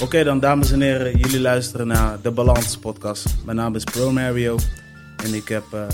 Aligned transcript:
Oké 0.00 0.24
dan, 0.24 0.40
dames 0.40 0.70
en 0.72 0.80
heren, 0.80 1.18
jullie 1.18 1.40
luisteren 1.40 1.86
naar 1.86 2.20
de 2.20 2.30
Balans 2.30 2.78
Podcast. 2.78 3.26
Mijn 3.44 3.56
naam 3.56 3.74
is 3.74 3.84
Pro 3.84 4.12
Mario 4.12 4.58
en 5.24 5.34
ik 5.34 5.48
heb 5.48 5.64
eh, 5.72 5.86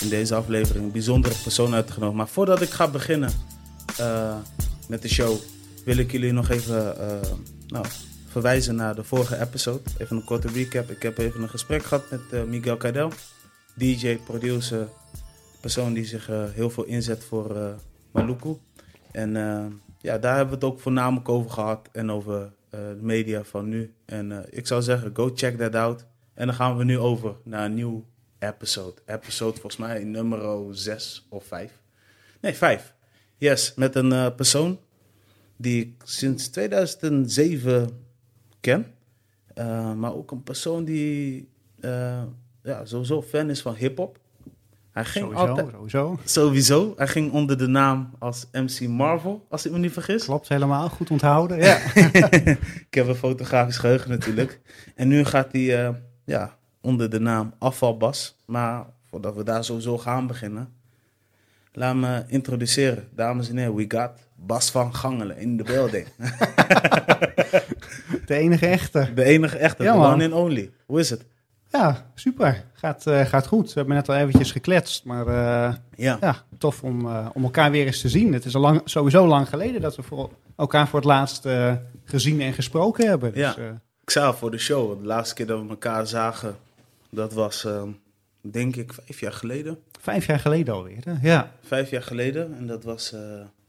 in 0.00 0.08
deze 0.08 0.34
aflevering 0.34 0.84
een 0.84 0.92
bijzondere 0.92 1.34
persoon 1.42 1.74
uitgenodigd. 1.74 2.16
Maar 2.16 2.28
voordat 2.28 2.60
ik 2.60 2.70
ga 2.70 2.88
beginnen 2.88 3.30
eh, 3.96 4.36
met 4.88 5.02
de 5.02 5.08
show, 5.08 5.36
wil 5.84 5.96
ik 5.96 6.12
jullie 6.12 6.32
nog 6.32 6.50
even 6.50 6.98
eh, 6.98 7.30
nou, 7.68 7.84
verwijzen 8.28 8.74
naar 8.74 8.94
de 8.94 9.04
vorige 9.04 9.40
episode. 9.40 9.80
Even 9.98 10.16
een 10.16 10.24
korte 10.24 10.48
recap. 10.48 10.90
Ik 10.90 11.02
heb 11.02 11.18
even 11.18 11.42
een 11.42 11.48
gesprek 11.48 11.84
gehad 11.84 12.10
met 12.10 12.48
Miguel 12.48 12.76
Cadel, 12.76 13.10
DJ, 13.74 14.16
producer, 14.16 14.88
persoon 15.60 15.92
die 15.92 16.04
zich 16.04 16.26
heel 16.52 16.70
veel 16.70 16.84
inzet 16.84 17.24
voor 17.24 17.76
Maluku. 18.10 18.56
En 19.12 19.32
ja, 20.00 20.18
daar 20.18 20.36
hebben 20.36 20.58
we 20.58 20.66
het 20.66 20.74
ook 20.74 20.80
voornamelijk 20.80 21.28
over 21.28 21.50
gehad 21.50 21.88
en 21.92 22.10
over 22.10 22.52
de 22.74 23.02
media 23.02 23.44
van 23.44 23.68
nu. 23.68 23.94
En 24.04 24.32
eh, 24.32 24.58
ik 24.58 24.66
zou 24.66 24.82
zeggen, 24.82 25.10
go 25.14 25.30
check 25.34 25.58
that 25.58 25.74
out. 25.74 26.06
En 26.34 26.46
dan 26.46 26.54
gaan 26.54 26.76
we 26.76 26.84
nu 26.84 26.98
over 26.98 27.36
naar 27.44 27.64
een 27.64 27.74
nieuw 27.74 28.04
episode. 28.38 29.00
Episode 29.06 29.52
volgens 29.52 29.76
mij 29.76 30.04
nummer 30.04 30.76
6 30.76 31.26
of 31.28 31.44
5. 31.44 31.80
Nee, 32.40 32.54
5. 32.54 32.94
Yes, 33.36 33.74
met 33.74 33.94
een 33.94 34.10
uh, 34.10 34.34
persoon 34.36 34.80
die 35.56 35.82
ik 35.82 35.94
sinds 36.04 36.48
2007 36.48 38.04
ken. 38.60 38.94
maar 39.96 40.14
ook 40.14 40.30
een 40.30 40.42
persoon 40.42 40.84
die 40.84 41.48
ja, 42.62 42.84
sowieso 42.84 43.22
fan 43.22 43.50
is 43.50 43.62
van 43.62 43.74
hip-hop. 43.74 44.18
Hij 44.94 45.04
ging 45.04 45.24
sowieso, 45.24 45.46
altijd, 45.46 45.68
sowieso. 45.70 46.18
Sowieso. 46.24 46.92
Hij 46.96 47.06
ging 47.06 47.32
onder 47.32 47.58
de 47.58 47.66
naam 47.66 48.10
als 48.18 48.46
MC 48.52 48.88
Marvel, 48.88 49.46
als 49.48 49.66
ik 49.66 49.72
me 49.72 49.78
niet 49.78 49.92
vergis. 49.92 50.24
Klopt, 50.24 50.48
helemaal. 50.48 50.88
Goed 50.88 51.10
onthouden, 51.10 51.58
ja. 51.58 51.76
ik 52.88 52.94
heb 52.94 53.06
een 53.06 53.14
fotografisch 53.14 53.76
geheugen 53.76 54.10
natuurlijk. 54.10 54.60
En 54.94 55.08
nu 55.08 55.24
gaat 55.24 55.52
hij 55.52 55.86
uh, 55.86 55.94
ja, 56.24 56.56
onder 56.80 57.10
de 57.10 57.20
naam 57.20 57.54
Afvalbas. 57.58 58.36
Maar 58.46 58.86
voordat 59.10 59.34
we 59.34 59.42
daar 59.42 59.64
sowieso 59.64 59.98
gaan 59.98 60.26
beginnen, 60.26 60.68
laat 61.72 61.94
me 61.94 62.24
introduceren. 62.26 63.08
Dames 63.14 63.48
en 63.48 63.56
heren, 63.56 63.74
we 63.74 63.84
got 63.88 64.10
Bas 64.34 64.70
van 64.70 64.94
Gangelen 64.94 65.38
in 65.38 65.56
de 65.56 65.62
building. 65.62 66.06
de 68.26 68.34
enige 68.34 68.66
echte. 68.66 69.08
De 69.14 69.24
enige 69.24 69.58
echte, 69.58 69.82
ja, 69.82 70.12
one 70.12 70.24
and 70.24 70.32
only. 70.32 70.70
Hoe 70.86 71.00
is 71.00 71.10
het? 71.10 71.24
Ja, 71.74 72.06
super. 72.14 72.64
Gaat, 72.72 73.06
uh, 73.06 73.20
gaat 73.20 73.46
goed. 73.46 73.66
We 73.66 73.72
hebben 73.74 73.94
net 73.94 74.08
al 74.08 74.14
eventjes 74.14 74.52
gekletst, 74.52 75.04
maar 75.04 75.26
uh, 75.26 75.74
ja. 75.96 76.16
ja. 76.20 76.36
tof 76.58 76.82
om, 76.82 77.06
uh, 77.06 77.28
om 77.32 77.44
elkaar 77.44 77.70
weer 77.70 77.86
eens 77.86 78.00
te 78.00 78.08
zien. 78.08 78.32
Het 78.32 78.44
is 78.44 78.54
al 78.54 78.60
lang, 78.60 78.80
sowieso 78.84 79.26
lang 79.26 79.48
geleden 79.48 79.80
dat 79.80 79.96
we 79.96 80.02
voor 80.02 80.30
elkaar 80.56 80.88
voor 80.88 80.98
het 80.98 81.08
laatst 81.08 81.48
gezien 82.04 82.40
en 82.40 82.52
gesproken 82.52 83.08
hebben. 83.08 83.32
Dus, 83.32 83.40
ja, 83.40 83.80
ik 84.02 84.10
zei 84.10 84.32
voor 84.32 84.50
de 84.50 84.58
show, 84.58 85.00
de 85.00 85.06
laatste 85.06 85.34
keer 85.34 85.46
dat 85.46 85.62
we 85.62 85.68
elkaar 85.68 86.06
zagen, 86.06 86.56
dat 87.10 87.32
was 87.32 87.64
ehm, 87.64 87.88
denk 88.40 88.76
ik 88.76 88.92
vijf 88.92 89.20
jaar 89.20 89.32
geleden. 89.32 89.78
Vijf 90.00 90.26
jaar 90.26 90.38
geleden 90.38 90.74
alweer, 90.74 91.02
hè? 91.04 91.28
ja. 91.28 91.52
Vijf 91.62 91.90
jaar 91.90 92.02
geleden 92.02 92.56
en 92.56 92.66
dat 92.66 92.84
was 92.84 93.14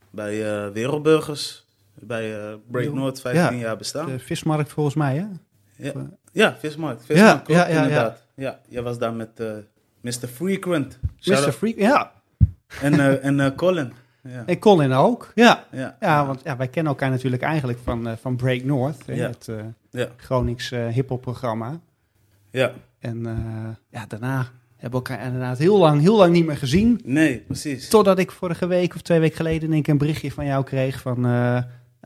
bij 0.09 0.71
Wereldburgers, 0.71 1.65
bij 1.93 2.57
Break 2.71 2.93
North, 2.93 3.21
15 3.21 3.57
jaar 3.57 3.77
bestaan. 3.77 4.05
De 4.05 4.19
vismarkt 4.19 4.71
volgens 4.71 4.95
mij, 4.95 5.15
hè? 5.15 5.25
Ja, 5.77 5.93
ja 6.31 6.55
vismarkt. 6.59 7.05
Vismarkt, 7.05 7.47
ja, 7.47 7.67
ja, 7.67 7.81
inderdaad. 7.81 8.23
Ja. 8.35 8.59
jij 8.67 8.81
was 8.81 8.97
daar 8.97 9.13
met 9.13 9.29
uh, 9.39 9.53
Mr. 10.01 10.27
Frequent. 10.33 10.99
Mr. 11.23 11.51
Frequent, 11.51 11.91
ja. 11.91 12.11
En, 12.81 12.93
uh, 12.93 13.23
en 13.25 13.39
uh, 13.39 13.47
Colin. 13.55 13.93
Ja. 14.23 14.43
En 14.45 14.59
Colin 14.59 14.93
ook, 14.93 15.31
ja. 15.35 15.65
Ja, 15.71 15.97
ja 15.99 16.25
want 16.25 16.41
ja, 16.43 16.57
wij 16.57 16.67
kennen 16.67 16.91
elkaar 16.91 17.09
natuurlijk 17.09 17.41
eigenlijk 17.41 17.79
van, 17.83 18.07
uh, 18.07 18.13
van 18.21 18.35
Break 18.35 18.63
North, 18.63 19.03
ja. 19.05 19.27
het 19.27 19.47
uh, 19.49 19.59
ja. 19.89 20.07
Gronings 20.17 20.71
uh, 20.71 20.87
hip-hop 20.87 21.21
programma. 21.21 21.79
Ja. 22.51 22.71
En 22.99 23.23
ja, 23.89 24.05
daarna 24.07 24.47
hebben 24.75 25.01
we 25.01 25.07
elkaar 25.09 25.25
inderdaad 25.25 25.57
heel 25.57 25.77
lang, 25.77 26.01
heel 26.01 26.17
lang 26.17 26.31
niet 26.31 26.45
meer 26.45 26.57
gezien. 26.57 27.01
Nee, 27.03 27.39
precies. 27.39 27.89
Totdat 27.89 28.19
ik 28.19 28.31
vorige 28.31 28.67
week 28.67 28.95
of 28.95 29.01
twee 29.01 29.19
weken 29.19 29.35
geleden 29.35 29.69
denk 29.69 29.87
een 29.87 29.97
berichtje 29.97 30.31
van 30.31 30.45
jou 30.45 30.63
kreeg 30.63 31.01
van 31.01 31.25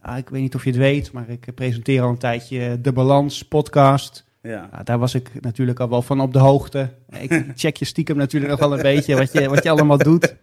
Ah, 0.01 0.17
ik 0.17 0.29
weet 0.29 0.41
niet 0.41 0.55
of 0.55 0.63
je 0.63 0.69
het 0.69 0.79
weet, 0.79 1.11
maar 1.11 1.29
ik 1.29 1.55
presenteer 1.55 2.01
al 2.01 2.09
een 2.09 2.17
tijdje 2.17 2.81
de 2.81 2.91
Balans 2.91 3.43
podcast. 3.43 4.27
Ja. 4.41 4.69
Nou, 4.71 4.83
daar 4.83 4.97
was 4.97 5.13
ik 5.13 5.29
natuurlijk 5.41 5.79
al 5.79 5.89
wel 5.89 6.01
van 6.01 6.21
op 6.21 6.33
de 6.33 6.39
hoogte. 6.39 6.89
Ik 7.19 7.45
check 7.55 7.77
je 7.77 7.85
stiekem 7.85 8.17
natuurlijk 8.17 8.51
nog 8.51 8.59
wel 8.59 8.73
een 8.73 8.81
beetje 8.81 9.15
wat 9.15 9.31
je, 9.31 9.49
wat 9.49 9.63
je 9.63 9.69
allemaal 9.69 9.97
doet. 9.97 10.35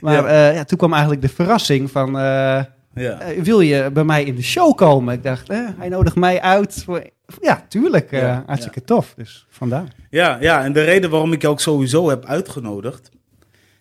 Maar 0.00 0.14
ja. 0.14 0.50
Uh, 0.50 0.56
ja, 0.56 0.64
toen 0.64 0.78
kwam 0.78 0.92
eigenlijk 0.92 1.22
de 1.22 1.28
verrassing 1.28 1.90
van... 1.90 2.08
Uh, 2.08 2.62
ja. 2.94 3.32
Uh, 3.32 3.42
wil 3.42 3.60
je 3.60 3.90
bij 3.92 4.04
mij 4.04 4.24
in 4.24 4.34
de 4.34 4.42
show 4.42 4.76
komen? 4.76 5.14
Ik 5.14 5.22
dacht, 5.22 5.48
hij 5.48 5.88
nodigt 5.88 6.16
mij 6.16 6.40
uit. 6.40 6.82
Voor, 6.84 7.02
ja, 7.40 7.64
tuurlijk. 7.68 8.10
hartstikke 8.46 8.84
tof. 8.84 9.14
Dus 9.16 9.46
vandaar. 9.48 9.88
Ja, 10.10 10.36
ja, 10.40 10.64
en 10.64 10.72
de 10.72 10.82
reden 10.82 11.10
waarom 11.10 11.32
ik 11.32 11.42
je 11.42 11.48
ook 11.48 11.60
sowieso 11.60 12.08
heb 12.08 12.24
uitgenodigd... 12.24 13.10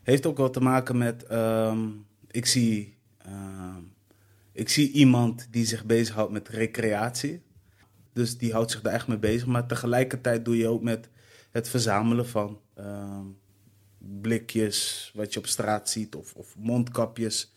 heeft 0.04 0.26
ook 0.26 0.38
wel 0.38 0.50
te 0.50 0.62
maken 0.62 0.98
met... 0.98 1.26
Um, 1.32 2.06
ik 2.32 2.46
zie 2.46 2.98
ik 4.54 4.70
zie 4.70 4.92
iemand 4.92 5.48
die 5.52 5.66
zich 5.66 5.86
bezighoudt 5.86 6.32
met 6.32 6.48
recreatie. 6.48 7.42
Dus 8.14 8.38
die 8.38 8.52
houdt 8.52 8.72
zich 8.72 8.82
daar 8.82 8.94
echt 8.94 9.08
mee 9.08 9.18
bezig. 9.18 9.48
Maar 9.48 9.68
tegelijkertijd 9.68 10.46
doe 10.46 10.58
je 10.58 10.68
ook 10.68 10.82
met 10.82 11.10
het 11.52 11.70
verzamelen 11.70 12.28
van 12.28 12.60
ehm, 12.76 13.26
blikjes, 13.98 15.12
wat 15.14 15.34
je 15.34 15.40
op 15.40 15.48
straat 15.48 15.90
ziet, 15.90 16.16
of, 16.16 16.34
of, 16.34 16.56
mondkapjes. 16.58 17.54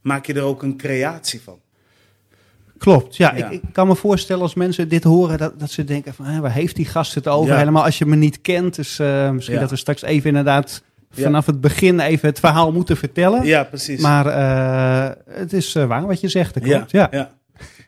Maak 0.00 0.26
je 0.26 0.34
er 0.34 0.42
ook 0.42 0.62
een 0.62 0.76
creatie 0.76 1.40
van. 1.40 1.60
Klopt, 2.78 3.16
ja. 3.16 3.32
Ik, 3.32 3.50
ik, 3.50 3.62
kan 3.72 3.86
me 3.86 3.96
voorstellen 3.96 4.42
als 4.42 4.54
mensen 4.54 4.88
dit 4.88 5.04
horen, 5.04 5.38
dat, 5.38 5.60
dat 5.60 5.70
ze 5.70 5.84
denken 5.84 6.14
van, 6.14 6.40
waar 6.40 6.52
heeft 6.52 6.76
die 6.76 6.84
gast 6.84 7.14
het 7.14 7.28
over? 7.28 7.56
Helemaal 7.56 7.84
als 7.84 7.98
je 7.98 8.06
me 8.06 8.16
niet 8.16 8.40
kent. 8.40 8.74
Dus 8.74 8.98
uh, 8.98 9.30
misschien 9.30 9.60
dat 9.60 9.70
we 9.70 9.76
straks 9.76 10.02
even 10.02 10.28
inderdaad 10.28 10.82
vanaf 11.10 11.46
het 11.46 11.60
begin 11.60 12.00
even 12.00 12.28
het 12.28 12.40
verhaal 12.40 12.72
moeten 12.72 12.96
vertellen. 12.96 13.44
Ja, 13.44 13.64
precies. 13.64 14.00
Maar 14.00 14.26
uh, 14.26 15.16
het 15.30 15.52
is 15.52 15.74
uh, 15.74 15.86
waar 15.86 16.06
wat 16.06 16.20
je 16.20 16.28
zegt, 16.28 16.54
dat 16.54 16.62
klopt. 16.62 16.90
Ja, 16.90 17.08
ja. 17.10 17.34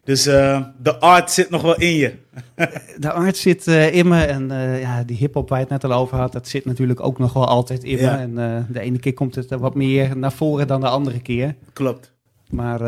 Dus 0.05 0.27
uh, 0.27 0.63
de 0.83 0.99
art 0.99 1.31
zit 1.31 1.51
nog 1.51 1.63
wel 1.63 1.79
in 1.79 1.95
je. 1.95 2.15
de 2.99 3.13
art 3.13 3.37
zit 3.37 3.67
in 3.67 4.09
me 4.09 4.25
en 4.25 4.49
ja, 4.81 5.03
die 5.03 5.17
hip-hop 5.17 5.49
waar 5.49 5.59
je 5.59 5.65
het 5.65 5.83
net 5.83 5.91
al 5.91 5.99
over 5.99 6.19
had, 6.19 6.33
dat 6.33 6.49
zit 6.49 6.65
natuurlijk 6.65 7.01
ook 7.01 7.19
nog 7.19 7.33
wel 7.33 7.47
altijd 7.47 7.85
in 7.85 7.97
me. 7.97 8.09
En 8.09 8.67
de 8.71 8.81
ene 8.81 8.99
keer 8.99 9.15
komt 9.15 9.35
het 9.35 9.51
wat 9.51 9.75
meer 9.75 10.17
naar 10.17 10.33
voren 10.33 10.67
dan 10.67 10.81
de 10.81 10.89
andere 10.89 11.21
keer. 11.21 11.55
Klopt. 11.73 12.13
Maar 12.51 12.81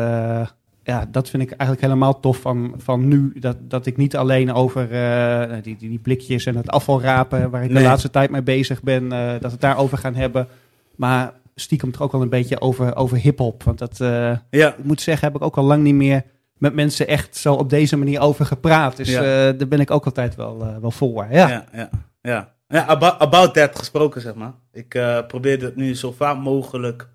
ja, 0.83 1.05
dat 1.11 1.29
vind 1.29 1.43
ik 1.43 1.49
eigenlijk 1.51 1.81
helemaal 1.81 2.19
tof 2.19 2.37
van, 2.37 2.73
van 2.77 3.07
nu. 3.07 3.33
Dat, 3.39 3.57
dat 3.61 3.85
ik 3.85 3.97
niet 3.97 4.15
alleen 4.15 4.53
over 4.53 4.91
uh, 4.91 5.53
die, 5.63 5.77
die, 5.77 5.89
die, 5.89 5.99
blikjes 5.99 6.45
en 6.45 6.55
het 6.55 6.69
afvalrapen, 6.69 7.49
waar 7.49 7.63
ik 7.63 7.73
de 7.73 7.81
laatste 7.81 8.09
tijd 8.09 8.29
mee 8.29 8.41
bezig 8.41 8.83
ben, 8.83 9.03
uh, 9.03 9.31
dat 9.31 9.41
we 9.41 9.47
het 9.47 9.61
daarover 9.61 9.97
gaan 9.97 10.15
hebben. 10.15 10.47
Maar 10.95 11.33
stiekem 11.55 11.91
toch 11.91 12.01
ook 12.01 12.11
wel 12.11 12.21
een 12.21 12.29
beetje 12.29 12.61
over, 12.61 12.95
over 12.95 13.17
hip-hop. 13.17 13.63
Want 13.63 13.77
dat, 13.77 13.99
uh, 13.99 14.37
ja. 14.49 14.75
ik 14.77 14.83
moet 14.83 15.01
zeggen, 15.01 15.27
heb 15.27 15.35
ik 15.35 15.41
ook 15.41 15.57
al 15.57 15.63
lang 15.63 15.83
niet 15.83 15.95
meer 15.95 16.23
met 16.57 16.73
mensen 16.73 17.07
echt 17.07 17.35
zo 17.35 17.53
op 17.53 17.69
deze 17.69 17.97
manier 17.97 18.19
over 18.19 18.45
gepraat. 18.45 18.97
Dus 18.97 19.09
ja. 19.09 19.51
daar 19.51 19.67
ben 19.67 19.79
ik 19.79 19.91
ook 19.91 20.05
altijd 20.05 20.35
wel, 20.35 20.79
wel 20.81 20.91
voor. 20.91 21.27
Ja, 21.31 21.47
ja, 21.47 21.65
ja. 21.73 21.89
ja. 22.21 22.53
ja 22.67 22.85
about, 22.85 23.19
about 23.19 23.53
that 23.53 23.77
gesproken, 23.77 24.21
zeg 24.21 24.35
maar. 24.35 24.53
Ik 24.71 24.89
probeer 25.27 25.61
het 25.61 25.75
nu 25.75 25.95
zo 25.95 26.11
vaak 26.11 26.37
mogelijk 26.37 27.09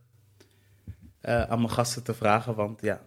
aan 1.20 1.58
mijn 1.58 1.70
gasten 1.70 2.02
te 2.02 2.14
vragen. 2.14 2.54
Want 2.54 2.80
ja, 2.82 3.00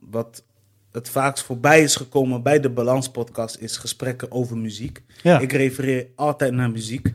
wat 0.00 0.44
het 0.92 1.08
vaakst 1.08 1.44
voorbij 1.44 1.82
is 1.82 1.96
gekomen 1.96 2.42
bij 2.42 2.60
de 2.60 2.70
Balans 2.70 3.10
Podcast 3.10 3.56
is 3.56 3.76
gesprekken 3.76 4.32
over 4.32 4.56
muziek. 4.56 5.02
Ik 5.22 5.52
refereer 5.52 6.06
altijd 6.14 6.52
naar 6.52 6.70
muziek. 6.70 7.14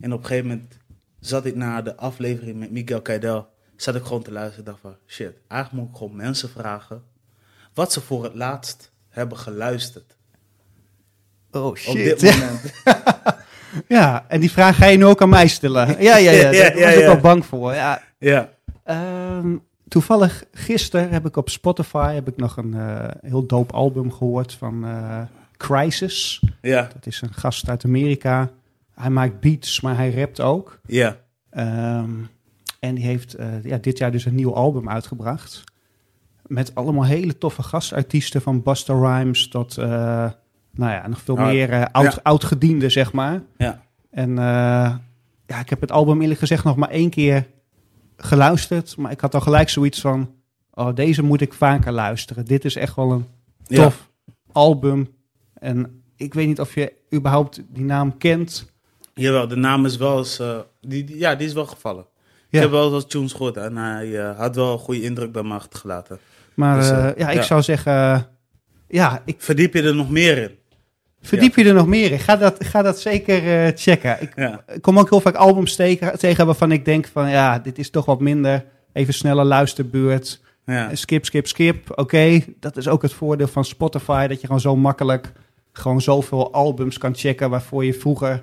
En 0.00 0.12
op 0.12 0.18
een 0.18 0.26
gegeven 0.26 0.48
moment 0.48 0.78
zat 1.20 1.44
ik 1.44 1.54
na 1.54 1.82
de 1.82 1.96
aflevering 1.96 2.58
met 2.58 2.70
Miguel 2.70 3.02
Keidel, 3.02 3.48
zat 3.76 3.94
ik 3.94 4.04
gewoon 4.04 4.22
te 4.22 4.32
luisteren 4.32 4.64
en 4.64 4.70
dacht 4.70 4.82
van 4.82 4.96
shit, 5.06 5.32
eigenlijk 5.48 5.82
moet 5.82 5.92
ik 5.92 5.98
gewoon 5.98 6.16
mensen 6.16 6.48
vragen 6.48 7.02
wat 7.74 7.92
ze 7.92 8.00
voor 8.00 8.24
het 8.24 8.34
laatst 8.34 8.92
hebben 9.08 9.38
geluisterd. 9.38 10.16
Oh 11.50 11.76
shit. 11.76 12.12
Op 12.12 12.18
dit 12.18 12.38
moment. 12.38 12.72
ja, 13.98 14.24
en 14.28 14.40
die 14.40 14.50
vraag 14.50 14.76
ga 14.76 14.86
je 14.86 14.96
nu 14.96 15.04
ook 15.04 15.22
aan 15.22 15.28
mij 15.28 15.48
stellen. 15.48 16.02
Ja, 16.02 16.16
ja, 16.16 16.30
ja. 16.30 16.50
Daar 16.52 16.74
was 16.74 16.94
ik 16.94 17.04
wel 17.04 17.20
bang 17.20 17.46
voor. 17.46 17.74
Ja. 17.74 18.02
ja. 18.18 18.50
Um, 19.38 19.68
toevallig 19.90 20.44
gisteren 20.52 21.10
heb 21.10 21.26
ik 21.26 21.36
op 21.36 21.48
Spotify 21.48 22.14
heb 22.14 22.28
ik 22.28 22.36
nog 22.36 22.56
een 22.56 22.74
uh, 22.74 23.04
heel 23.20 23.46
doop 23.46 23.72
album 23.72 24.12
gehoord 24.12 24.52
van 24.52 24.84
uh, 24.84 25.20
Crisis. 25.56 26.42
Ja. 26.60 26.88
Dat 26.92 27.06
is 27.06 27.20
een 27.20 27.34
gast 27.34 27.68
uit 27.68 27.84
Amerika. 27.84 28.50
Hij 28.94 29.10
maakt 29.10 29.40
beats, 29.40 29.80
maar 29.80 29.96
hij 29.96 30.14
rapt 30.14 30.40
ook. 30.40 30.80
Ja. 30.86 31.16
Um, 31.98 32.28
en 32.80 32.94
die 32.94 33.04
heeft 33.04 33.38
uh, 33.38 33.64
ja, 33.64 33.76
dit 33.76 33.98
jaar 33.98 34.10
dus 34.12 34.24
een 34.24 34.34
nieuw 34.34 34.54
album 34.54 34.88
uitgebracht. 34.88 35.64
Met 36.46 36.74
allemaal 36.74 37.04
hele 37.04 37.38
toffe 37.38 37.62
gastartiesten 37.62 38.42
van 38.42 38.62
Busta 38.62 38.94
Rhymes 38.94 39.48
tot 39.48 39.76
nou 39.76 40.92
ja, 40.92 41.08
nog 41.08 41.20
veel 41.20 41.36
meer 41.36 41.90
oud, 41.90 42.14
ja. 42.14 42.20
oud-gediende, 42.22 42.88
zeg 42.88 43.12
maar. 43.12 43.42
Ja. 43.56 43.82
En 44.10 44.34
ja, 45.46 45.60
ik 45.60 45.68
heb 45.68 45.80
het 45.80 45.92
album 45.92 46.20
eerlijk 46.20 46.40
gezegd 46.40 46.64
nog 46.64 46.76
maar 46.76 46.90
één 46.90 47.10
keer 47.10 47.46
geluisterd, 48.22 48.96
maar 48.96 49.10
ik 49.10 49.20
had 49.20 49.34
al 49.34 49.40
gelijk 49.40 49.68
zoiets 49.68 50.00
van: 50.00 50.34
oh, 50.70 50.94
deze 50.94 51.22
moet 51.22 51.40
ik 51.40 51.52
vaker 51.52 51.92
luisteren. 51.92 52.44
Dit 52.44 52.64
is 52.64 52.76
echt 52.76 52.96
wel 52.96 53.12
een 53.12 53.26
tof 53.62 54.10
album. 54.52 55.08
En 55.54 56.02
ik 56.16 56.34
weet 56.34 56.46
niet 56.46 56.60
of 56.60 56.74
je 56.74 56.92
überhaupt 57.14 57.62
die 57.68 57.84
naam 57.84 58.18
kent. 58.18 58.72
Jawel, 59.14 59.48
de 59.48 59.56
naam 59.56 59.86
is 59.86 59.96
wel 59.96 60.18
eens... 60.18 60.40
Uh, 60.40 60.58
die, 60.80 61.18
ja, 61.18 61.34
die 61.34 61.46
is 61.46 61.52
wel 61.52 61.66
gevallen. 61.66 62.06
Ik 62.48 62.60
heb 62.60 62.70
wel 62.70 62.90
wat 62.90 63.10
tunes 63.10 63.32
gehoord 63.32 63.56
en 63.56 63.76
hij 63.76 64.06
uh, 64.06 64.38
had 64.38 64.56
wel 64.56 64.72
een 64.72 64.78
goede 64.78 65.02
indruk 65.02 65.32
bij 65.32 65.42
me 65.42 65.54
achtergelaten. 65.54 66.18
Maar 66.54 66.78
dus, 66.78 66.90
uh, 66.90 67.08
ja, 67.16 67.30
ik 67.30 67.42
zou 67.42 67.62
zeggen... 67.62 68.26
ja, 68.88 69.22
ik... 69.24 69.36
Verdiep 69.38 69.74
je 69.74 69.82
er 69.82 69.94
nog 69.94 70.10
meer 70.10 70.38
in? 70.38 70.58
Verdiep 71.22 71.56
je 71.56 71.64
er 71.64 71.74
nog 71.74 71.86
meer 71.86 72.12
in? 72.12 72.18
Ga 72.18 72.36
dat, 72.36 72.64
ga 72.64 72.82
dat 72.82 73.00
zeker 73.00 73.72
checken. 73.76 74.16
Ik, 74.20 74.34
ik, 74.74 74.82
kom 74.82 74.98
ook 74.98 75.10
heel 75.10 75.20
vaak 75.20 75.34
albums 75.34 75.76
tegen, 75.76 76.18
tegen 76.18 76.46
waarvan 76.46 76.72
ik 76.72 76.84
denk 76.84 77.06
van... 77.06 77.30
Ja, 77.30 77.58
dit 77.58 77.78
is 77.78 77.90
toch 77.90 78.04
wat 78.04 78.20
minder. 78.20 78.64
Even 78.92 79.14
snelle 79.14 79.44
luisterbeurt. 79.44 80.40
Ja. 80.66 80.94
Skip, 80.94 81.24
skip, 81.24 81.46
skip. 81.46 81.98
Oké, 81.98 82.40
dat 82.60 82.76
is 82.76 82.88
ook 82.88 83.02
het 83.02 83.12
voordeel 83.12 83.48
van 83.48 83.64
Spotify. 83.64 84.26
Dat 84.26 84.40
je 84.40 84.46
gewoon 84.46 84.60
zo 84.60 84.76
makkelijk 84.76 85.32
gewoon 85.72 86.00
zoveel 86.00 86.52
albums 86.52 86.98
kan 86.98 87.14
checken. 87.14 87.50
Waarvoor 87.50 87.84
je 87.84 87.94
vroeger, 87.94 88.40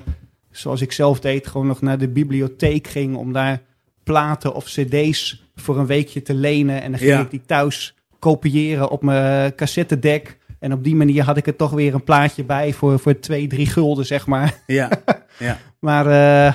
zoals 0.52 0.82
ik 0.82 0.92
zelf 0.92 1.20
deed, 1.20 1.48
gewoon 1.48 1.68
nog 1.68 1.82
naar 1.82 1.98
de 1.98 2.08
bibliotheek 2.08 2.88
ging 2.88 3.16
om 3.16 3.34
daar 3.34 3.62
platen 4.04 4.54
of 4.54 4.66
cd's 4.66 5.44
voor 5.56 5.78
een 5.78 5.86
weekje 5.86 6.22
te 6.22 6.34
lenen. 6.34 6.82
En 6.82 6.92
dan 6.92 7.00
ging 7.00 7.20
ik 7.20 7.30
die 7.30 7.42
thuis 7.46 7.96
kopiëren 8.20 8.90
op 8.90 9.04
mijn 9.04 9.56
cassettedek. 9.56 10.38
En 10.60 10.74
op 10.74 10.84
die 10.84 10.96
manier 10.96 11.24
had 11.24 11.38
ik 11.38 11.48
er 11.48 11.56
toch 11.56 11.72
weer 11.72 11.94
een 11.94 12.04
plaatje 12.04 12.44
bij 12.44 12.74
voor, 12.74 13.00
voor 13.00 13.20
twee, 13.20 13.48
drie 13.48 13.66
gulden, 13.66 14.06
zeg 14.06 14.28
maar. 14.28 14.62
Ja, 14.66 14.90
ja. 15.40 15.58
maar 15.80 16.06
uh, 16.06 16.54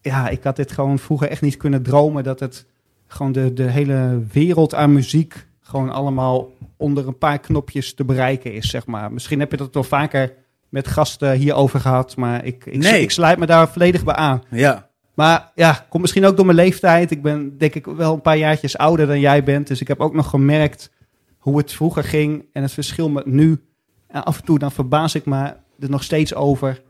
ja, 0.00 0.28
ik 0.28 0.42
had 0.42 0.56
dit 0.56 0.72
gewoon 0.72 0.98
vroeger 0.98 1.28
echt 1.28 1.42
niet 1.42 1.56
kunnen 1.56 1.82
dromen 1.82 2.24
dat 2.24 2.40
het 2.40 2.66
gewoon 3.06 3.32
de, 3.32 3.52
de 3.52 3.70
hele 3.70 4.22
wereld 4.32 4.74
aan 4.74 4.92
muziek 4.92 5.46
gewoon 5.60 5.90
allemaal 5.90 6.48
onder 6.76 7.06
een 7.06 7.18
paar 7.18 7.38
knopjes 7.38 7.94
te 7.94 8.04
bereiken 8.04 8.52
is, 8.52 8.70
zeg 8.70 8.86
maar. 8.86 9.12
Misschien 9.12 9.40
heb 9.40 9.50
je 9.50 9.56
dat 9.56 9.74
wel 9.74 9.84
vaker 9.84 10.32
met 10.68 10.88
gasten 10.88 11.32
hierover 11.32 11.80
gehad, 11.80 12.16
maar 12.16 12.44
ik, 12.44 12.66
ik, 12.66 12.82
nee. 12.82 13.02
ik 13.02 13.10
sluit 13.10 13.38
me 13.38 13.46
daar 13.46 13.68
volledig 13.68 14.04
bij 14.04 14.14
aan. 14.14 14.42
Ja. 14.50 14.88
Maar 15.14 15.50
ja, 15.54 15.86
komt 15.88 16.02
misschien 16.02 16.24
ook 16.24 16.36
door 16.36 16.44
mijn 16.44 16.56
leeftijd. 16.56 17.10
Ik 17.10 17.22
ben 17.22 17.58
denk 17.58 17.74
ik 17.74 17.86
wel 17.86 18.14
een 18.14 18.20
paar 18.20 18.36
jaartjes 18.36 18.78
ouder 18.78 19.06
dan 19.06 19.20
jij 19.20 19.44
bent, 19.44 19.66
dus 19.66 19.80
ik 19.80 19.88
heb 19.88 20.00
ook 20.00 20.14
nog 20.14 20.28
gemerkt 20.28 20.90
hoe 21.40 21.58
het 21.58 21.72
vroeger 21.72 22.04
ging 22.04 22.44
en 22.52 22.62
het 22.62 22.72
verschil 22.72 23.08
met 23.08 23.26
nu. 23.26 23.64
En 24.06 24.24
af 24.24 24.38
en 24.38 24.44
toe 24.44 24.58
dan 24.58 24.72
verbaas 24.72 25.14
ik 25.14 25.26
me 25.26 25.54
er 25.78 25.90
nog 25.90 26.02
steeds 26.02 26.34
over. 26.34 26.82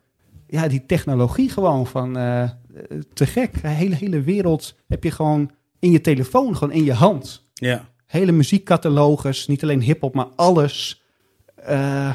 Ja, 0.47 0.69
die 0.69 0.87
technologie 0.87 1.50
gewoon 1.50 1.87
van 1.87 2.19
uh, 2.19 2.50
te 3.12 3.26
gek. 3.26 3.62
De 3.62 3.69
hele, 3.69 3.94
hele 3.94 4.23
wereld 4.23 4.75
heb 4.88 5.05
je 5.05 5.11
gewoon 5.11 5.50
in 5.79 5.91
je 5.91 6.00
telefoon, 6.00 6.56
gewoon 6.56 6.75
in 6.75 6.85
je 6.85 6.93
hand. 6.93 7.49
Ja. 7.55 7.88
Hele 8.06 8.32
muziekcatalogus, 8.32 9.47
niet 9.47 9.62
alleen 9.62 9.81
hip-hop, 9.81 10.14
maar 10.14 10.29
alles. 10.37 11.02
Uh, 11.69 12.14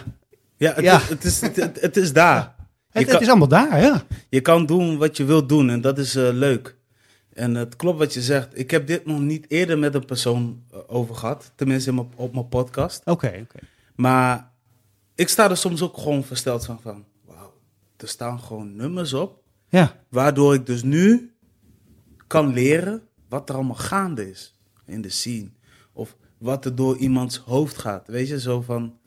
ja, 0.58 0.74
het, 0.74 0.84
ja. 0.84 0.96
Is, 0.96 1.10
het, 1.10 1.24
is, 1.24 1.42
het, 1.42 1.82
het 1.82 1.98
is 1.98 2.14
daar. 2.14 2.54
Het, 2.90 3.12
het, 3.12 3.22
is 3.22 3.28
allemaal 3.28 3.48
daar, 3.48 3.82
ja. 3.82 4.04
Je 4.30 4.42
kan 4.42 4.66
doen 4.66 4.98
wat 4.98 5.18
je 5.18 5.26
wilt 5.26 5.50
doen 5.50 5.70
en 5.70 5.82
dat 5.82 5.98
is 5.98 6.16
uh, 6.16 6.30
leuk. 6.32 6.75
En 7.36 7.56
het 7.56 7.76
klopt 7.76 8.00
wat 8.00 8.14
je 8.14 8.22
zegt. 8.22 8.60
Ik 8.60 8.72
heb 8.72 8.88
dit 8.88 9.06
nog 9.06 9.20
niet 9.20 9.46
eerder 9.50 9.80
met 9.80 9.96
een 9.96 10.06
persoon 10.06 10.64
uh, 10.74 10.80
over 10.88 11.16
gehad. 11.16 11.52
Tenminste 11.56 11.98
op, 11.98 12.14
op 12.20 12.34
mijn 12.34 12.48
podcast. 12.48 13.00
Oké, 13.00 13.12
okay, 13.12 13.30
oké. 13.30 13.42
Okay. 13.42 13.70
Maar 13.96 14.52
ik 15.16 15.30
sta 15.30 15.50
er 15.50 15.58
soms 15.58 15.82
ook 15.82 15.98
gewoon 15.98 16.24
versteld 16.24 16.66
van, 16.66 16.82
van 16.82 17.06
wauw, 17.26 17.54
er 17.98 18.08
staan 18.08 18.40
gewoon 18.40 18.76
nummers 18.76 19.14
op. 19.14 19.44
Ja. 19.70 19.96
Waardoor 20.10 20.54
ik 20.54 20.66
dus 20.66 20.84
nu 20.84 21.36
kan 22.28 22.54
leren 22.54 23.02
wat 23.30 23.50
er 23.50 23.56
allemaal 23.56 23.76
gaande 23.76 24.30
is 24.30 24.60
in 24.86 25.02
de 25.02 25.10
scene. 25.10 25.50
Of 25.94 26.16
wat 26.38 26.66
er 26.66 26.76
door 26.76 26.98
iemands 26.98 27.38
hoofd 27.38 27.78
gaat. 27.78 28.08
Weet 28.08 28.28
je, 28.28 28.40
zo 28.40 28.62
van. 28.62 28.98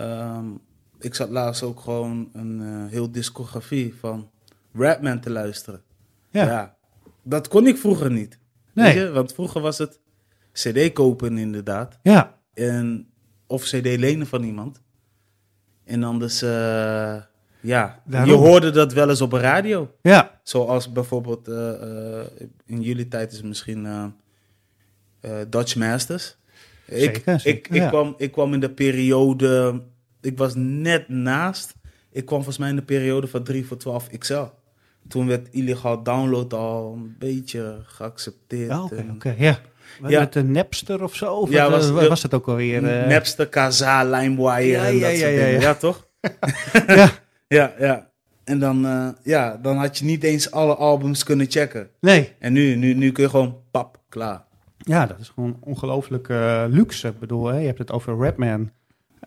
Um, 0.00 0.60
ik 0.98 1.14
zat 1.14 1.30
laatst 1.30 1.62
ook 1.62 1.80
gewoon 1.80 2.30
een 2.32 2.60
uh, 2.60 2.86
heel 2.90 3.10
discografie 3.10 3.94
van 3.94 4.30
Rapman 4.72 5.20
te 5.20 5.30
luisteren. 5.30 5.82
Ja. 6.30 6.44
ja. 6.44 6.78
Dat 7.22 7.48
kon 7.48 7.66
ik 7.66 7.76
vroeger 7.76 8.10
niet. 8.10 8.38
Nee. 8.72 8.94
Weet 8.94 9.02
je? 9.02 9.10
Want 9.10 9.32
vroeger 9.32 9.60
was 9.60 9.78
het 9.78 10.00
CD 10.52 10.92
kopen, 10.92 11.38
inderdaad. 11.38 11.98
Ja. 12.02 12.38
En, 12.54 13.08
of 13.46 13.62
CD 13.62 13.96
lenen 13.96 14.26
van 14.26 14.42
iemand. 14.42 14.82
En 15.84 16.02
anders. 16.02 16.42
Uh, 16.42 17.16
ja, 17.60 18.02
je 18.24 18.32
hoorde 18.32 18.70
dat 18.70 18.92
wel 18.92 19.08
eens 19.08 19.20
op 19.20 19.32
een 19.32 19.40
radio. 19.40 19.94
Ja. 20.02 20.40
Zoals 20.42 20.92
bijvoorbeeld, 20.92 21.48
uh, 21.48 21.56
uh, 21.56 22.20
in 22.66 22.82
jullie 22.82 23.08
tijd 23.08 23.30
is 23.30 23.36
het 23.36 23.46
misschien 23.46 24.14
Dutch 25.48 25.76
Masters. 25.76 26.36
Zeker, 26.86 27.34
ik, 27.34 27.44
ik, 27.44 27.68
ik, 27.68 27.88
kwam, 27.88 28.14
ik 28.16 28.32
kwam 28.32 28.54
in 28.54 28.60
de 28.60 28.70
periode, 28.70 29.82
ik 30.20 30.38
was 30.38 30.52
net 30.56 31.08
naast, 31.08 31.74
ik 32.10 32.24
kwam 32.24 32.38
volgens 32.38 32.58
mij 32.58 32.68
in 32.68 32.76
de 32.76 32.82
periode 32.82 33.26
van 33.26 33.42
3 33.42 33.66
voor 33.66 33.76
12 33.76 34.08
XL. 34.18 34.46
Toen 35.08 35.26
werd 35.26 35.48
illegaal 35.50 36.02
download 36.02 36.54
al 36.54 36.92
een 36.96 37.14
beetje 37.18 37.78
geaccepteerd. 37.84 38.70
Oh, 38.70 38.84
oké, 38.84 39.04
oké, 39.14 39.34
ja. 39.38 39.58
Ja. 40.06 40.20
Met 40.20 40.32
de 40.32 40.42
Napster 40.42 41.02
of 41.02 41.14
zo? 41.14 41.34
Of 41.34 41.50
ja, 41.50 41.70
was, 41.70 41.90
was 41.90 42.22
het 42.22 42.34
ook 42.34 42.48
alweer? 42.48 42.82
Uh... 42.82 43.06
Napster, 43.06 43.48
Kaza, 43.48 44.04
LimeWire 44.04 44.66
ja, 44.66 44.86
en 44.86 45.00
dat 45.00 45.10
ja, 45.10 45.16
soort 45.16 45.30
dingen. 45.30 45.60
Ja, 45.60 45.74
toch? 45.74 46.08
ja. 46.86 47.10
Ja, 47.48 47.74
ja. 47.78 48.10
En 48.44 48.58
dan, 48.58 48.86
uh, 48.86 49.08
ja, 49.22 49.56
dan 49.62 49.76
had 49.76 49.98
je 49.98 50.04
niet 50.04 50.22
eens 50.22 50.50
alle 50.50 50.74
albums 50.74 51.24
kunnen 51.24 51.50
checken. 51.50 51.90
Nee. 52.00 52.32
En 52.38 52.52
nu, 52.52 52.74
nu, 52.74 52.94
nu 52.94 53.12
kun 53.12 53.22
je 53.22 53.30
gewoon 53.30 53.56
pap, 53.70 53.98
klaar. 54.08 54.44
Ja, 54.76 55.06
dat 55.06 55.18
is 55.18 55.28
gewoon 55.28 55.56
ongelooflijk 55.60 56.28
uh, 56.28 56.64
luxe. 56.68 57.08
Ik 57.08 57.18
bedoel, 57.18 57.46
hè, 57.46 57.58
je 57.58 57.66
hebt 57.66 57.78
het 57.78 57.92
over 57.92 58.16
Rapman. 58.16 58.70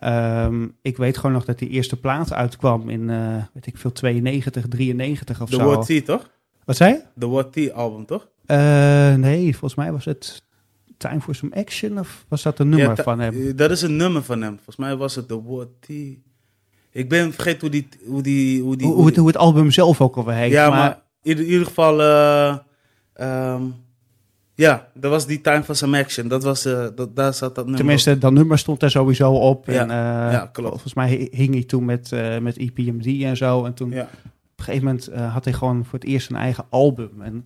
Um, 0.02 0.76
ik 0.82 0.96
weet 0.96 1.16
gewoon 1.16 1.32
nog 1.32 1.44
dat 1.44 1.58
die 1.58 1.68
eerste 1.68 1.96
plaat 1.96 2.32
uitkwam 2.32 2.88
in, 2.88 3.08
uh, 3.08 3.42
weet 3.52 3.66
ik 3.66 3.76
veel, 3.76 3.92
92, 3.92 4.64
93 4.68 5.40
of 5.42 5.48
The 5.48 5.54
zo. 5.54 5.60
The 5.60 5.68
What 5.68 5.86
T, 5.86 6.04
toch? 6.04 6.30
Wat 6.64 6.76
zei 6.76 6.92
je? 6.92 7.02
The 7.18 7.28
What 7.28 7.72
album, 7.72 8.06
toch? 8.06 8.28
nee, 9.16 9.50
volgens 9.50 9.74
mij 9.74 9.92
was 9.92 10.04
het 10.04 10.42
Time 10.96 11.20
for 11.20 11.34
Some 11.34 11.54
Action 11.54 11.98
of 11.98 12.24
was 12.28 12.42
dat 12.42 12.58
een 12.58 12.68
nummer 12.68 12.96
ja, 12.96 13.02
van 13.02 13.20
hem? 13.20 13.56
Dat 13.56 13.70
is 13.70 13.82
een 13.82 13.96
nummer 13.96 14.22
van 14.22 14.42
hem. 14.42 14.54
Volgens 14.54 14.76
mij 14.76 14.96
was 14.96 15.14
het 15.14 15.28
The 15.28 15.42
What 15.42 15.68
T... 15.80 15.88
Ik 16.90 17.08
ben 17.08 17.32
vergeten 17.32 17.60
hoe 17.60 17.70
die... 17.70 17.88
Hoe, 18.06 18.22
die, 18.22 18.62
hoe, 18.62 18.76
die, 18.76 18.86
hoe, 18.86 19.06
het, 19.06 19.16
hoe 19.16 19.26
het 19.26 19.36
album 19.36 19.70
zelf 19.70 20.00
ook 20.00 20.16
alweer 20.16 20.34
heet. 20.34 20.52
Ja, 20.52 20.70
maar, 20.70 21.02
in, 21.22 21.42
ieder 21.42 21.66
geval... 21.66 22.00
Uh, 22.00 22.56
um, 23.20 23.74
ja, 24.54 24.88
dat 24.94 25.10
was 25.10 25.26
die 25.26 25.40
Time 25.40 25.62
for 25.62 25.76
Some 25.76 25.98
Action. 25.98 26.28
Dat 26.28 26.42
was, 26.42 26.66
uh, 26.66 26.86
dat, 26.94 27.16
daar 27.16 27.34
zat 27.34 27.54
dat 27.54 27.64
nummer 27.64 27.76
Tenminste, 27.76 28.12
op. 28.12 28.20
dat 28.20 28.32
nummer 28.32 28.58
stond 28.58 28.82
er 28.82 28.90
sowieso 28.90 29.32
op. 29.32 29.66
Ja, 29.66 29.80
en, 29.80 29.88
uh, 29.88 30.32
ja 30.32 30.48
klopt. 30.52 30.70
Volgens 30.70 30.94
mij 30.94 31.28
hing 31.30 31.54
hij 31.54 31.64
toen 31.64 31.84
met, 31.84 32.10
uh, 32.14 32.38
met 32.38 32.56
EPMD 32.56 33.22
en 33.22 33.36
zo. 33.36 33.64
En 33.64 33.74
toen 33.74 33.90
ja. 33.90 34.02
op 34.02 34.08
een 34.56 34.64
gegeven 34.64 34.84
moment 34.84 35.10
had 35.32 35.44
hij 35.44 35.52
gewoon 35.52 35.84
voor 35.84 35.98
het 35.98 36.08
eerst 36.08 36.30
een 36.30 36.36
eigen 36.36 36.64
album. 36.68 37.10
En 37.22 37.44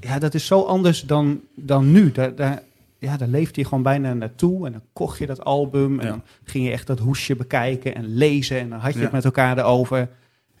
ja, 0.00 0.18
dat 0.18 0.34
is 0.34 0.46
zo 0.46 0.62
anders 0.62 1.00
dan, 1.00 1.40
dan 1.54 1.92
nu. 1.92 2.12
Daar, 2.12 2.34
daar, 2.34 2.62
ja, 2.98 3.16
daar 3.16 3.28
leefde 3.28 3.60
je 3.60 3.66
gewoon 3.66 3.82
bijna 3.82 4.14
naartoe. 4.14 4.66
En 4.66 4.72
dan 4.72 4.82
kocht 4.92 5.18
je 5.18 5.26
dat 5.26 5.44
album. 5.44 6.00
En 6.00 6.06
Ja. 6.06 6.10
dan 6.10 6.22
ging 6.44 6.64
je 6.64 6.70
echt 6.70 6.86
dat 6.86 6.98
hoesje 6.98 7.36
bekijken 7.36 7.94
en 7.94 8.14
lezen. 8.14 8.58
En 8.58 8.68
dan 8.70 8.78
had 8.78 8.94
je 8.94 9.00
het 9.00 9.12
met 9.12 9.24
elkaar 9.24 9.58
erover. 9.58 10.08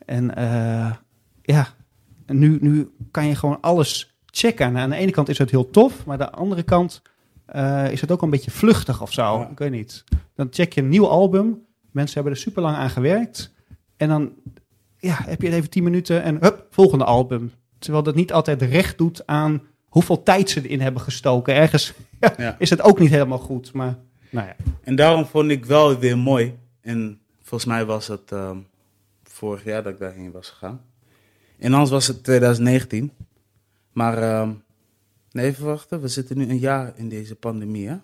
En 0.06 0.36
eh, 0.36 0.92
ja, 1.42 1.68
en 2.26 2.38
nu, 2.38 2.58
nu 2.60 2.90
kan 3.10 3.26
je 3.26 3.34
gewoon 3.34 3.60
alles 3.60 4.13
checken. 4.36 4.66
En 4.66 4.76
aan 4.76 4.90
de 4.90 4.96
ene 4.96 5.10
kant 5.10 5.28
is 5.28 5.38
het 5.38 5.50
heel 5.50 5.70
tof. 5.70 6.04
Maar 6.06 6.20
aan 6.20 6.26
de 6.26 6.36
andere 6.36 6.62
kant 6.62 7.02
eh, 7.46 7.90
is 7.92 8.00
het 8.00 8.10
ook 8.10 8.22
een 8.22 8.30
beetje 8.30 8.50
vluchtig 8.50 9.02
of 9.02 9.12
zo. 9.12 9.38
Ja. 9.38 9.48
Ik 9.48 9.58
weet 9.58 9.70
niet. 9.70 10.04
Dan 10.34 10.46
check 10.50 10.72
je 10.72 10.80
een 10.80 10.88
nieuw 10.88 11.06
album. 11.08 11.64
Mensen 11.90 12.14
hebben 12.14 12.32
er 12.32 12.38
super 12.38 12.62
lang 12.62 12.76
aan 12.76 12.90
gewerkt. 12.90 13.52
En 13.96 14.08
dan 14.08 14.32
ja, 14.98 15.16
heb 15.24 15.40
je 15.40 15.46
het 15.46 15.56
even 15.56 15.70
10 15.70 15.82
minuten 15.82 16.22
en 16.22 16.36
hup, 16.40 16.66
volgende 16.70 17.04
album. 17.04 17.52
Terwijl 17.78 18.02
dat 18.04 18.14
niet 18.14 18.32
altijd 18.32 18.62
recht 18.62 18.98
doet 18.98 19.26
aan 19.26 19.62
hoeveel 19.84 20.22
tijd 20.22 20.50
ze 20.50 20.62
erin 20.62 20.80
hebben 20.80 21.02
gestoken. 21.02 21.54
Ergens 21.54 21.92
Ja. 22.36 22.56
is 22.58 22.70
het 22.70 22.82
ook 22.82 22.98
niet 22.98 23.10
helemaal 23.10 23.38
goed. 23.38 23.72
Maar 23.72 23.98
nou 24.30 24.46
ja, 24.46 24.56
En 24.82 24.96
daarom 24.96 25.26
vond 25.26 25.50
ik 25.50 25.64
wel 25.64 25.98
weer 25.98 26.18
mooi. 26.18 26.58
En 26.80 27.20
volgens 27.42 27.70
mij 27.70 27.84
was 27.84 28.06
het 28.06 28.32
ehm, 28.32 28.56
vorig 29.22 29.64
jaar 29.64 29.82
dat 29.82 29.92
ik 29.92 29.98
daarheen 29.98 30.30
was 30.32 30.48
gegaan. 30.50 30.80
En 31.58 31.72
anders 31.72 31.90
was 31.90 32.06
het 32.06 32.24
2019. 32.24 33.12
Maar 33.94 34.18
ehm, 34.18 34.52
nee, 35.30 35.46
even 35.46 35.64
wachten. 35.64 36.00
We 36.00 36.08
zitten 36.08 36.38
nu 36.38 36.48
een 36.48 36.58
jaar 36.58 36.92
in 36.96 37.08
deze 37.08 37.34
pandemie, 37.34 37.88
hè? 37.88 37.96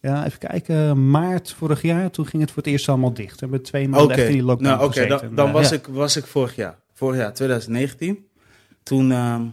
ja, 0.00 0.26
even 0.26 0.38
kijken. 0.38 1.10
Maart 1.10 1.52
vorig 1.52 1.82
jaar, 1.82 2.10
toen 2.10 2.26
ging 2.26 2.42
het 2.42 2.50
voor 2.50 2.62
het 2.62 2.72
eerst 2.72 2.88
allemaal 2.88 3.14
dicht. 3.14 3.32
We 3.32 3.36
hebben 3.40 3.62
twee 3.62 3.88
maanden 3.88 4.16
echt 4.16 4.26
in 4.26 4.32
die 4.32 4.42
lockdown 4.42 4.76
nou, 4.76 4.88
oké, 4.88 5.06
dan, 5.06 5.34
dan 5.34 5.52
was, 5.52 5.68
ja. 5.68 5.76
ik, 5.76 5.86
was 5.86 6.16
ik 6.16 6.26
vorig 6.26 6.56
jaar. 6.56 6.78
Vorig 6.92 7.18
jaar, 7.20 7.34
2019. 7.34 8.26
Toen, 8.82 9.12
ehm, 9.12 9.46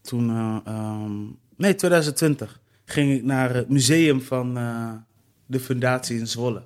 toen 0.00 0.30
eh, 0.30 0.56
ehm, 0.64 1.20
nee, 1.56 1.74
2020 1.74 2.60
ging 2.84 3.12
ik 3.12 3.22
naar 3.22 3.54
het 3.54 3.68
museum 3.68 4.20
van 4.20 4.56
eh, 4.56 4.92
de 5.46 5.60
fundatie 5.60 6.18
in 6.18 6.26
Zwolle. 6.26 6.62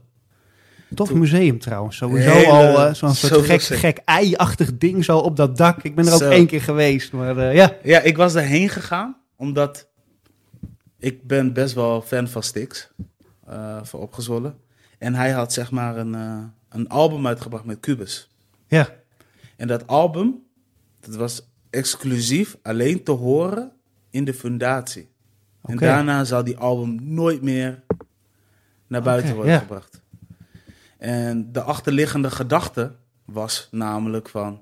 Tof 0.94 1.12
museum 1.14 1.58
trouwens. 1.58 1.96
Sowieso 1.96 2.30
Hele- 2.30 2.46
al 2.46 2.86
eh, 2.86 2.94
zo'n 2.94 3.14
zo 3.14 3.26
soort 3.26 3.44
gek, 3.46 3.60
gek 3.62 3.98
ei-achtig 4.04 4.78
ding 4.78 5.04
zo 5.04 5.18
op 5.18 5.36
dat 5.36 5.56
dak. 5.56 5.82
Ik 5.82 5.94
ben 5.94 6.06
er 6.06 6.12
ook 6.12 6.18
Zo. 6.18 6.30
één 6.30 6.46
keer 6.46 6.62
geweest. 6.62 7.12
Maar 7.12 7.36
eh, 7.38 7.54
ja, 7.54 7.76
Ja, 7.82 8.00
ik 8.00 8.16
was 8.16 8.32
daarheen 8.32 8.68
gegaan 8.68 9.16
omdat 9.36 9.88
ik 10.98 11.26
ben 11.26 11.52
best 11.52 11.74
wel 11.74 12.02
fan 12.02 12.28
van 12.28 12.42
Styx, 12.42 12.88
eh 13.46 13.78
van 13.82 14.00
opgezwollen. 14.00 14.56
En 14.98 15.14
hij 15.14 15.30
had 15.30 15.52
zeg 15.52 15.70
maar 15.70 15.96
een, 15.96 16.12
uh, 16.14 16.38
een 16.68 16.88
album 16.88 17.26
uitgebracht 17.26 17.64
met 17.64 17.80
Cubus. 17.80 18.30
Ja. 18.66 18.88
En 19.56 19.66
dat 19.68 19.86
album, 19.86 20.42
dat 21.00 21.14
was 21.16 21.48
exclusief 21.70 22.56
alleen 22.62 23.02
te 23.02 23.12
horen 23.12 23.72
in 24.10 24.24
de 24.24 24.34
fundatie. 24.34 25.08
En 25.64 25.76
daarna 25.76 26.24
zal 26.24 26.44
die 26.44 26.56
album 26.56 26.98
nooit 27.02 27.42
meer 27.42 27.82
naar 28.86 29.02
buiten 29.02 29.34
worden 29.34 29.58
gebracht. 29.58 30.00
En 30.98 31.52
de 31.52 31.62
achterliggende 31.62 32.30
gedachte 32.30 32.92
was 33.24 33.68
namelijk 33.70 34.28
van... 34.28 34.60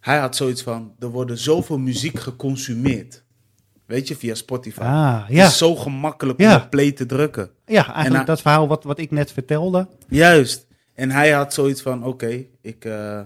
Hij 0.00 0.18
had 0.18 0.36
zoiets 0.36 0.62
van, 0.62 0.94
er 0.98 1.08
worden 1.08 1.38
zoveel 1.38 1.78
muziek 1.78 2.18
geconsumeerd. 2.18 3.24
Weet 3.86 4.08
je, 4.08 4.16
via 4.16 4.34
Spotify. 4.34 4.80
Ah, 4.80 5.24
ja. 5.28 5.42
Het 5.42 5.50
is 5.50 5.58
zo 5.58 5.76
gemakkelijk 5.76 6.38
om 6.38 6.52
op 6.52 6.70
play 6.70 6.92
te 6.92 7.06
drukken. 7.06 7.50
Ja, 7.66 7.94
eigenlijk 7.94 8.26
dat 8.26 8.40
verhaal 8.40 8.68
wat, 8.68 8.84
wat 8.84 8.98
ik 8.98 9.10
net 9.10 9.32
vertelde. 9.32 9.88
Juist. 10.08 10.66
En 10.94 11.10
hij 11.10 11.30
had 11.30 11.54
zoiets 11.54 11.82
van, 11.82 12.04
oké, 12.04 12.44
ik 12.60 12.84
uh, 12.84 13.20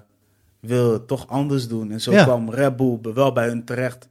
wil 0.61 0.93
het 0.93 1.07
toch 1.07 1.29
anders 1.29 1.69
doen. 1.69 1.91
En 1.91 2.01
zo 2.01 2.13
kwam 2.13 2.51
Red 2.51 2.77
Bull 2.77 2.99
wel 3.01 3.33
bij 3.33 3.47
hun 3.47 3.65
terecht. 3.65 4.09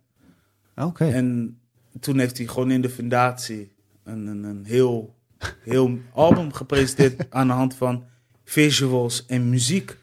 Oké. 0.76 1.06
En 1.06 1.60
toen 2.00 2.20
heeft 2.20 2.38
hij 2.38 2.48
gewoon 2.48 2.72
in 2.72 2.82
de 2.82 2.90
fundatie 2.90 3.72
een, 4.04 4.28
een, 4.28 4.44
een 4.44 4.66
heel, 4.66 5.16
heel 5.62 6.00
album 6.14 6.54
gepresenteerd 6.54 7.26
aan 7.30 7.48
de 7.48 7.54
hand 7.54 7.76
van 7.76 8.06
visuals 8.44 9.26
en 9.26 9.50
muziek. 9.50 9.98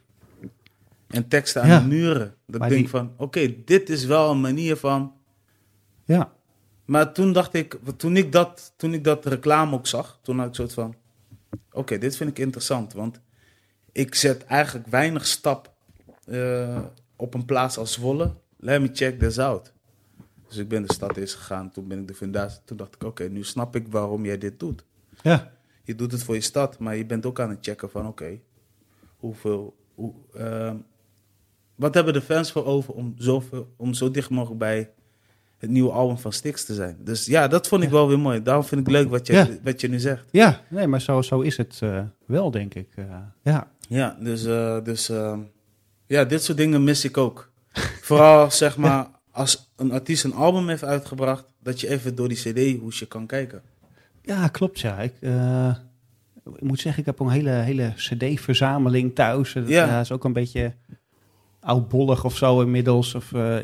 En 1.06 1.28
teksten 1.28 1.62
aan 1.62 1.82
de 1.82 1.88
muren. 1.88 2.34
Dat 2.46 2.62
ik 2.62 2.68
denk 2.68 2.88
van, 2.88 3.12
oké, 3.16 3.64
dit 3.64 3.88
is 3.88 4.04
wel 4.04 4.30
een 4.30 4.40
manier 4.40 4.76
van... 4.76 5.12
Ja. 6.04 6.32
Maar 6.84 7.12
toen 7.12 7.32
dacht 7.32 7.54
ik, 7.54 7.78
toen 7.96 8.16
ik 8.16 8.32
dat, 8.32 8.72
toen 8.76 8.94
ik 8.94 9.04
dat 9.04 9.26
reclame 9.26 9.74
ook 9.74 9.86
zag, 9.86 10.18
toen 10.22 10.38
had 10.38 10.48
ik 10.48 10.54
soort 10.54 10.72
van... 10.72 10.94
Oké, 11.72 11.98
dit 11.98 12.16
vind 12.16 12.30
ik 12.30 12.38
interessant, 12.38 12.92
want 12.92 13.20
ik 13.92 14.14
zet 14.14 14.44
eigenlijk 14.44 14.86
weinig 14.86 15.26
stap 15.26 15.74
uh, 16.26 16.84
op 17.16 17.34
een 17.34 17.44
plaats 17.44 17.76
als 17.78 17.92
Zwolle. 17.92 18.34
Let 18.56 18.80
me 18.80 18.90
check 18.92 19.18
this 19.18 19.38
out. 19.38 19.72
Dus 20.48 20.56
ik 20.56 20.68
ben 20.68 20.86
de 20.86 20.92
stad 20.92 21.16
eens 21.16 21.34
gegaan, 21.34 21.70
toen 21.70 21.88
ben 21.88 21.98
ik 21.98 22.08
de 22.08 22.14
fundatie. 22.14 22.60
Toen 22.64 22.76
dacht 22.76 22.94
ik, 22.94 23.04
oké, 23.04 23.28
nu 23.28 23.44
snap 23.44 23.76
ik 23.76 23.88
waarom 23.88 24.24
jij 24.24 24.38
dit 24.38 24.60
doet. 24.60 24.84
Ja. 25.24 25.52
Je 25.82 25.94
doet 25.94 26.12
het 26.12 26.22
voor 26.22 26.34
je 26.34 26.40
stad, 26.40 26.78
maar 26.78 26.96
je 26.96 27.06
bent 27.06 27.26
ook 27.26 27.40
aan 27.40 27.50
het 27.50 27.58
checken 27.60 27.90
van, 27.90 28.06
oké, 28.06 28.38
hoeveel... 29.16 29.76
Hoe, 29.94 30.12
uh, 30.36 30.72
wat 31.74 31.94
hebben 31.94 32.12
de 32.12 32.20
fans 32.20 32.52
voor 32.52 32.64
over 32.64 32.94
om, 32.94 33.14
zoveel, 33.18 33.74
om 33.76 33.94
zo 33.94 34.10
dicht 34.10 34.30
mogelijk 34.30 34.58
bij 34.58 34.90
het 35.58 35.70
nieuwe 35.70 35.90
album 35.90 36.18
van 36.18 36.32
Stix 36.32 36.64
te 36.64 36.74
zijn? 36.74 36.96
Dus 37.00 37.24
ja, 37.26 37.48
dat 37.48 37.68
vond 37.68 37.82
ik 37.82 37.90
wel 37.90 38.08
weer 38.08 38.18
mooi. 38.18 38.42
Daarom 38.42 38.64
vind 38.64 38.80
ik 38.80 38.92
leuk 38.92 39.08
wat 39.10 39.26
je, 39.26 39.58
wat 39.62 39.80
je 39.80 39.88
nu 39.88 39.98
zegt. 39.98 40.24
Ja, 40.30 40.60
nee, 40.68 40.86
maar 40.86 41.00
zo, 41.00 41.22
zo 41.22 41.40
is 41.40 41.56
het 41.56 41.80
uh, 41.82 42.02
wel, 42.26 42.50
denk 42.50 42.74
ik. 42.74 42.88
Uh, 42.96 43.04
ja. 43.42 43.70
ja, 43.88 44.16
dus, 44.20 44.44
uh, 44.44 44.84
dus 44.84 45.10
ja, 46.06 46.24
dit 46.24 46.42
soort 46.42 46.58
dingen 46.58 46.84
mis 46.84 47.04
ik 47.04 47.16
ook. 47.16 47.50
Vooral 48.08 48.50
zeg 48.50 48.76
maar, 48.76 49.10
als 49.30 49.72
een 49.76 49.92
artiest 49.92 50.24
een 50.24 50.34
album 50.34 50.68
heeft 50.68 50.84
uitgebracht, 50.84 51.44
dat 51.60 51.80
je 51.80 51.88
even 51.88 52.14
door 52.14 52.28
die 52.28 52.38
CD-hoesje 52.38 53.06
kan 53.06 53.26
kijken. 53.26 53.62
Ja, 54.24 54.48
klopt 54.48 54.80
ja. 54.80 54.98
Ik, 54.98 55.14
uh, 55.20 55.74
ik 56.54 56.62
moet 56.62 56.80
zeggen, 56.80 57.00
ik 57.00 57.06
heb 57.06 57.18
een 57.18 57.28
hele, 57.28 57.50
hele 57.50 57.92
CD-verzameling 57.96 59.14
thuis. 59.14 59.52
Dat 59.52 59.68
ja. 59.68 60.00
is 60.00 60.12
ook 60.12 60.24
een 60.24 60.32
beetje 60.32 60.74
oudbollig 61.60 62.24
of 62.24 62.36
zo 62.36 62.60
inmiddels. 62.60 63.14
Of, 63.14 63.32
uh, 63.32 63.56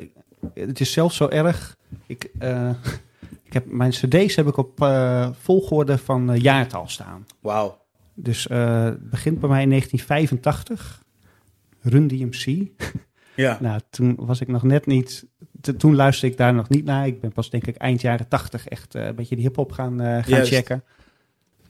het 0.55 0.81
is 0.81 0.93
zelfs 0.93 1.17
zo 1.17 1.29
erg. 1.29 1.77
Ik, 2.07 2.31
uh, 2.41 2.71
ik 3.47 3.53
heb, 3.53 3.67
mijn 3.67 3.91
CD's 3.91 4.35
heb 4.35 4.47
ik 4.47 4.57
op 4.57 4.79
volgorde 5.41 5.99
van 5.99 6.39
jaartal 6.39 6.89
staan. 6.89 7.27
Wauw. 7.41 7.79
Dus 8.15 8.45
het 8.45 9.11
begint 9.11 9.41
bij 9.41 9.49
mij 9.49 9.63
in 9.63 9.69
1985. 9.69 11.03
Run 11.81 12.09
DMC. 12.09 12.69
Ja. 13.37 13.59
nou, 13.61 13.81
toen 13.91 14.17
was 14.19 14.41
ik 14.41 14.49
nog 14.49 14.63
net 14.63 14.87
niet. 14.87 15.27
Toen 15.79 15.95
luisterde 15.95 16.33
ik 16.33 16.39
daar 16.39 16.55
nog 16.55 16.69
niet 16.69 16.85
naar. 16.85 17.07
Ik 17.07 17.21
ben 17.21 17.33
pas, 17.33 17.51
denk 17.51 17.67
ik, 17.67 17.77
eind 17.77 18.01
jaren 18.01 18.29
tachtig 18.29 18.69
echt 18.69 18.95
uh, 18.95 19.07
een 19.07 19.15
beetje 19.15 19.37
de 19.37 19.43
hip-hop 19.43 19.73
gaan, 19.73 20.03
uh, 20.03 20.19
gaan 20.23 20.45
checken. 20.45 20.85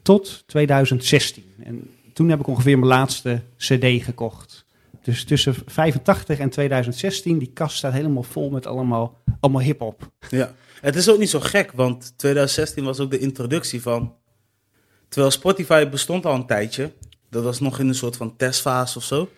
Tot 0.02 0.42
2016. 0.46 1.44
En 1.62 1.90
toen 2.12 2.28
heb 2.28 2.40
ik 2.40 2.46
ongeveer 2.46 2.78
mijn 2.78 2.90
laatste 2.90 3.42
CD 3.56 4.04
gekocht. 4.04 4.64
Dus 5.02 5.24
tussen 5.24 5.54
85 5.66 6.38
en 6.38 6.50
2016, 6.50 7.38
die 7.38 7.50
kast 7.52 7.76
staat 7.76 7.92
helemaal 7.92 8.22
vol 8.22 8.50
met 8.50 8.66
allemaal, 8.66 9.18
allemaal 9.40 9.62
hip-hop. 9.62 10.10
Ja, 10.28 10.54
het 10.80 10.96
is 10.96 11.10
ook 11.10 11.18
niet 11.18 11.30
zo 11.30 11.40
gek, 11.40 11.72
want 11.72 12.12
2016 12.16 12.84
was 12.84 13.00
ook 13.00 13.10
de 13.10 13.18
introductie 13.18 13.82
van. 13.82 14.14
Terwijl 15.08 15.32
Spotify 15.32 15.88
bestond 15.88 16.26
al 16.26 16.34
een 16.34 16.46
tijdje, 16.46 16.92
dat 17.30 17.44
was 17.44 17.60
nog 17.60 17.78
in 17.78 17.88
een 17.88 17.94
soort 17.94 18.16
van 18.16 18.36
testfase 18.36 18.98
of 18.98 19.04
zo. 19.04 19.28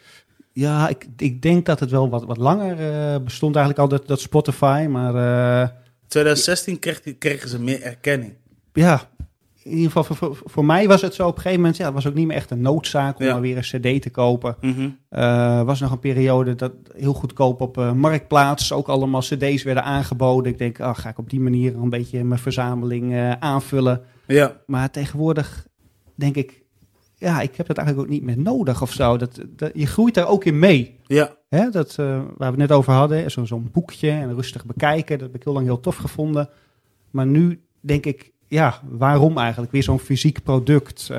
Ja, 0.52 0.88
ik, 0.88 1.06
ik 1.16 1.42
denk 1.42 1.66
dat 1.66 1.80
het 1.80 1.90
wel 1.90 2.08
wat, 2.08 2.24
wat 2.24 2.36
langer 2.36 2.80
uh, 2.80 3.24
bestond 3.24 3.56
eigenlijk 3.56 3.84
al, 3.84 3.98
dat, 3.98 4.08
dat 4.08 4.20
Spotify, 4.20 4.86
maar... 4.90 5.14
Uh, 5.14 5.68
2016 6.08 6.78
kreeg, 6.78 7.18
kregen 7.18 7.48
ze 7.48 7.60
meer 7.60 7.82
erkenning. 7.82 8.32
Ja, 8.72 9.08
in 9.62 9.70
ieder 9.70 9.86
geval 9.86 10.04
voor, 10.04 10.16
voor, 10.16 10.40
voor, 10.44 10.64
mij 10.64 10.86
was 10.88 11.00
het 11.00 11.14
zo 11.14 11.26
op 11.26 11.34
een 11.34 11.40
gegeven 11.40 11.60
moment, 11.60 11.76
ja, 11.76 11.84
het 11.84 11.94
was 11.94 12.06
ook 12.06 12.14
niet 12.14 12.26
meer 12.26 12.36
echt 12.36 12.50
een 12.50 12.60
noodzaak 12.60 13.18
om 13.18 13.24
ja. 13.24 13.40
weer 13.40 13.56
een 13.56 13.62
cd 13.62 14.02
te 14.02 14.10
kopen. 14.10 14.56
Mm 14.60 15.00
was 15.64 15.80
nog 15.80 15.90
een 15.90 15.98
periode 15.98 16.54
dat 16.54 16.72
heel 16.96 17.12
goedkoop 17.12 17.60
op 17.60 17.78
uh, 17.78 17.92
Marktplaats 17.92 18.72
ook 18.72 18.88
allemaal 18.88 19.20
cd's 19.20 19.62
werden 19.62 19.84
aangeboden. 19.84 20.52
Ik 20.52 20.58
denk, 20.58 20.78
oh, 20.78 20.94
ga 20.94 21.08
ik 21.08 21.18
op 21.18 21.30
die 21.30 21.40
manier 21.40 21.76
een 21.76 21.90
beetje 21.90 22.24
mijn 22.24 22.40
verzameling 22.40 23.12
uh, 23.12 23.30
aanvullen. 23.30 24.02
Ja. 24.26 24.60
Maar 24.66 24.90
tegenwoordig 24.90 25.66
denk 26.14 26.36
ik, 26.36 26.61
ja, 27.22 27.40
ik 27.40 27.56
heb 27.56 27.66
dat 27.66 27.76
eigenlijk 27.76 28.08
ook 28.08 28.14
niet 28.14 28.22
meer 28.22 28.38
nodig 28.38 28.82
of 28.82 28.92
zo. 28.92 29.16
Dat, 29.16 29.40
dat 29.48 29.70
je 29.74 29.86
groeit 29.86 30.14
daar 30.14 30.28
ook 30.28 30.44
in 30.44 30.58
mee. 30.58 30.98
Ja. 31.06 31.36
Hè, 31.48 31.70
dat, 31.70 31.96
uh, 32.00 32.06
waar 32.06 32.36
we 32.36 32.44
het 32.44 32.56
net 32.56 32.72
over 32.72 32.92
hadden, 32.92 33.30
zo'n 33.30 33.68
boekje 33.72 34.10
en 34.10 34.34
rustig 34.34 34.66
bekijken, 34.66 35.18
dat 35.18 35.26
heb 35.26 35.36
ik 35.36 35.44
heel 35.44 35.52
lang 35.52 35.66
heel 35.66 35.80
tof 35.80 35.96
gevonden. 35.96 36.48
Maar 37.10 37.26
nu 37.26 37.60
denk 37.80 38.06
ik, 38.06 38.32
ja, 38.48 38.80
waarom 38.88 39.38
eigenlijk? 39.38 39.72
Weer 39.72 39.82
zo'n 39.82 39.98
fysiek 39.98 40.42
product. 40.42 41.08
Uh, 41.10 41.16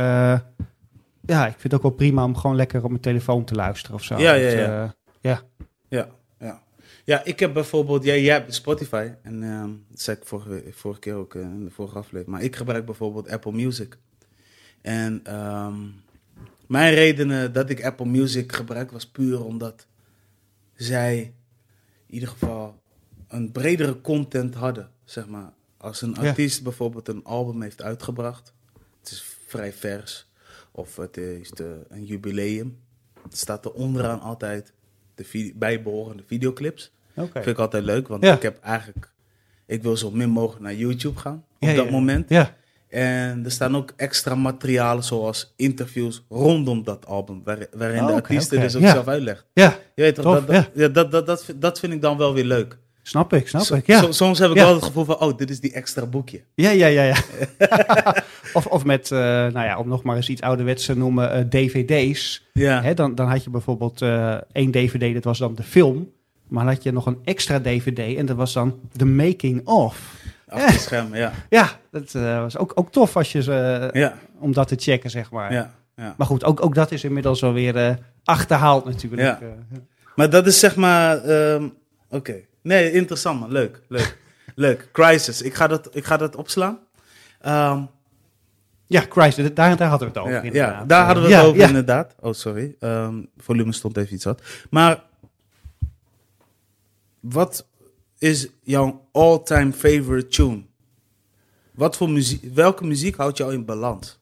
ja, 1.26 1.48
ik 1.48 1.52
vind 1.58 1.64
het 1.64 1.74
ook 1.74 1.82
wel 1.82 1.92
prima 1.92 2.24
om 2.24 2.38
gewoon 2.38 2.56
lekker 2.56 2.84
op 2.84 2.90
mijn 2.90 3.02
telefoon 3.02 3.44
te 3.44 3.56
luisteren 3.56 3.96
of 3.96 4.04
zo. 4.04 4.18
Ja, 4.18 4.34
ja, 4.34 4.50
ja. 4.50 4.84
Uh, 4.84 4.90
ja. 5.22 5.42
ja. 5.90 6.08
ja. 6.40 6.62
Ja, 7.06 7.24
ik 7.24 7.40
heb 7.40 7.54
bijvoorbeeld, 7.54 8.04
ja, 8.04 8.16
jij 8.16 8.34
hebt 8.34 8.54
Spotify 8.54 9.12
en 9.22 9.42
uh, 9.42 9.62
dat 9.90 10.02
zei 10.02 10.18
ik 10.18 10.26
vorige, 10.26 10.64
vorige 10.72 11.00
keer 11.00 11.16
ook 11.16 11.36
in 11.36 11.64
de 11.64 11.72
vorige 11.72 11.98
aflevering, 11.98 12.28
maar 12.28 12.42
ik 12.42 12.56
gebruik 12.56 12.86
bijvoorbeeld 12.86 13.30
Apple 13.30 13.52
Music. 13.52 13.98
En 14.84 15.36
um, 15.36 16.04
mijn 16.68 16.94
redenen 16.94 17.54
dat 17.54 17.70
ik 17.70 17.84
Apple 17.84 18.06
Music 18.06 18.52
gebruik 18.52 18.92
was 18.92 19.08
puur 19.08 19.44
omdat 19.44 19.88
zij 20.76 21.18
in 22.08 22.14
ieder 22.14 22.30
geval 22.30 22.82
een 23.28 23.52
bredere 23.52 24.02
content 24.02 24.56
hadden, 24.56 24.90
zeg 25.04 25.28
maar. 25.28 25.54
Als 25.78 26.02
een 26.02 26.18
artiest 26.18 26.64
bijvoorbeeld 26.64 27.08
een 27.08 27.24
album 27.24 27.62
heeft 27.62 27.82
uitgebracht, 27.82 28.54
het 29.00 29.12
is 29.12 29.24
vrij 29.48 29.74
vers, 29.74 30.28
of 30.72 30.96
het 30.96 31.18
is 31.18 31.50
de, 31.50 31.86
een 31.90 32.06
jubileum, 32.06 32.78
het 33.24 33.38
staat 33.38 33.66
er 33.66 33.72
onderaan 33.72 34.22
altijd 34.22 34.74
de 35.16 35.54
bijbehorende 35.56 36.24
videoclips. 36.26 36.92
Okay. 37.16 37.44
Vind 37.44 37.56
ik 37.56 37.62
altijd 37.62 37.84
leuk, 37.84 38.08
want 38.08 38.24
ik 38.24 38.42
heb 38.42 38.60
eigenlijk, 38.60 39.12
ik 39.66 39.82
wil 39.82 39.98
zo 39.98 40.12
min 40.12 40.30
mogelijk 40.30 40.64
naar 40.64 40.76
YouTube 40.76 41.20
gaan 41.20 41.46
op 41.60 41.76
dat 41.76 41.90
moment. 41.90 42.30
Ja. 42.30 42.56
En 42.94 43.42
er 43.46 43.52
staan 43.52 43.78
ook 43.78 43.94
extra 43.96 44.36
materialen 44.36 45.04
zoals 45.04 45.54
interviews 45.56 46.24
rondom 46.30 46.84
dat 46.84 47.06
album, 47.06 47.42
waarin 47.44 48.02
oh, 48.02 48.08
de 48.08 48.14
artiest 48.14 48.52
okay. 48.52 48.64
dus 48.64 48.76
ook 48.76 48.82
zelf 48.82 49.08
uitlegt. 49.08 49.46
Ja, 49.54 49.78
je 49.96 50.02
weet 50.02 50.16
toch, 50.16 50.24
dat, 50.24 50.48
dat, 50.48 50.70
ja. 50.74 50.88
dat, 50.88 51.12
dat, 51.12 51.26
dat, 51.26 51.54
dat 51.56 51.80
vind 51.80 51.94
ik 51.94 52.02
dan 52.02 52.18
wel 52.18 52.34
weer 52.34 52.44
leuk. 52.44 52.78
Snap 53.02 53.34
ik, 53.34 53.48
snap 53.48 53.78
ik, 53.78 53.88
ja. 53.88 54.12
soms 54.12 54.40
heb 54.40 54.50
ik 54.50 54.56
wel 54.56 54.74
het 54.74 54.84
gevoel 54.84 55.06
van, 55.06 55.20
oh, 55.20 55.38
dit 55.38 55.50
is 55.50 55.60
die 55.60 55.74
extra 55.74 56.06
boekje. 56.06 56.42
Ja, 56.56 56.70
ja, 56.70 56.88
ja, 56.88 57.04
ja. 57.04 57.16
of, 58.54 58.66
of 58.66 58.86
met, 58.86 59.10
uh, 59.12 59.20
nou 59.20 59.66
ja, 59.66 59.78
om 59.78 59.88
nog 59.88 60.04
maar 60.04 60.16
eens 60.16 60.30
iets 60.30 60.42
ouderwets 60.42 60.86
te 60.86 60.98
noemen, 60.98 61.40
uh, 61.40 61.46
dvd's. 61.50 62.48
Ja. 62.54 62.82
Hè, 62.82 62.94
dan, 62.94 63.16
dan 63.16 63.28
had 63.28 63.44
je 63.44 63.50
bijvoorbeeld 63.50 64.02
uh, 64.02 64.38
één 64.52 64.72
dvd, 64.72 65.14
dat 65.14 65.24
was 65.24 65.38
dan 65.38 65.56
de 65.56 65.64
film. 65.64 66.10
Maar 66.48 66.64
dan 66.64 66.74
had 66.74 66.84
je 66.84 66.92
nog 66.92 67.06
een 67.06 67.20
extra 67.24 67.60
dvd 67.60 68.18
en 68.18 68.26
dat 68.26 68.36
was 68.36 68.54
dan 68.54 68.80
de 68.92 69.06
making 69.06 69.68
of. 69.68 70.22
Achter 70.54 70.80
scherm, 70.80 71.16
ja. 71.16 71.32
Ja, 71.50 71.70
dat 71.92 72.14
uh, 72.14 72.40
was 72.40 72.58
ook, 72.58 72.72
ook 72.76 72.92
tof 72.92 73.16
als 73.16 73.32
je 73.32 73.42
ze, 73.44 73.90
ja. 73.94 74.14
om 74.40 74.54
dat 74.54 74.68
te 74.68 74.76
checken, 74.80 75.10
zeg 75.10 75.32
maar. 75.32 75.54
Ja, 75.54 75.74
ja. 75.96 76.14
Maar 76.18 76.28
goed, 76.28 76.44
ook, 76.44 76.66
ook 76.66 76.76
dat 76.76 76.92
is 76.92 77.04
inmiddels 77.04 77.44
alweer 77.44 77.76
uh, 77.76 77.96
achterhaald 78.24 78.86
natuurlijk. 78.86 79.22
Ja. 79.22 79.40
Maar 80.16 80.30
dat 80.30 80.48
is 80.48 80.60
zeg 80.60 80.76
maar, 80.76 81.30
um, 81.30 81.66
oké. 82.06 82.16
Okay. 82.16 82.48
Nee, 82.62 82.92
interessant 82.92 83.40
man, 83.40 83.52
leuk, 83.52 83.82
leuk. 83.88 84.18
leuk, 84.56 84.90
Crisis, 84.92 85.42
ik 85.42 85.54
ga 85.54 85.68
dat, 85.68 85.90
ik 85.92 86.06
ga 86.06 86.18
dat 86.18 86.36
opslaan. 86.36 86.80
Um, 87.46 87.90
ja, 88.86 89.06
Crisis, 89.10 89.54
daar, 89.54 89.78
daar 89.78 89.90
hadden 89.90 90.14
we 90.14 90.20
het 90.20 90.28
over 90.28 90.46
ja, 90.46 90.52
Ja, 90.54 90.86
daar 90.86 91.06
hadden 91.06 91.24
we 91.24 91.34
het 91.34 91.46
over 91.46 91.62
inderdaad. 91.62 92.16
Oh, 92.20 92.34
sorry, 92.34 92.76
um, 92.80 93.30
volume 93.38 93.74
stond 93.74 93.98
even 93.98 94.14
iets 94.14 94.26
wat. 94.26 94.42
Maar 94.70 95.04
wat 97.20 97.68
is 98.24 98.48
jouw 98.62 99.08
all-time 99.12 99.72
favorite 99.72 100.28
tune? 100.28 100.64
Wat 101.72 101.98
voor 101.98 102.10
muziek, 102.10 102.54
welke 102.54 102.86
muziek 102.86 103.16
houdt 103.16 103.38
jou 103.38 103.54
in 103.54 103.66
balans? 103.66 104.20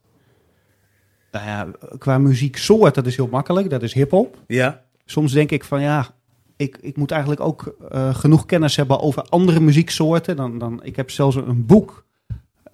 Nou 1.31 1.45
ja, 1.45 1.71
qua 1.97 2.17
muzieksoort, 2.17 2.95
dat 2.95 3.05
is 3.05 3.15
heel 3.15 3.27
makkelijk. 3.27 3.69
Dat 3.69 3.83
is 3.83 3.93
hip-hop. 3.93 4.37
Ja. 4.47 4.83
Soms 5.05 5.31
denk 5.31 5.51
ik 5.51 5.63
van 5.63 5.81
ja, 5.81 6.15
ik, 6.55 6.77
ik 6.81 6.97
moet 6.97 7.11
eigenlijk 7.11 7.41
ook 7.41 7.75
uh, 7.91 8.15
genoeg 8.15 8.45
kennis 8.45 8.75
hebben 8.75 8.99
over 8.99 9.23
andere 9.23 9.59
muzieksoorten. 9.59 10.35
Dan, 10.35 10.57
dan, 10.57 10.83
ik 10.83 10.95
heb 10.95 11.09
zelfs 11.11 11.35
een 11.35 11.65
boek 11.65 12.05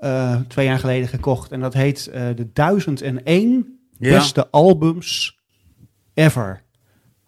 uh, 0.01 0.41
twee 0.47 0.65
jaar 0.65 0.79
geleden 0.79 1.07
gekocht. 1.07 1.51
En 1.51 1.59
dat 1.59 1.73
heet 1.73 2.07
uh, 2.07 2.27
de 2.35 2.51
1001 2.53 3.79
ja. 3.97 4.11
beste 4.17 4.49
albums 4.49 5.39
ever. 6.13 6.63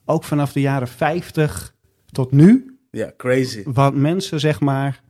Ook 0.06 0.24
vanaf 0.24 0.52
de 0.52 0.62
jaren 0.62 0.88
50 0.88 1.76
tot 2.12 2.32
nu. 2.32 2.79
Ja, 2.92 3.12
crazy. 3.18 3.62
Wat 3.66 3.94
mensen 3.94 4.40
zeg 4.40 4.60
maar 4.60 5.02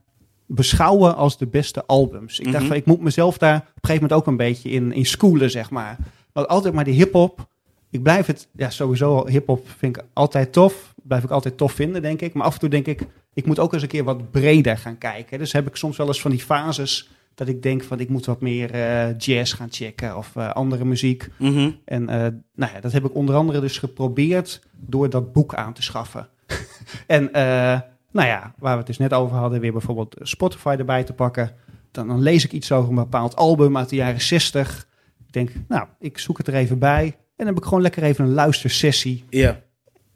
beschouwen 0.45 1.15
als 1.15 1.37
de 1.37 1.47
beste 1.47 1.85
albums. 1.85 2.39
Ik 2.39 2.45
dacht 2.45 2.57
Mhm. 2.57 2.67
van, 2.67 2.75
ik 2.75 2.85
moet 2.85 3.01
mezelf 3.01 3.37
daar 3.37 3.55
op 3.55 3.63
een 3.65 3.71
gegeven 3.81 4.01
moment 4.01 4.19
ook 4.19 4.27
een 4.27 4.37
beetje 4.37 4.69
in, 4.69 4.91
in 4.91 5.05
schoolen, 5.05 5.51
zeg 5.51 5.69
maar. 5.69 5.97
Want 6.33 6.47
altijd 6.47 6.73
maar 6.73 6.83
die 6.83 6.93
hip-hop. 6.93 7.47
Ik 7.91 8.03
blijf 8.03 8.25
het, 8.25 8.47
ja, 8.55 8.69
sowieso 8.69 9.27
hip-hop 9.27 9.69
vind 9.77 9.97
ik 9.97 10.03
altijd 10.13 10.53
tof. 10.53 10.93
Blijf 11.03 11.23
ik 11.23 11.29
altijd 11.29 11.57
tof 11.57 11.71
vinden, 11.71 12.01
denk 12.01 12.21
ik. 12.21 12.33
Maar 12.33 12.45
af 12.45 12.53
en 12.53 12.59
toe 12.59 12.69
denk 12.69 12.85
ik, 12.85 13.01
ik 13.33 13.45
moet 13.45 13.59
ook 13.59 13.73
eens 13.73 13.81
een 13.81 13.87
keer 13.87 14.03
wat 14.03 14.31
breder 14.31 14.77
gaan 14.77 14.97
kijken. 14.97 15.39
Dus 15.39 15.51
heb 15.51 15.67
ik 15.67 15.75
soms 15.75 15.97
wel 15.97 16.07
eens 16.07 16.21
van 16.21 16.31
die 16.31 16.39
fases 16.39 17.09
dat 17.35 17.47
ik 17.47 17.61
denk 17.63 17.83
van, 17.83 17.99
ik 17.99 18.09
moet 18.09 18.25
wat 18.25 18.41
meer 18.41 18.71
eh, 18.71 19.17
jazz 19.17 19.55
gaan 19.55 19.67
checken 19.71 20.17
of 20.17 20.35
eh, 20.35 20.49
andere 20.49 20.85
muziek. 20.85 21.27
Mhm. 21.37 21.69
En 21.85 22.09
eh, 22.09 22.19
nou 22.55 22.71
ja, 22.73 22.79
dat 22.81 22.91
heb 22.91 23.05
ik 23.05 23.15
onder 23.15 23.35
andere 23.35 23.59
dus 23.59 23.77
geprobeerd 23.77 24.61
door 24.79 25.09
dat 25.09 25.33
boek 25.33 25.53
aan 25.55 25.73
te 25.73 25.81
schaffen. 25.81 26.27
en 27.07 27.33
eh, 27.33 27.79
nou 28.11 28.27
ja, 28.27 28.53
waar 28.57 28.71
we 28.71 28.77
het 28.77 28.87
dus 28.87 28.97
net 28.97 29.13
over 29.13 29.37
hadden, 29.37 29.59
weer 29.59 29.71
bijvoorbeeld 29.71 30.15
Spotify 30.21 30.75
erbij 30.79 31.03
te 31.03 31.13
pakken. 31.13 31.51
Dan, 31.91 32.07
dan 32.07 32.21
lees 32.21 32.43
ik 32.45 32.51
iets 32.51 32.71
over 32.71 32.89
een 32.89 32.95
bepaald 32.95 33.35
album 33.35 33.77
uit 33.77 33.89
de 33.89 33.95
jaren 33.95 34.21
60. 34.21 34.87
Ik 35.27 35.33
denk, 35.33 35.51
nou, 35.67 35.87
ik 35.99 36.17
zoek 36.17 36.37
het 36.37 36.47
er 36.47 36.53
even 36.53 36.79
bij. 36.79 37.03
En 37.05 37.45
dan 37.45 37.47
heb 37.47 37.57
ik 37.57 37.63
gewoon 37.63 37.81
lekker 37.81 38.03
even 38.03 38.25
een 38.25 38.33
luistersessie. 38.33 39.25
Ja. 39.29 39.61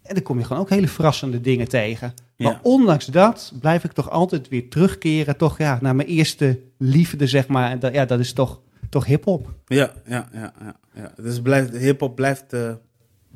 En 0.03 0.13
dan 0.13 0.23
kom 0.23 0.37
je 0.39 0.45
gewoon 0.45 0.61
ook 0.61 0.69
hele 0.69 0.87
verrassende 0.87 1.41
dingen 1.41 1.67
tegen. 1.67 2.13
Ja. 2.35 2.49
Maar 2.49 2.59
ondanks 2.63 3.05
dat 3.05 3.53
blijf 3.59 3.83
ik 3.83 3.91
toch 3.91 4.09
altijd 4.09 4.47
weer 4.47 4.69
terugkeren 4.69 5.37
toch, 5.37 5.57
ja, 5.57 5.77
naar 5.81 5.95
mijn 5.95 6.07
eerste 6.07 6.59
liefde, 6.77 7.27
zeg 7.27 7.47
maar. 7.47 7.69
En 7.71 7.79
dat, 7.79 7.93
ja, 7.93 8.05
dat 8.05 8.19
is 8.19 8.33
toch, 8.33 8.61
toch 8.89 9.05
hip-hop. 9.05 9.53
Ja, 9.65 9.91
ja, 10.05 10.29
ja, 10.33 10.53
ja, 10.59 10.75
ja. 10.93 11.11
Dus 11.21 11.41
blijft, 11.41 11.77
hip-hop 11.77 12.15
blijft. 12.15 12.53
eh, 12.53 12.73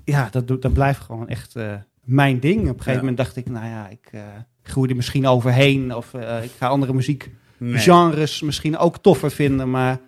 ja, 0.04 0.30
dat, 0.32 0.62
dat 0.62 0.74
blijft 0.74 1.00
gewoon 1.00 1.28
echt 1.28 1.56
eh, 1.56 1.74
mijn 2.08 2.40
ding. 2.40 2.60
Op 2.60 2.66
een 2.68 2.70
gegeven 2.74 2.92
Ja. 2.94 3.00
moment 3.00 3.18
dacht 3.18 3.36
ik, 3.36 3.50
nou 3.50 3.66
ja, 3.66 3.88
ik 3.88 4.08
eh 4.12 4.22
groei 4.64 4.90
er 4.90 4.96
misschien 4.96 5.28
overheen. 5.28 5.96
Of 5.96 6.14
eh, 6.14 6.44
ik 6.44 6.52
ga 6.58 6.68
andere 6.68 6.94
nee. 6.94 7.02
muziekgenres 7.58 8.42
misschien 8.42 8.78
ook 8.78 8.98
toffer 8.98 9.32
vinden. 9.32 9.70
Maar 9.70 10.00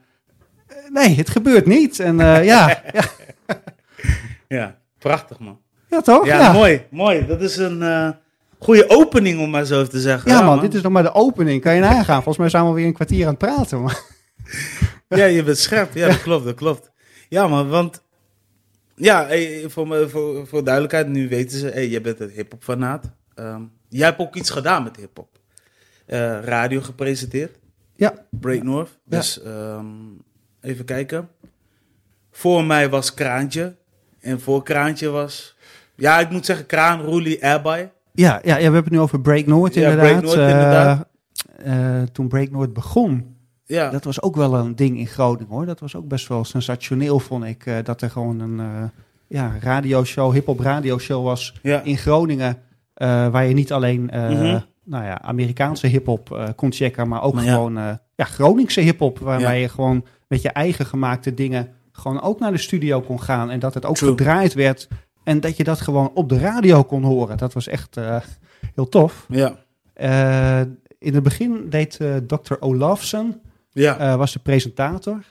eh, 0.67 0.75
nee, 0.89 1.15
het 1.15 1.29
gebeurt 1.29 1.65
niet. 1.65 1.99
En 1.99 2.17
ja, 2.17 2.41
ja, 2.43 2.81
Ja, 4.47 4.77
prachtig 4.97 5.39
man. 5.39 5.59
ja, 5.89 6.01
toch? 6.01 6.25
Ja, 6.25 6.51
mooi, 6.51 6.81
mooi. 6.89 7.25
Dat 7.25 7.41
is 7.41 7.57
een 7.57 8.15
goede 8.59 8.89
opening 8.89 9.39
om 9.39 9.49
maar 9.49 9.65
zo 9.65 9.85
te 9.85 9.99
zeggen. 9.99 10.31
Ja, 10.31 10.41
man, 10.41 10.59
dit 10.59 10.73
is 10.73 10.81
nog 10.81 10.91
maar 10.91 11.03
de 11.03 11.13
opening. 11.13 11.61
Kan 11.61 11.75
je 11.75 11.81
nagaan? 11.81 12.23
Volgens 12.23 12.37
mij 12.37 12.49
zijn 12.49 12.67
we 12.67 12.73
weer 12.73 12.85
een 12.85 12.93
kwartier 12.93 13.23
aan 13.25 13.35
het 13.39 13.47
praten. 13.47 13.81
Maar... 13.81 14.01
Ja, 15.07 15.25
je 15.25 15.43
bent 15.43 15.57
scherp. 15.57 15.95
Ja, 15.95 16.07
dat 16.07 16.21
klopt, 16.21 16.45
dat 16.45 16.55
klopt. 16.55 16.91
Ja, 17.29 17.47
man, 17.47 17.69
want... 17.69 18.01
Ja, 19.01 19.25
hey, 19.27 19.63
voor, 19.69 19.87
me, 19.87 20.09
voor, 20.09 20.47
voor 20.47 20.63
duidelijkheid, 20.63 21.07
nu 21.07 21.27
weten 21.29 21.59
ze... 21.59 21.67
Hey, 21.67 21.87
jij 21.87 22.01
bent 22.01 22.19
een 22.19 22.29
hip-hop 22.29 22.63
fanaat. 22.63 23.11
Ehm, 23.35 23.61
jij 23.89 24.07
hebt 24.07 24.19
ook 24.19 24.35
iets 24.35 24.49
gedaan 24.49 24.83
met 24.83 24.95
hip-hop. 24.95 25.29
Eh, 26.05 26.39
radio 26.43 26.81
gepresenteerd. 26.81 27.59
Ja. 27.95 28.13
Break 28.29 28.63
North. 28.63 28.89
Ja. 29.03 29.17
Dus 29.17 29.41
ehm, 29.41 29.85
even 30.61 30.85
kijken. 30.85 31.29
Voor 32.31 32.63
mij 32.63 32.89
was 32.89 33.13
Kraantje. 33.13 33.75
En 34.19 34.39
voor 34.41 34.63
Kraantje 34.63 35.09
was... 35.09 35.57
Ja, 35.95 36.19
ik 36.19 36.29
moet 36.29 36.45
zeggen 36.45 36.65
Kraan, 36.65 37.01
Roelie, 37.01 37.45
Airby. 37.45 37.69
Ja, 37.69 37.89
ja, 38.13 38.39
ja, 38.43 38.55
we 38.55 38.61
hebben 38.61 38.83
het 38.83 38.91
nu 38.91 38.99
over 38.99 39.21
Break 39.21 39.45
North 39.45 39.73
Ja, 39.73 39.81
inderdaad. 39.89 40.07
Break 40.09 40.23
North, 40.23 40.37
Eh, 40.37 40.49
inderdaad. 40.49 41.07
eh, 41.57 42.01
toen 42.11 42.27
Break 42.27 42.49
North 42.51 42.73
begon, 42.73 43.37
Ja, 43.75 43.89
Dat 43.89 44.03
was 44.03 44.21
ook 44.21 44.35
wel 44.35 44.53
een 44.55 44.75
ding 44.75 44.97
in 44.97 45.07
Groningen 45.07 45.47
hoor. 45.49 45.65
Dat 45.65 45.79
was 45.79 45.95
ook 45.95 46.07
best 46.07 46.27
wel 46.27 46.43
sensationeel, 46.43 47.19
vond 47.19 47.43
ik. 47.43 47.65
eh, 47.65 47.75
dat 47.83 48.01
er 48.01 48.09
gewoon 48.09 48.39
een 48.39 48.59
eh 48.59 48.83
ja, 49.27 49.51
radioshow, 49.61 50.33
hip-hop 50.33 50.59
radioshow 50.59 51.23
was 51.23 51.53
ja. 51.61 51.81
in 51.81 51.97
Groningen. 51.97 52.57
eh, 52.93 53.27
waar 53.27 53.45
je 53.45 53.53
niet 53.53 53.71
alleen 53.71 54.01
Mhm. 54.03 54.59
nou 54.83 55.03
ja, 55.05 55.21
Amerikaanse 55.21 55.87
hip-hop 55.87 56.51
kon 56.55 56.71
checken, 56.71 57.07
maar 57.07 57.21
ook 57.21 57.33
Maar 57.33 57.43
ja. 57.43 57.53
gewoon 57.53 57.73
ja, 58.15 58.23
Groningse 58.25 58.81
hip-hop. 58.81 59.19
Waarbij 59.19 59.61
je 59.61 59.69
gewoon 59.69 60.05
met 60.27 60.41
je 60.41 60.49
eigen 60.49 60.85
gemaakte 60.85 61.33
dingen 61.33 61.67
gewoon 61.91 62.21
ook 62.21 62.39
naar 62.39 62.51
de 62.51 62.57
studio 62.57 63.01
kon 63.01 63.21
gaan. 63.21 63.49
En 63.49 63.59
dat 63.59 63.73
het 63.73 63.85
ook 63.85 63.95
True. 63.95 64.09
gedraaid 64.09 64.53
werd. 64.53 64.87
En 65.23 65.39
dat 65.39 65.57
je 65.57 65.63
dat 65.63 65.81
gewoon 65.81 66.11
op 66.13 66.29
de 66.29 66.39
radio 66.39 66.83
kon 66.83 67.03
horen. 67.03 67.37
Dat 67.37 67.53
was 67.53 67.67
echt 67.67 67.97
heel 68.75 68.89
tof. 68.89 69.25
ja. 69.29 69.55
In 70.99 71.13
het 71.13 71.23
begin 71.23 71.65
deed 71.69 71.99
Dr. 72.27 72.53
Olafsen 72.59 73.41
ja. 73.71 73.97
eh, 73.97 74.15
was 74.15 74.33
de 74.33 74.39
presentator. 74.39 75.23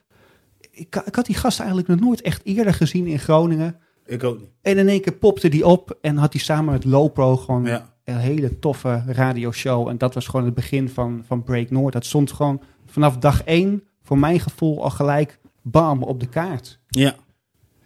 Ik, 0.71 1.03
ik 1.07 1.15
had 1.15 1.27
die 1.27 1.37
gast 1.37 1.59
eigenlijk 1.59 1.89
nog 1.89 2.01
nooit 2.01 2.21
echt 2.23 2.45
eerder 2.45 2.75
gezien 2.75 3.07
in 3.07 3.19
Groningen. 3.19 3.77
ik 4.07 4.25
ook 4.25 4.39
niet. 4.39 4.51
En 4.63 4.79
in 4.79 4.89
één 4.89 5.01
keer 5.01 5.13
popte 5.13 5.49
die 5.49 5.67
op 5.67 5.99
en 6.01 6.17
had 6.17 6.33
hij 6.33 6.43
samen 6.43 6.73
met 6.73 6.85
Lopro 6.85 7.37
gewoon 7.37 7.65
Ja. 7.65 7.95
een 8.05 8.17
hele 8.17 8.59
toffe 8.59 9.03
radioshow. 9.07 9.89
En 9.89 9.99
dat 9.99 10.15
was 10.15 10.27
gewoon 10.27 10.45
het 10.47 10.55
begin 10.55 10.89
van, 10.89 11.23
van 11.27 11.43
Break 11.43 11.71
Noord. 11.71 11.93
Dat 11.93 12.07
stond 12.07 12.33
gewoon 12.33 12.61
vanaf 12.87 13.17
dag 13.19 13.43
één, 13.43 13.83
voor 14.03 14.19
mijn 14.19 14.41
gevoel, 14.41 14.83
al 14.83 14.91
gelijk 14.91 15.39
bam 15.63 16.03
op 16.03 16.21
de 16.21 16.27
kaart. 16.29 16.79
Ja. 16.89 17.15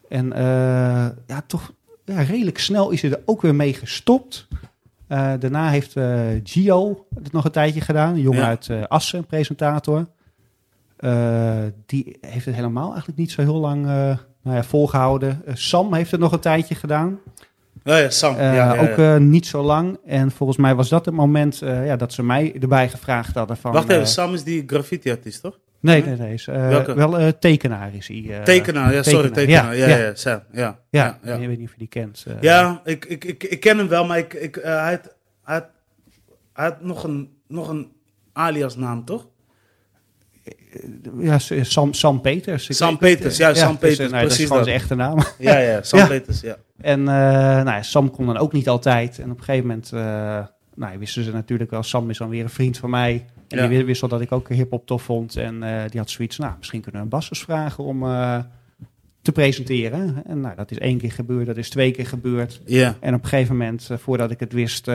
En 0.09 0.33
eh, 0.33 0.43
ja, 1.27 1.43
toch 1.47 1.73
ja, 2.05 2.21
redelijk 2.21 2.59
snel 2.59 2.91
is 2.91 3.03
hij 3.03 3.11
er 3.11 3.21
ook 3.25 3.43
weer 3.43 3.55
mee 3.55 3.75
gestopt. 3.75 4.49
Eh, 5.07 5.33
daarna 5.39 5.69
heeft 5.71 5.93
Gio 6.43 7.07
het 7.23 7.33
nog 7.33 7.45
een 7.45 7.51
tijdje 7.51 7.81
gedaan. 7.81 8.15
Een 8.15 8.21
jongen 8.21 8.41
Ja. 8.41 8.47
uit 8.47 8.69
Assen, 8.89 9.27
presentator. 9.27 10.07
Eh, 11.03 11.63
die 11.87 12.17
heeft 12.21 12.45
het 12.45 12.55
helemaal 12.55 12.89
eigenlijk 12.89 13.19
niet 13.19 13.31
zo 13.31 13.43
heel 13.43 13.55
lang 13.55 13.87
eh, 13.87 14.17
nou 14.43 14.57
ja, 14.57 14.63
volgehouden. 14.65 15.43
Eh, 15.47 15.55
Sam 15.55 15.95
heeft 15.95 16.11
het 16.11 16.21
nog 16.21 16.33
een 16.33 16.41
tijdje 16.41 16.75
gedaan. 16.75 17.21
Oh 17.85 17.99
ja, 17.99 18.11
Sam. 18.11 18.37
Ja. 18.37 18.77
Ook 18.77 19.21
niet 19.21 19.47
zo 19.47 19.63
lang. 19.63 19.99
En 20.07 20.31
volgens 20.31 20.59
mij 20.59 20.75
was 20.75 20.89
dat 20.89 21.05
het 21.05 21.15
moment 21.15 21.59
ja, 21.59 21.97
dat 21.97 22.13
ze 22.13 22.23
mij 22.23 22.55
erbij 22.61 22.89
gevraagd 22.89 23.35
hadden. 23.35 23.57
Van, 23.57 23.73
Wacht 23.73 23.89
even, 23.89 24.07
Sam 24.07 24.35
is 24.35 24.45
die 24.45 24.63
graffiti-artiest, 24.67 25.43
toch? 25.43 25.59
nee, 25.81 26.05
nee, 26.05 26.17
nee. 26.17 26.33
Is, 26.33 26.45
wel 26.45 27.39
tekenaar 27.39 27.95
is 27.95 28.09
hij. 28.09 28.41
tekenaar, 28.45 28.95
ja, 28.95 29.03
sorry, 29.03 29.31
tekenaar. 29.31 29.77
Ja, 29.77 29.87
Ja, 29.87 29.97
ja, 29.97 30.05
ja. 30.05 30.15
Sam. 30.15 30.41
Ja, 30.53 30.79
Ja, 30.91 31.19
ja. 31.23 31.35
ik 31.35 31.47
weet 31.47 31.59
niet 31.59 31.67
of 31.67 31.73
je 31.73 31.79
die 31.79 31.89
kent. 31.89 32.27
Ja, 32.41 32.81
ik, 32.85 33.05
ik, 33.05 33.25
ik, 33.25 33.45
ik 33.45 33.61
ken 33.61 33.79
hem 33.79 33.89
wel, 33.89 34.07
maar 34.07 34.19
ik, 34.19 34.35
ik, 34.35 34.59
hij, 34.63 34.91
had, 34.91 35.17
hij, 35.45 35.55
had, 35.55 35.67
hij 36.53 36.65
had 36.65 36.83
nog 36.83 37.05
een, 37.05 37.31
nog 37.49 37.69
een 37.69 37.93
alias 38.33 38.77
naam, 38.77 39.05
toch? 39.05 39.27
Ja, 41.19 41.39
Sam, 41.63 41.95
Sam 41.95 42.21
Peters. 42.21 42.69
Ik 42.69 42.77
Sam 42.77 42.99
Peters, 42.99 43.37
ja, 43.37 43.55
Sam 43.55 43.71
dus, 43.71 43.79
Peters, 43.79 43.99
eh, 43.99 44.13
nee, 44.13 44.23
dat 44.23 44.31
is 44.31 44.37
precies 44.37 44.47
gewoon 44.47 44.59
dat. 44.59 44.67
zijn 44.67 44.81
echte 44.81 44.95
naam. 44.95 45.19
Ja, 45.49 45.59
ja, 45.59 45.83
Sam 45.83 45.99
Ja. 45.99 46.07
Peters, 46.07 46.41
ja. 46.41 46.57
En 46.81 46.99
eh, 46.99 47.05
nou 47.05 47.67
ja, 47.71 47.83
Sam 47.83 48.11
kon 48.11 48.27
dan 48.27 48.39
ook 48.39 48.53
niet 48.53 48.69
altijd. 48.69 49.19
En 49.19 49.31
op 49.31 49.39
een 49.39 49.45
gegeven 49.45 49.67
moment 49.67 49.91
uh, 49.95 50.01
nou, 50.75 50.99
wisten 50.99 51.25
ze 51.25 51.33
natuurlijk 51.33 51.71
wel... 51.71 51.83
Sam 51.83 52.11
is 52.11 52.19
dan 52.19 52.29
weer 52.29 52.43
een 52.43 52.51
vriend 52.51 52.79
van 52.79 52.91
mij. 52.91 53.27
En 53.49 53.69
die 53.69 53.85
wist 53.85 54.11
dat 54.11 54.21
ik 54.21 54.33
ook 54.33 54.49
hip-hop 54.49 54.87
tof 54.87 55.03
vond. 55.03 55.37
En 55.37 55.63
uh, 55.63 55.83
die 55.89 56.01
had 56.01 56.11
zoiets, 56.11 56.39
nou, 56.39 56.53
misschien 56.59 56.81
kunnen 56.81 57.01
we 57.01 57.07
een 57.07 57.13
Bassus 57.13 57.43
vragen 57.43 57.85
om 57.85 58.01
te 59.23 59.33
presenteren. 59.33 60.23
En 60.27 60.41
nou, 60.41 60.57
dat 60.57 60.71
is 60.71 60.79
één 60.79 60.99
keer 60.99 61.13
gebeurd, 61.13 61.47
dat 61.47 61.57
is 61.57 61.71
twee 61.71 61.91
keer 61.91 62.07
gebeurd. 62.07 62.61
Ja. 62.65 62.97
En 63.01 63.15
op 63.15 63.23
een 63.23 63.29
gegeven 63.29 63.57
moment, 63.57 63.91
voordat 63.95 64.31
ik 64.31 64.41
het 64.41 64.53
wist, 64.53 64.87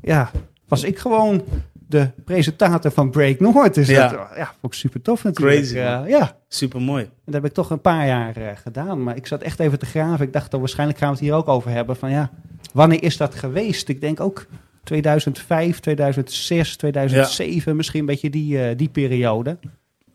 ja, 0.00 0.30
was 0.68 0.82
ik 0.82 0.98
gewoon 0.98 1.44
de 1.88 2.10
presentator 2.24 2.90
van 2.90 3.10
Break 3.10 3.40
Noord. 3.40 3.74
Dus 3.74 3.88
Ja. 3.88 4.08
dat 4.08 4.18
ja, 4.36 4.44
vond 4.60 4.72
ik 4.72 4.78
super 4.78 5.02
tof 5.02 5.24
natuurlijk. 5.24 5.56
Crazy, 5.56 5.76
Uh, 5.76 6.08
ja. 6.08 6.36
Super 6.48 6.80
mooi. 6.80 7.02
En 7.04 7.10
dat 7.24 7.34
heb 7.34 7.44
ik 7.44 7.52
toch 7.52 7.70
een 7.70 7.80
paar 7.80 8.06
jaar 8.06 8.38
uh, 8.38 8.48
gedaan. 8.54 9.02
Maar 9.02 9.16
ik 9.16 9.26
zat 9.26 9.42
echt 9.42 9.60
even 9.60 9.78
te 9.78 9.86
graven. 9.86 10.26
Ik 10.26 10.32
dacht, 10.32 10.54
oh, 10.54 10.60
waarschijnlijk 10.60 10.98
gaan 10.98 11.08
we 11.08 11.14
het 11.14 11.24
hier 11.24 11.34
ook 11.34 11.48
over 11.48 11.70
hebben. 11.70 11.96
Van 11.96 12.10
ja, 12.10 12.30
wanneer 12.72 13.02
is 13.02 13.16
dat 13.16 13.34
geweest? 13.34 13.88
Ik 13.88 14.00
denk 14.00 14.20
ook 14.20 14.46
2005, 14.84 15.80
2006, 15.80 16.76
2007. 16.76 17.70
Ja. 17.70 17.76
Misschien 17.76 18.00
een 18.00 18.06
beetje 18.06 18.30
die, 18.30 18.56
uh, 18.56 18.76
die 18.76 18.88
periode. 18.88 19.58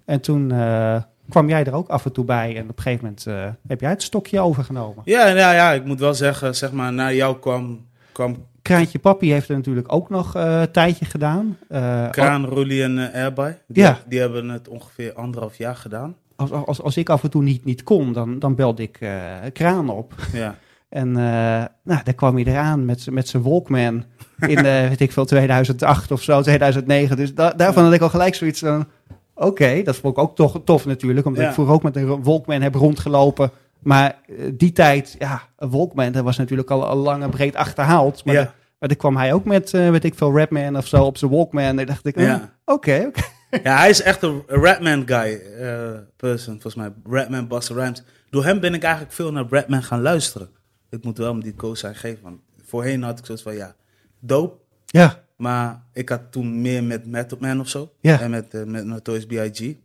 En 0.06 0.22
toen 0.22 0.48
kwam 1.30 1.50
jij 1.50 1.64
er 1.64 1.74
ook 1.74 1.88
af 1.90 2.06
en 2.06 2.12
toe 2.12 2.26
bij. 2.26 2.56
En 2.56 2.70
op 2.70 2.78
een 2.78 2.84
gegeven 2.84 3.04
moment 3.26 3.58
heb 3.68 3.82
jij 3.82 3.90
het 3.90 4.04
stokje 4.04 4.40
overgenomen. 4.40 5.02
Ja, 5.06 5.28
ja, 5.28 5.52
ja, 5.54 5.72
ik 5.72 5.86
moet 5.86 6.00
wel 6.00 6.14
zeggen, 6.14 6.56
zeg 6.56 6.72
maar, 6.72 6.94
na 6.94 7.12
jou 7.12 7.40
kwam... 7.40 7.86
kwam 8.12 8.46
Kraantje 8.62 9.00
Papi 9.00 9.32
heeft 9.32 9.50
er 9.50 9.56
natuurlijk 9.56 9.94
ook 9.94 10.10
nog 10.10 10.36
uh, 10.36 10.60
een 10.60 10.72
tijdje 10.72 11.06
gedaan. 11.06 11.58
Uh, 11.70 12.10
Kraan, 12.10 12.46
Roelie 12.46 12.84
en 12.84 12.98
uh, 12.98 13.14
Airby. 13.14 13.52
Die, 13.68 13.84
ja. 13.84 14.00
die 14.08 14.20
hebben 14.20 14.50
het 14.50 14.68
ongeveer 14.68 15.14
anderhalf 15.14 15.58
jaar 15.58 15.76
gedaan. 15.76 16.16
Als, 16.36 16.52
als, 16.52 16.82
als 16.82 16.98
ik 16.98 17.10
af 17.10 17.24
en 17.24 17.30
toe 17.30 17.44
niet, 17.44 17.66
niet 17.66 17.84
kon, 17.84 18.14
dan, 18.14 18.40
dan 18.40 18.56
belde 18.56 18.82
ik 18.82 19.00
Kraan 19.54 19.90
op. 19.90 20.14
Ja. 20.34 20.56
En 20.90 21.12
nou, 21.12 21.70
daar 21.84 22.14
kwam 22.16 22.36
hij 22.36 22.46
eraan 22.46 22.86
met, 22.86 23.12
met 23.12 23.28
zijn 23.28 23.44
Walkman 23.44 24.04
in, 24.40 24.62
weet 24.90 25.00
ik 25.00 25.12
veel, 25.12 25.26
2008 25.26 26.12
of 26.12 26.22
zo, 26.22 26.42
2009. 26.42 27.18
Dus 27.18 27.36
da 27.36 27.50
daarvan 27.50 27.84
had 27.84 27.94
ik 27.94 28.02
al 28.02 28.10
gelijk 28.10 28.36
zoiets 28.36 28.60
van, 28.60 28.88
Oké, 29.42 29.82
dat 29.84 29.96
vond 29.96 30.18
ik 30.18 30.24
ook 30.24 30.36
toch 30.36 30.62
tof 30.66 30.86
natuurlijk. 30.86 31.26
Omdat 31.26 31.44
ik 31.44 31.52
vroeger 31.52 31.74
ook 31.74 31.84
met 31.84 31.96
een 31.96 32.24
Walkman 32.24 32.62
heb 32.62 32.76
rondgelopen. 32.76 33.52
Maar 33.82 34.20
die 34.54 34.72
tijd, 34.72 35.16
ja, 35.20 35.42
een 35.58 35.70
Walkman, 35.70 36.12
dat 36.12 36.24
was 36.24 36.38
natuurlijk 36.38 36.70
al, 36.70 36.86
al 36.86 36.98
lang 36.98 37.24
en 37.24 37.30
breed 37.30 37.56
achterhaald. 37.56 38.26
Maar, 38.26 38.36
ja. 38.36 38.54
maar 38.80 38.90
dan 38.90 38.98
kwam 38.98 39.18
hij 39.18 39.34
ook 39.34 39.46
met, 39.46 39.74
uh, 39.74 39.90
weet 39.90 40.04
ik 40.04 40.16
veel, 40.16 40.38
Rapman 40.38 40.78
of 40.78 40.88
zo 40.88 41.04
op 41.04 41.18
zijn 41.18 41.32
Walkman. 41.32 41.80
En 41.80 41.86
dacht 41.86 42.06
ik, 42.06 42.20
ja. 42.20 42.56
oké, 42.66 43.04
oké. 43.08 43.22
Ja, 43.64 43.78
hij 43.78 43.90
is 43.90 44.02
echt 44.02 44.22
een 44.22 44.44
Rapman 44.48 45.08
guy, 45.08 45.42
uh, 45.60 45.92
person, 46.16 46.62
volgens 46.62 46.76
mij. 46.76 46.92
Rapman, 47.04 47.48
Buster 47.48 47.76
Rhymes. 47.76 48.04
Door 48.30 48.46
hem 48.46 48.60
ben 48.60 48.74
ik 48.74 48.84
eigenlijk 48.84 49.14
veel 49.14 49.32
naar 49.32 49.46
Rapman 49.50 49.84
gaan 49.84 50.02
luisteren. 50.02 50.50
Ik 50.90 51.04
moet 51.04 51.18
wel 51.18 51.32
hem 51.32 51.42
die 51.44 51.54
koos 51.54 51.80
zijn 51.80 51.96
geven, 51.96 52.24
want 52.24 52.40
voorheen 52.62 53.04
had 53.04 53.20
ik 53.20 53.26
zoiets 53.26 53.44
van, 53.44 53.56
ja, 53.56 53.76
dope. 54.20 54.58
Ja. 54.86 55.24
Maar 55.36 55.84
ik 55.94 56.10
had 56.10 56.22
toen 56.30 56.62
meer 56.62 56.84
met 56.84 57.06
Method 57.06 57.40
Man 57.40 57.60
of 57.60 57.68
zo. 57.70 57.92
Ja. 58.00 58.20
En 58.20 58.30
met, 58.30 58.54
uh, 58.54 58.64
met 58.64 58.86
Notorious 58.86 59.26
B.I.G. 59.26 59.76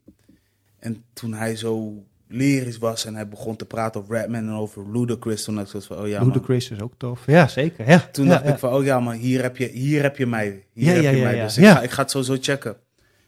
En 0.78 1.04
toen 1.12 1.34
hij 1.34 1.56
zo 1.56 2.04
lyrisch 2.28 2.78
was 2.78 3.04
en 3.04 3.14
hij 3.14 3.28
begon 3.28 3.56
te 3.56 3.64
praten 3.64 4.00
over 4.00 4.16
Rapman 4.16 4.48
en 4.48 4.54
over 4.54 4.90
Ludacris, 4.92 5.44
toen 5.44 5.54
dacht 5.54 5.74
ik 5.74 5.82
van, 5.82 5.98
oh 5.98 6.08
ja 6.08 6.24
Ludacris 6.24 6.70
is 6.70 6.80
ook 6.80 6.92
tof. 6.96 7.26
Ja, 7.26 7.48
zeker. 7.48 7.88
Ja. 7.88 8.08
Toen 8.12 8.28
dacht 8.28 8.48
ik 8.48 8.58
van, 8.58 8.72
oh 8.72 8.84
ja, 8.84 9.00
maar 9.00 9.14
hier 9.14 9.42
heb 9.42 9.56
je, 9.56 9.66
hier 9.66 10.02
heb 10.02 10.16
je 10.16 10.26
mij. 10.26 10.64
Hier 10.72 11.02
heb 11.02 11.14
je 11.14 11.22
mij. 11.22 11.40
Dus 11.40 11.58
ik 11.58 11.64
ga, 11.64 11.82
ik 11.82 11.90
ga 11.90 12.02
het 12.02 12.10
sowieso 12.10 12.36
checken. 12.40 12.76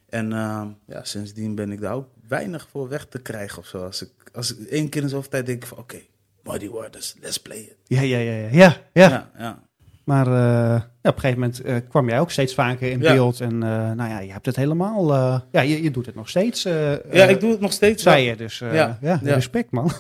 En 0.09 0.31
uh, 0.31 0.63
ja, 0.87 1.05
sindsdien 1.05 1.55
ben 1.55 1.73
ik 1.73 1.81
daar 1.81 1.95
ook 1.95 2.09
weinig 2.29 2.69
voor 2.71 2.89
weg 2.89 3.07
te 3.07 3.19
krijgen 3.19 3.59
of 3.59 3.67
zo. 3.67 3.85
Als 3.85 4.03
ik, 4.03 4.11
als 4.33 4.57
ik 4.57 4.69
één 4.69 4.89
keer 4.89 5.03
in 5.03 5.09
zoveel 5.09 5.31
tijd 5.31 5.47
denk 5.47 5.67
van, 5.67 5.79
oké, 5.79 5.95
okay, 5.95 6.09
Muddy 6.43 6.69
Waters, 6.69 7.15
let's 7.21 7.39
play 7.39 7.59
it. 7.59 7.77
Ja, 7.85 8.01
ja, 8.01 8.19
ja, 8.19 8.33
ja. 8.33 8.49
ja, 8.51 8.77
ja. 8.93 9.31
ja, 9.39 9.63
Maar 10.05 10.27
uh, 10.27 10.83
op 11.09 11.15
een 11.15 11.21
gegeven 11.21 11.41
moment 11.41 11.67
uh, 11.67 11.77
kwam 11.89 12.09
jij 12.09 12.21
ook 12.21 12.31
steeds 12.31 12.55
vaker 12.55 12.91
in 12.91 12.99
beeld. 12.99 13.41
En 13.41 13.55
uh, 13.55 13.61
nou 13.93 14.11
ja, 14.11 14.19
je 14.19 14.33
hebt 14.33 14.47
het 14.47 14.57
helemaal... 14.57 15.15
ja, 15.51 15.61
je, 15.61 15.83
je 15.83 15.91
doet 15.91 16.07
het 16.07 16.15
nog 16.15 16.29
steeds. 16.29 16.63
ja, 16.63 17.25
ik 17.25 17.41
doe 17.41 17.51
het 17.51 17.61
nog 17.61 17.73
steeds. 17.73 18.03
Zei 18.03 18.25
je, 18.25 18.37
dus 18.37 18.59
ja, 18.59 18.99
ja, 19.01 19.21
respect 19.23 19.71
man. 19.71 19.93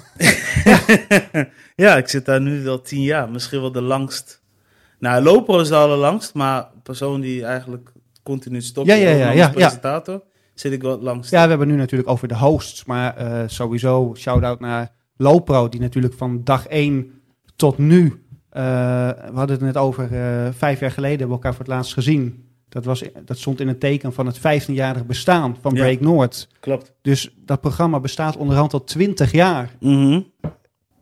ja, 1.85 1.97
ik 1.97 2.09
zit 2.09 2.25
daar 2.25 2.41
nu 2.41 2.69
al 2.69 2.81
tien 2.81 3.03
jaar. 3.03 3.31
Misschien 3.31 3.61
wel 3.61 3.73
de 3.73 3.83
langst. 3.83 4.43
Nou, 4.99 5.23
Lopro 5.23 5.61
is 5.61 5.69
de 5.69 5.77
allerlangst. 5.77 6.35
Maar 6.35 6.69
persoon 6.83 7.21
die 7.21 7.45
eigenlijk 7.45 7.93
continu 8.23 8.61
stopt 8.61 8.87
ja, 8.87 8.95
ja, 8.95 9.11
ja, 9.11 9.31
ja, 9.31 9.49
presentator, 9.49 10.23
zit 10.55 10.73
ik 10.73 10.83
wat 10.83 11.03
langs. 11.03 11.31
Ja, 11.31 11.43
we 11.43 11.49
hebben 11.49 11.69
nu 11.69 11.77
natuurlijk 11.77 12.11
over 12.11 12.29
de 12.29 12.37
hosts, 12.37 12.85
maar 12.85 13.15
sowieso 13.47 14.15
shout-out 14.17 14.61
naar 14.61 14.93
Lopro, 15.17 15.69
die 15.69 15.81
natuurlijk 15.81 16.15
van 16.15 16.41
dag 16.45 16.67
1 16.67 17.13
tot 17.57 17.79
nu, 17.79 18.23
we 18.51 19.31
hadden 19.35 19.57
het 19.57 19.61
net 19.61 19.77
over, 19.77 20.13
uh, 20.13 20.49
vijf 20.53 20.81
jaar 20.81 20.91
geleden 20.91 21.19
hebben 21.19 21.29
we 21.29 21.43
elkaar 21.43 21.55
voor 21.55 21.65
het 21.65 21.75
laatst 21.75 21.93
gezien. 21.93 22.47
Dat, 22.69 22.85
was, 22.85 23.05
dat 23.25 23.39
stond 23.39 23.61
in 23.61 23.69
het 23.69 23.81
teken 23.81 24.13
van 24.13 24.27
het 24.27 24.39
15-jarig 24.39 25.07
bestaan 25.07 25.57
van 25.61 25.75
Break 25.75 26.01
Noord. 26.01 26.49
Klopt. 26.61 26.93
Dus 27.03 27.35
dat 27.45 27.61
programma 27.61 28.01
bestaat 28.01 28.37
onderhand 28.37 28.73
al 28.73 28.85
20 28.85 29.33
jaar. 29.33 29.75
Mm 29.81 30.33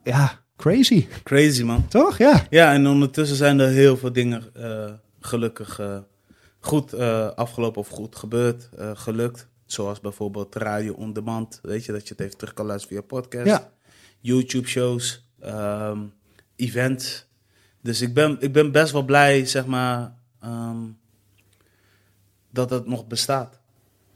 Ja, 0.03 0.41
crazy. 0.57 1.07
Crazy, 1.23 1.63
man. 1.63 1.89
Toch? 1.89 2.19
Ja. 2.19 2.47
Ja, 2.51 2.73
en 2.73 2.87
ondertussen 2.87 3.37
zijn 3.37 3.59
er 3.59 3.69
heel 3.69 3.97
veel 3.97 4.13
dingen 4.13 4.43
gelukkig 5.21 5.81
goed 6.61 6.95
uh, 6.95 7.31
afgelopen 7.31 7.81
of 7.81 7.89
goed 7.89 8.17
gebeurd, 8.17 8.69
gelukt. 8.95 9.49
Zoals 9.67 10.01
bijvoorbeeld 10.01 10.55
radio 10.55 10.93
on 10.93 11.13
demand. 11.13 11.59
Weet 11.63 11.85
je, 11.85 11.93
dat 11.93 12.09
je 12.09 12.15
het 12.17 12.21
even 12.21 12.37
terug 12.37 12.55
kan 12.55 12.67
luisteren 12.67 12.97
via 12.97 13.07
podcast. 13.07 13.47
Ja. 13.47 13.71
YouTube-shows, 14.21 15.29
um, 15.45 16.13
events. 16.57 17.26
Dus 17.87 18.01
ik 18.01 18.15
ben, 18.15 18.37
ik 18.41 18.53
ben 18.53 18.73
best 18.73 18.93
wel 18.93 19.03
blij, 19.03 19.47
zeg 19.47 19.67
maar, 19.67 20.15
um, 20.45 20.99
dat 22.51 22.71
het 22.71 22.87
nog 22.87 23.07
bestaat. 23.07 23.59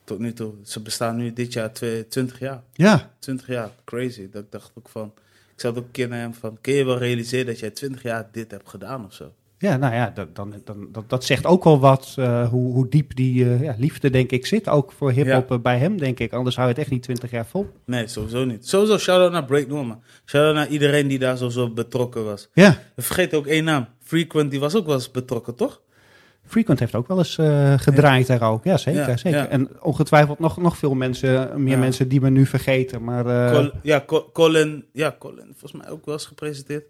Tot 0.05 0.19
nu 0.19 0.33
toe. 0.33 0.55
Ze 0.63 0.81
bestaan 0.81 1.17
nu 1.17 1.33
dit 1.33 1.53
jaar 1.53 1.73
20 1.73 2.39
jaar. 2.39 2.63
Ja. 2.73 3.11
20 3.19 3.47
jaar. 3.47 3.71
Crazy. 3.85 4.31
Dat 4.31 4.43
ik 4.43 4.51
dacht 4.51 4.73
ook 4.75 4.89
van... 4.89 5.13
Ik 5.55 5.61
zat 5.61 5.77
ook 5.77 5.85
een 5.85 5.91
keer 5.91 6.09
naar 6.09 6.19
hem 6.19 6.35
van... 6.35 6.59
Kun 6.61 6.73
je 6.73 6.85
wel 6.85 6.99
realiseren 6.99 7.47
dat 7.47 7.59
jij 7.59 7.71
20 7.71 8.03
jaar 8.03 8.29
dit 8.33 8.51
hebt 8.51 8.69
gedaan 8.69 9.05
of 9.05 9.15
zo? 9.15 9.35
Ja, 9.63 9.77
nou 9.77 9.95
ja, 9.95 10.11
dat, 10.15 10.37
dan, 10.37 10.55
dan, 10.65 10.89
dat, 10.93 11.09
dat 11.09 11.25
zegt 11.25 11.47
ook 11.47 11.65
wel 11.65 11.81
wat 11.81 12.15
uh, 12.19 12.49
hoe, 12.49 12.73
hoe 12.73 12.89
diep 12.89 13.17
die 13.17 13.45
uh, 13.45 13.63
ja, 13.63 13.75
liefde, 13.79 14.11
denk 14.11 14.31
ik, 14.31 14.47
zit. 14.47 14.69
Ook 14.69 14.93
voor 14.93 15.11
hip-hop 15.11 15.49
ja. 15.49 15.59
bij 15.59 15.79
hem, 15.79 15.99
denk 15.99 16.19
ik. 16.19 16.33
Anders 16.33 16.57
hou 16.57 16.69
je 16.69 16.75
het 16.75 16.83
echt 16.83 16.93
niet 16.93 17.03
twintig 17.03 17.31
jaar 17.31 17.47
vol. 17.47 17.71
Nee, 17.87 18.07
sowieso 18.07 18.45
niet. 18.45 18.69
Sowieso 18.69 18.99
shout-out 18.99 19.33
naar 19.33 19.45
Break 19.45 19.67
Norman. 19.69 20.03
Shout-out 20.25 20.55
naar 20.55 20.69
iedereen 20.69 21.09
die 21.09 21.19
daar 21.19 21.37
zo, 21.37 21.49
zo 21.49 21.71
betrokken 21.71 22.25
was. 22.25 22.49
Ja. 22.53 22.79
Vergeet 22.97 23.35
ook 23.35 23.47
één 23.47 23.65
naam. 23.65 23.89
Frequent, 24.03 24.51
die 24.51 24.61
was 24.61 24.75
ook 24.75 24.87
wel 24.87 24.95
eens 24.95 25.11
betrokken, 25.11 25.55
toch? 25.55 25.81
Frequent 26.47 26.79
heeft 26.79 26.95
ook 26.95 27.09
wel 27.09 27.19
eens 27.19 27.39
uh, 27.39 27.79
gedraaid 27.79 28.27
ja. 28.27 28.39
daar 28.39 28.51
ook. 28.51 28.65
Ja, 28.65 28.77
zeker. 28.77 29.19
Zeker. 29.19 29.49
En 29.49 29.83
ongetwijfeld 29.83 30.39
nog, 30.39 30.57
nog 30.57 30.77
veel 30.77 30.95
mensen, 30.95 31.63
meer 31.63 31.79
mensen 31.79 32.09
die 32.09 32.21
we 32.21 32.29
nu 32.29 32.47
vergeten. 32.47 33.05
Maar, 33.05 33.53
Col 33.53 33.71
ja, 33.83 34.05
Colin, 34.33 34.85
ja, 34.93 35.17
Colin, 35.19 35.55
volgens 35.57 35.83
mij 35.83 35.91
ook 35.91 36.05
wel 36.05 36.15
eens 36.15 36.27
gepresenteerd. 36.27 36.85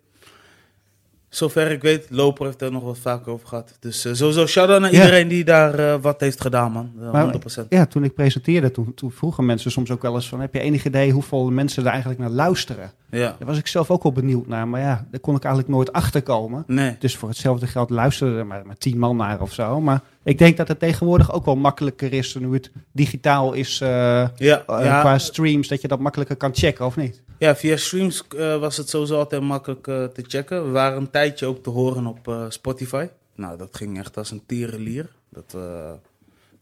Zover 1.30 1.70
ik 1.70 1.82
weet, 1.82 2.06
Loper 2.08 2.46
heeft 2.46 2.62
er 2.62 2.72
nog 2.72 2.82
wat 2.82 2.98
vaak 2.98 3.28
over 3.28 3.48
gehad. 3.48 3.76
Dus 3.80 4.06
uh, 4.06 4.12
sowieso 4.12 4.46
shout-out 4.46 4.80
naar 4.80 4.92
iedereen 4.92 5.28
die 5.28 5.44
daar 5.44 5.80
uh, 5.80 5.94
wat 6.00 6.20
heeft 6.20 6.40
gedaan, 6.40 6.72
man. 6.72 6.92
100%. 6.96 7.00
Maar, 7.12 7.66
ja, 7.68 7.86
toen 7.86 8.04
ik 8.04 8.14
presenteerde, 8.14 8.70
toen, 8.70 8.94
toen, 8.94 9.10
vroegen 9.10 9.46
mensen 9.46 9.70
soms 9.70 9.90
ook 9.90 10.02
wel 10.02 10.14
eens 10.14 10.28
van... 10.28 10.40
heb 10.40 10.54
je 10.54 10.60
enig 10.60 10.84
idee 10.84 11.10
hoeveel 11.10 11.50
mensen 11.50 11.84
er 11.84 11.90
eigenlijk 11.90 12.20
naar 12.20 12.30
luisteren? 12.30 12.92
Ja. 13.10 13.34
Daar 13.38 13.48
was 13.48 13.58
ik 13.58 13.66
zelf 13.66 13.90
ook 13.90 14.02
wel 14.02 14.12
benieuwd 14.12 14.46
naar. 14.46 14.68
Maar 14.68 14.80
ja, 14.80 15.06
daar 15.10 15.20
kon 15.20 15.36
ik 15.36 15.44
eigenlijk 15.44 15.74
nooit 15.74 15.92
achter 15.92 16.22
komen. 16.22 16.64
Nee. 16.66 16.96
Dus 16.98 17.16
voor 17.16 17.28
hetzelfde 17.28 17.66
geld 17.66 17.90
luisterden 17.90 18.38
er 18.38 18.46
maar, 18.46 18.66
maar 18.66 18.76
tien 18.76 18.98
man 18.98 19.16
naar 19.16 19.40
of 19.40 19.52
zo. 19.52 19.80
Maar 19.80 20.00
ik 20.22 20.38
denk 20.38 20.56
dat 20.56 20.68
het 20.68 20.78
tegenwoordig 20.78 21.32
ook 21.32 21.44
wel 21.44 21.56
makkelijker 21.56 22.12
is... 22.12 22.34
nu 22.34 22.52
het 22.52 22.70
digitaal 22.92 23.52
is 23.52 23.78
ja, 23.78 24.32
ja. 24.36 25.00
qua 25.00 25.18
streams... 25.18 25.68
dat 25.68 25.80
je 25.80 25.88
dat 25.88 26.00
makkelijker 26.00 26.36
kan 26.36 26.54
checken, 26.54 26.86
of 26.86 26.96
niet? 26.96 27.22
Ja, 27.40 27.56
via 27.56 27.76
streams 27.76 28.24
uh, 28.36 28.56
was 28.56 28.76
het 28.76 28.88
sowieso 28.88 29.18
altijd 29.18 29.42
makkelijk 29.42 29.86
uh, 29.86 30.04
te 30.04 30.24
checken. 30.26 30.64
We 30.64 30.70
waren 30.70 30.98
een 30.98 31.10
tijdje 31.10 31.46
ook 31.46 31.62
te 31.62 31.70
horen 31.70 32.06
op 32.06 32.28
uh, 32.28 32.44
Spotify. 32.48 33.06
Nou, 33.34 33.58
dat 33.58 33.76
ging 33.76 33.98
echt 33.98 34.16
als 34.16 34.30
een 34.30 34.42
tierenlier. 34.46 35.08
Dat, 35.28 35.56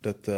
dat 0.01 0.35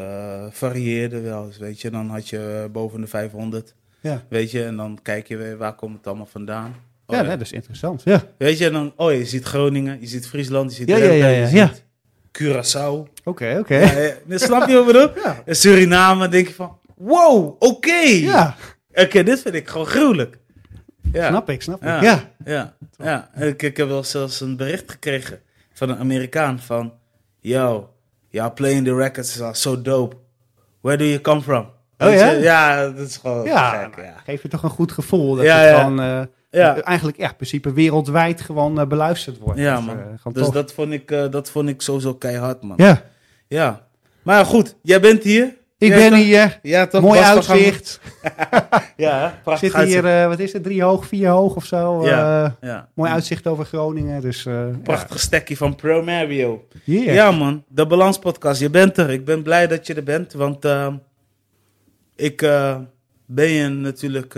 varieerde 0.50 1.20
wel 1.20 1.46
eens, 1.46 1.58
weet 1.58 1.80
je. 1.80 1.90
Dan 1.90 2.08
had 2.08 2.28
je 2.28 2.68
boven 2.72 3.00
de 3.00 3.06
500, 3.06 3.74
ja. 4.00 4.24
weet 4.28 4.50
je. 4.50 4.64
En 4.64 4.76
dan 4.76 4.98
kijk 5.02 5.28
je 5.28 5.36
weer, 5.36 5.56
waar 5.56 5.74
komt 5.74 5.96
het 5.96 6.06
allemaal 6.06 6.26
vandaan? 6.26 6.74
Oh, 7.06 7.16
ja, 7.16 7.22
ja, 7.22 7.28
dat 7.28 7.40
is 7.40 7.52
interessant, 7.52 8.02
ja. 8.04 8.22
Weet 8.38 8.58
je, 8.58 8.66
en 8.66 8.72
dan, 8.72 8.92
oh, 8.96 9.12
je 9.12 9.24
ziet 9.24 9.44
Groningen, 9.44 10.00
je 10.00 10.06
ziet 10.06 10.28
Friesland, 10.28 10.70
je 10.70 10.76
ziet 10.76 10.88
ja, 10.88 10.96
ja, 10.96 11.12
ja, 11.12 11.28
ja, 11.28 11.48
ja. 11.48 11.72
Curaçao. 12.38 13.08
Oké, 13.24 13.56
oké. 13.58 13.58
Okay. 13.58 14.16
Ja, 14.26 14.38
snap 14.38 14.68
je 14.68 14.74
wat 14.74 14.88
ik 14.88 14.92
bedoel? 14.92 15.32
En 15.44 15.56
Suriname, 15.56 16.28
denk 16.28 16.48
je 16.48 16.54
van, 16.54 16.78
wow, 16.96 17.46
oké. 17.46 17.66
Okay. 17.66 18.20
Ja. 18.20 18.56
Oké, 19.00 19.08
okay, 19.08 19.22
dit 19.22 19.40
vind 19.40 19.54
ik 19.54 19.68
gewoon 19.68 19.86
gruwelijk. 19.86 20.38
Ja. 21.12 21.28
Snap 21.28 21.50
ik, 21.50 21.62
snap 21.62 21.78
ik. 21.78 21.84
Ja, 21.84 22.02
ja. 22.02 22.32
ja. 22.44 22.74
ja. 22.98 23.30
Ik, 23.46 23.62
ik 23.62 23.76
heb 23.76 23.88
wel 23.88 24.04
zelfs 24.04 24.40
een 24.40 24.56
bericht 24.56 24.90
gekregen 24.90 25.40
van 25.72 25.88
een 25.88 25.98
Amerikaan 25.98 26.58
van... 26.58 26.92
Yo, 27.40 27.90
you're 28.28 28.52
playing 28.52 28.84
the 28.84 28.94
records 28.94 29.42
are 29.42 29.54
so 29.54 29.82
dope. 29.82 30.16
Where 30.80 30.98
do 30.98 31.04
you 31.04 31.20
come 31.20 31.42
from? 31.42 31.70
Oh 31.98 32.14
ja? 32.14 32.30
Ja, 32.30 32.90
dat 32.90 33.08
is 33.08 33.16
gewoon 33.16 33.44
ja, 33.44 33.82
gek, 33.82 34.04
ja. 34.04 34.14
Geef 34.24 34.42
je 34.42 34.48
toch 34.48 34.62
een 34.62 34.70
goed 34.70 34.92
gevoel 34.92 35.34
dat 35.34 35.44
ja, 35.44 35.58
het 35.58 35.76
gewoon... 35.76 36.00
Uh, 36.00 36.22
ja. 36.50 36.80
Eigenlijk, 36.80 37.18
ja, 37.18 37.28
in 37.28 37.36
principe 37.36 37.72
wereldwijd 37.72 38.40
gewoon 38.40 38.80
uh, 38.80 38.86
beluisterd 38.86 39.38
wordt. 39.38 39.58
Ja, 39.58 39.76
dus, 39.76 39.84
man. 39.84 39.96
Uh, 39.98 40.32
dus 40.32 40.50
dat 40.50 40.72
vond, 40.72 40.92
ik, 40.92 41.08
dat 41.08 41.50
vond 41.50 41.68
ik 41.68 41.82
sowieso 41.82 42.14
keihard, 42.14 42.62
man. 42.62 42.76
Ja. 42.76 43.02
Ja. 43.48 43.86
Maar 44.22 44.44
goed, 44.44 44.76
jij 44.82 45.00
bent 45.00 45.22
hier. 45.22 45.56
Ik 45.80 45.90
ben 45.90 46.14
hier. 46.14 46.58
Ja, 46.62 46.86
toch? 46.86 47.02
Mooi 47.02 47.20
uitzicht. 47.20 48.00
ja, 48.96 49.38
prachtig. 49.42 49.72
Zit 49.72 49.82
hier, 49.82 50.04
uh, 50.04 50.26
wat 50.26 50.38
is 50.38 50.52
het, 50.52 50.62
drie 50.62 50.82
hoog, 50.82 51.06
vier 51.06 51.28
hoog 51.28 51.56
of 51.56 51.64
zo. 51.64 52.06
Ja, 52.06 52.44
uh, 52.44 52.50
ja. 52.60 52.88
Mooi 52.94 53.10
uitzicht 53.10 53.46
over 53.46 53.64
Groningen. 53.64 54.20
Dus, 54.20 54.44
uh, 54.44 54.66
Prachtig 54.82 55.20
stekje 55.20 55.56
van 55.56 55.74
Pro 55.74 56.02
Mario. 56.02 56.66
Yeah. 56.84 57.14
Ja 57.14 57.30
man, 57.30 57.64
de 57.68 57.86
Balans 57.86 58.18
Podcast. 58.18 58.60
Je 58.60 58.70
bent 58.70 58.96
er. 58.96 59.10
Ik 59.10 59.24
ben 59.24 59.42
blij 59.42 59.66
dat 59.66 59.86
je 59.86 59.94
er 59.94 60.02
bent. 60.02 60.32
Want 60.32 60.64
ik 62.16 62.40
ben 63.26 63.48
je 63.48 63.68
natuurlijk, 63.68 64.34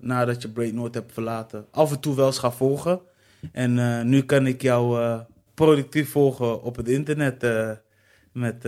nadat 0.00 0.42
je 0.42 0.48
Break 0.48 0.72
Noord 0.72 0.94
hebt 0.94 1.12
verlaten, 1.12 1.66
af 1.70 1.90
en 1.90 2.00
toe 2.00 2.16
wel 2.16 2.26
eens 2.26 2.38
gaan 2.38 2.52
volgen. 2.54 3.00
En 3.52 4.08
nu 4.08 4.22
kan 4.22 4.46
ik 4.46 4.62
jou 4.62 5.00
productief 5.54 6.10
volgen 6.10 6.62
op 6.62 6.76
het 6.76 6.88
internet 6.88 7.46
met 8.32 8.64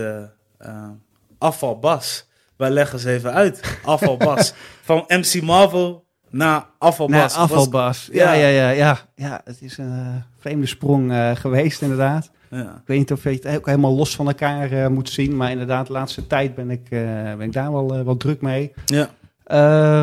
afvalbas. 1.37 2.27
Wij 2.57 2.69
leggen 2.69 2.99
ze 2.99 3.11
even 3.11 3.33
uit. 3.33 3.79
Afvalbas. 3.83 4.53
Van 4.81 5.03
MC 5.07 5.41
Marvel 5.41 6.05
naar 6.29 6.65
afvalbas. 6.77 7.17
Naar 7.17 7.43
afvalbas. 7.43 8.09
Ja, 8.11 8.33
ja, 8.33 8.47
ja, 8.47 8.69
ja. 8.69 8.97
Ja, 9.15 9.41
het 9.43 9.61
is 9.61 9.77
een 9.77 9.91
uh, 9.91 10.15
vreemde 10.37 10.65
sprong 10.65 11.11
uh, 11.11 11.35
geweest 11.35 11.81
inderdaad. 11.81 12.31
Ja. 12.49 12.61
Ik 12.61 12.81
weet 12.85 12.97
niet 12.97 13.11
of 13.11 13.23
je 13.23 13.29
het 13.29 13.47
ook 13.47 13.65
helemaal 13.65 13.95
los 13.95 14.15
van 14.15 14.27
elkaar 14.27 14.71
uh, 14.71 14.87
moet 14.87 15.09
zien. 15.09 15.35
Maar 15.35 15.51
inderdaad, 15.51 15.87
de 15.87 15.93
laatste 15.93 16.27
tijd 16.27 16.55
ben 16.55 16.69
ik, 16.69 16.89
ben 16.89 17.41
ik 17.41 17.53
daar 17.53 17.71
wel, 17.71 18.05
wel 18.05 18.17
druk 18.17 18.41
mee. 18.41 18.73
Ja. 18.85 19.09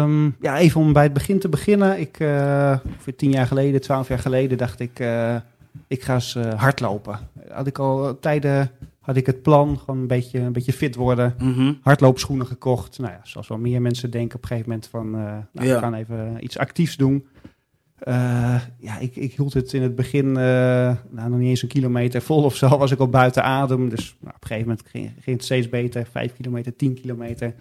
Um, 0.03 0.37
ja, 0.41 0.59
even 0.59 0.81
om 0.81 0.93
bij 0.93 1.03
het 1.03 1.13
begin 1.13 1.39
te 1.39 1.49
beginnen. 1.49 2.01
Ik, 2.01 2.17
voor 2.99 3.15
tien 3.17 3.31
jaar 3.31 3.47
geleden, 3.47 3.81
twaalf 3.81 4.09
jaar 4.09 4.19
geleden, 4.19 4.59
dacht 4.59 4.81
ik... 4.81 5.05
ik 5.89 6.03
ga 6.03 6.15
eens 6.15 6.37
hardlopen. 6.57 7.19
Had 7.51 7.67
ik 7.67 7.79
al 7.79 8.19
tijden 8.21 8.71
had 9.03 9.17
ik 9.17 9.27
het 9.27 9.43
plan, 9.43 9.79
gewoon 9.79 10.01
een 10.01 10.07
beetje, 10.07 10.39
een 10.39 10.53
beetje 10.53 10.73
fit 10.73 10.95
worden. 10.95 11.35
Mhm. 11.39 11.73
Hardloopschoenen 11.81 12.47
gekocht. 12.47 12.99
Nou 12.99 13.13
ja, 13.13 13.21
zoals 13.23 13.49
wel 13.49 13.59
meer 13.59 13.83
mensen 13.83 14.11
denken 14.11 14.37
op 14.37 14.43
een 14.43 14.49
gegeven 14.49 14.71
moment 14.71 14.89
van, 14.89 15.07
eh, 15.07 15.37
nou, 15.53 15.67
Ja. 15.69 15.75
we 15.75 15.81
gaan 15.81 15.95
even 15.95 16.37
iets 16.41 16.59
actiefs 16.59 16.97
doen. 16.97 17.27
Eh, 17.99 18.61
ja, 18.79 18.99
ik, 18.99 19.17
ik 19.17 19.33
hield 19.33 19.53
het 19.55 19.73
in 19.73 19.83
het 19.83 19.95
begin, 19.95 20.27
eh, 20.27 20.43
nou, 21.11 21.31
nog 21.31 21.39
niet 21.39 21.49
eens 21.49 21.63
een 21.63 21.69
kilometer 21.69 22.23
vol 22.23 22.43
of 22.45 22.57
zo, 22.57 22.79
was 22.79 22.91
ik 22.91 22.99
al 22.99 23.09
buiten 23.09 23.43
adem. 23.45 23.89
Dus 23.89 24.17
nou, 24.21 24.35
op 24.35 24.43
een 24.43 24.47
gegeven 24.49 24.69
moment 24.69 24.89
ging, 24.89 25.13
ging 25.21 25.37
het 25.37 25.45
steeds 25.45 25.69
beter. 25.69 26.07
Vijf 26.11 26.33
kilometer, 26.33 26.77
tien 26.77 26.95
kilometer. 26.95 27.55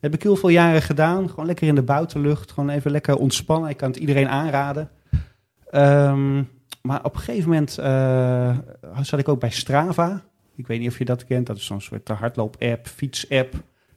heb 0.00 0.14
ik 0.14 0.22
heel 0.22 0.36
veel 0.36 0.48
jaren 0.48 0.82
gedaan. 0.82 1.28
Gewoon 1.30 1.46
lekker 1.46 1.66
in 1.68 1.74
de 1.74 1.82
buitenlucht. 1.82 2.52
Gewoon 2.52 2.68
even 2.70 2.90
lekker 2.90 3.16
ontspannen. 3.16 3.70
Ik 3.70 3.76
kan 3.76 3.88
het 3.88 3.98
iedereen 3.98 4.28
aanraden. 4.28 4.90
Ehm, 5.70 6.42
maar 6.82 7.04
op 7.04 7.14
een 7.14 7.20
gegeven 7.20 7.48
moment 7.48 7.70
zat 9.02 9.18
ik 9.18 9.28
ook 9.28 9.40
bij 9.40 9.50
Strava. 9.50 10.24
Ik 10.56 10.66
weet 10.66 10.80
niet 10.80 10.88
of 10.90 10.98
je 10.98 11.04
dat 11.04 11.24
kent. 11.24 11.46
Dat 11.46 11.56
is 11.56 11.64
zo'n 11.66 11.80
soort 11.80 12.08
hardloop-app, 12.08 12.86
fiets-app. 12.86 13.54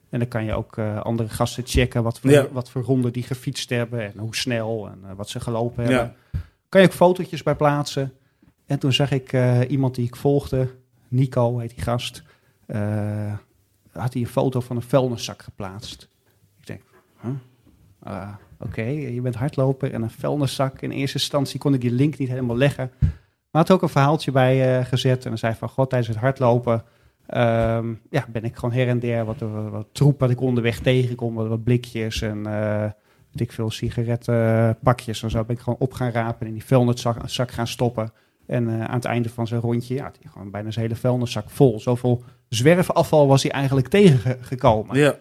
En 0.10 0.20
dan 0.20 0.28
kan 0.28 0.44
je 0.44 0.54
ook 0.54 0.78
eh, 0.78 1.00
andere 1.02 1.30
gasten 1.30 1.64
checken 1.66 2.04
wat 2.04 2.20
voor, 2.20 2.30
Ja. 2.32 2.48
wat 2.52 2.70
voor 2.70 2.82
ronden 2.82 3.14
die 3.14 3.24
gefietst 3.24 3.70
hebben. 3.70 4.02
En 4.14 4.18
hoe 4.20 4.36
snel 4.36 4.88
en 4.88 5.00
eh, 5.10 5.16
wat 5.16 5.30
ze 5.30 5.40
gelopen 5.40 5.84
Ja. 5.84 5.90
hebben. 5.90 6.16
Kan 6.70 6.82
je 6.82 6.88
ook 6.88 6.94
fotootjes 6.94 7.44
bij 7.44 7.56
plaatsen. 7.56 8.14
En 8.66 8.80
toen 8.80 8.94
zag 8.94 9.12
ik 9.12 9.34
eh, 9.34 9.60
iemand 9.70 9.96
die 9.96 10.06
ik 10.06 10.16
volgde. 10.16 10.70
Nico 11.08 11.58
heet 11.58 11.70
die 11.76 11.84
gast. 11.84 12.24
eh, 12.66 13.34
had 13.92 14.14
hij 14.14 14.22
een 14.22 14.28
foto 14.28 14.60
van 14.60 14.76
een 14.76 14.82
vuilniszak 14.82 15.42
geplaatst. 15.42 16.10
Ik 16.60 16.68
denk, 16.68 16.82
huh? 17.22 17.32
Ah, 18.04 18.34
oké, 18.60 18.82
je 18.82 19.22
bent 19.22 19.36
hardloper 19.36 19.94
en 19.94 20.02
een 20.02 20.10
vuilniszak. 20.10 20.82
In 20.82 20.92
eerste 20.92 21.18
instantie 21.18 21.60
kon 21.60 21.74
ik 21.74 21.82
die 21.82 21.92
link 21.92 22.18
niet 22.18 22.30
helemaal 22.30 22.58
leggen. 22.58 22.92
Maar 23.52 23.62
had 23.62 23.72
ook 23.72 23.82
een 23.82 23.90
verhaaltje 23.90 24.32
bij 24.32 24.80
eh, 24.80 24.86
gezet. 24.86 25.24
En 25.24 25.30
dan 25.30 25.38
zei 25.38 25.54
van, 25.54 25.70
god, 25.70 25.90
tijdens 25.90 26.12
het 26.12 26.20
hardlopen... 26.20 26.84
ehm, 27.26 27.94
ja, 28.10 28.26
ben 28.30 28.44
ik 28.44 28.56
gewoon 28.56 28.76
her 28.76 28.88
en 28.88 29.00
der 29.00 29.26
wat, 29.26 29.40
wat, 29.40 29.70
wat 29.70 29.88
troep 29.92 30.20
wat 30.20 30.30
ik 30.30 30.42
onderweg 30.42 30.80
tegenkom. 30.80 31.34
Wat, 31.34 31.48
wat 31.48 31.64
blikjes 31.64 32.22
en 32.22 32.46
eh 32.46 32.90
weet 33.32 33.42
ik 33.42 33.52
veel 33.52 33.72
sigarettenpakjes. 33.72 35.24
En 35.24 35.30
zo 35.30 35.44
ben 35.44 35.56
ik 35.56 35.62
gewoon 35.62 35.80
op 35.80 35.94
gaan 35.94 36.12
rapen 36.12 36.40
en 36.40 36.48
in 36.48 36.54
die 36.54 36.66
vuilniszak 36.66 37.18
zak 37.26 37.52
gaan 37.52 37.68
stoppen. 37.68 38.12
En 38.46 38.70
eh, 38.70 38.84
aan 38.84 38.96
het 38.96 39.06
einde 39.06 39.30
van 39.30 39.48
zijn 39.48 39.62
rondje, 39.62 39.96
ja, 39.96 40.04
hij 40.04 40.32
gewoon 40.32 40.52
bijna 40.52 40.72
zijn 40.72 40.86
hele 40.86 41.00
vuilniszak 41.00 41.50
vol. 41.50 41.80
Zoveel 41.80 42.24
zwerfafval 42.48 43.28
was 43.28 43.44
hij 43.44 43.52
eigenlijk 43.52 43.88
tegengekomen. 43.88 44.98
Ja. 44.98 45.16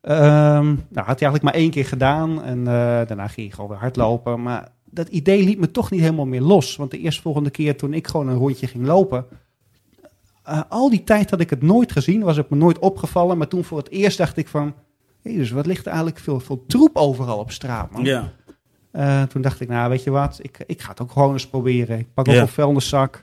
Ehm, 0.00 0.64
nou, 0.64 1.06
had 1.06 1.20
hij 1.20 1.28
eigenlijk 1.28 1.42
maar 1.42 1.54
één 1.54 1.70
keer 1.70 1.86
gedaan 1.86 2.42
en 2.42 2.64
daarna 2.64 3.26
ging 3.26 3.46
hij 3.46 3.54
gewoon 3.54 3.70
weer 3.70 3.78
hardlopen. 3.78 4.42
Maar 4.42 4.68
dat 4.96 5.08
idee 5.08 5.44
liet 5.44 5.58
me 5.58 5.70
toch 5.70 5.90
niet 5.90 6.00
helemaal 6.00 6.26
meer 6.26 6.40
los. 6.40 6.76
Want 6.76 6.90
de 6.90 6.98
eerstvolgende 6.98 7.50
keer 7.50 7.76
toen 7.76 7.94
ik 7.94 8.06
gewoon 8.06 8.28
een 8.28 8.36
rondje 8.36 8.66
ging 8.66 8.86
lopen, 8.86 9.26
eh, 10.42 10.60
al 10.68 10.90
die 10.90 11.04
tijd 11.04 11.30
had 11.30 11.40
ik 11.40 11.50
het 11.50 11.62
nooit 11.62 11.92
gezien, 11.92 12.22
was 12.22 12.36
het 12.36 12.50
me 12.50 12.56
nooit 12.56 12.78
opgevallen. 12.78 13.38
Maar 13.38 13.48
toen 13.48 13.64
voor 13.64 13.78
het 13.78 13.90
eerst 13.90 14.18
dacht 14.18 14.36
ik 14.36 14.48
van, 14.48 14.74
dus 15.22 15.50
wat 15.50 15.66
ligt 15.66 15.80
er 15.84 15.92
eigenlijk 15.92 16.18
veel, 16.18 16.40
veel 16.40 16.64
troep 16.66 16.96
overal 16.96 17.38
op 17.38 17.50
straat, 17.50 17.90
man. 17.90 18.04
Ja. 18.04 18.32
Eh, 18.90 19.22
toen 19.22 19.42
dacht 19.42 19.60
ik, 19.60 19.68
nou 19.68 19.90
weet 19.90 20.02
je 20.02 20.10
wat, 20.10 20.38
ik, 20.42 20.58
ik 20.66 20.80
ga 20.82 20.90
het 20.90 21.00
ook 21.00 21.10
gewoon 21.12 21.32
eens 21.32 21.48
proberen. 21.48 21.98
Ik 21.98 22.14
pak 22.14 22.28
ook 22.28 22.34
Ja. 22.34 22.40
een 22.40 22.48
vuilniszak. 22.48 23.20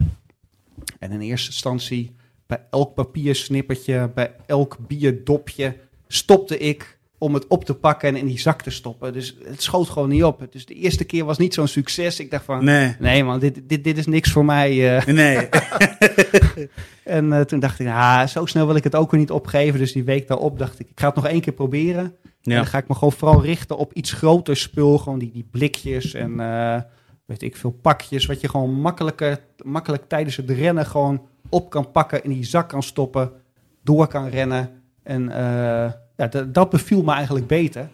En 0.99 1.11
in 1.11 1.21
eerste 1.21 1.47
instantie 1.51 2.15
bij 2.47 2.65
elk 2.69 2.93
papiersnippertje, 2.93 4.11
bij 4.15 4.35
elk 4.45 4.77
bierdopje 4.87 5.77
stopte 6.07 6.57
ik 6.57 6.99
om 7.23 7.33
het 7.33 7.47
op 7.47 7.65
te 7.65 7.73
pakken 7.73 8.09
en 8.09 8.15
in 8.15 8.25
die 8.25 8.39
zak 8.39 8.61
te 8.61 8.69
stoppen. 8.69 9.13
Dus 9.13 9.37
het 9.43 9.61
schoot 9.61 9.89
gewoon 9.89 10.09
niet 10.09 10.23
op. 10.23 10.47
Dus 10.51 10.65
de 10.65 10.73
eerste 10.73 11.03
keer 11.03 11.25
was 11.25 11.37
niet 11.37 11.53
zo'n 11.53 11.67
succes. 11.67 12.19
Ik 12.19 12.31
dacht 12.31 12.45
van, 12.45 12.63
nee, 12.65 12.95
Nee. 12.99 13.23
man, 13.23 13.39
dit, 13.39 13.61
dit, 13.67 13.83
dit 13.83 13.97
is 13.97 14.05
niks 14.05 14.31
voor 14.31 14.45
mij. 14.45 14.97
eh. 14.97 15.05
Nee. 15.05 15.49
En 17.03 17.33
eh, 17.33 17.41
toen 17.41 17.59
dacht 17.59 17.79
ik, 17.79 17.85
nou, 17.87 18.27
zo 18.27 18.45
snel 18.45 18.65
wil 18.65 18.75
ik 18.75 18.83
het 18.83 18.95
ook 18.95 19.11
weer 19.11 19.19
niet 19.19 19.31
opgeven. 19.31 19.79
Dus 19.79 19.91
die 19.93 20.03
week 20.03 20.27
daarop 20.27 20.59
dacht 20.59 20.79
ik, 20.79 20.89
ik 20.89 20.99
ga 20.99 21.05
het 21.07 21.15
nog 21.15 21.27
één 21.27 21.41
keer 21.41 21.53
proberen. 21.53 22.03
En 22.03 22.13
Ja. 22.41 22.55
dan 22.55 22.65
ga 22.65 22.77
ik 22.77 22.87
me 22.87 22.93
gewoon 22.93 23.11
vooral 23.11 23.41
richten 23.43 23.77
op 23.77 23.93
iets 23.93 24.11
groter 24.11 24.57
spul. 24.57 24.97
Gewoon 24.97 25.19
die, 25.19 25.31
die 25.31 25.47
blikjes 25.51 26.13
en 26.13 26.39
eh, 26.39 26.81
weet 27.25 27.41
ik 27.41 27.55
veel 27.55 27.71
pakjes. 27.81 28.25
Wat 28.25 28.41
je 28.41 28.49
gewoon 28.49 28.73
makkelijker, 28.73 29.39
makkelijk 29.63 30.03
tijdens 30.07 30.35
het 30.35 30.49
rennen 30.49 30.85
gewoon 30.85 31.21
op 31.49 31.69
kan 31.69 31.91
pakken. 31.91 32.23
In 32.23 32.29
die 32.31 32.43
zak 32.45 32.69
kan 32.69 32.83
stoppen. 32.83 33.31
Door 33.83 34.07
kan 34.07 34.27
rennen. 34.29 34.69
En 35.03 35.31
ja, 36.17 36.27
dat- 36.27 36.69
beviel 36.69 37.03
me 37.03 37.11
eigenlijk 37.13 37.47
beter. 37.47 37.89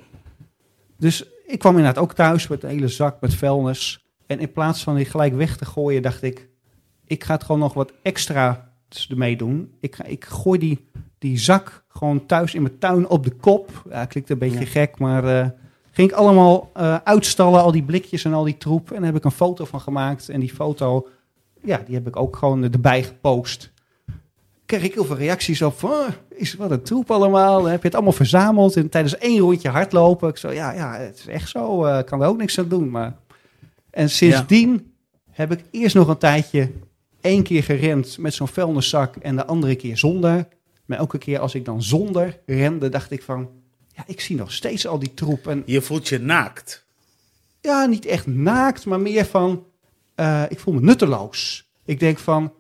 Dus 0.98 1.26
ik 1.46 1.60
kwam 1.60 1.78
inderdaad 1.78 2.04
ook 2.04 2.14
thuis 2.14 2.48
met 2.48 2.64
een 2.64 2.70
hele 2.70 2.88
zak 2.88 3.22
met 3.22 3.34
vuilnis. 3.34 4.06
En 4.26 4.40
in 4.40 4.52
plaats 4.52 4.84
van 4.84 4.96
die 4.96 5.06
gelijk 5.06 5.34
weg 5.36 5.58
te 5.58 5.66
gooien, 5.66 6.02
dacht 6.02 6.22
ik... 6.24 6.48
Ik 7.06 7.24
ga 7.24 7.34
het 7.34 7.44
gewoon 7.44 7.62
nog 7.62 7.74
wat 7.74 7.94
extra 8.02 8.72
ermee 9.10 9.38
doen. 9.38 9.72
Ik, 9.80 9.96
ga, 9.96 10.04
ik 10.04 10.26
gooi 10.26 10.60
die, 10.60 10.88
die 11.18 11.38
zak 11.38 11.84
gewoon 11.88 12.26
thuis 12.26 12.54
in 12.54 12.62
mijn 12.62 12.78
tuin 12.78 13.08
op 13.10 13.24
de 13.24 13.32
kop. 13.32 13.84
Ja, 13.90 14.06
klinkt 14.06 14.30
een 14.30 14.38
beetje 14.38 14.60
Ja. 14.60 14.66
gek, 14.66 15.00
maar 15.00 15.24
eh, 15.42 15.48
ging 15.92 16.10
ik 16.10 16.16
allemaal 16.16 16.70
eh, 16.74 16.96
uitstallen, 17.04 17.62
al 17.62 17.72
die 17.72 17.84
blikjes 17.84 18.26
en 18.26 18.34
al 18.34 18.44
die 18.44 18.58
troep. 18.58 18.90
En 18.92 18.96
daar 18.96 19.06
heb 19.06 19.16
ik 19.16 19.24
een 19.26 19.32
foto 19.32 19.66
van 19.66 19.82
gemaakt. 19.82 20.30
En 20.30 20.40
die 20.40 20.54
foto, 20.54 21.08
ja, 21.64 21.78
die 21.86 21.96
heb 21.96 22.08
ik 22.08 22.16
ook 22.16 22.36
gewoon 22.36 22.64
erbij 22.64 23.04
gepost. 23.04 23.72
Kreeg 24.70 24.84
ik 24.84 24.94
heel 24.94 25.06
veel 25.06 25.16
reacties 25.18 25.62
op 25.62 25.80
van, 25.80 25.90
"Oh, 25.90 26.08
is 26.30 26.54
wat 26.54 26.72
een 26.72 26.82
troep 26.82 27.12
allemaal. 27.12 27.66
Heb 27.66 27.80
je 27.82 27.86
het 27.88 27.94
allemaal 27.96 28.14
verzameld 28.14 28.76
en 28.76 28.90
tijdens 28.90 29.18
één 29.18 29.40
rondje 29.40 29.70
hardlopen. 29.70 30.30
Ik 30.30 30.38
zo, 30.38 30.52
ja, 30.52 30.72
ja, 30.72 30.96
het 30.98 31.18
is 31.18 31.28
echt 31.28 31.50
zo. 31.50 31.86
eh, 31.86 32.04
kan 32.04 32.22
er 32.22 32.28
ook 32.28 32.38
niks 32.38 32.60
aan 32.60 32.68
doen. 32.68 32.90
Maar... 32.90 33.16
En 33.92 34.10
sindsdien 34.10 34.94
heb 35.32 35.52
ik 35.52 35.60
eerst 35.72 35.96
nog 35.96 36.08
een 36.08 36.18
tijdje 36.18 36.72
één 37.22 37.44
keer 37.44 37.64
gerend 37.64 38.18
met 38.18 38.34
zo'n 38.34 38.48
vuilniszak 38.48 39.16
en 39.16 39.36
de 39.36 39.46
andere 39.46 39.76
keer 39.76 39.98
zonder. 39.98 40.48
Maar 40.86 40.98
elke 40.98 41.18
keer 41.18 41.40
als 41.40 41.56
ik 41.56 41.66
dan 41.66 41.84
zonder 41.84 42.40
rende, 42.46 42.90
dacht 42.90 43.12
ik 43.12 43.24
van... 43.24 43.50
Ja, 43.96 44.04
ik 44.08 44.22
zie 44.22 44.36
nog 44.36 44.52
steeds 44.52 44.88
al 44.88 45.00
die 45.00 45.14
troep. 45.14 45.48
En 45.48 45.64
Je 45.66 45.82
voelt 45.82 46.08
je 46.08 46.20
naakt. 46.20 46.86
ja, 47.62 47.86
niet 47.86 48.06
echt 48.06 48.28
naakt, 48.28 48.86
maar 48.86 49.00
meer 49.00 49.26
van... 49.26 49.66
eh, 50.16 50.44
ik 50.50 50.60
voel 50.60 50.74
me 50.74 50.80
nutteloos. 50.82 51.70
Ik 51.86 52.00
denk 52.00 52.20
van, 52.20 52.54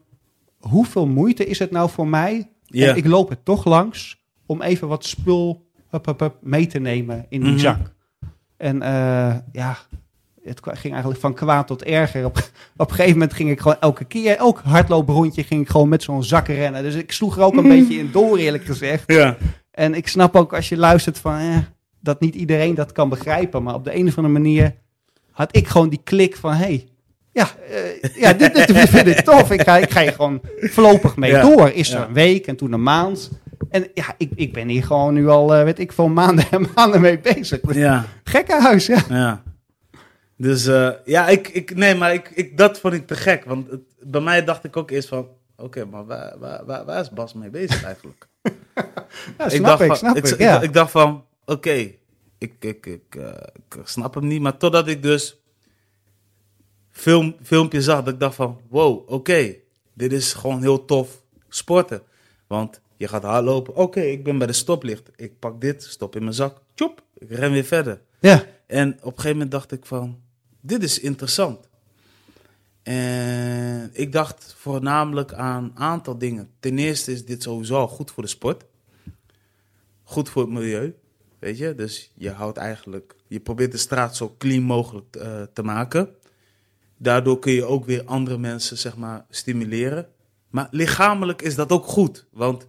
hoeveel 0.60 1.08
moeite 1.08 1.46
is 1.46 1.60
het 1.60 1.72
nou 1.72 1.90
voor 1.90 2.08
mij? 2.08 2.52
Ja. 2.66 2.90
En 2.90 2.96
ik 2.96 3.06
loop 3.06 3.30
er 3.30 3.44
toch 3.44 3.66
langs 3.66 4.24
om 4.46 4.62
even 4.62 4.88
wat 4.88 5.06
spul 5.06 5.68
hup, 5.90 6.06
hup, 6.06 6.20
hup, 6.20 6.38
mee 6.42 6.68
te 6.68 6.80
nemen 6.80 7.26
in 7.30 7.42
die 7.42 7.50
Mhm. 7.50 7.60
zak. 7.60 7.94
En 8.58 8.82
eh, 8.82 9.36
ja, 9.52 9.78
het 10.44 10.60
ging 10.64 10.92
eigenlijk 10.94 11.22
van 11.22 11.34
kwaad 11.34 11.68
tot 11.68 11.84
erger. 11.84 12.26
Op, 12.26 12.38
op 12.78 12.90
een 12.90 12.96
gegeven 12.96 13.12
moment 13.14 13.34
ging 13.34 13.50
ik 13.50 13.60
gewoon 13.60 13.80
elke 13.80 14.06
keer, 14.06 14.36
elk 14.38 14.62
hardlooprondje 14.64 15.44
ging 15.44 15.62
ik 15.62 15.70
gewoon 15.70 15.90
met 15.90 16.04
zo'n 16.04 16.24
zak 16.24 16.48
rennen. 16.48 16.84
Dus 16.84 16.96
ik 16.96 17.12
sloeg 17.12 17.38
er 17.38 17.44
ook 17.44 17.56
een 17.56 17.68
beetje 17.68 17.98
in 17.98 18.10
door, 18.12 18.38
eerlijk 18.38 18.66
gezegd. 18.66 19.12
Ja. 19.12 19.38
En 19.72 19.94
ik 19.94 20.08
snap 20.08 20.36
ook 20.36 20.54
als 20.54 20.70
je 20.70 20.78
luistert 20.78 21.18
van 21.18 21.38
eh, 21.38 21.58
dat 22.02 22.20
niet 22.20 22.36
iedereen 22.36 22.76
dat 22.76 22.92
kan 22.92 23.10
begrijpen. 23.10 23.64
Maar 23.64 23.74
op 23.74 23.84
de 23.84 23.96
een 23.96 24.08
of 24.08 24.18
andere 24.18 24.34
manier 24.40 24.76
had 25.32 25.56
ik 25.56 25.68
gewoon 25.68 25.90
die 25.90 26.02
klik 26.04 26.36
van 26.36 26.54
hey, 26.54 26.88
ja, 27.40 27.50
eh, 27.70 28.16
ja 28.16 28.34
dit, 28.34 28.54
dit 28.68 28.90
vind 28.90 29.08
ik 29.08 29.20
tof. 29.20 29.52
Ik 29.52 29.62
ga, 29.62 29.78
ik 29.78 29.92
ga 29.92 30.02
hier 30.02 30.12
gewoon 30.14 30.42
voorlopig 30.60 31.16
mee 31.16 31.32
Ja. 31.32 31.42
door. 31.42 31.70
Is 31.70 31.92
er 31.92 32.00
Ja. 32.00 32.06
een 32.08 32.14
week 32.14 32.48
en 32.48 32.56
toen 32.56 32.72
een 32.72 32.84
maand. 32.84 33.30
En 33.70 33.88
ja, 33.94 34.06
ik, 34.18 34.32
ik 34.36 34.54
ben 34.54 34.68
hier 34.68 34.84
gewoon 34.84 35.14
nu 35.14 35.28
al, 35.28 35.54
eh, 35.56 35.64
weet 35.64 35.80
ik 35.80 35.92
veel, 35.92 36.08
maanden 36.08 36.46
en 36.52 36.68
maanden 36.76 37.02
mee 37.02 37.20
bezig. 37.20 37.60
Ja. 37.74 38.06
Gekkenhuis, 38.24 38.86
ja. 38.86 39.04
Ja. 39.10 39.44
Dus 40.38 40.66
eh, 40.68 40.90
ja, 41.06 41.28
ik, 41.28 41.48
ik, 41.48 41.76
nee, 41.76 41.96
maar 41.96 42.14
ik, 42.14 42.32
ik, 42.34 42.58
dat 42.58 42.80
vond 42.80 42.94
ik 42.94 43.08
te 43.08 43.16
gek. 43.16 43.46
Want 43.46 43.70
het- 43.72 43.82
bij 44.02 44.22
mij 44.22 44.44
dacht 44.44 44.64
ik 44.64 44.78
ook 44.78 44.92
eerst 44.92 45.08
van, 45.08 45.28
oké, 45.58 45.86
maar 45.86 46.06
waar, 46.06 46.34
waar, 46.40 46.66
waar, 46.66 46.86
waar 46.86 47.02
is 47.02 47.10
Bas 47.10 47.34
mee 47.34 47.50
bezig 47.50 47.84
eigenlijk? 47.84 48.28
ja 49.38 49.50
snap 49.50 49.66
dacht 49.66 49.82
ik, 49.82 49.88
van, 49.88 49.96
snap 49.98 50.16
ik. 50.18 50.28
ik, 50.28 50.38
ja. 50.40 50.62
ik 50.62 50.74
dacht 50.74 50.92
van, 50.92 51.26
oké, 51.46 51.72
ik, 52.38 52.54
ik, 52.60 52.86
ik, 52.86 53.16
ik 53.16 53.76
snap 53.84 54.14
hem 54.14 54.28
niet. 54.28 54.42
Maar 54.42 54.58
totdat 54.58 54.88
ik 54.88 55.02
dus 55.04 55.39
film, 57.00 57.36
filmpje 57.42 57.82
zag, 57.82 58.04
dat 58.04 58.14
ik 58.14 58.20
dacht 58.20 58.36
van, 58.36 58.60
wow, 58.70 59.10
oké, 59.10 59.56
dit 59.94 60.12
is 60.12 60.34
gewoon 60.34 60.62
heel 60.62 60.86
tof 60.86 61.22
sporten. 61.50 62.02
Want 62.48 62.82
je 62.96 63.08
gaat 63.08 63.24
hardlopen, 63.24 63.76
oké, 63.76 64.02
ik 64.02 64.24
ben 64.24 64.38
bij 64.38 64.48
de 64.48 64.54
stoplicht. 64.54 65.10
Ik 65.16 65.40
pak 65.40 65.62
dit, 65.62 65.84
stop 65.84 66.16
in 66.16 66.22
mijn 66.22 66.34
zak, 66.34 66.62
tjoep, 66.74 67.04
ik 67.18 67.30
ren 67.30 67.52
weer 67.52 67.64
verder. 67.64 68.02
ja. 68.20 68.46
En 68.68 68.94
op 68.94 69.06
een 69.06 69.12
gegeven 69.12 69.32
moment 69.32 69.52
dacht 69.52 69.72
ik 69.72 69.86
van, 69.86 70.20
dit 70.62 70.84
is 70.84 71.00
interessant. 71.00 71.70
En 72.84 73.90
ik 73.94 74.12
dacht 74.12 74.54
voornamelijk 74.58 75.34
aan 75.34 75.64
een 75.64 75.78
aantal 75.78 76.18
dingen. 76.18 76.50
Ten 76.60 76.78
eerste 76.78 77.12
is 77.12 77.26
dit 77.26 77.44
sowieso 77.44 77.76
al 77.76 77.88
goed 77.88 78.12
voor 78.12 78.24
de 78.24 78.30
sport. 78.30 78.66
Goed 80.04 80.30
voor 80.30 80.42
het 80.42 80.52
milieu, 80.52 80.96
weet 81.40 81.58
je. 81.58 81.76
Dus 81.76 82.12
je 82.16 82.32
houdt 82.32 82.58
eigenlijk, 82.58 83.16
je 83.28 83.40
probeert 83.40 83.72
de 83.72 83.78
straat 83.78 84.16
zo 84.16 84.36
clean 84.38 84.64
mogelijk 84.64 85.16
eh, 85.16 85.42
te 85.54 85.64
maken. 85.64 86.10
Daardoor 87.02 87.40
kun 87.40 87.52
je 87.54 87.66
ook 87.66 87.86
weer 87.86 88.02
andere 88.06 88.38
mensen, 88.38 88.78
zeg 88.78 88.98
maar, 88.98 89.26
stimuleren. 89.30 90.08
Maar 90.50 90.68
lichamelijk 90.72 91.42
is 91.42 91.56
dat 91.56 91.72
ook 91.72 91.86
goed, 91.86 92.26
want 92.32 92.68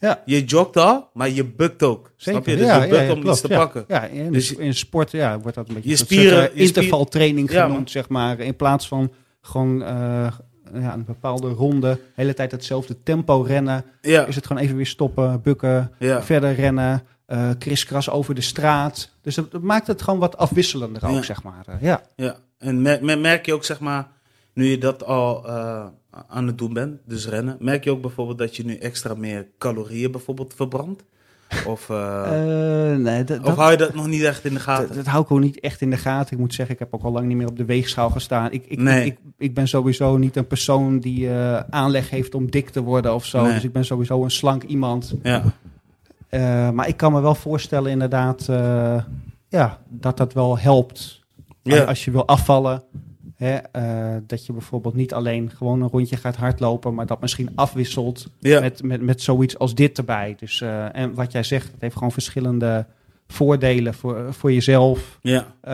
Ja. 0.00 0.22
je 0.24 0.44
jogt 0.44 0.76
al, 0.76 1.08
maar 1.14 1.30
je 1.30 1.44
bukt 1.44 1.82
ook. 1.82 2.12
Snap 2.16 2.46
je? 2.46 2.56
Dus 2.56 2.66
ja, 2.66 2.82
je 2.82 2.90
bukt 2.90 3.06
ja, 3.06 3.12
om 3.12 3.26
iets 3.28 3.40
te 3.40 3.48
pakken. 3.48 3.84
Ja, 3.88 4.04
in, 4.04 4.32
Dus 4.32 4.52
in 4.54 4.74
sport 4.74 5.10
ja, 5.10 5.38
wordt 5.40 5.56
dat 5.56 5.68
een 5.68 5.74
beetje 5.74 5.90
je 5.90 5.96
dat 5.96 6.06
spieren- 6.06 6.54
intervaltraining 6.54 7.50
genoemd, 7.50 7.90
zeg 7.90 8.08
maar. 8.08 8.40
In 8.40 8.56
plaats 8.56 8.88
van 8.88 9.12
gewoon 9.40 9.82
eh, 9.82 10.32
ja, 10.74 10.92
een 10.94 11.04
bepaalde 11.04 11.48
ronde, 11.48 11.92
de 11.94 12.00
hele 12.14 12.34
tijd 12.34 12.50
hetzelfde 12.52 13.02
tempo 13.02 13.40
rennen. 13.40 13.84
Is 14.00 14.34
het 14.34 14.46
gewoon 14.46 14.62
even 14.62 14.76
weer 14.76 14.86
stoppen, 14.86 15.40
bukken, 15.42 15.92
verder 16.20 16.54
rennen, 16.54 17.02
uh, 17.28 17.50
kriskras 17.58 18.10
over 18.10 18.34
de 18.34 18.40
straat. 18.40 19.10
Dus 19.22 19.34
dat, 19.34 19.62
maakt 19.62 19.86
het 19.86 20.02
gewoon 20.02 20.18
wat 20.20 20.36
afwisselender 20.36 21.06
ook, 21.08 21.24
zeg 21.24 21.42
maar. 21.42 21.64
ja. 21.80 22.02
ja, 22.16 22.36
en 22.58 22.82
merk 23.20 23.46
je 23.46 23.54
ook, 23.54 23.64
zeg 23.64 23.80
maar, 23.80 24.08
nu 24.52 24.64
je 24.66 24.78
dat 24.78 25.04
al 25.04 25.48
aan 26.28 26.46
het 26.46 26.58
doen 26.58 26.72
bent, 26.72 27.00
dus 27.04 27.28
rennen, 27.28 27.56
merk 27.60 27.84
je 27.84 27.90
ook 27.90 28.00
bijvoorbeeld 28.00 28.38
dat 28.38 28.56
je 28.56 28.64
nu 28.64 28.76
extra 28.76 29.14
meer 29.14 29.46
calorieën 29.58 30.10
bijvoorbeeld 30.10 30.54
verbrandt? 30.54 31.04
Of, 31.66 31.88
uh, 31.88 32.96
nee, 32.96 33.24
of 33.42 33.54
hou 33.54 33.70
je 33.70 33.76
dat 33.76 33.94
nog 33.94 34.06
niet 34.06 34.22
echt 34.22 34.44
in 34.44 34.54
de 34.54 34.60
gaten? 34.60 34.96
Dat, 34.96 35.06
hou 35.06 35.24
ik 35.24 35.30
ook 35.30 35.40
niet 35.40 35.60
echt 35.60 35.80
in 35.80 35.90
de 35.90 35.96
gaten. 35.96 36.32
Ik 36.32 36.38
moet 36.38 36.54
zeggen, 36.54 36.74
ik 36.74 36.80
heb 36.80 36.94
ook 36.94 37.02
al 37.02 37.12
lang 37.12 37.26
niet 37.26 37.36
meer 37.36 37.48
op 37.48 37.56
de 37.56 37.64
weegschaal 37.64 38.10
gestaan. 38.10 38.52
Ik, 38.52 38.64
ik, 38.66 38.78
nee. 38.78 39.04
ik, 39.04 39.18
ik, 39.38 39.54
ben 39.54 39.68
sowieso 39.68 40.16
niet 40.16 40.36
een 40.36 40.46
persoon 40.46 40.98
die 40.98 41.24
uh, 41.24 41.58
aanleg 41.58 42.10
heeft 42.10 42.34
om 42.34 42.50
dik 42.50 42.68
te 42.68 42.82
worden 42.82 43.14
of 43.14 43.24
zo. 43.24 43.44
Dus 43.44 43.64
ik 43.64 43.72
ben 43.72 43.84
sowieso 43.84 44.24
een 44.24 44.30
slank 44.30 44.62
iemand. 44.62 45.14
Ja. 45.22 45.42
Maar 46.72 46.88
ik 46.88 46.96
kan 46.96 47.12
me 47.12 47.20
wel 47.20 47.34
voorstellen 47.34 47.90
inderdaad 47.90 48.46
ja, 49.48 49.78
dat 49.88 50.16
dat 50.16 50.32
wel 50.32 50.58
helpt. 50.58 51.25
Ja. 51.74 51.84
Als 51.84 52.04
je 52.04 52.10
wil 52.10 52.26
afvallen, 52.26 52.82
Hè, 53.36 53.58
uh, 53.76 54.16
dat 54.26 54.46
je 54.46 54.52
bijvoorbeeld 54.52 54.94
niet 54.94 55.14
alleen 55.14 55.50
gewoon 55.50 55.82
een 55.82 55.88
rondje 55.88 56.16
gaat 56.16 56.36
hardlopen, 56.36 56.94
maar 56.94 57.06
dat 57.06 57.20
misschien 57.20 57.50
afwisselt 57.54 58.30
met, 58.40 58.82
met, 58.82 59.00
met 59.02 59.22
zoiets 59.22 59.58
als 59.58 59.74
dit 59.74 59.98
erbij. 59.98 60.34
Dus, 60.38 60.60
uh, 60.60 60.96
en 60.96 61.14
wat 61.14 61.32
jij 61.32 61.42
zegt, 61.42 61.72
het 61.72 61.80
heeft 61.80 61.96
gewoon 61.96 62.12
verschillende 62.12 62.86
voordelen 63.26 63.94
voor, 63.94 64.34
voor 64.34 64.52
jezelf. 64.52 65.18
Ja. 65.22 65.40
Uh, 65.64 65.72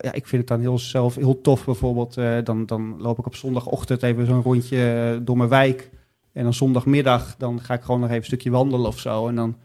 ja, 0.00 0.12
ik 0.12 0.26
vind 0.26 0.40
het 0.40 0.46
dan 0.46 0.60
heel, 0.60 0.78
zelf 0.78 1.14
heel 1.14 1.40
tof 1.40 1.64
bijvoorbeeld. 1.64 2.14
dan, 2.44 2.66
dan 2.66 2.96
loop 2.98 3.18
ik 3.18 3.26
op 3.26 3.34
zondagochtend 3.34 4.02
even 4.02 4.26
zo'n 4.26 4.42
rondje 4.42 5.20
door 5.22 5.36
mijn 5.36 5.48
wijk. 5.48 5.90
En 6.32 6.42
dan 6.42 6.54
zondagmiddag, 6.54 7.34
dan 7.38 7.60
ga 7.60 7.74
ik 7.74 7.82
gewoon 7.82 8.00
nog 8.00 8.08
even 8.08 8.20
een 8.20 8.26
stukje 8.26 8.50
wandelen 8.50 8.86
of 8.86 8.98
zo. 8.98 9.28
En 9.28 9.34
dan, 9.34 9.56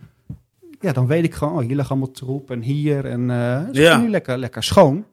ja, 0.79 0.91
dan 0.91 1.07
weet 1.07 1.23
ik 1.23 1.33
gewoon, 1.33 1.53
oh, 1.53 1.59
hier 1.59 1.75
ligt 1.75 1.89
allemaal 1.89 2.11
troep 2.11 2.51
en 2.51 2.61
hier. 2.61 3.05
En 3.05 3.29
het 3.29 3.75
is 3.75 3.81
ja. 3.81 3.97
nu 3.97 4.09
lekker, 4.09 4.37
lekker 4.37 4.63
schoon. 4.63 5.05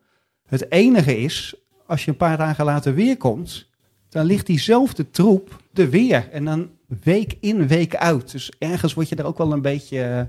Het 0.50 0.70
enige 0.70 1.18
is, 1.18 1.54
als 1.86 2.04
je 2.04 2.10
een 2.10 2.16
paar 2.16 2.36
dagen 2.36 2.64
later 2.64 2.94
weer 2.94 3.16
komt, 3.16 3.68
dan 4.08 4.24
ligt 4.24 4.46
diezelfde 4.46 5.10
troep 5.10 5.62
er 5.74 5.90
weer. 5.90 6.28
En 6.30 6.44
dan 6.44 6.70
week 7.02 7.36
in, 7.40 7.68
week 7.68 7.96
uit. 7.96 8.32
Dus 8.32 8.52
ergens 8.58 8.94
word 8.94 9.08
je 9.08 9.16
er 9.16 9.24
ook 9.24 9.38
wel 9.38 9.52
een 9.52 9.62
beetje, 9.62 10.28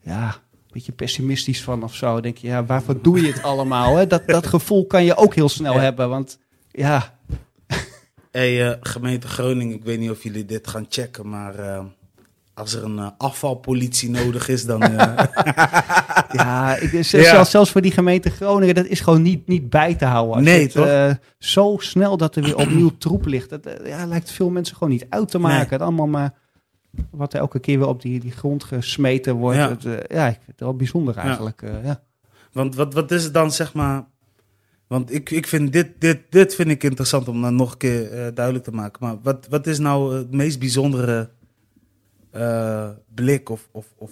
ja, 0.00 0.26
een 0.26 0.70
beetje 0.72 0.92
pessimistisch 0.92 1.62
van 1.62 1.82
of 1.82 1.94
zo. 1.94 2.20
denk 2.20 2.36
je, 2.36 2.46
ja, 2.46 2.64
waarvoor 2.64 3.02
doe 3.02 3.20
je 3.20 3.32
het 3.32 3.42
allemaal? 3.52 3.96
Hè? 3.96 4.06
Dat, 4.06 4.26
dat 4.26 4.46
gevoel 4.46 4.86
kan 4.86 5.04
je 5.04 5.16
ook 5.16 5.34
heel 5.34 5.48
snel 5.48 5.74
hebben, 5.74 6.08
want 6.08 6.38
ja. 6.70 7.18
Hey, 8.30 8.68
uh, 8.68 8.76
gemeente 8.80 9.28
Groningen, 9.28 9.76
ik 9.76 9.84
weet 9.84 9.98
niet 9.98 10.10
of 10.10 10.22
jullie 10.22 10.44
dit 10.44 10.66
gaan 10.66 10.86
checken, 10.88 11.28
maar... 11.28 11.58
Uh 11.58 11.84
als 12.54 12.74
er 12.74 12.84
een 12.84 12.96
uh, 12.96 13.08
afvalpolitie 13.18 14.10
nodig 14.10 14.48
is, 14.48 14.64
dan. 14.64 14.82
Uh... 14.82 14.98
ja, 16.32 16.76
ik, 16.76 17.04
zelfs, 17.04 17.50
zelfs 17.50 17.70
voor 17.70 17.80
die 17.80 17.92
gemeente 17.92 18.30
Groningen, 18.30 18.74
dat 18.74 18.86
is 18.86 19.00
gewoon 19.00 19.22
niet, 19.22 19.46
niet 19.46 19.70
bij 19.70 19.94
te 19.94 20.04
houden. 20.04 20.42
nee, 20.42 20.62
het, 20.62 20.72
toch? 20.72 20.86
Uh, 20.86 21.10
zo 21.38 21.76
snel 21.78 22.16
dat 22.16 22.36
er 22.36 22.42
weer 22.42 22.56
opnieuw 22.56 22.96
troep 22.98 23.26
ligt. 23.26 23.50
Dat 23.50 23.68
ja, 23.84 24.06
lijkt 24.06 24.30
veel 24.30 24.50
mensen 24.50 24.76
gewoon 24.76 24.92
niet 24.92 25.06
uit 25.08 25.30
te 25.30 25.38
maken. 25.38 25.70
Het 25.70 25.82
allemaal 25.82 26.06
maar 26.06 26.34
wat 27.10 27.32
er 27.32 27.40
elke 27.40 27.58
keer 27.58 27.78
weer 27.78 27.88
op 27.88 28.02
die, 28.02 28.20
die 28.20 28.32
grond 28.32 28.64
gesmeten 28.64 29.34
wordt. 29.34 29.58
Ja, 29.58 29.68
het, 29.68 29.82
ja 30.08 30.26
ik 30.26 30.34
vind 30.34 30.46
het 30.46 30.60
wel 30.60 30.76
bijzonder 30.76 31.16
eigenlijk. 31.16 31.62
Ja. 31.84 32.02
Want 32.52 32.74
wat, 32.74 32.94
wat 32.94 33.10
is 33.10 33.24
het 33.24 33.34
dan, 33.34 33.52
zeg 33.52 33.74
maar. 33.74 34.04
Want 34.86 35.14
ik, 35.14 35.30
ik 35.30 35.46
vind 35.46 35.72
dit, 35.72 35.88
dit, 35.98 36.20
dit 36.30 36.54
vind 36.54 36.70
ik 36.70 36.82
interessant 36.82 37.28
om 37.28 37.42
dan 37.42 37.56
nog 37.56 37.72
een 37.72 37.78
keer 37.78 38.34
duidelijk 38.34 38.64
te 38.64 38.70
maken. 38.70 39.06
Maar 39.06 39.16
wat, 39.22 39.46
wat 39.50 39.66
is 39.66 39.78
nou 39.78 40.16
het 40.16 40.32
meest 40.34 40.58
bijzondere 40.58 41.30
uh, 42.32 42.88
blik 43.14 43.48
of, 43.48 43.68
of, 43.72 43.86
of 43.98 44.10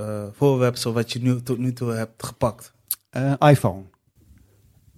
uh, 0.00 0.22
voorwerpsel 0.32 0.92
wat 0.92 1.12
je 1.12 1.22
nu, 1.22 1.42
tot 1.42 1.58
nu 1.58 1.72
toe 1.72 1.92
hebt 1.92 2.24
gepakt? 2.24 2.72
Uh, 3.16 3.32
iPhone. 3.38 3.82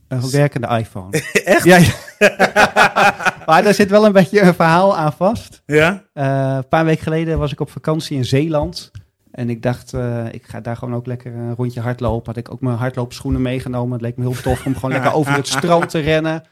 Een 0.09 0.31
werkende 0.31 0.67
iPhone. 0.67 1.23
Echt? 1.45 1.65
Ja. 1.65 1.79
maar 3.47 3.63
daar 3.63 3.75
zit 3.75 3.91
wel 3.91 4.05
een 4.05 4.13
beetje 4.13 4.41
een 4.41 4.55
verhaal 4.55 4.97
aan 4.97 5.13
vast. 5.13 5.63
Ja? 5.67 6.05
een 6.13 6.69
paar 6.69 6.85
weken 6.85 7.03
geleden 7.03 7.39
was 7.39 7.53
ik 7.53 7.61
op 7.61 7.71
vakantie 7.71 8.17
in 8.17 8.25
Zeeland. 8.25 8.91
En 9.31 9.51
ik 9.51 9.63
dacht, 9.63 9.93
ik 10.31 10.47
ga 10.47 10.61
daar 10.61 10.77
gewoon 10.77 10.95
ook 10.95 11.07
lekker 11.07 11.35
een 11.35 11.55
rondje 11.55 11.81
hardlopen. 11.81 12.27
Had 12.27 12.37
ik 12.37 12.53
ook 12.53 12.61
mijn 12.61 12.77
hardloopschoenen 12.77 13.43
meegenomen. 13.43 13.93
Het 13.93 14.01
leek 14.01 14.17
me 14.17 14.23
heel 14.23 14.43
tof 14.43 14.67
om 14.67 14.75
gewoon 14.75 14.93
lekker 14.93 15.13
over 15.13 15.33
het 15.33 15.47
strand 15.49 15.89
te 15.89 15.99
rennen. 15.99 16.43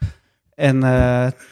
En 0.55 0.79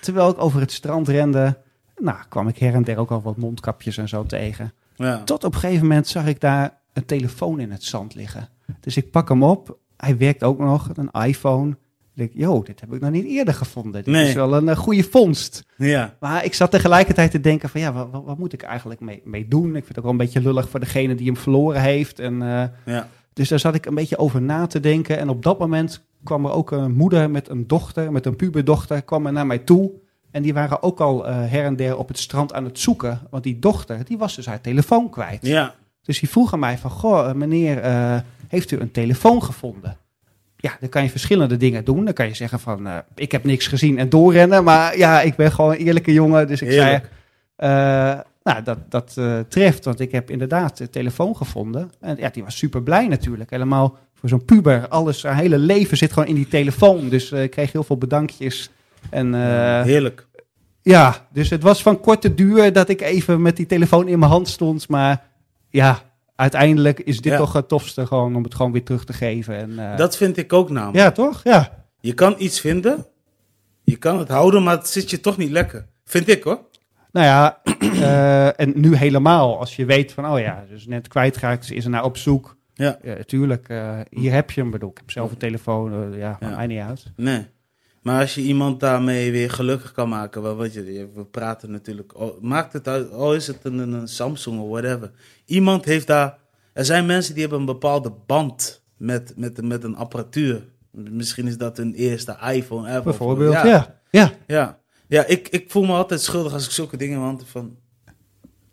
terwijl 0.01 0.30
ik 0.30 0.41
over 0.41 0.60
het 0.60 0.71
strand 0.71 1.08
rende, 1.08 1.58
nou, 1.95 2.17
kwam 2.29 2.47
ik 2.47 2.58
her 2.58 2.73
en 2.73 2.84
der 2.84 2.97
ook 2.97 3.12
al 3.12 3.21
wat 3.21 3.38
mondkapjes 3.38 3.97
en 3.97 4.10
zo 4.10 4.23
tegen. 4.23 4.73
Ja. 4.95 5.23
Tot 5.23 5.43
op 5.43 5.53
een 5.53 5.60
gegeven 5.60 5.88
moment 5.88 6.08
zag 6.08 6.25
ik 6.25 6.39
daar 6.39 6.77
een 6.93 7.05
telefoon 7.05 7.60
in 7.60 7.71
het 7.71 7.84
zand 7.84 8.15
liggen. 8.15 8.49
Dus 8.79 8.97
ik 8.97 9.12
pak 9.12 9.29
hem 9.29 9.43
op. 9.43 9.77
Hij 9.97 10.17
werkt 10.17 10.43
ook 10.43 10.60
nog, 10.60 10.89
een 10.93 11.12
iPhone. 11.12 11.77
Ik 12.15 12.31
joh, 12.34 12.65
dit 12.65 12.79
heb 12.79 12.93
ik 12.93 13.01
nog 13.01 13.12
niet 13.12 13.25
eerder 13.25 13.53
gevonden. 13.53 14.03
Dit 14.03 14.15
is 14.15 14.34
wel 14.34 14.53
een, 14.53 14.75
goede 14.75 15.03
vondst. 15.03 15.65
Ja. 15.77 16.15
Maar 16.19 16.45
ik 16.45 16.53
zat 16.53 16.71
tegelijkertijd 16.71 17.31
te 17.31 17.39
denken 17.39 17.69
van, 17.69 17.81
ja, 17.81 17.93
wat, 17.93 18.23
wat, 18.23 18.38
moet 18.38 18.53
ik 18.53 18.62
eigenlijk 18.62 18.99
mee, 18.99 19.21
mee, 19.23 19.47
doen? 19.47 19.67
Ik 19.67 19.73
vind 19.73 19.88
het 19.88 19.97
ook 19.97 20.03
wel 20.03 20.12
een 20.12 20.17
beetje 20.17 20.41
lullig 20.41 20.69
voor 20.69 20.79
degene 20.79 21.15
die 21.15 21.25
hem 21.25 21.38
verloren 21.38 21.81
heeft. 21.81 22.19
En, 22.19 22.41
uh, 22.41 22.63
ja. 22.86 23.10
Dus 23.34 23.49
daar 23.49 23.60
zat 23.60 23.75
ik 23.75 23.86
een 23.86 23.95
beetje 23.95 24.17
over 24.17 24.41
na 24.41 24.67
te 24.67 24.79
denken. 24.79 25.17
En 25.17 25.29
op 25.29 25.43
dat 25.43 25.60
moment 25.60 26.05
kwam 26.23 26.45
er 26.45 26.51
ook 26.51 26.71
een 26.71 26.93
moeder 26.93 27.29
met 27.29 27.49
een 27.49 27.67
dochter, 27.67 28.12
met 28.12 28.25
een 28.25 28.36
puberdochter, 28.36 29.01
kwam 29.01 29.25
er 29.25 29.31
naar 29.31 29.47
mij 29.47 29.60
toe. 29.60 29.91
En 30.36 30.41
die 30.41 30.54
waren 30.54 30.84
ook 30.84 31.00
al 31.00 31.30
uh, 31.30 31.36
her 31.36 31.65
en 31.65 31.76
der 31.76 31.98
op 31.98 32.08
het 32.08 32.19
strand 32.19 32.54
aan 32.54 32.63
het 32.63 32.80
zoeken. 32.80 33.19
Want 33.30 33.43
die 33.43 33.60
dochter, 33.60 34.06
die 34.06 34.17
was 34.17 34.36
dus 34.36 34.45
haar 34.45 34.62
telefoon 34.62 35.10
kwijt. 35.10 35.39
Ja. 35.41 35.76
Dus 36.02 36.19
die 36.19 36.30
vroeg 36.30 36.54
aan 36.54 36.60
mij 36.60 36.78
van, 36.78 36.91
goh, 36.91 37.30
eh, 37.30 37.36
meneer, 37.36 37.86
uh, 37.86 38.17
heeft 38.48 38.71
u 38.71 38.80
een 38.80 38.91
telefoon 38.91 39.43
gevonden? 39.43 39.98
Ja, 40.56 40.78
dan 40.80 40.89
kan 40.89 41.04
je 41.04 41.10
verschillende 41.10 41.58
dingen 41.58 41.86
doen. 41.86 42.06
Dan 42.06 42.13
kan 42.13 42.28
je 42.28 42.34
zeggen 42.34 42.60
van, 42.60 42.88
uh, 42.88 42.98
ik 43.15 43.32
heb 43.32 43.43
niks 43.43 43.67
gezien 43.67 43.98
en 43.98 44.10
doorrennen. 44.10 44.63
Maar 44.63 44.98
ja, 44.98 45.21
ik 45.21 45.36
ben 45.36 45.52
gewoon 45.52 45.71
een 45.71 45.78
eerlijke 45.78 46.13
jongen. 46.13 46.48
Dus 46.48 46.62
ik 46.62 46.67
Heerlijk. 46.67 47.10
zei, 47.58 48.21
nou, 48.43 48.63
dat, 48.63 48.91
dat 48.91 49.13
treft. 49.50 49.86
Want 49.86 50.00
ik 50.00 50.12
heb 50.12 50.30
inderdaad 50.30 50.78
de 50.78 50.89
telefoon 50.89 51.36
gevonden. 51.36 51.91
En 52.00 52.15
ja, 52.19 52.30
die 52.30 52.43
was 52.43 52.58
super 52.58 52.84
blij 52.84 53.08
natuurlijk. 53.08 53.50
Helemaal 53.50 53.98
voor 54.13 54.30
zo'n 54.30 54.45
puber. 54.45 54.88
Alles, 54.88 55.24
haar 55.24 55.38
hele 55.38 55.58
leven 55.58 55.98
zit 55.98 56.13
gewoon 56.13 56.30
in 56.30 56.36
die 56.36 56.48
telefoon. 56.48 57.10
Dus 57.10 57.32
ik 57.32 57.52
kreeg 57.52 57.71
heel 57.71 57.84
veel 57.84 57.98
bedankjes 57.98 58.69
en, 59.10 59.34
uh, 59.34 59.82
Heerlijk. 59.82 60.28
Ja, 60.82 61.28
dus 61.32 61.50
het 61.50 61.63
was 61.63 61.82
van 61.82 62.00
korte 62.00 62.34
duur 62.34 62.74
dat 62.74 62.89
ik 62.89 63.02
even 63.02 63.41
met 63.41 63.56
die 63.56 63.65
telefoon 63.65 64.08
in 64.08 64.20
mijn 64.20 64.32
hand 64.32 64.48
stond. 64.48 64.89
Maar 64.89 65.24
ja, 65.70 66.02
uiteindelijk 66.36 67.00
is 67.00 67.22
dit 67.22 67.38
toch 67.38 67.54
het 67.54 67.68
tofste 67.68 68.06
gewoon 68.06 68.36
om 68.36 68.44
het 68.44 68.56
gewoon 68.56 68.72
weer 68.72 68.84
terug 68.84 69.06
te 69.06 69.13
geven. 69.13 69.58
En, 69.58 69.70
uh, 69.70 69.98
dat 69.98 70.18
vind 70.18 70.38
ik 70.38 70.54
ook 70.54 70.70
namelijk. 70.70 70.98
Ja, 70.98 71.12
toch? 71.12 71.44
Ja. 71.44 71.86
Je 72.00 72.13
kan 72.13 72.36
iets 72.38 72.60
vinden, 72.60 73.06
je 73.84 73.96
kan 73.96 74.20
het 74.20 74.28
houden, 74.28 74.63
maar 74.63 74.78
het 74.78 74.88
zit 74.88 75.10
je 75.10 75.20
toch 75.20 75.38
niet 75.38 75.52
lekker. 75.52 75.86
Vind 76.06 76.28
ik 76.30 76.44
hoor. 76.44 76.60
Nou 77.12 77.26
ja, 77.26 77.62
uh, 77.80 78.60
en 78.62 78.72
nu 78.76 78.96
helemaal. 78.96 79.60
Als 79.60 79.76
je 79.76 79.86
weet 79.86 80.13
van, 80.13 80.30
oh 80.30 80.39
ja, 80.39 80.65
dus 80.70 80.86
net 80.86 81.08
kwijtgeraakt, 81.08 81.72
is 81.72 81.84
er 81.84 81.89
naar 81.89 82.04
op 82.04 82.18
zoek. 82.18 82.58
Ja. 82.74 83.00
ja 83.02 83.15
tuurlijk, 83.26 83.68
hier 84.10 84.32
heb 84.32 84.52
je 84.52 84.62
hem. 84.62 84.72
Bedoel, 84.72 84.89
ik 84.89 84.98
heb 84.98 85.12
zelf 85.12 85.32
een 85.32 85.38
telefoon, 85.38 86.13
ja, 86.18 86.38
maakt 86.39 86.56
mij 86.56 86.68
niet 86.68 86.80
uit. 86.80 87.12
Nee. 87.15 87.48
Maar 88.06 88.22
als 88.22 88.36
je 88.36 88.41
iemand 88.41 88.80
daarmee 88.80 89.32
weer 89.32 89.52
gelukkig 89.52 89.91
kan 89.91 90.10
maken, 90.10 90.58
wat 90.58 90.74
je, 90.74 91.10
we 91.13 91.26
praten 91.26 91.72
natuurlijk, 91.72 92.13
maakt 92.41 92.74
het 92.74 92.88
uit, 92.88 93.12
al 93.12 93.36
is 93.36 93.48
het 93.48 93.60
een, 93.63 93.78
een 93.78 94.08
Samsung 94.08 94.60
of 94.60 94.70
whatever. 94.70 95.12
Iemand 95.46 95.86
heeft 95.86 96.08
daar, 96.08 96.38
er 96.74 96.86
zijn 96.86 97.06
mensen 97.06 97.34
die 97.34 97.41
hebben 97.41 97.60
een 97.60 97.65
bepaalde 97.65 98.13
band 98.26 98.84
met, 98.98 99.34
met, 99.36 99.62
met 99.62 99.84
een 99.84 99.96
apparatuur. 99.96 100.65
Misschien 100.91 101.48
is 101.48 101.58
dat 101.58 101.78
hun 101.78 101.94
eerste 101.94 102.38
iPhone. 102.52 103.02
Bijvoorbeeld, 103.02 103.54
ja. 103.54 103.65
Ja, 103.65 104.00
ja. 104.10 104.32
ja. 104.48 104.80
ja 105.08 105.26
ik, 105.26 105.48
ik 105.48 105.72
voel 105.72 105.84
me 105.84 105.94
altijd 105.94 106.22
schuldig 106.22 106.54
als 106.54 106.65
ik 106.65 106.72
zulke 106.72 106.98
dingen 106.98 107.20
want 107.20 107.44
van 107.46 107.78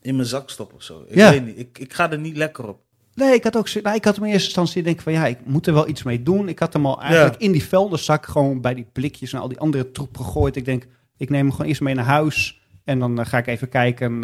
in 0.00 0.16
mijn 0.16 0.28
zak 0.28 0.50
stop 0.50 0.72
of 0.72 0.82
zo. 0.82 1.04
Ik 1.08 1.14
ja. 1.14 1.30
weet 1.30 1.44
niet, 1.44 1.58
ik, 1.58 1.78
ik 1.78 1.92
ga 1.92 2.10
er 2.10 2.18
niet 2.18 2.36
lekker 2.36 2.68
op. 2.68 2.80
Nee, 3.22 3.34
ik 3.34 3.44
had 3.44 3.56
ook 3.56 3.82
nou, 3.82 3.96
ik 3.96 4.04
had 4.04 4.16
in 4.16 4.22
eerste 4.22 4.44
instantie 4.44 4.82
denk 4.82 5.00
van 5.00 5.12
ja, 5.12 5.26
ik 5.26 5.38
moet 5.44 5.66
er 5.66 5.72
wel 5.72 5.88
iets 5.88 6.02
mee 6.02 6.22
doen. 6.22 6.48
Ik 6.48 6.58
had 6.58 6.72
hem 6.72 6.86
al 6.86 7.00
eigenlijk 7.02 7.36
in 7.36 7.52
die 7.52 7.64
vuilniszak 7.64 8.26
gewoon 8.26 8.60
bij 8.60 8.74
die 8.74 8.86
blikjes 8.92 9.32
en 9.32 9.40
al 9.40 9.48
die 9.48 9.58
andere 9.58 9.90
troep 9.90 10.16
gegooid. 10.16 10.56
Ik 10.56 10.64
denk, 10.64 10.86
ik 11.16 11.30
neem 11.30 11.40
hem 11.40 11.50
gewoon 11.50 11.66
eerst 11.66 11.80
mee 11.80 11.94
naar 11.94 12.04
huis 12.04 12.60
en 12.84 12.98
dan 12.98 13.20
uh, 13.20 13.26
ga 13.26 13.38
ik 13.38 13.46
even 13.46 13.68
kijken, 13.68 14.12
uh, 14.12 14.20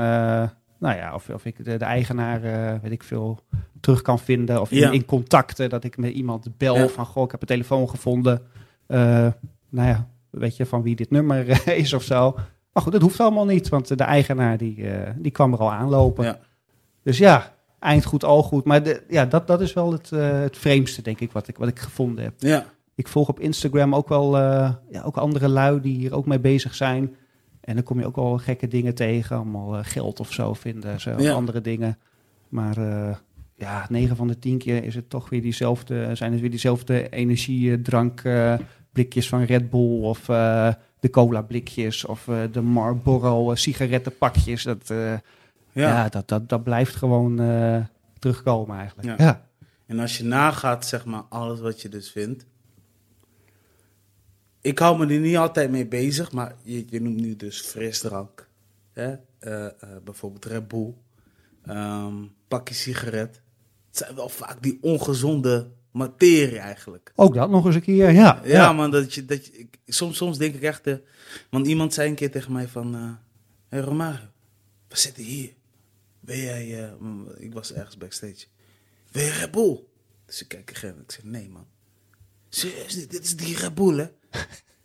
nou 0.79 0.97
ja, 0.97 1.15
of, 1.15 1.29
of 1.29 1.45
ik 1.45 1.65
de, 1.65 1.77
de 1.77 1.85
eigenaar, 1.85 2.45
uh, 2.45 2.75
weet 2.83 2.93
ik 2.93 3.03
veel, 3.03 3.41
terug 3.81 4.03
kan 4.03 4.19
vinden 4.19 4.61
of 4.61 4.71
in, 4.71 4.93
in, 4.93 5.05
contacten 5.05 5.69
dat 5.69 5.85
ik 5.85 5.97
met 5.97 6.13
iemand 6.13 6.57
bel 6.57 6.89
van 6.89 7.07
goh, 7.07 7.25
ik 7.25 7.31
heb 7.31 7.41
een 7.41 7.47
telefoon 7.47 7.89
gevonden. 7.89 8.43
nou 8.87 9.35
ja, 9.71 10.09
weet 10.31 10.57
je 10.57 10.67
van 10.67 10.83
wie 10.83 10.97
dit 10.97 11.11
nummer 11.11 11.67
is 11.85 11.93
of 11.93 12.03
zo. 12.03 12.39
Maar 12.73 12.83
goed, 12.83 12.93
dat 12.93 13.03
hoeft 13.03 13.21
allemaal 13.21 13.47
niet, 13.47 13.69
want 13.69 13.99
de 13.99 14.05
eigenaar 14.05 14.57
die, 14.57 14.85
die 15.17 15.33
kwam 15.33 15.53
er 15.53 15.59
al 15.59 15.73
aanlopen. 15.73 16.39
Dus 17.03 17.19
ja, 17.19 17.57
eind 17.79 18.05
goed, 18.05 18.25
al 18.25 18.43
goed. 18.43 18.65
Maar 18.65 18.83
de, 18.83 19.03
ja, 19.09 19.27
dat, 19.27 19.47
dat 19.47 19.61
is 19.61 19.73
wel 19.73 19.93
het, 19.93 20.11
uh, 20.11 20.41
het 20.41 20.57
vreemdste, 20.57 21.03
denk 21.03 21.21
ik, 21.21 21.33
wat 21.33 21.49
ik, 21.49 21.57
wat 21.57 21.69
ik 21.69 21.79
gevonden 21.79 22.25
heb. 22.25 22.35
Ja. 22.39 22.65
Ik 22.95 23.09
volg 23.09 23.29
op 23.29 23.41
Instagram 23.41 23.95
ook 23.95 24.09
wel 24.09 24.37
uh, 24.37 24.73
ja, 24.91 25.03
ook 25.03 25.17
andere 25.17 25.49
lui 25.49 25.81
die 25.81 25.97
hier 25.97 26.15
ook 26.15 26.27
mee 26.27 26.41
bezig 26.41 26.75
zijn. 26.75 27.17
En 27.61 27.75
dan 27.75 27.85
kom 27.85 28.01
je 28.01 28.07
ook 28.07 28.17
al 28.17 28.39
gekke 28.39 28.69
dingen 28.69 28.95
tegen, 28.95 29.37
allemaal 29.37 29.83
geld 29.83 30.21
of 30.21 30.33
zo 30.33 30.55
vinden, 30.55 31.01
zo 31.01 31.11
andere 31.11 31.61
dingen. 31.61 31.99
Maar 32.49 32.77
ja, 33.55 33.87
9 33.89 34.17
van 34.17 34.27
de 34.27 34.39
10 34.39 34.59
keer 34.59 34.85
is 34.85 34.95
het 34.95 35.11
toch 35.11 35.29
weer 35.29 35.43
diezelfde, 35.43 36.15
zijn 36.15 36.33
het 36.33 36.41
weer 36.41 36.51
diezelfde 36.51 37.09
energiedrankblikjes 37.09 39.29
van 39.29 39.43
Red 39.43 39.71
Bull 39.71 40.03
of 40.03 40.21
de 41.01 41.11
cola 41.11 41.43
blikjes 41.43 42.05
of 42.05 42.29
de 42.53 42.61
Marlboro 42.61 43.55
sigarettenpakjes. 43.55 44.63
Dat, 44.63 44.93
ja. 45.73 46.09
dat, 46.09 46.29
dat, 46.29 46.49
dat 46.49 46.63
blijft 46.63 46.95
gewoon 46.95 47.37
terugkomen 48.19 48.79
eigenlijk. 48.79 49.21
Ja. 49.21 49.47
En 49.87 49.99
als 49.99 50.19
je 50.19 50.25
nagaat, 50.25 50.87
zeg 50.87 51.05
maar, 51.05 51.23
alles 51.29 51.61
wat 51.61 51.83
je 51.83 51.89
dus 51.89 52.11
vindt. 52.11 52.47
Ik 54.61 54.79
hou 54.79 54.99
me 54.99 55.15
er 55.15 55.21
niet 55.21 55.37
altijd 55.37 55.71
mee 55.71 55.87
bezig, 55.87 56.33
maar 56.33 56.55
je, 56.63 56.85
je 56.89 57.01
noemt 57.01 57.21
nu 57.21 57.37
dus 57.37 57.61
frisdrank. 57.61 58.49
Hè? 58.93 59.11
Uh, 59.11 59.19
uh, 59.41 59.71
bijvoorbeeld 60.05 60.45
Red 60.45 60.69
Bull. 60.69 60.95
Um, 61.69 62.33
pakje 62.49 62.75
sigaret. 62.75 63.41
Het 63.89 63.97
zijn 63.97 64.15
wel 64.15 64.29
vaak 64.29 64.63
die 64.63 64.79
ongezonde 64.81 65.71
materie 65.91 66.59
eigenlijk. 66.59 67.13
Ook 67.15 67.35
dat 67.35 67.51
nog 67.51 67.67
eens 67.67 67.75
een 67.75 67.81
keer, 67.81 68.11
ja. 68.11 68.41
Ja, 68.45 68.73
man, 68.73 68.91
dat 68.91 69.15
je, 69.15 69.25
dat 69.25 69.47
je, 69.47 69.67
soms, 69.87 70.17
soms 70.17 70.39
denk 70.39 70.55
ik 70.55 70.63
echt... 70.63 70.87
Uh, 70.87 70.95
want 71.51 71.67
iemand 71.67 71.95
zei 71.95 72.09
een 72.09 72.15
keer 72.15 72.31
tegen 72.31 72.53
mij 72.53 72.69
van... 72.69 72.95
Hé 72.95 73.17
hey 73.69 73.81
Romario, 73.81 74.27
we 74.89 74.99
zitten 74.99 75.23
hier. 75.23 75.57
Ben 76.29 76.41
jij... 76.41 76.93
ik 77.39 77.53
was 77.53 77.73
ergens 77.73 77.97
backstage. 77.97 78.45
Wil 79.11 79.25
je 79.25 79.31
Red 79.31 79.51
Bull? 79.51 79.81
Dus 80.27 80.43
ik 80.43 80.49
kijk 80.49 80.71
en 80.71 81.01
ik 81.03 81.13
zeg, 81.13 81.25
nee 81.25 81.49
man. 81.49 81.67
Serieus, 82.49 83.09
dit 83.09 83.25
is 83.25 83.37
die 83.37 83.57
Red 83.57 83.75
Bull 83.75 83.99
hè? 83.99 84.07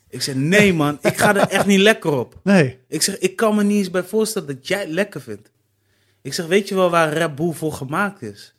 Ik 0.09 0.21
zeg, 0.21 0.35
nee 0.35 0.73
man, 0.73 0.97
ik 1.01 1.17
ga 1.17 1.35
er 1.35 1.47
echt 1.47 1.65
niet 1.65 1.79
lekker 1.79 2.11
op. 2.11 2.39
Nee. 2.43 2.79
Ik 2.87 3.01
zeg, 3.01 3.17
ik 3.17 3.35
kan 3.35 3.55
me 3.55 3.63
niet 3.63 3.77
eens 3.77 3.89
bij 3.89 4.03
voorstellen 4.03 4.47
dat 4.47 4.67
jij 4.67 4.79
het 4.79 4.89
lekker 4.89 5.21
vindt. 5.21 5.51
Ik 6.21 6.33
zeg, 6.33 6.45
weet 6.45 6.67
je 6.67 6.75
wel 6.75 6.89
waar 6.89 7.13
Red 7.13 7.35
Bull 7.35 7.51
voor 7.51 7.73
gemaakt 7.73 8.21
is? 8.21 8.55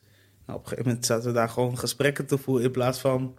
Nou, 0.47 0.59
op 0.59 0.65
een 0.65 0.71
gegeven 0.71 0.89
moment 0.89 1.07
zaten 1.07 1.27
we 1.27 1.33
daar 1.33 1.49
gewoon 1.49 1.79
gesprekken 1.79 2.27
te 2.27 2.39
voeren 2.39 2.65
in 2.65 2.71
plaats 2.71 2.99
van 2.99 3.35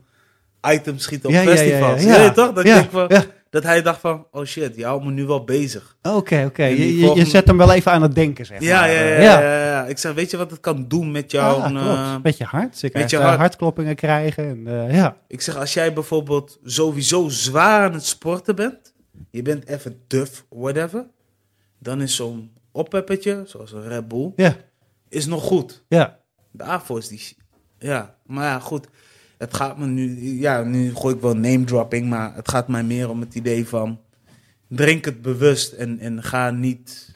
items 0.62 1.04
schieten 1.04 1.30
op 1.30 1.36
festivals. 1.36 2.04
Ja, 2.04 2.16
ja, 2.16 2.22
ja, 2.22 2.32
toch? 2.32 2.54
Dat, 2.54 2.66
ik 2.66 2.90
van, 2.90 3.08
dat 3.56 3.64
hij 3.64 3.82
dacht 3.82 4.00
van, 4.00 4.28
oh 4.32 4.46
shit, 4.46 4.76
je 4.76 4.86
houdt 4.86 5.04
me 5.06 5.12
nu 5.12 5.26
wel 5.26 5.44
bezig. 5.44 5.98
Oké, 6.02 6.44
oké. 6.46 6.64
Je, 6.64 7.16
je, 7.16 7.26
zet 7.26 7.48
hem 7.48 7.58
wel 7.58 7.72
even 7.72 7.92
aan 7.92 8.02
het 8.02 8.16
denken, 8.16 8.46
zeg 8.46 8.62
ja, 8.62 8.80
maar. 8.80 8.92
Ja, 8.92 9.02
ja, 9.02 9.22
ja, 9.22 9.66
ja, 9.66 9.86
Ik 9.86 9.98
zeg, 9.98 10.14
weet 10.14 10.32
je 10.32 10.38
wat 10.38 10.52
het 10.52 10.60
kan 10.60 10.88
doen 10.88 11.12
met 11.12 11.32
jou? 11.32 11.62
Ah, 11.62 11.72
uh, 11.74 12.16
met 12.24 12.38
je 12.38 12.44
hart. 12.44 12.78
Ze 12.78 12.90
met 12.94 13.10
je 13.10 13.18
hart. 13.18 13.40
hartkloppingen 13.40 13.96
krijgen. 13.96 14.50
En, 14.50 14.68
uh, 14.68 14.96
ja. 14.96 15.18
Ik 15.28 15.42
zeg, 15.42 15.56
als 15.58 15.74
jij 15.74 15.94
bijvoorbeeld 15.94 16.60
sowieso 16.64 17.30
zwaar 17.30 17.84
aan 17.84 17.94
het 17.94 18.06
sporten 18.06 18.56
bent, 18.56 18.94
je 19.32 19.42
bent 19.42 19.68
even 19.68 20.04
duf, 20.08 20.46
whatever, 20.50 21.06
dan 21.80 22.02
is 22.02 22.16
zo'n 22.16 22.52
oppeppertje, 22.72 23.44
zoals 23.46 23.72
een 23.72 23.88
Red 23.88 24.08
Bull, 24.08 24.32
ja. 24.36 24.56
is 25.10 25.26
nog 25.26 25.44
goed. 25.44 25.84
Ja. 25.88 26.20
Daarvoor 26.52 26.98
is 26.98 27.08
die... 27.08 27.38
Ja, 27.80 28.16
maar 28.26 28.46
ja, 28.46 28.60
goed 28.60 28.88
het 29.38 29.54
gaat 29.54 29.78
me 29.78 29.86
nu, 29.86 30.40
ja, 30.40 30.64
nu 30.64 30.96
gooi 30.96 31.16
ik 31.16 31.22
wel 31.22 31.34
name 31.34 31.64
dropping, 31.64 32.10
maar 32.10 32.36
het 32.36 32.50
gaat 32.50 32.68
mij 32.68 32.84
meer 32.84 33.10
om 33.10 33.20
het 33.20 33.36
idee 33.36 33.68
van 33.68 34.00
drink 34.68 35.06
het 35.06 35.22
bewust 35.22 35.74
en, 35.74 36.00
en 36.00 36.24
ga 36.24 36.50
niet 36.50 37.16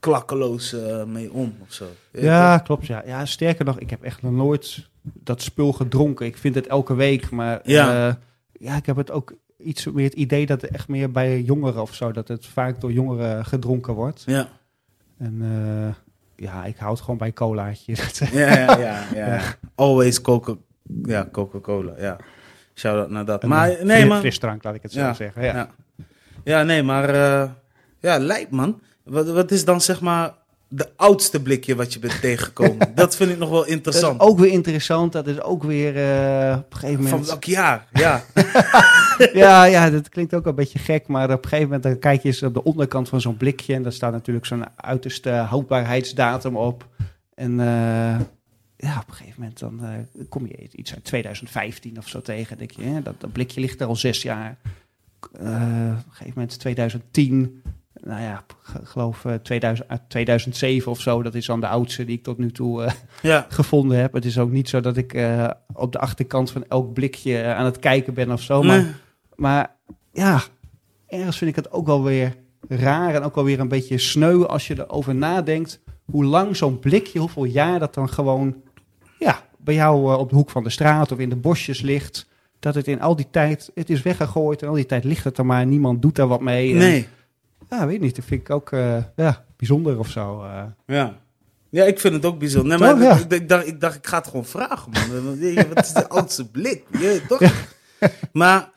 klakkeloos 0.00 0.74
uh, 0.74 1.04
mee 1.04 1.32
om 1.32 1.54
of 1.62 1.72
zo. 1.72 1.86
Ja, 2.12 2.58
klopt. 2.58 2.86
Ja. 2.86 3.02
ja, 3.06 3.26
sterker 3.26 3.64
nog, 3.64 3.78
ik 3.78 3.90
heb 3.90 4.02
echt 4.02 4.22
nog 4.22 4.32
nooit 4.32 4.88
dat 5.02 5.42
spul 5.42 5.72
gedronken. 5.72 6.26
Ik 6.26 6.36
vind 6.36 6.54
het 6.54 6.66
elke 6.66 6.94
week, 6.94 7.30
maar 7.30 7.60
ja, 7.64 8.08
uh, 8.08 8.14
ja 8.52 8.76
ik 8.76 8.86
heb 8.86 8.96
het 8.96 9.10
ook 9.10 9.34
iets 9.58 9.86
meer 9.86 10.04
het 10.04 10.14
idee 10.14 10.46
dat 10.46 10.60
het 10.60 10.70
echt 10.70 10.88
meer 10.88 11.10
bij 11.10 11.42
jongeren 11.42 11.82
of 11.82 11.94
zo, 11.94 12.12
dat 12.12 12.28
het 12.28 12.46
vaak 12.46 12.80
door 12.80 12.92
jongeren 12.92 13.44
gedronken 13.44 13.94
wordt. 13.94 14.22
Ja. 14.26 14.48
En 15.18 15.38
uh, 15.42 15.94
ja, 16.36 16.64
ik 16.64 16.76
houd 16.76 17.00
gewoon 17.00 17.18
bij 17.18 17.32
colaatje. 17.32 17.94
ja, 18.32 18.54
ja, 18.54 18.78
ja, 18.78 19.06
ja. 19.14 19.40
Always 19.74 20.20
coca 20.20 20.56
ja, 21.02 21.28
Coca-Cola, 21.32 21.94
ja. 21.98 22.16
Shout-out 22.74 23.10
naar 23.10 23.24
dat. 23.24 23.42
maar 23.42 23.76
nee, 23.82 24.06
man. 24.06 24.18
Frisdrank, 24.18 24.64
laat 24.64 24.74
ik 24.74 24.82
het 24.82 24.92
zo 24.92 25.12
zeggen. 25.12 25.42
Ja. 25.42 25.54
ja. 25.54 25.70
Ja. 26.44 26.62
nee, 26.62 26.82
maar 26.82 27.14
uh, 27.14 27.50
ja, 27.98 28.18
lijkt 28.18 28.50
man. 28.50 28.80
Wat, 29.04 29.28
wat 29.28 29.50
is 29.50 29.64
dan 29.64 29.80
zeg 29.80 30.00
maar 30.00 30.32
de 30.68 30.88
oudste 30.96 31.42
blikje 31.42 31.74
wat 31.74 31.92
je 31.92 31.98
bent 31.98 32.20
tegengekomen? 32.26 32.94
dat 32.94 33.16
vind 33.16 33.30
ik 33.30 33.38
nog 33.38 33.50
wel 33.50 33.66
interessant. 33.66 34.18
Dat 34.18 34.28
is 34.28 34.32
ook 34.32 34.38
weer 34.38 34.52
interessant. 34.52 35.12
Dat 35.12 35.26
is 35.26 35.40
ook 35.40 35.62
weer 35.62 35.96
uh, 35.96 36.56
op 36.58 36.72
een 36.72 36.78
gegeven 36.78 37.02
moment... 37.02 37.20
Van 37.20 37.24
welk 37.26 37.44
jaar? 37.44 37.86
Ja. 37.92 38.22
ja, 39.32 39.64
ja, 39.64 39.90
dat 39.90 40.08
klinkt 40.08 40.34
ook 40.34 40.46
een 40.46 40.54
beetje 40.54 40.78
gek. 40.78 41.06
Maar 41.06 41.30
op 41.30 41.42
een 41.42 41.48
gegeven 41.48 41.64
moment 41.64 41.82
dan 41.82 41.98
kijk 41.98 42.22
je 42.22 42.28
eens 42.28 42.42
op 42.42 42.54
de 42.54 42.64
onderkant 42.64 43.08
van 43.08 43.20
zo'n 43.20 43.36
blikje. 43.36 43.74
En 43.74 43.82
daar 43.82 43.92
staat 43.92 44.12
natuurlijk 44.12 44.46
zo'n 44.46 44.64
uiterste 44.76 45.30
houdbaarheidsdatum 45.30 46.56
op. 46.56 46.86
En... 47.34 47.58
Uh, 47.58 48.16
ja, 48.82 48.98
op 48.98 49.08
een 49.08 49.14
gegeven 49.14 49.40
moment 49.40 49.58
dan 49.58 49.80
uh, 49.82 50.24
kom 50.28 50.46
je 50.46 50.68
iets 50.72 50.94
uit 50.94 51.04
2015 51.04 51.98
of 51.98 52.08
zo 52.08 52.20
tegen. 52.20 52.58
denk 52.58 52.70
je, 52.70 52.82
hè, 52.82 53.02
dat, 53.02 53.20
dat 53.20 53.32
blikje 53.32 53.60
ligt 53.60 53.80
er 53.80 53.86
al 53.86 53.96
zes 53.96 54.22
jaar. 54.22 54.58
Uh, 55.40 55.48
op 55.98 56.06
een 56.06 56.12
gegeven 56.12 56.32
moment 56.34 56.58
2010. 56.58 57.62
Nou 58.02 58.22
ja, 58.22 58.44
geloof 58.82 59.24
uh, 59.24 59.34
2000, 59.34 59.88
2007 60.08 60.90
of 60.90 61.00
zo. 61.00 61.22
Dat 61.22 61.34
is 61.34 61.46
dan 61.46 61.60
de 61.60 61.68
oudste 61.68 62.04
die 62.04 62.16
ik 62.16 62.22
tot 62.22 62.38
nu 62.38 62.52
toe 62.52 62.84
uh, 62.84 62.90
ja. 63.22 63.46
gevonden 63.58 63.98
heb. 63.98 64.12
Het 64.12 64.24
is 64.24 64.38
ook 64.38 64.50
niet 64.50 64.68
zo 64.68 64.80
dat 64.80 64.96
ik 64.96 65.12
op 65.72 65.92
de 65.92 65.98
achterkant 65.98 66.50
van 66.50 66.64
elk 66.68 66.92
blikje 66.92 67.44
aan 67.44 67.64
het 67.64 67.78
kijken 67.78 68.14
ben 68.14 68.30
of 68.30 68.42
zo. 68.42 68.62
Maar, 68.62 69.00
maar 69.34 69.76
ja, 70.12 70.42
ergens 71.06 71.38
vind 71.38 71.50
ik 71.50 71.56
het 71.56 71.72
ook 71.72 71.86
wel 71.86 72.02
weer 72.02 72.36
raar 72.68 73.14
en 73.14 73.22
ook 73.22 73.34
wel 73.34 73.44
weer 73.44 73.60
een 73.60 73.68
beetje 73.68 73.98
sneu 73.98 74.44
als 74.44 74.66
je 74.66 74.78
erover 74.78 75.14
nadenkt 75.14 75.80
hoe 76.10 76.24
lang 76.24 76.56
zo'n 76.56 76.78
blikje, 76.78 77.18
hoeveel 77.18 77.44
jaar 77.44 77.78
dat 77.78 77.94
dan 77.94 78.08
gewoon 78.08 78.62
ja, 79.20 79.42
bij 79.58 79.74
jou 79.74 80.12
eh, 80.12 80.18
op 80.18 80.28
de 80.28 80.34
hoek 80.34 80.50
van 80.50 80.64
de 80.64 80.70
straat 80.70 81.12
of 81.12 81.18
in 81.18 81.28
de 81.28 81.36
bosjes 81.36 81.80
ligt. 81.80 82.26
Dat 82.58 82.74
het 82.74 82.88
in 82.88 83.00
al 83.00 83.16
die 83.16 83.28
tijd, 83.30 83.70
het 83.74 83.90
is 83.90 84.02
weggegooid 84.02 84.62
en 84.62 84.68
al 84.68 84.74
die 84.74 84.86
tijd 84.86 85.04
ligt 85.04 85.24
het 85.24 85.38
er 85.38 85.46
maar. 85.46 85.66
Niemand 85.66 86.02
doet 86.02 86.16
daar 86.16 86.26
wat 86.26 86.40
mee. 86.40 86.74
Nee. 86.74 87.08
ja, 87.70 87.86
weet 87.86 88.00
niet. 88.00 88.16
Dat 88.16 88.24
vind 88.24 88.40
ik 88.40 88.50
ook 88.50 88.70
uh, 88.70 88.96
ja, 89.16 89.44
bijzonder 89.56 89.98
of 89.98 90.08
zo. 90.08 90.42
Uh. 90.42 90.62
Ja. 90.86 91.18
Ja, 91.70 91.84
ik 91.84 92.00
vind 92.00 92.14
het 92.14 92.24
ook 92.24 92.38
bijzonder. 92.38 92.78
Nee, 92.78 92.94
maar 92.94 93.20
ik, 93.20 93.32
ik, 93.32 93.48
dacht, 93.48 93.66
ik 93.66 93.80
dacht, 93.80 93.96
ik 93.96 94.06
ga 94.06 94.16
het 94.18 94.26
gewoon 94.26 94.44
vragen, 94.44 94.92
man. 94.92 95.38
Wat 95.74 95.84
is 95.84 95.92
de 95.92 96.08
oudste 96.08 96.50
blik? 96.50 96.84
Je, 96.90 97.22
toch? 97.28 97.40
maar 98.32 98.70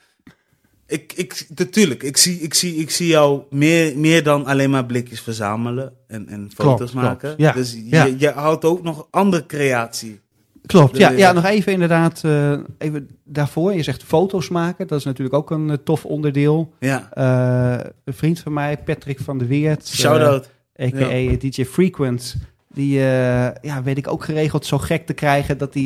ik, 0.86 1.14
ik, 1.14 1.48
natuurlijk, 1.56 2.04
ik 2.04 2.18
zie, 2.18 2.40
ik, 2.40 2.54
zie, 2.54 2.76
ik 2.76 2.90
zie 2.90 3.08
jou 3.08 3.42
meer, 3.50 3.98
meer 3.98 4.24
dan 4.24 4.46
alleen 4.46 4.70
maar 4.70 4.86
blikjes 4.86 5.22
verzamelen 5.22 5.94
en, 6.08 6.28
en 6.28 6.52
foto's 6.56 6.92
maken. 6.92 7.34
Ja, 7.38 7.52
dus 7.52 7.74
je, 7.74 8.16
je 8.18 8.30
houdt 8.30 8.66
ook 8.66 8.84
nog 8.84 9.08
andere 9.10 9.46
creatie. 9.46 10.22
Klopt, 10.66 10.98
ja, 10.98 11.10
ja, 11.10 11.32
nog 11.32 11.46
even 11.46 11.72
inderdaad, 11.72 12.22
uh, 12.26 12.58
even 12.78 13.10
daarvoor. 13.24 13.74
Je 13.74 13.84
zegt 13.84 14.04
foto's 14.04 14.50
maken, 14.50 14.88
dat 14.88 15.00
is 15.00 15.06
natuurlijk 15.06 15.36
ook 15.36 15.52
een 15.52 15.70
uh, 15.70 15.74
tof 15.84 16.06
onderdeel. 16.06 16.74
Ja. 16.80 17.10
Uh, 17.18 17.92
een 18.04 18.14
vriend 18.14 18.40
van 18.40 18.54
mij, 18.54 18.78
Patrick 18.78 19.20
van 19.20 19.38
der 19.38 19.48
Weert. 19.48 19.88
Shout-out. 19.88 20.50
A.k.a. 20.82 21.16
Ja. 21.16 21.38
DJ 21.38 21.66
Frequent. 21.66 22.36
Die 22.74 23.00
ja, 23.62 23.84
weet 23.84 23.98
ik 23.98 24.08
ook 24.08 24.24
geregeld 24.24 24.66
zo 24.66 24.78
gek 24.78 25.06
te 25.06 25.14
krijgen 25.14 25.58
dat 25.58 25.74
hij 25.74 25.84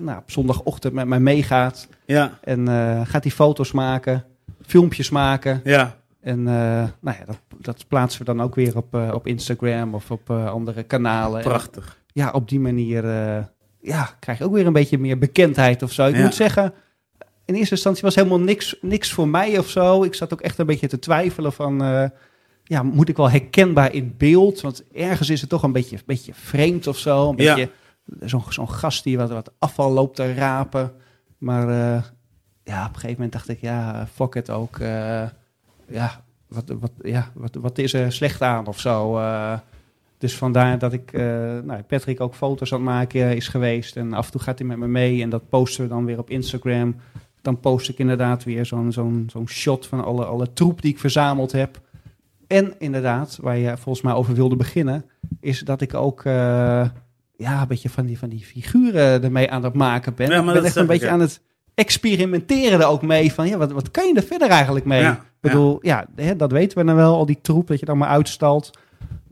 nou, 0.00 0.18
op 0.18 0.30
zondagochtend 0.30 0.92
met 0.92 1.06
mij 1.06 1.20
meegaat. 1.20 1.88
Ja. 2.04 2.38
En 2.40 2.66
gaat 3.06 3.22
hij 3.22 3.32
foto's 3.32 3.72
maken 3.72 4.24
filmpjes 4.66 5.10
maken. 5.10 5.60
Ja. 5.64 5.96
En 6.20 6.38
uh, 6.38 6.44
nou 7.00 7.16
ja, 7.18 7.24
dat, 7.26 7.40
dat, 7.60 7.84
plaatsen 7.88 8.20
we 8.20 8.26
dan 8.26 8.42
ook 8.42 8.54
weer 8.54 8.76
op, 8.76 8.94
uh, 8.94 9.10
op 9.14 9.26
Instagram 9.26 9.94
of 9.94 10.10
op 10.10 10.30
uh, 10.30 10.50
andere 10.50 10.82
kanalen. 10.82 11.42
Prachtig. 11.42 11.86
En, 11.86 12.10
ja, 12.12 12.30
op 12.30 12.48
die 12.48 12.60
manier 12.60 13.04
ja, 13.82 14.16
krijg 14.18 14.38
je 14.38 14.44
ook 14.44 14.52
weer 14.52 14.66
een 14.66 14.72
beetje 14.72 14.98
meer 14.98 15.18
bekendheid 15.18 15.82
of 15.82 15.92
zo. 15.92 16.06
Ik 16.06 16.16
ja. 16.16 16.22
moet 16.22 16.34
zeggen, 16.34 16.72
in 17.44 17.54
eerste 17.54 17.74
instantie 17.74 18.02
was 18.02 18.14
helemaal 18.14 18.40
niks, 18.40 18.76
niks 18.80 19.12
voor 19.12 19.28
mij 19.28 19.58
of 19.58 19.68
zo. 19.68 20.02
Ik 20.02 20.14
zat 20.14 20.32
ook 20.32 20.40
echt 20.40 20.58
een 20.58 20.66
beetje 20.66 20.88
te 20.88 20.98
twijfelen 20.98 21.52
van... 21.52 21.78
ja, 22.64 22.82
moet 22.82 23.08
ik 23.08 23.16
wel 23.16 23.30
herkenbaar 23.30 23.94
in 23.94 24.14
beeld? 24.18 24.60
Want 24.60 24.84
ergens 24.92 25.30
is 25.30 25.40
het 25.40 25.50
toch 25.50 25.62
een 25.62 25.72
beetje, 25.72 25.98
beetje 26.06 26.34
vreemd 26.34 26.86
of 26.86 26.98
zo. 26.98 27.28
Een 27.28 27.36
beetje 27.36 27.70
ja. 28.20 28.28
zo'n 28.28 28.44
zo'n 28.48 28.70
gast 28.70 29.04
die 29.04 29.16
wat, 29.16 29.30
wat 29.30 29.52
afval 29.58 29.92
loopt 29.92 30.16
te 30.16 30.34
rapen. 30.34 30.92
Maar 31.38 31.68
ja, 32.64 32.80
op 32.80 32.88
een 32.88 32.94
gegeven 32.94 33.14
moment 33.14 33.32
dacht 33.32 33.48
ik, 33.48 33.60
ja, 33.60 34.06
fuck 34.14 34.34
het 34.34 34.50
ook. 34.50 34.78
Uh, 34.78 35.24
ja, 35.88 36.24
wat, 36.48 36.64
wat, 36.80 36.92
ja 37.02 37.30
wat, 37.34 37.54
wat 37.54 37.78
is 37.78 37.92
er 37.92 38.12
slecht 38.12 38.42
aan 38.42 38.66
of 38.66 38.80
zo? 38.80 39.18
Uh, 39.18 39.58
dus 40.22 40.36
vandaar 40.36 40.78
dat 40.78 40.92
ik, 40.92 41.12
uh, 41.12 41.22
nou, 41.64 41.82
Patrick 41.82 42.20
ook 42.20 42.34
foto's 42.34 42.72
aan 42.72 42.78
het 42.78 42.88
maken 42.88 43.36
is 43.36 43.48
geweest. 43.48 43.96
En 43.96 44.12
af 44.12 44.26
en 44.26 44.32
toe 44.32 44.40
gaat 44.40 44.58
hij 44.58 44.68
met 44.68 44.78
me 44.78 44.86
mee 44.86 45.22
en 45.22 45.30
dat 45.30 45.48
posten 45.48 45.82
we 45.82 45.88
dan 45.88 46.04
weer 46.04 46.18
op 46.18 46.30
Instagram. 46.30 46.96
Dan 47.40 47.60
post 47.60 47.88
ik 47.88 47.98
inderdaad 47.98 48.44
weer 48.44 48.66
zo'n 48.66 48.92
zo'n 48.92 49.28
zo'n 49.30 49.48
shot 49.48 49.86
van 49.86 50.04
alle, 50.04 50.24
alle 50.24 50.52
troep 50.52 50.82
die 50.82 50.92
ik 50.92 50.98
verzameld 50.98 51.52
heb. 51.52 51.80
En 52.46 52.74
inderdaad, 52.78 53.38
waar 53.40 53.58
je 53.58 53.76
volgens 53.76 54.04
mij 54.04 54.14
over 54.14 54.34
wilde 54.34 54.56
beginnen, 54.56 55.04
is 55.40 55.60
dat 55.60 55.80
ik 55.80 55.94
ook 55.94 56.22
ja, 56.22 56.92
een 57.36 57.68
beetje 57.68 57.90
van 57.90 58.06
die, 58.06 58.18
van 58.18 58.28
die 58.28 58.44
figuren 58.44 59.22
ermee 59.22 59.50
aan 59.50 59.64
het 59.64 59.74
maken 59.74 60.14
ben. 60.14 60.30
Ja, 60.30 60.42
maar 60.42 60.54
ik 60.54 60.60
ben 60.60 60.68
echt 60.68 60.76
een 60.76 60.86
beetje 60.86 61.08
aan 61.08 61.20
het 61.20 61.40
experimenteren 61.74 62.80
er 62.80 62.86
ook 62.86 63.02
mee 63.02 63.32
van, 63.32 63.48
ja, 63.48 63.56
wat, 63.56 63.72
wat 63.72 63.90
kan 63.90 64.06
je 64.06 64.14
er 64.14 64.22
verder 64.22 64.48
eigenlijk 64.48 64.84
mee? 64.84 65.06
Ik 65.10 65.18
bedoel, 65.40 65.78
ja, 65.80 66.06
hè, 66.16 66.36
dat 66.36 66.52
weten 66.52 66.78
we 66.78 66.84
dan 66.84 66.96
wel, 66.96 67.14
al 67.14 67.26
die 67.26 67.38
troep 67.42 67.66
dat 67.66 67.80
je 67.80 67.86
dan 67.86 67.98
maar 67.98 68.08
uitstalt. 68.08 68.70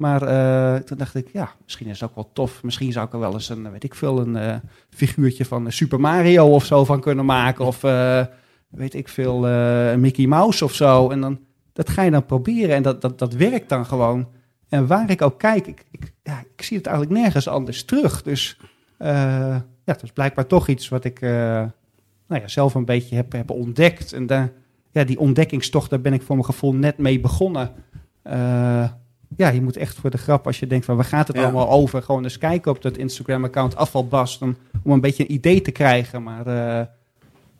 Maar 0.01 0.23
uh, 0.23 0.81
toen 0.81 0.99
dacht 0.99 1.15
ik, 1.15 1.29
ja, 1.33 1.55
misschien 1.65 1.87
is 1.87 2.01
het 2.01 2.09
ook 2.09 2.15
wel 2.15 2.31
tof. 2.33 2.63
Misschien 2.63 2.93
zou 2.93 3.07
ik 3.07 3.13
er 3.13 3.19
wel 3.19 3.33
eens 3.33 3.49
een, 3.49 3.71
weet 3.71 3.85
ik 3.85 3.95
veel, 3.95 4.21
een 4.21 4.37
uh, 4.37 4.55
figuurtje 4.91 5.45
van 5.45 5.73
Super 5.73 6.01
Mario 6.01 6.55
of 6.55 6.65
zo 6.65 6.85
van 6.85 7.01
kunnen 7.01 7.25
maken. 7.25 7.65
Of 7.65 7.81
weet 8.69 8.95
ik 8.95 9.09
veel, 9.09 9.41
Mickey 9.97 10.27
Mouse 10.27 10.65
of 10.65 10.75
zo. 10.75 11.11
En 11.11 11.21
dan, 11.21 11.39
dat 11.73 11.91
ga 11.91 12.03
je 12.03 12.11
dan 12.11 12.27
proberen 12.27 12.75
en 12.75 12.83
dat, 12.83 13.01
dat, 13.01 13.19
dat 13.19 13.33
werkt 13.33 13.69
dan 13.69 13.87
gewoon. 13.87 14.29
En 14.69 14.87
waar 14.87 15.11
ik 15.11 15.23
ook 15.23 15.39
kijk, 15.39 15.67
ik, 15.67 15.85
ik, 15.91 16.13
ja, 16.23 16.43
ik 16.57 16.63
zie 16.63 16.77
het 16.77 16.87
eigenlijk 16.87 17.21
nergens 17.21 17.49
anders 17.49 17.85
terug. 17.85 18.23
Dus 18.23 18.61
ja, 18.99 19.65
het 19.85 20.03
is 20.03 20.13
blijkbaar 20.13 20.47
toch 20.47 20.69
iets 20.69 20.89
wat 20.89 21.05
ik 21.05 21.21
nou 21.21 21.71
ja, 22.27 22.49
zelf 22.49 22.75
een 22.75 22.85
beetje 22.85 23.17
heb, 23.17 23.33
heb 23.33 23.51
ontdekt. 23.51 24.13
En 24.13 24.27
daar, 24.27 24.53
ja, 24.91 25.05
die 25.05 25.19
ontdekkingstocht, 25.19 25.91
daar 25.91 26.01
ben 26.01 26.13
ik 26.13 26.23
voor 26.23 26.37
mijn 26.37 26.47
gevoel 26.47 26.75
net 26.75 26.99
mee 26.99 27.21
begonnen 27.21 27.73
ja, 29.37 29.49
je 29.49 29.62
moet 29.62 29.76
echt 29.76 29.97
voor 29.97 30.11
de 30.11 30.18
grap, 30.18 30.47
als 30.47 30.59
je 30.59 30.66
denkt 30.66 30.85
van 30.85 30.97
waar 30.97 31.05
gaat 31.05 31.28
het 31.28 31.37
allemaal 31.37 31.70
over, 31.70 32.03
gewoon 32.03 32.22
eens 32.22 32.39
kijken 32.39 32.70
op 32.70 32.83
dat 32.83 32.97
Instagram-account 32.97 33.76
Afvalbast 33.76 34.43
om, 34.43 34.57
om 34.83 34.93
een 34.93 35.01
beetje 35.01 35.22
een 35.22 35.33
idee 35.33 35.62
te 35.62 35.70
krijgen. 35.70 36.22
Maar 36.22 36.47
uh, 36.47 36.87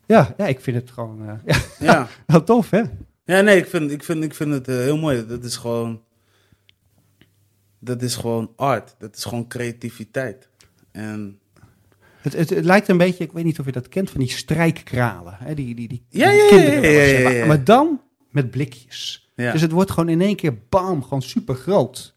ja, 0.06 0.34
ja, 0.36 0.46
ik 0.46 0.60
vind 0.60 0.76
het 0.76 0.90
gewoon 0.90 1.22
uh, 1.22 1.32
ja, 1.54 1.58
ja. 1.78 2.08
wel 2.26 2.44
tof, 2.44 2.70
hè? 2.70 2.82
Ja, 3.24 3.40
nee, 3.40 3.56
ik 3.56 3.66
vind, 3.66 3.90
ik 3.90 4.04
vind, 4.04 4.24
ik 4.24 4.34
vind 4.34 4.52
het 4.52 4.68
uh, 4.68 4.76
heel 4.76 4.98
mooi. 4.98 5.26
Dat 5.26 5.44
is 5.44 5.56
gewoon, 5.56 6.00
dat 7.78 8.02
is 8.02 8.16
gewoon 8.16 8.52
art. 8.56 8.94
Dat 8.98 9.16
is 9.16 9.24
gewoon 9.24 9.48
creativiteit. 9.48 10.48
En 10.92 11.38
het, 12.20 12.32
het, 12.32 12.50
het, 12.50 12.64
lijkt 12.64 12.88
een 12.88 12.98
beetje, 12.98 13.24
ik 13.24 13.32
weet 13.32 13.44
niet 13.44 13.58
of 13.58 13.66
je 13.66 13.72
dat 13.72 13.88
kent, 13.88 14.10
van 14.10 14.20
die 14.20 14.30
strijkkralen. 14.30 15.36
Hè? 15.38 15.54
Die, 15.54 15.74
die, 15.74 15.88
die, 15.88 16.04
ja, 16.08 16.30
ja, 16.30 16.48
kinderen. 16.48 16.90
Ja, 16.90 17.02
ja, 17.02 17.30
ja, 17.30 17.46
maar 17.46 17.64
dan 17.64 18.00
met 18.30 18.50
blikjes. 18.50 19.29
Dus 19.41 19.61
het 19.61 19.70
wordt 19.70 19.91
gewoon 19.91 20.09
in 20.09 20.20
één 20.20 20.36
keer 20.36 20.59
bam, 20.68 21.03
gewoon 21.03 21.22
super 21.22 21.55
groot. 21.55 22.14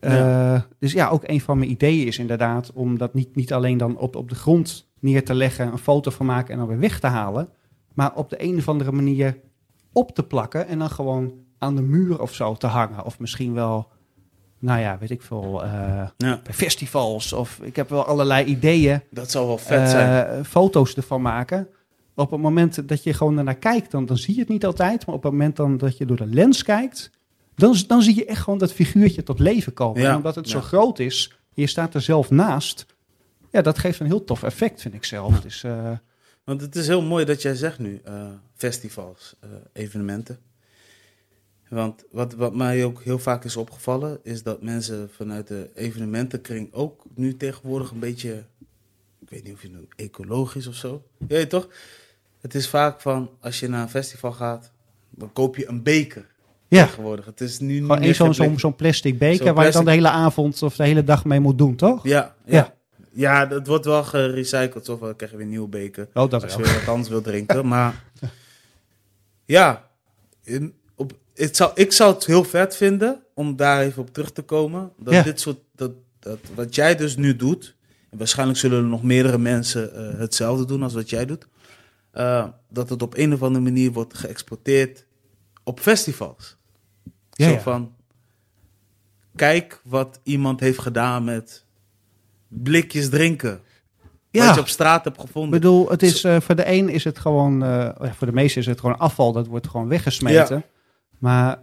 Uh, 0.00 0.60
dus 0.78 0.92
ja, 0.92 1.08
ook 1.08 1.22
een 1.26 1.40
van 1.40 1.58
mijn 1.58 1.70
ideeën 1.70 2.06
is 2.06 2.18
inderdaad 2.18 2.72
om 2.72 2.98
dat 2.98 3.14
niet, 3.14 3.34
niet 3.34 3.52
alleen 3.52 3.78
dan 3.78 3.96
op, 3.96 4.16
op 4.16 4.28
de 4.28 4.34
grond 4.34 4.88
neer 4.98 5.24
te 5.24 5.34
leggen, 5.34 5.66
een 5.66 5.78
foto 5.78 6.10
van 6.10 6.26
maken 6.26 6.52
en 6.52 6.58
dan 6.58 6.68
weer 6.68 6.78
weg 6.78 7.00
te 7.00 7.06
halen. 7.06 7.48
Maar 7.94 8.14
op 8.14 8.30
de 8.30 8.42
een 8.42 8.56
of 8.56 8.68
andere 8.68 8.92
manier 8.92 9.36
op 9.92 10.14
te 10.14 10.22
plakken 10.22 10.66
en 10.66 10.78
dan 10.78 10.90
gewoon 10.90 11.32
aan 11.58 11.76
de 11.76 11.82
muur 11.82 12.20
of 12.20 12.34
zo 12.34 12.54
te 12.54 12.66
hangen. 12.66 13.04
Of 13.04 13.18
misschien 13.18 13.54
wel, 13.54 13.88
nou 14.58 14.80
ja, 14.80 14.98
weet 14.98 15.10
ik 15.10 15.22
veel, 15.22 15.64
uh, 15.64 15.70
ja. 16.16 16.40
bij 16.42 16.54
festivals. 16.54 17.32
Of 17.32 17.60
ik 17.62 17.76
heb 17.76 17.88
wel 17.88 18.04
allerlei 18.04 18.44
ideeën. 18.44 19.00
Dat 19.10 19.30
zou 19.30 19.46
wel 19.46 19.58
vet 19.58 19.88
zijn. 19.88 20.38
Uh, 20.38 20.44
foto's 20.44 20.94
ervan 20.94 21.22
maken 21.22 21.68
op 22.18 22.30
het 22.30 22.40
moment 22.40 22.88
dat 22.88 23.02
je 23.02 23.12
gewoon 23.12 23.34
naar 23.34 23.58
kijkt, 23.58 23.90
dan, 23.90 24.06
dan 24.06 24.18
zie 24.18 24.34
je 24.34 24.40
het 24.40 24.48
niet 24.48 24.66
altijd. 24.66 25.06
Maar 25.06 25.14
op 25.14 25.22
het 25.22 25.32
moment 25.32 25.56
dan 25.56 25.76
dat 25.76 25.96
je 25.96 26.06
door 26.06 26.16
de 26.16 26.26
lens 26.26 26.62
kijkt, 26.62 27.10
dan, 27.54 27.76
dan 27.86 28.02
zie 28.02 28.14
je 28.14 28.24
echt 28.24 28.42
gewoon 28.42 28.58
dat 28.58 28.72
figuurtje 28.72 29.22
tot 29.22 29.38
leven 29.38 29.72
komen. 29.72 30.06
en 30.06 30.16
omdat 30.16 30.34
het 30.34 30.48
zo 30.48 30.60
groot 30.60 30.98
is, 30.98 31.38
je 31.54 31.66
staat 31.66 31.94
er 31.94 32.02
zelf 32.02 32.30
naast. 32.30 32.86
Ja, 33.50 33.62
dat 33.62 33.78
geeft 33.78 34.00
een 34.00 34.06
heel 34.06 34.24
tof 34.24 34.42
effect, 34.42 34.80
vind 34.80 34.94
ik 34.94 35.04
zelf. 35.04 35.40
Dus, 35.40 35.62
uh... 35.64 35.90
Want 36.44 36.60
het 36.60 36.76
is 36.76 36.86
heel 36.86 37.02
mooi 37.02 37.24
dat 37.24 37.42
jij 37.42 37.54
zegt 37.54 37.78
nu, 37.78 38.00
uh, 38.08 38.28
festivals, 38.54 39.36
uh, 39.44 39.50
evenementen. 39.72 40.38
Want 41.68 42.04
wat, 42.10 42.34
wat 42.34 42.54
mij 42.54 42.84
ook 42.84 43.02
heel 43.02 43.18
vaak 43.18 43.44
is 43.44 43.56
opgevallen, 43.56 44.20
is 44.22 44.42
dat 44.42 44.62
mensen 44.62 45.10
vanuit 45.10 45.46
de 45.46 45.70
evenementenkring 45.74 46.72
ook 46.72 47.04
nu 47.14 47.36
tegenwoordig 47.36 47.90
een 47.90 47.98
beetje, 47.98 48.44
ik 49.20 49.30
weet 49.30 49.44
niet 49.44 49.52
of 49.52 49.62
je 49.62 49.70
het 49.70 49.86
ecologisch 49.96 50.66
of 50.66 50.74
zo, 50.74 51.02
ja, 51.28 51.46
toch? 51.46 51.68
Het 52.40 52.54
is 52.54 52.68
vaak 52.68 53.00
van, 53.00 53.30
als 53.40 53.60
je 53.60 53.68
naar 53.68 53.82
een 53.82 53.88
festival 53.88 54.32
gaat, 54.32 54.70
dan 55.10 55.32
koop 55.32 55.56
je 55.56 55.68
een 55.68 55.82
beker. 55.82 56.26
Ja. 56.68 56.84
Tegenwoordig. 56.84 57.24
Het 57.24 57.40
is 57.40 57.58
nu 57.58 57.80
niet 57.80 58.16
zo'n 58.16 58.58
zo'n 58.58 58.76
plastic 58.76 59.18
beker 59.18 59.54
waar 59.54 59.66
je 59.66 59.72
dan 59.72 59.84
de 59.84 59.90
hele 59.90 60.08
avond 60.08 60.62
of 60.62 60.76
de 60.76 60.84
hele 60.84 61.04
dag 61.04 61.24
mee 61.24 61.40
moet 61.40 61.58
doen, 61.58 61.76
toch? 61.76 62.06
Ja, 62.06 62.34
ja. 62.44 62.74
ja. 63.10 63.46
dat 63.46 63.66
wordt 63.66 63.84
wel 63.84 64.04
gerecycled, 64.04 64.88
of 64.88 65.00
dan 65.00 65.16
krijg 65.16 65.30
je 65.30 65.36
weer 65.36 65.46
een 65.46 65.52
nieuwe 65.52 65.68
beker. 65.68 66.08
Oh, 66.14 66.30
dat 66.30 66.42
als 66.42 66.54
je 66.54 66.62
weer 66.62 66.74
wat 66.74 66.88
anders 66.94 67.08
wil 67.08 67.20
drinken. 67.20 67.68
maar 67.68 68.04
ja, 69.44 69.88
in, 70.44 70.74
op, 70.94 71.12
het 71.34 71.56
zou, 71.56 71.70
ik 71.74 71.92
zou 71.92 72.14
het 72.14 72.26
heel 72.26 72.44
vet 72.44 72.76
vinden 72.76 73.22
om 73.34 73.56
daar 73.56 73.80
even 73.80 74.02
op 74.02 74.12
terug 74.12 74.32
te 74.32 74.42
komen. 74.42 74.92
Dat 74.96 75.24
dit 75.24 75.40
soort, 75.40 75.58
dat, 75.74 75.92
dat, 76.18 76.38
wat 76.54 76.74
jij 76.74 76.96
dus 76.96 77.16
nu 77.16 77.36
doet, 77.36 77.74
en 78.10 78.18
waarschijnlijk 78.18 78.58
zullen 78.58 78.78
er 78.78 78.84
nog 78.84 79.02
meerdere 79.02 79.38
mensen 79.38 79.90
uh, 79.94 80.18
hetzelfde 80.18 80.64
doen 80.64 80.82
als 80.82 80.94
wat 80.94 81.10
jij 81.10 81.26
doet. 81.26 81.46
Uh, 82.18 82.46
dat 82.68 82.88
het 82.88 83.02
op 83.02 83.16
een 83.16 83.32
of 83.32 83.42
andere 83.42 83.64
manier 83.64 83.92
wordt 83.92 84.14
geëxporteerd 84.14 85.06
op 85.64 85.80
festivals. 85.80 86.56
Ja, 87.30 87.50
Zo 87.50 87.58
van, 87.58 87.92
kijk 89.36 89.80
wat 89.84 90.20
iemand 90.22 90.60
heeft 90.60 90.78
gedaan 90.78 91.24
met 91.24 91.64
blikjes 92.48 93.08
drinken. 93.08 93.60
Ja. 94.30 94.46
Wat 94.46 94.54
je 94.54 94.60
op 94.60 94.68
straat 94.68 95.04
hebt 95.04 95.20
gevonden. 95.20 95.54
Ik 95.54 95.60
bedoel, 95.60 95.88
het 95.90 96.02
is, 96.02 96.24
uh, 96.24 96.40
voor 96.40 96.56
de 96.56 96.70
een 96.72 96.88
is 96.88 97.04
het 97.04 97.18
gewoon, 97.18 97.62
uh, 97.64 97.90
voor 97.98 98.26
de 98.26 98.32
meeste 98.32 98.58
is 98.58 98.66
het 98.66 98.80
gewoon 98.80 98.98
afval. 98.98 99.32
Dat 99.32 99.46
wordt 99.46 99.68
gewoon 99.68 99.88
weggesmeten. 99.88 100.56
Ja. 100.56 100.62
Maar 101.18 101.58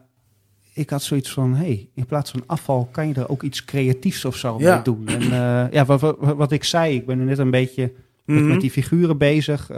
ik 0.74 0.90
had 0.90 1.04
zoiets 1.04 1.32
van, 1.32 1.56
hey, 1.56 1.90
in 1.94 2.06
plaats 2.06 2.32
van 2.32 2.44
afval 2.46 2.88
kan 2.92 3.08
je 3.08 3.14
er 3.14 3.30
ook 3.30 3.44
iets 3.44 3.66
creatiefs 3.66 4.26
of 4.26 4.36
zo 4.36 4.56
ja. 4.60 4.74
mee 4.74 4.84
doen. 4.84 5.08
En 5.08 5.22
uh, 5.22 5.72
ja, 5.72 5.86
wat, 5.86 6.02
wat, 6.02 6.18
wat, 6.20 6.52
ik 6.52 6.64
zei, 6.64 6.96
ik 6.96 7.06
ben 7.06 7.18
nu 7.18 7.24
net 7.24 7.38
een 7.38 7.52
beetje 7.52 7.82
met, 7.82 7.94
mm 8.26 8.38
-hmm. 8.38 8.48
met 8.48 8.62
die 8.62 8.72
figuren 8.72 9.18
bezig 9.18 9.70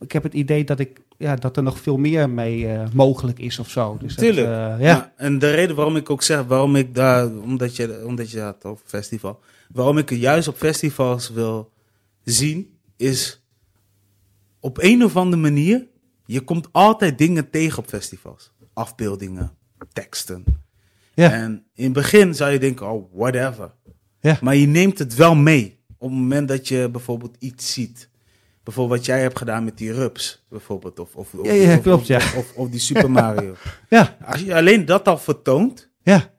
ik 0.00 0.12
heb 0.12 0.22
het 0.22 0.34
idee 0.34 0.64
dat, 0.64 0.78
ik, 0.78 1.00
ja, 1.16 1.36
dat 1.36 1.56
er 1.56 1.62
nog 1.62 1.80
veel 1.80 1.96
meer 1.96 2.30
mee 2.30 2.60
uh, 2.60 2.82
mogelijk 2.92 3.38
is 3.38 3.58
of 3.58 3.70
zo. 3.70 3.96
Dus 4.00 4.14
Tuurlijk. 4.14 4.46
Dat, 4.46 4.56
uh, 4.56 4.60
ja. 4.60 4.76
ja. 4.78 5.12
En 5.16 5.38
de 5.38 5.50
reden 5.50 5.76
waarom 5.76 5.96
ik 5.96 6.10
ook 6.10 6.22
zeg, 6.22 6.44
waarom 6.44 6.76
ik 6.76 6.94
daar, 6.94 7.26
omdat 7.36 7.76
je, 7.76 8.02
omdat 8.06 8.30
je 8.30 8.40
had 8.40 8.64
over 8.64 8.86
festival, 8.86 9.40
waarom 9.72 9.98
ik 9.98 10.08
het 10.08 10.18
juist 10.18 10.48
op 10.48 10.56
festivals 10.56 11.30
wil 11.30 11.72
zien, 12.24 12.78
is 12.96 13.42
op 14.60 14.78
een 14.82 15.04
of 15.04 15.16
andere 15.16 15.42
manier, 15.42 15.86
je 16.24 16.40
komt 16.40 16.68
altijd 16.72 17.18
dingen 17.18 17.50
tegen 17.50 17.78
op 17.78 17.88
festivals. 17.88 18.52
Afbeeldingen, 18.72 19.50
teksten. 19.92 20.44
Ja. 21.14 21.32
En 21.32 21.64
in 21.74 21.84
het 21.84 21.92
begin 21.92 22.34
zou 22.34 22.50
je 22.50 22.58
denken, 22.58 22.90
oh, 22.90 23.12
whatever. 23.12 23.70
Ja. 24.20 24.38
Maar 24.40 24.56
je 24.56 24.66
neemt 24.66 24.98
het 24.98 25.14
wel 25.14 25.34
mee 25.34 25.78
op 25.98 26.10
het 26.10 26.18
moment 26.18 26.48
dat 26.48 26.68
je 26.68 26.88
bijvoorbeeld 26.92 27.36
iets 27.38 27.72
ziet 27.72 28.08
bijvoorbeeld 28.68 28.98
wat 28.98 29.06
jij 29.06 29.20
hebt 29.20 29.38
gedaan 29.38 29.64
met 29.64 29.78
die 29.78 29.92
rups, 29.92 30.44
bijvoorbeeld. 30.48 30.98
Of, 30.98 31.14
of, 31.14 31.32
ja, 31.42 31.76
klopt, 31.76 32.06
ja. 32.06 32.16
Of, 32.16 32.52
of, 32.54 32.68
die 32.68 32.80
Super 32.80 33.10
Mario. 33.10 33.54
ja. 33.88 34.16
Als 34.24 34.40
je 34.40 34.54
alleen 34.54 34.84
dat 34.84 35.08
al 35.08 35.18
vertoont. 35.18 35.90
Ja. 36.02 36.34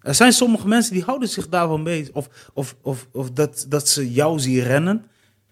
Er 0.00 0.14
zijn 0.14 0.32
sommige 0.32 0.68
mensen 0.68 0.92
die 0.92 1.02
houden 1.02 1.28
zich 1.28 1.48
daarvan 1.48 1.84
bezig. 1.84 2.14
Of, 2.14 2.50
of, 2.54 2.76
of, 2.82 3.08
of 3.12 3.30
dat, 3.30 3.66
dat 3.68 3.88
ze 3.88 4.12
jou 4.12 4.38
zien 4.38 4.62
rennen. 4.62 5.04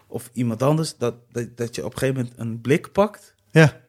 Of 0.07 0.29
iemand 0.33 0.63
anders. 0.63 0.97
Dat, 0.97 1.15
dat, 1.31 1.57
dat 1.57 1.75
je 1.75 1.85
op 1.85 1.91
een 1.93 1.97
gegeven 1.97 2.21
moment 2.21 2.39
een 2.39 2.61
blik 2.61 2.91
pakt. 2.91 3.35
Ja. 3.51 3.81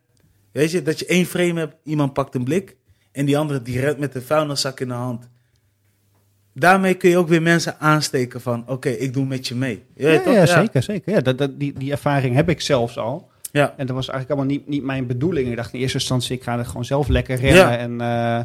Weet 0.52 0.70
je, 0.70 0.82
dat 0.82 0.98
je 0.98 1.06
één 1.06 1.26
frame 1.26 1.58
hebt, 1.58 1.76
iemand 1.84 2.12
pakt 2.12 2.34
een 2.34 2.44
blik. 2.44 2.76
En 3.12 3.24
die 3.24 3.38
andere 3.38 3.62
die 3.62 3.80
rent 3.80 3.98
met 3.98 4.14
een 4.14 4.22
vuilniszak 4.22 4.80
in 4.80 4.88
de 4.88 4.94
hand 4.94 5.28
daarmee 6.60 6.94
kun 6.94 7.10
je 7.10 7.18
ook 7.18 7.28
weer 7.28 7.42
mensen 7.42 7.76
aansteken 7.78 8.40
van, 8.40 8.64
oké, 8.66 8.88
ik 8.88 9.12
doe 9.12 9.26
met 9.26 9.48
je 9.48 9.54
mee. 9.54 9.84
Ja, 9.94 10.10
ja, 10.10 10.30
ja 10.30 10.46
zeker, 10.46 10.82
zeker. 10.82 11.12
Ja, 11.12 11.20
dat, 11.20 11.38
dat, 11.38 11.58
die, 11.58 11.72
die 11.78 11.90
ervaring 11.90 12.34
heb 12.34 12.48
ik 12.48 12.60
zelfs 12.60 12.98
al. 12.98 13.30
Ja. 13.52 13.74
En 13.76 13.86
dat 13.86 13.96
was 13.96 14.08
eigenlijk 14.08 14.40
allemaal 14.40 14.56
niet, 14.56 14.68
niet 14.68 14.82
mijn 14.82 15.06
bedoeling. 15.06 15.48
Ik 15.48 15.56
dacht 15.56 15.72
in 15.72 15.80
eerste 15.80 15.98
instantie, 15.98 16.36
ik 16.36 16.42
ga 16.42 16.58
het 16.58 16.66
gewoon 16.66 16.84
zelf 16.84 17.08
lekker 17.08 17.36
rennen. 17.36 17.78
En 17.78 17.90
uh, 17.92 18.44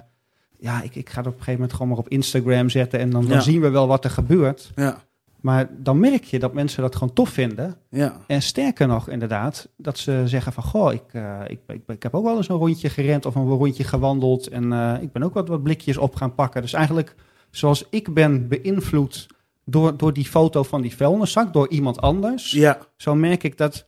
ja, 0.60 0.82
ik, 0.82 0.96
ik 0.96 1.10
ga 1.10 1.18
het 1.18 1.28
op 1.28 1.34
een 1.34 1.40
gegeven 1.40 1.54
moment 1.54 1.74
gewoon 1.74 1.88
maar 1.88 1.98
op 1.98 2.10
Instagram 2.10 2.70
zetten. 2.70 3.00
En 3.00 3.10
dan, 3.10 3.28
dan 3.28 3.42
zien 3.42 3.62
we 3.62 3.70
wel 3.70 3.88
wat 3.88 4.04
er 4.04 4.10
gebeurt. 4.10 4.72
Ja. 4.76 5.04
Maar 5.42 5.70
dan 5.78 6.00
merk 6.00 6.24
je 6.24 6.40
dat 6.40 6.54
mensen 6.54 6.82
dat 6.82 6.96
gewoon 6.96 7.14
tof 7.14 7.30
vinden. 7.30 7.76
Ja. 7.90 8.18
En 8.28 8.42
sterker 8.42 8.88
nog, 8.88 9.10
inderdaad, 9.10 9.68
dat 9.78 9.98
ze 9.98 10.22
zeggen 10.26 10.54
van... 10.54 10.64
Goh, 10.64 10.94
ik, 10.94 11.04
uh, 11.12 11.40
ik, 11.48 11.60
ik, 11.68 11.82
ik, 11.88 12.04
heb 12.04 12.14
ook 12.14 12.24
wel 12.24 12.38
eens 12.38 12.50
een 12.50 12.56
rondje 12.56 12.90
gerend 12.90 13.26
of 13.26 13.36
een 13.36 13.48
rondje 13.48 13.84
gewandeld. 13.84 14.48
En 14.48 14.72
uh, 14.72 14.94
ik 15.02 15.12
ben 15.12 15.24
ook 15.24 15.34
wat, 15.34 15.48
wat 15.48 15.64
blikjes 15.64 15.98
op 15.98 16.16
gaan 16.16 16.36
pakken. 16.36 16.62
Dus 16.62 16.74
eigenlijk 16.74 17.16
zoals 17.56 17.86
ik 17.90 18.14
ben 18.14 18.48
beïnvloed 18.48 19.28
door, 19.66 19.98
door 19.98 20.14
die 20.14 20.26
foto 20.26 20.64
van 20.64 20.82
die 20.82 20.96
vuilniszak, 20.96 21.54
door 21.54 21.70
iemand 21.70 22.02
anders. 22.02 22.52
Ja. 22.52 22.80
Zo 22.98 23.16
merk 23.16 23.44
ik 23.44 23.58
dat, 23.58 23.88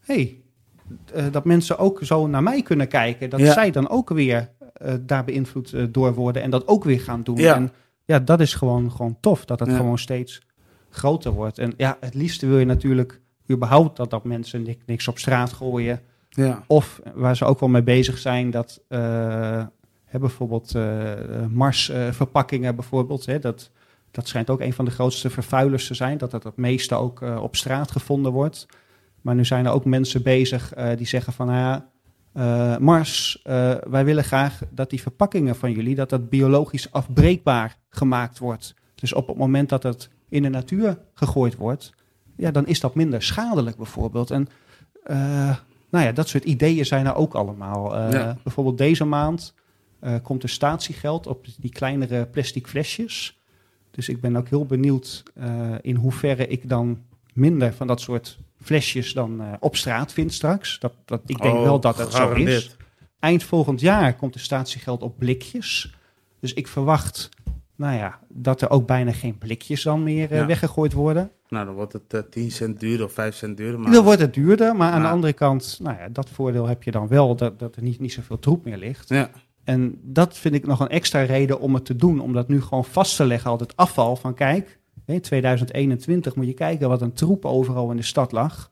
hey, 0.00 0.40
uh, 1.14 1.24
dat 1.30 1.44
mensen 1.44 1.78
ook 1.78 1.98
zo 2.02 2.26
naar 2.26 2.42
mij 2.42 2.62
kunnen 2.62 2.88
kijken. 2.88 3.30
Dat 3.30 3.40
zij 3.40 3.70
dan 3.70 3.88
ook 3.88 4.08
weer 4.08 4.50
uh, 4.84 4.94
daar 5.00 5.24
beïnvloed 5.24 5.72
uh, 5.72 5.86
door 5.90 6.14
worden 6.14 6.42
en 6.42 6.50
dat 6.50 6.68
ook 6.68 6.84
weer 6.84 7.00
gaan 7.00 7.22
doen. 7.22 7.36
Ja. 7.36 7.54
En 7.54 7.72
ja, 8.04 8.18
dat 8.18 8.40
is 8.40 8.54
gewoon, 8.54 8.90
gewoon 8.90 9.16
tof, 9.20 9.44
dat 9.44 9.60
het 9.60 9.68
ja. 9.68 9.76
gewoon 9.76 9.98
steeds 9.98 10.40
groter 10.90 11.32
wordt. 11.32 11.58
En 11.58 11.74
ja, 11.76 11.96
het 12.00 12.14
liefste 12.14 12.46
wil 12.46 12.58
je 12.58 12.64
natuurlijk 12.64 13.20
überhaupt 13.50 13.96
dat, 13.96 14.10
dat 14.10 14.24
mensen 14.24 14.62
niks, 14.62 14.82
niks 14.86 15.08
op 15.08 15.18
straat 15.18 15.52
gooien. 15.52 16.00
Ja. 16.28 16.64
Of 16.66 17.00
waar 17.14 17.36
ze 17.36 17.44
ook 17.44 17.60
wel 17.60 17.68
mee 17.68 17.82
bezig 17.82 18.18
zijn, 18.18 18.50
dat 18.50 18.80
Hè, 20.12 20.18
bijvoorbeeld 20.18 20.74
uh, 20.74 21.12
Mars-verpakkingen 21.50 22.70
uh, 22.70 22.76
bijvoorbeeld. 22.76 23.26
Hè, 23.26 23.38
dat, 23.38 23.70
dat 24.10 24.28
schijnt 24.28 24.50
ook 24.50 24.60
een 24.60 24.72
van 24.72 24.84
de 24.84 24.90
grootste 24.90 25.30
vervuilers 25.30 25.86
te 25.86 25.94
zijn. 25.94 26.18
Dat 26.18 26.30
dat 26.30 26.44
het 26.44 26.56
meeste 26.56 26.94
ook 26.94 27.22
uh, 27.22 27.42
op 27.42 27.56
straat 27.56 27.90
gevonden 27.90 28.32
wordt. 28.32 28.66
Maar 29.20 29.34
nu 29.34 29.44
zijn 29.44 29.66
er 29.66 29.72
ook 29.72 29.84
mensen 29.84 30.22
bezig 30.22 30.72
die 30.96 31.06
zeggen 31.06 31.32
van... 31.32 31.48
ja, 31.48 31.88
Mars, 32.78 33.40
wij 33.88 34.04
willen 34.04 34.24
graag 34.24 34.60
dat 34.70 34.90
die 34.90 35.02
verpakkingen 35.02 35.56
van 35.56 35.72
jullie, 35.72 35.94
dat 35.94 36.10
dat 36.10 36.28
biologisch 36.28 36.92
afbreekbaar 36.92 37.76
gemaakt 37.88 38.38
wordt. 38.38 38.74
Dus 38.94 39.12
op 39.12 39.28
het 39.28 39.36
moment 39.36 39.68
dat 39.68 39.82
het 39.82 40.08
in 40.28 40.42
de 40.42 40.48
natuur 40.48 40.98
gegooid 41.14 41.56
wordt, 41.56 41.92
ja, 42.36 42.50
dan 42.50 42.66
is 42.66 42.80
dat 42.80 42.94
minder 42.94 43.22
schadelijk 43.22 43.76
bijvoorbeeld. 43.76 44.30
En 44.30 44.48
nou 45.90 46.04
ja, 46.04 46.12
dat 46.12 46.28
soort 46.28 46.44
ideeën 46.44 46.86
zijn 46.86 47.06
er 47.06 47.14
ook 47.14 47.34
allemaal. 47.34 47.90
Bijvoorbeeld 48.42 48.78
deze 48.78 49.04
maand 49.04 49.54
komt 50.22 50.42
er 50.42 50.48
statiegeld 50.48 51.26
op 51.26 51.46
die 51.58 51.70
kleinere 51.70 52.26
plastic 52.26 52.66
flesjes. 52.66 53.40
Dus 53.90 54.08
ik 54.08 54.20
ben 54.20 54.36
ook 54.36 54.48
heel 54.48 54.66
benieuwd 54.66 55.22
in 55.80 55.96
hoeverre 55.96 56.46
ik 56.46 56.68
dan 56.68 57.02
minder 57.32 57.74
van 57.74 57.86
dat 57.86 58.00
soort 58.00 58.38
flesjes 58.62 59.12
dan 59.12 59.42
uh, 59.42 59.52
op 59.60 59.76
straat 59.76 60.12
vind 60.12 60.32
straks. 60.32 60.78
Dat, 60.78 60.92
dat, 61.04 61.20
ik 61.26 61.38
denk 61.38 61.54
oh, 61.54 61.62
wel 61.62 61.80
dat 61.80 61.98
het 61.98 62.12
zo 62.12 62.32
is. 62.32 62.76
Eind 63.18 63.42
volgend 63.42 63.80
jaar 63.80 64.14
komt 64.16 64.32
de 64.32 64.38
statiegeld 64.38 65.02
op 65.02 65.18
blikjes. 65.18 65.94
Dus 66.40 66.52
ik 66.52 66.68
verwacht 66.68 67.28
nou 67.76 67.96
ja, 67.96 68.18
dat 68.28 68.60
er 68.60 68.70
ook 68.70 68.86
bijna 68.86 69.12
geen 69.12 69.38
blikjes 69.38 69.82
dan 69.82 70.02
meer 70.02 70.32
uh, 70.32 70.46
weggegooid 70.46 70.92
worden. 70.92 71.30
Nou, 71.48 71.66
dan 71.66 71.74
wordt 71.74 71.92
het 71.92 72.14
uh, 72.14 72.20
10 72.30 72.50
cent 72.50 72.80
duurder 72.80 73.06
of 73.06 73.12
5 73.12 73.34
cent 73.34 73.56
duurder. 73.56 73.80
Maar... 73.80 73.92
Dan 73.92 74.04
wordt 74.04 74.20
het 74.20 74.34
duurder, 74.34 74.76
maar 74.76 74.92
aan 74.92 75.02
de 75.02 75.08
andere 75.08 75.32
kant, 75.32 75.78
nou 75.82 75.98
ja, 75.98 76.08
dat 76.08 76.28
voordeel 76.28 76.66
heb 76.66 76.82
je 76.82 76.90
dan 76.90 77.08
wel, 77.08 77.36
dat, 77.36 77.58
dat 77.58 77.76
er 77.76 77.82
niet, 77.82 78.00
niet 78.00 78.12
zoveel 78.12 78.38
troep 78.38 78.64
meer 78.64 78.76
ligt. 78.76 79.08
Ja. 79.08 79.30
En 79.64 79.98
dat 80.02 80.38
vind 80.38 80.54
ik 80.54 80.66
nog 80.66 80.80
een 80.80 80.88
extra 80.88 81.22
reden 81.22 81.60
om 81.60 81.74
het 81.74 81.84
te 81.84 81.96
doen, 81.96 82.20
om 82.20 82.32
dat 82.32 82.48
nu 82.48 82.62
gewoon 82.62 82.84
vast 82.84 83.16
te 83.16 83.24
leggen, 83.24 83.50
al 83.50 83.58
het 83.58 83.76
afval 83.76 84.16
van 84.16 84.34
kijk, 84.34 84.80
in 85.06 85.20
2021 85.20 86.34
moet 86.34 86.46
je 86.46 86.52
kijken 86.52 86.88
wat 86.88 87.02
een 87.02 87.12
troep 87.12 87.44
overal 87.44 87.90
in 87.90 87.96
de 87.96 88.02
stad 88.02 88.32
lag. 88.32 88.70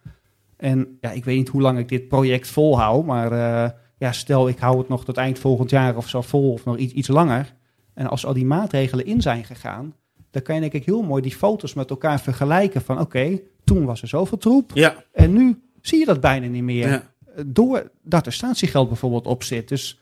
En 0.56 0.98
ja, 1.00 1.10
ik 1.10 1.24
weet 1.24 1.36
niet 1.36 1.48
hoe 1.48 1.60
lang 1.60 1.78
ik 1.78 1.88
dit 1.88 2.08
project 2.08 2.48
volhoud, 2.48 3.04
maar 3.04 3.32
uh, 3.32 3.70
ja, 3.98 4.12
stel 4.12 4.48
ik 4.48 4.58
hou 4.58 4.78
het 4.78 4.88
nog 4.88 5.04
tot 5.04 5.16
eind 5.16 5.38
volgend 5.38 5.70
jaar 5.70 5.96
of 5.96 6.08
zo 6.08 6.20
vol 6.20 6.52
of 6.52 6.64
nog 6.64 6.76
iets, 6.76 6.92
iets 6.92 7.08
langer. 7.08 7.54
En 7.94 8.06
als 8.06 8.26
al 8.26 8.32
die 8.32 8.46
maatregelen 8.46 9.06
in 9.06 9.20
zijn 9.20 9.44
gegaan, 9.44 9.94
dan 10.30 10.42
kan 10.42 10.54
je 10.54 10.60
denk 10.60 10.72
ik 10.72 10.84
heel 10.84 11.02
mooi 11.02 11.22
die 11.22 11.34
foto's 11.34 11.74
met 11.74 11.90
elkaar 11.90 12.20
vergelijken 12.20 12.82
van 12.82 13.00
oké, 13.00 13.40
toen 13.64 13.84
was 13.84 14.02
er 14.02 14.08
zoveel 14.08 14.38
troep 14.38 14.70
ja. 14.74 15.04
en 15.12 15.32
nu 15.32 15.62
zie 15.80 15.98
je 15.98 16.04
dat 16.04 16.20
bijna 16.20 16.46
niet 16.46 16.62
meer. 16.62 16.88
Ja. 16.88 17.02
Doordat 17.46 18.26
er 18.26 18.32
statiegeld 18.32 18.88
bijvoorbeeld 18.88 19.26
op 19.26 19.42
zit. 19.42 19.68
Dus 19.68 19.99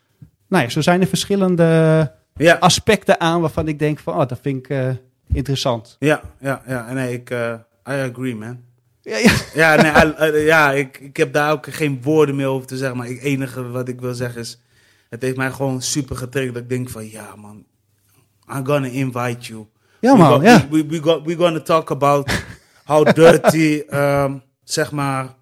nou 0.49 0.65
ja, 0.65 0.69
zo 0.69 0.81
zijn 0.81 1.01
er 1.01 1.07
verschillende 1.07 2.13
ja. 2.37 2.55
aspecten 2.55 3.21
aan 3.21 3.41
waarvan 3.41 3.69
ik 3.69 3.79
denk 3.79 3.99
van 3.99 4.15
oh, 4.15 4.27
dat 4.27 4.39
vind 4.43 4.59
ik... 4.59 4.69
Uh, 4.69 4.91
interessant. 5.33 5.97
Ja, 5.99 6.21
ja, 6.41 6.63
ja. 6.67 6.93
Nee, 6.93 7.13
ik 7.13 7.31
uh, 7.31 7.55
I 7.89 8.11
agree, 8.11 8.37
man. 8.37 8.61
Ja, 9.03 9.17
ja. 9.17 9.33
ja, 9.55 9.75
nee, 9.83 10.33
I, 10.33 10.45
ja 10.45 10.73
ik, 10.73 10.99
ik 10.99 11.17
heb 11.17 11.33
daar 11.33 11.53
ook 11.53 11.67
geen 11.71 12.03
woorden 12.03 12.37
meer 12.37 12.47
over 12.47 12.67
te 12.67 12.77
zeggen. 12.77 12.97
Maar 12.97 13.07
het 13.07 13.21
enige 13.21 13.71
wat 13.71 13.89
ik 13.89 14.01
wil 14.01 14.15
zeggen 14.15 14.41
is... 14.41 14.61
Het 15.09 15.23
heeft 15.23 15.37
mij 15.37 15.51
gewoon 15.51 15.83
super 15.83 16.17
getriggerd. 16.17 16.55
Dat 16.55 16.63
ik 16.63 16.69
denk 16.69 16.91
van, 16.91 17.11
ja 17.11 17.37
man, 17.37 17.65
I'm 18.55 18.67
gonna 18.67 18.87
invite 18.87 19.47
you. 19.47 19.67
Ja 20.01 20.15
man, 20.15 20.43
ja. 20.43 20.69
We, 20.71 20.87
we, 21.25 21.37
gonna 21.37 21.61
talk 21.61 21.91
about 21.91 22.45
how 22.85 23.15
dirty, 23.15 23.83
um, 23.91 24.43
zeg 24.65 24.93
maar, 24.93 25.35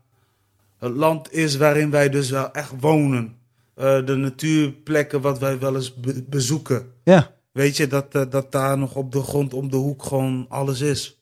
het 0.78 0.92
land 0.92 1.32
is 1.32 1.56
waarin 1.56 1.90
wij 1.90 2.08
dus 2.08 2.30
wel 2.30 2.52
echt 2.52 2.72
wonen. 2.80 3.35
Uh, 3.78 4.06
de 4.06 4.14
natuurplekken 4.14 5.20
wat 5.20 5.38
wij 5.38 5.58
wel 5.58 5.74
eens 5.74 5.94
be 5.94 6.24
bezoeken. 6.28 6.86
Ja. 7.04 7.30
Weet 7.52 7.76
je, 7.76 7.86
dat, 7.86 8.14
uh, 8.14 8.22
dat 8.30 8.52
daar 8.52 8.78
nog 8.78 8.94
op 8.94 9.12
de 9.12 9.22
grond 9.22 9.54
om 9.54 9.70
de 9.70 9.76
hoek 9.76 10.02
gewoon 10.02 10.46
alles 10.48 10.80
is. 10.80 11.20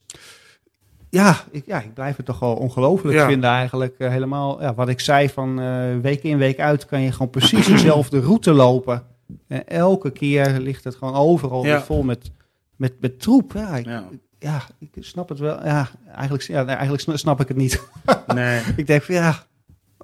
Ja, 1.15 1.45
ik, 1.51 1.67
ja, 1.67 1.81
ik 1.81 1.95
blijf 1.95 2.17
het 2.17 2.27
toch 2.27 2.39
wel 2.39 2.55
ongelooflijk 2.55 3.17
ja. 3.17 3.27
vinden 3.27 3.51
eigenlijk. 3.51 3.95
Uh, 3.99 4.09
helemaal, 4.09 4.61
ja, 4.61 4.75
wat 4.75 4.89
ik 4.89 5.01
zei 5.01 5.29
van 5.29 5.61
uh, 5.61 5.99
week 5.99 6.23
in, 6.23 6.39
week 6.39 6.61
uit 6.61 6.87
kan 6.87 7.01
je 7.01 7.13
gewoon 7.13 7.31
precies 7.31 7.67
dezelfde 7.67 8.21
route 8.29 8.53
lopen. 8.53 9.03
En 9.49 9.67
elke 9.67 10.11
keer 10.11 10.59
ligt 10.61 10.85
het 10.85 10.95
gewoon 10.95 11.15
overal 11.15 11.65
ja. 11.65 11.83
vol 11.83 12.03
met, 12.03 12.31
met, 12.77 12.93
met 13.01 13.21
troep. 13.21 13.53
Ja 13.53 13.77
ik, 13.77 13.85
ja. 13.85 14.09
ja, 14.39 14.63
ik 14.79 14.91
snap 15.01 15.29
het 15.29 15.39
wel. 15.39 15.65
Ja, 15.65 15.89
eigenlijk, 16.15 16.43
ja, 16.43 16.67
eigenlijk 16.67 17.19
snap 17.19 17.41
ik 17.41 17.49
het 17.49 17.57
niet. 17.57 17.83
Nee. 18.27 18.63
ik 18.77 18.87
denk 18.87 19.03
van 19.03 19.15
ja, 19.15 19.47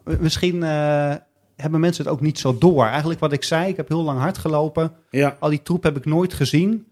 misschien 0.04 0.62
hebben 1.60 1.80
mensen 1.80 2.04
het 2.04 2.12
ook 2.12 2.20
niet 2.20 2.38
zo 2.38 2.58
door. 2.58 2.84
Eigenlijk 2.84 3.20
wat 3.20 3.32
ik 3.32 3.44
zei, 3.44 3.68
ik 3.68 3.76
heb 3.76 3.88
heel 3.88 4.02
lang 4.02 4.18
hard 4.18 4.38
gelopen. 4.38 4.92
Ja. 5.10 5.36
Al 5.40 5.50
die 5.50 5.62
troep 5.62 5.82
heb 5.82 5.96
ik 5.96 6.04
nooit 6.04 6.34
gezien. 6.34 6.86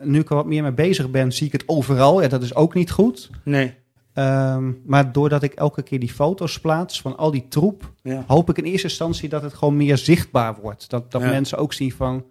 Nu 0.00 0.20
ik 0.20 0.30
er 0.30 0.36
wat 0.36 0.46
meer 0.46 0.62
mee 0.62 0.72
bezig 0.72 1.10
ben, 1.10 1.32
zie 1.32 1.46
ik 1.46 1.52
het 1.52 1.62
overal. 1.66 2.22
Ja, 2.22 2.28
dat 2.28 2.42
is 2.42 2.54
ook 2.54 2.74
niet 2.74 2.90
goed. 2.90 3.30
Nee. 3.44 3.74
Um, 4.14 4.82
maar 4.86 5.12
doordat 5.12 5.42
ik 5.42 5.52
elke 5.52 5.82
keer 5.82 6.00
die 6.00 6.12
foto's 6.12 6.60
plaats 6.60 7.00
van 7.00 7.16
al 7.16 7.30
die 7.30 7.48
troep, 7.48 7.92
ja. 8.02 8.24
hoop 8.26 8.50
ik 8.50 8.58
in 8.58 8.64
eerste 8.64 8.88
instantie 8.88 9.28
dat 9.28 9.42
het 9.42 9.54
gewoon 9.54 9.76
meer 9.76 9.98
zichtbaar 9.98 10.54
wordt. 10.60 10.90
Dat, 10.90 11.10
dat 11.10 11.22
ja. 11.22 11.28
mensen 11.28 11.58
ook 11.58 11.72
zien 11.72 11.92
van, 11.92 12.24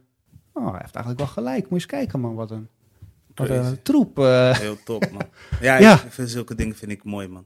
oh, 0.53 0.71
hij 0.71 0.79
heeft 0.81 0.95
eigenlijk 0.95 1.17
wel 1.17 1.27
gelijk. 1.27 1.59
Moet 1.59 1.69
je 1.69 1.75
eens 1.75 1.85
kijken 1.85 2.19
man, 2.19 2.35
wat 2.35 2.51
een, 2.51 2.67
wat 3.35 3.49
een 3.49 3.81
troep. 3.81 4.19
Uh. 4.19 4.57
Heel 4.57 4.77
top 4.83 5.11
man. 5.11 5.23
Ja, 5.61 5.77
ja. 5.77 5.93
Ik 5.93 6.11
vind 6.11 6.29
zulke 6.29 6.55
dingen 6.55 6.75
vind 6.75 6.91
ik 6.91 7.03
mooi 7.03 7.27
man. 7.27 7.45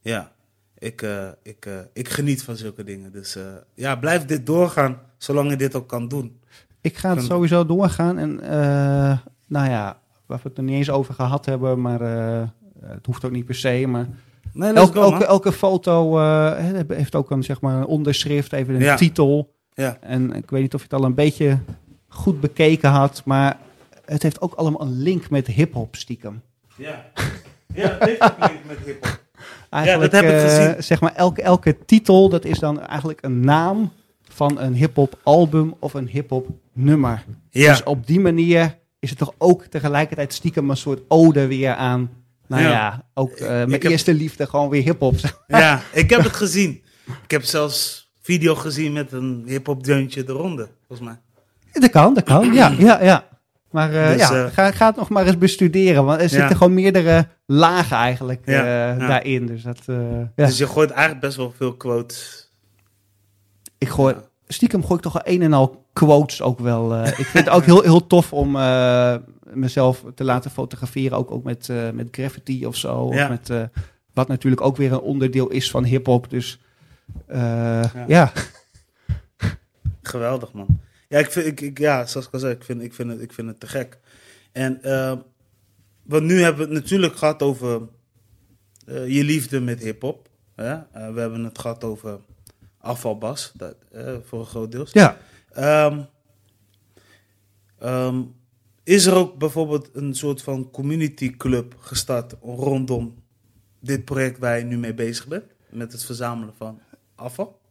Ja 0.00 0.33
ik, 0.78 1.02
uh, 1.02 1.28
ik, 1.42 1.66
uh, 1.66 1.74
ik 1.92 2.08
geniet 2.08 2.42
van 2.42 2.56
zulke 2.56 2.84
dingen. 2.84 3.12
Dus 3.12 3.36
uh, 3.36 3.42
ja, 3.74 3.96
blijf 3.96 4.24
dit 4.24 4.46
doorgaan, 4.46 5.00
zolang 5.16 5.50
je 5.50 5.56
dit 5.56 5.74
ook 5.74 5.88
kan 5.88 6.08
doen. 6.08 6.38
Ik 6.80 6.96
ga 6.96 7.08
het 7.08 7.18
kan... 7.18 7.26
sowieso 7.26 7.66
doorgaan. 7.66 8.18
En 8.18 8.36
nou 9.46 9.70
ja, 9.70 9.98
waar 10.26 10.40
we 10.42 10.48
het 10.48 10.58
er 10.58 10.64
niet 10.64 10.76
eens 10.76 10.90
over 10.90 11.14
gehad 11.14 11.46
hebben, 11.46 11.80
maar 11.80 12.00
het 12.80 13.06
hoeft 13.06 13.24
ook 13.24 13.30
niet 13.30 13.44
per 13.44 13.54
se. 13.54 13.84
Maar 13.86 14.08
nee, 14.52 14.72
elke, 14.72 14.92
go, 14.92 15.02
elke, 15.02 15.24
elke, 15.24 15.52
foto 15.52 16.18
heeft 16.88 17.14
ook 17.14 17.30
een, 17.30 17.42
zeg 17.42 17.60
maar, 17.60 17.76
een 17.76 17.86
onderschrift, 17.86 18.52
even 18.52 18.74
een 18.74 18.80
ja. 18.80 18.96
titel. 18.96 19.54
Ja. 19.72 19.96
En 20.00 20.32
ik 20.32 20.50
weet 20.50 20.62
niet 20.62 20.74
of 20.74 20.80
je 20.80 20.86
het 20.90 21.00
al 21.00 21.06
een 21.06 21.14
beetje 21.14 21.58
goed 22.08 22.40
bekeken 22.40 22.90
had, 22.90 23.22
maar 23.24 23.58
het 24.04 24.22
heeft 24.22 24.40
ook 24.40 24.54
allemaal 24.54 24.80
een 24.80 25.02
link 25.02 25.30
met 25.30 25.46
hip-hop 25.46 25.96
stiekem. 25.96 26.42
Ja, 26.76 27.04
ja 27.74 27.88
het 27.88 28.04
heeft 28.04 28.20
een 28.22 28.34
link 28.38 28.64
met 28.66 28.78
hip-hop. 28.84 29.23
Eigenlijk, 29.74 30.12
ja, 30.12 30.20
dat 30.20 30.30
heb 30.30 30.38
ik 30.38 30.50
gezien. 30.50 30.74
Uh, 30.74 30.80
zeg 30.82 31.00
maar, 31.00 31.14
elke, 31.14 31.42
elke 31.42 31.76
titel, 31.84 32.28
dat 32.28 32.44
is 32.44 32.58
dan 32.58 32.80
eigenlijk 32.80 33.22
een 33.22 33.40
naam 33.40 33.92
van 34.28 34.60
een 34.60 34.74
hip-hop 34.74 35.18
album 35.22 35.74
of 35.78 35.94
een 35.94 36.08
hip-hop 36.08 36.48
nummer. 36.72 37.24
Ja. 37.50 37.70
Dus 37.70 37.82
op 37.82 38.06
die 38.06 38.20
manier 38.20 38.78
is 38.98 39.10
het 39.10 39.18
toch 39.18 39.34
ook 39.38 39.64
tegelijkertijd 39.64 40.32
stiekem 40.32 40.70
een 40.70 40.76
soort 40.76 41.00
ode 41.08 41.46
weer 41.46 41.74
aan. 41.74 42.10
Nou 42.46 42.62
ja, 42.62 42.68
ja 42.68 43.04
ook 43.14 43.38
uh, 43.38 43.48
mijn 43.48 43.70
heb... 43.70 43.82
eerste 43.82 44.14
liefde 44.14 44.46
gewoon 44.46 44.68
weer 44.68 44.82
hip-hop. 44.82 45.14
Ja, 45.46 45.82
ik 45.92 46.10
heb 46.10 46.22
het 46.22 46.36
gezien. 46.36 46.82
Ik 47.22 47.30
heb 47.30 47.42
zelfs 47.42 48.10
video 48.20 48.54
gezien 48.54 48.92
met 48.92 49.12
een 49.12 49.42
hip-hop 49.46 49.84
deuntje 49.84 50.24
eronder, 50.26 50.68
volgens 50.86 51.08
mij. 51.08 51.18
Dat 51.72 51.90
kan, 51.90 52.14
dat 52.14 52.24
kan. 52.24 52.52
Ja, 52.52 52.74
ja, 52.78 53.02
ja. 53.02 53.28
Maar 53.74 53.92
uh, 53.92 54.08
dus, 54.08 54.28
ja, 54.28 54.44
uh, 54.44 54.50
ga, 54.52 54.70
ga, 54.70 54.86
het 54.86 54.96
nog 54.96 55.08
maar 55.08 55.26
eens 55.26 55.38
bestuderen. 55.38 56.04
Want 56.04 56.20
er 56.20 56.28
zitten 56.28 56.48
ja. 56.48 56.54
gewoon 56.54 56.74
meerdere 56.74 57.26
lagen 57.46 57.96
eigenlijk 57.96 58.42
uh, 58.44 58.54
ja, 58.54 58.94
daarin. 58.94 59.46
Dus, 59.46 59.62
dat, 59.62 59.84
dus 60.34 60.58
je 60.58 60.66
gooit 60.66 60.90
eigenlijk 60.90 61.20
best 61.20 61.36
wel 61.36 61.52
veel 61.56 61.74
quotes. 61.74 62.50
Ik 63.78 63.88
gooi, 63.88 64.14
stiekem 64.48 64.82
gooi 64.82 64.94
ik 64.94 65.00
toch 65.00 65.12
wel 65.12 65.22
een 65.24 65.42
en 65.42 65.52
al 65.52 65.84
quotes 65.92 66.42
ook 66.42 66.58
wel. 66.58 67.04
ik 67.04 67.14
vind 67.14 67.44
het 67.44 67.54
ook 67.54 67.64
heel, 67.70 67.82
heel 67.82 68.06
tof 68.06 68.32
om 68.32 68.52
mezelf 69.42 70.04
te 70.14 70.24
laten 70.24 70.50
fotograferen. 70.50 71.18
Ook, 71.18 71.30
ook 71.30 71.44
met, 71.44 71.68
met 71.92 72.08
graffiti 72.10 72.66
of 72.66 72.76
zo. 72.76 72.96
Of 72.96 73.28
met, 73.28 73.50
wat 74.12 74.28
natuurlijk 74.28 74.62
ook 74.62 74.76
weer 74.76 74.92
een 74.92 75.00
onderdeel 75.00 75.48
is 75.48 75.70
van 75.70 75.84
hip-hop. 75.84 76.30
Dus 76.30 76.60
ja. 78.06 78.32
Geweldig 80.02 80.52
man. 80.52 80.80
Ja, 81.14 81.20
ik 81.20 81.30
vind, 81.30 81.46
ik, 81.46 81.60
ik, 81.60 81.78
ja, 81.78 82.06
zoals 82.06 82.26
ik 82.26 82.32
al 82.32 82.38
zei, 82.38 82.54
ik 82.54 82.64
vind, 82.64 82.82
ik 82.82 82.94
vind, 82.94 83.10
het, 83.10 83.20
ik 83.20 83.32
vind 83.32 83.48
het 83.48 83.60
te 83.60 83.66
gek. 83.66 83.98
En 84.52 84.78
uh, 84.82 85.16
want 86.02 86.24
nu 86.24 86.40
hebben 86.40 86.68
we 86.68 86.74
het 86.74 86.82
natuurlijk 86.82 87.16
gehad 87.16 87.42
over 87.42 87.88
uh, 88.86 89.08
je 89.08 89.24
liefde 89.24 89.60
met 89.60 89.82
hip-hop. 89.82 90.28
Uh, 90.56 90.80
we 90.92 91.20
hebben 91.20 91.44
het 91.44 91.58
gehad 91.58 91.84
over 91.84 92.20
afvalbas, 92.78 93.52
dat, 93.56 93.76
voor 94.24 94.40
een 94.40 94.46
groot 94.46 94.72
deel. 94.72 94.86
Ja. 94.92 95.18
Um, 95.86 96.06
um, 97.82 98.34
is 98.82 99.06
er 99.06 99.14
ook 99.14 99.38
bijvoorbeeld 99.38 99.90
een 99.92 100.14
soort 100.14 100.42
van 100.42 100.70
community 100.70 101.36
club 101.36 101.76
gestart 101.78 102.34
rondom 102.42 103.14
dit 103.80 104.04
project 104.04 104.38
waar 104.38 104.58
je 104.58 104.64
nu 104.64 104.78
mee 104.78 104.94
bezig 104.94 105.26
bent? 105.26 105.44
Met 105.68 105.92
het 105.92 106.04
verzamelen 106.04 106.54
van 106.56 106.80
afval? 107.14 107.62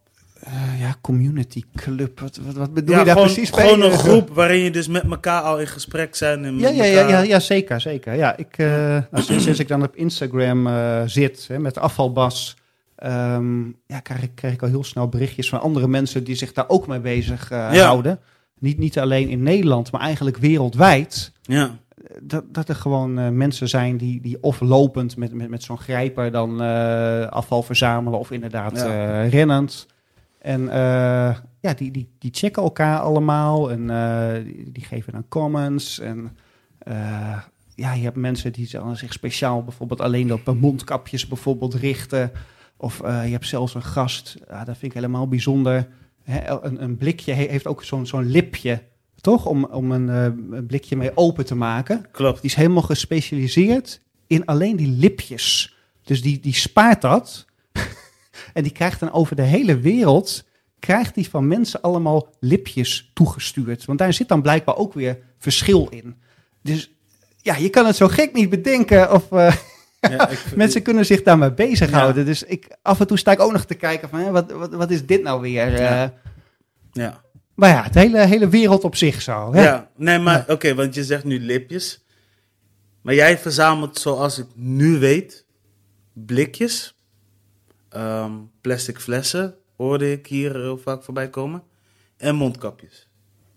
Uh, 0.42 0.80
ja, 0.80 0.94
community 1.00 1.62
club. 1.74 2.20
Wat, 2.20 2.38
wat, 2.42 2.54
wat 2.54 2.74
bedoel 2.74 2.94
ja, 2.94 2.98
je 2.98 3.04
daar 3.04 3.14
gewoon, 3.14 3.32
precies 3.32 3.50
Gewoon 3.50 3.82
een 3.82 3.98
groep 4.04 4.30
waarin 4.30 4.58
je 4.58 4.70
dus 4.70 4.88
met 4.88 5.04
elkaar 5.10 5.42
al 5.42 5.60
in 5.60 5.66
gesprek 5.66 6.14
zijn. 6.14 6.44
En 6.44 6.58
ja, 6.58 6.68
ja, 6.68 6.84
ja, 6.84 7.08
ja, 7.08 7.20
ja, 7.20 7.40
zeker, 7.40 7.80
zeker. 7.80 8.14
Ja, 8.14 8.36
ik, 8.36 8.58
uh, 8.58 8.66
nou, 9.10 9.24
sinds, 9.24 9.44
sinds, 9.44 9.58
ik 9.58 9.68
dan 9.68 9.82
op 9.82 9.96
Instagram 9.96 10.66
uh, 10.66 11.02
zit 11.06 11.44
hè, 11.48 11.58
met 11.58 11.78
afvalbas, 11.78 12.56
um, 13.04 13.76
ja, 13.86 14.00
krijg, 14.00 14.22
ik, 14.22 14.34
krijg 14.34 14.54
ik 14.54 14.62
al 14.62 14.68
heel 14.68 14.84
snel 14.84 15.08
berichtjes 15.08 15.48
van 15.48 15.60
andere 15.60 15.88
mensen 15.88 16.24
die 16.24 16.34
zich 16.34 16.52
daar 16.52 16.68
ook 16.68 16.86
mee 16.86 17.00
bezig 17.00 17.48
ja. 17.50 17.84
houden. 17.84 18.20
Niet, 18.58 18.78
niet 18.78 18.98
alleen 18.98 19.28
in 19.28 19.42
Nederland, 19.42 19.92
maar 19.92 20.00
eigenlijk 20.00 20.36
wereldwijd. 20.36 21.32
Ja. 21.42 21.78
Dat, 22.22 22.44
dat 22.48 22.68
er 22.68 22.74
gewoon 22.74 23.36
mensen 23.36 23.68
zijn 23.68 23.96
die, 23.96 24.20
die 24.20 24.38
of 24.40 24.60
lopend 24.60 25.16
met, 25.16 25.32
met, 25.32 25.48
met 25.48 25.62
zo'n 25.62 25.78
grijper 25.78 26.30
dan 26.30 26.60
afval 27.30 27.62
verzamelen 27.62 28.18
of 28.18 28.30
inderdaad 28.30 28.82
rennend. 29.30 29.86
En 30.44 30.64
ja, 31.60 31.74
die, 31.76 31.90
die, 31.90 32.08
die 32.18 32.30
checken 32.34 32.62
elkaar 32.62 32.98
allemaal 32.98 33.70
en 33.70 33.86
die, 34.44 34.72
die, 34.72 34.84
geven 34.84 35.12
dan 35.12 35.28
comments. 35.28 35.98
En 35.98 36.36
ja, 37.74 37.92
je 37.92 38.02
hebt 38.02 38.16
mensen 38.16 38.52
die 38.52 38.68
zich 38.92 39.12
speciaal 39.12 39.64
bijvoorbeeld 39.64 40.00
alleen 40.00 40.32
op 40.32 40.54
mondkapjes 40.60 41.26
bijvoorbeeld 41.26 41.74
richten. 41.74 42.32
Of 42.76 42.98
je 42.98 43.06
hebt 43.06 43.46
zelfs 43.46 43.74
een 43.74 43.82
gast, 43.82 44.36
ja, 44.48 44.64
dat 44.64 44.78
vind 44.78 44.92
ik 44.92 44.92
helemaal 44.92 45.28
bijzonder. 45.28 45.88
een, 46.24 46.82
een, 46.82 46.96
blikje 46.96 47.32
heeft 47.32 47.66
ook 47.66 47.84
zo'n 47.84 48.06
zo'n 48.06 48.26
lipje 48.26 48.82
toch? 49.24 49.46
Om, 49.46 49.64
om 49.64 49.92
een, 49.92 50.36
uh, 50.52 50.58
blikje 50.66 50.96
mee 50.96 51.16
open 51.16 51.44
te 51.44 51.54
maken. 51.54 52.06
Klopt. 52.10 52.40
Die 52.40 52.50
is 52.50 52.56
helemaal 52.56 52.82
gespecialiseerd 52.82 54.00
in 54.26 54.44
alleen 54.44 54.76
die 54.76 54.88
lipjes. 54.88 55.76
Dus 56.02 56.22
die, 56.22 56.40
die 56.40 56.54
spaart 56.54 57.00
dat. 57.00 57.46
En 58.54 58.62
die 58.62 58.72
krijgt 58.72 59.00
dan 59.00 59.12
over 59.12 59.36
de 59.36 59.42
hele 59.42 59.78
wereld, 59.78 60.44
krijgt 60.78 61.14
die 61.14 61.28
van 61.28 61.48
mensen 61.48 61.80
allemaal 61.80 62.28
lipjes 62.40 63.10
toegestuurd. 63.14 63.84
Want 63.84 63.98
daar 63.98 64.12
zit 64.12 64.28
dan 64.28 64.42
blijkbaar 64.42 64.76
ook 64.76 64.94
weer 64.94 65.18
verschil 65.38 65.86
in. 65.90 66.16
Dus 66.62 66.90
ja, 67.42 67.56
je 67.56 67.68
kan 67.68 67.86
het 67.86 67.96
zo 67.96 68.08
gek 68.08 68.32
niet 68.32 68.50
bedenken 68.50 69.12
of... 69.12 69.30
Uh, 69.30 69.56
ja, 70.00 70.28
ik, 70.28 70.38
mensen 70.56 70.82
kunnen 70.82 71.06
zich 71.06 71.22
daarmee 71.22 71.52
bezighouden. 71.52 72.22
Ja. 72.22 72.28
Dus 72.28 72.42
ik, 72.42 72.76
af 72.82 73.00
en 73.00 73.06
toe 73.06 73.18
sta 73.18 73.32
ik 73.32 73.40
ook 73.40 73.52
nog 73.52 73.64
te 73.64 73.74
kijken 73.74 74.08
van, 74.08 74.18
hè, 74.18 74.30
wat, 74.30 74.50
wat, 74.52 74.74
wat 74.74 74.90
is 74.90 75.06
dit 75.06 75.22
nou 75.22 75.40
weer? 75.40 75.80
Ja. 75.80 76.04
Uh, 76.04 76.10
ja. 76.92 77.22
Maar 77.54 77.68
ja, 77.68 77.82
het 77.82 77.94
hele, 77.94 78.26
hele 78.26 78.48
wereld 78.48 78.84
op 78.84 78.96
zich 78.96 79.22
zo. 79.22 79.52
Hè? 79.52 79.62
Ja, 79.62 79.90
nee, 79.96 80.18
maar 80.18 80.44
oké, 80.48 80.74
want 80.74 80.94
je 80.94 81.04
zegt 81.04 81.24
nu 81.24 81.40
lipjes. 81.40 82.04
Maar 83.00 83.14
jij 83.14 83.38
verzamelt, 83.38 83.98
zoals 83.98 84.38
ik 84.38 84.46
nu 84.54 84.98
weet, 84.98 85.46
blikjes, 86.12 86.93
ehm, 87.94 88.32
plastic 88.60 88.98
flessen, 88.98 89.54
hoorde 89.76 90.12
ik 90.12 90.26
hier 90.26 90.54
heel 90.54 90.78
vaak 90.78 91.02
voorbij 91.02 91.30
komen, 91.30 91.62
en 92.16 92.34
mondkapjes. 92.34 93.08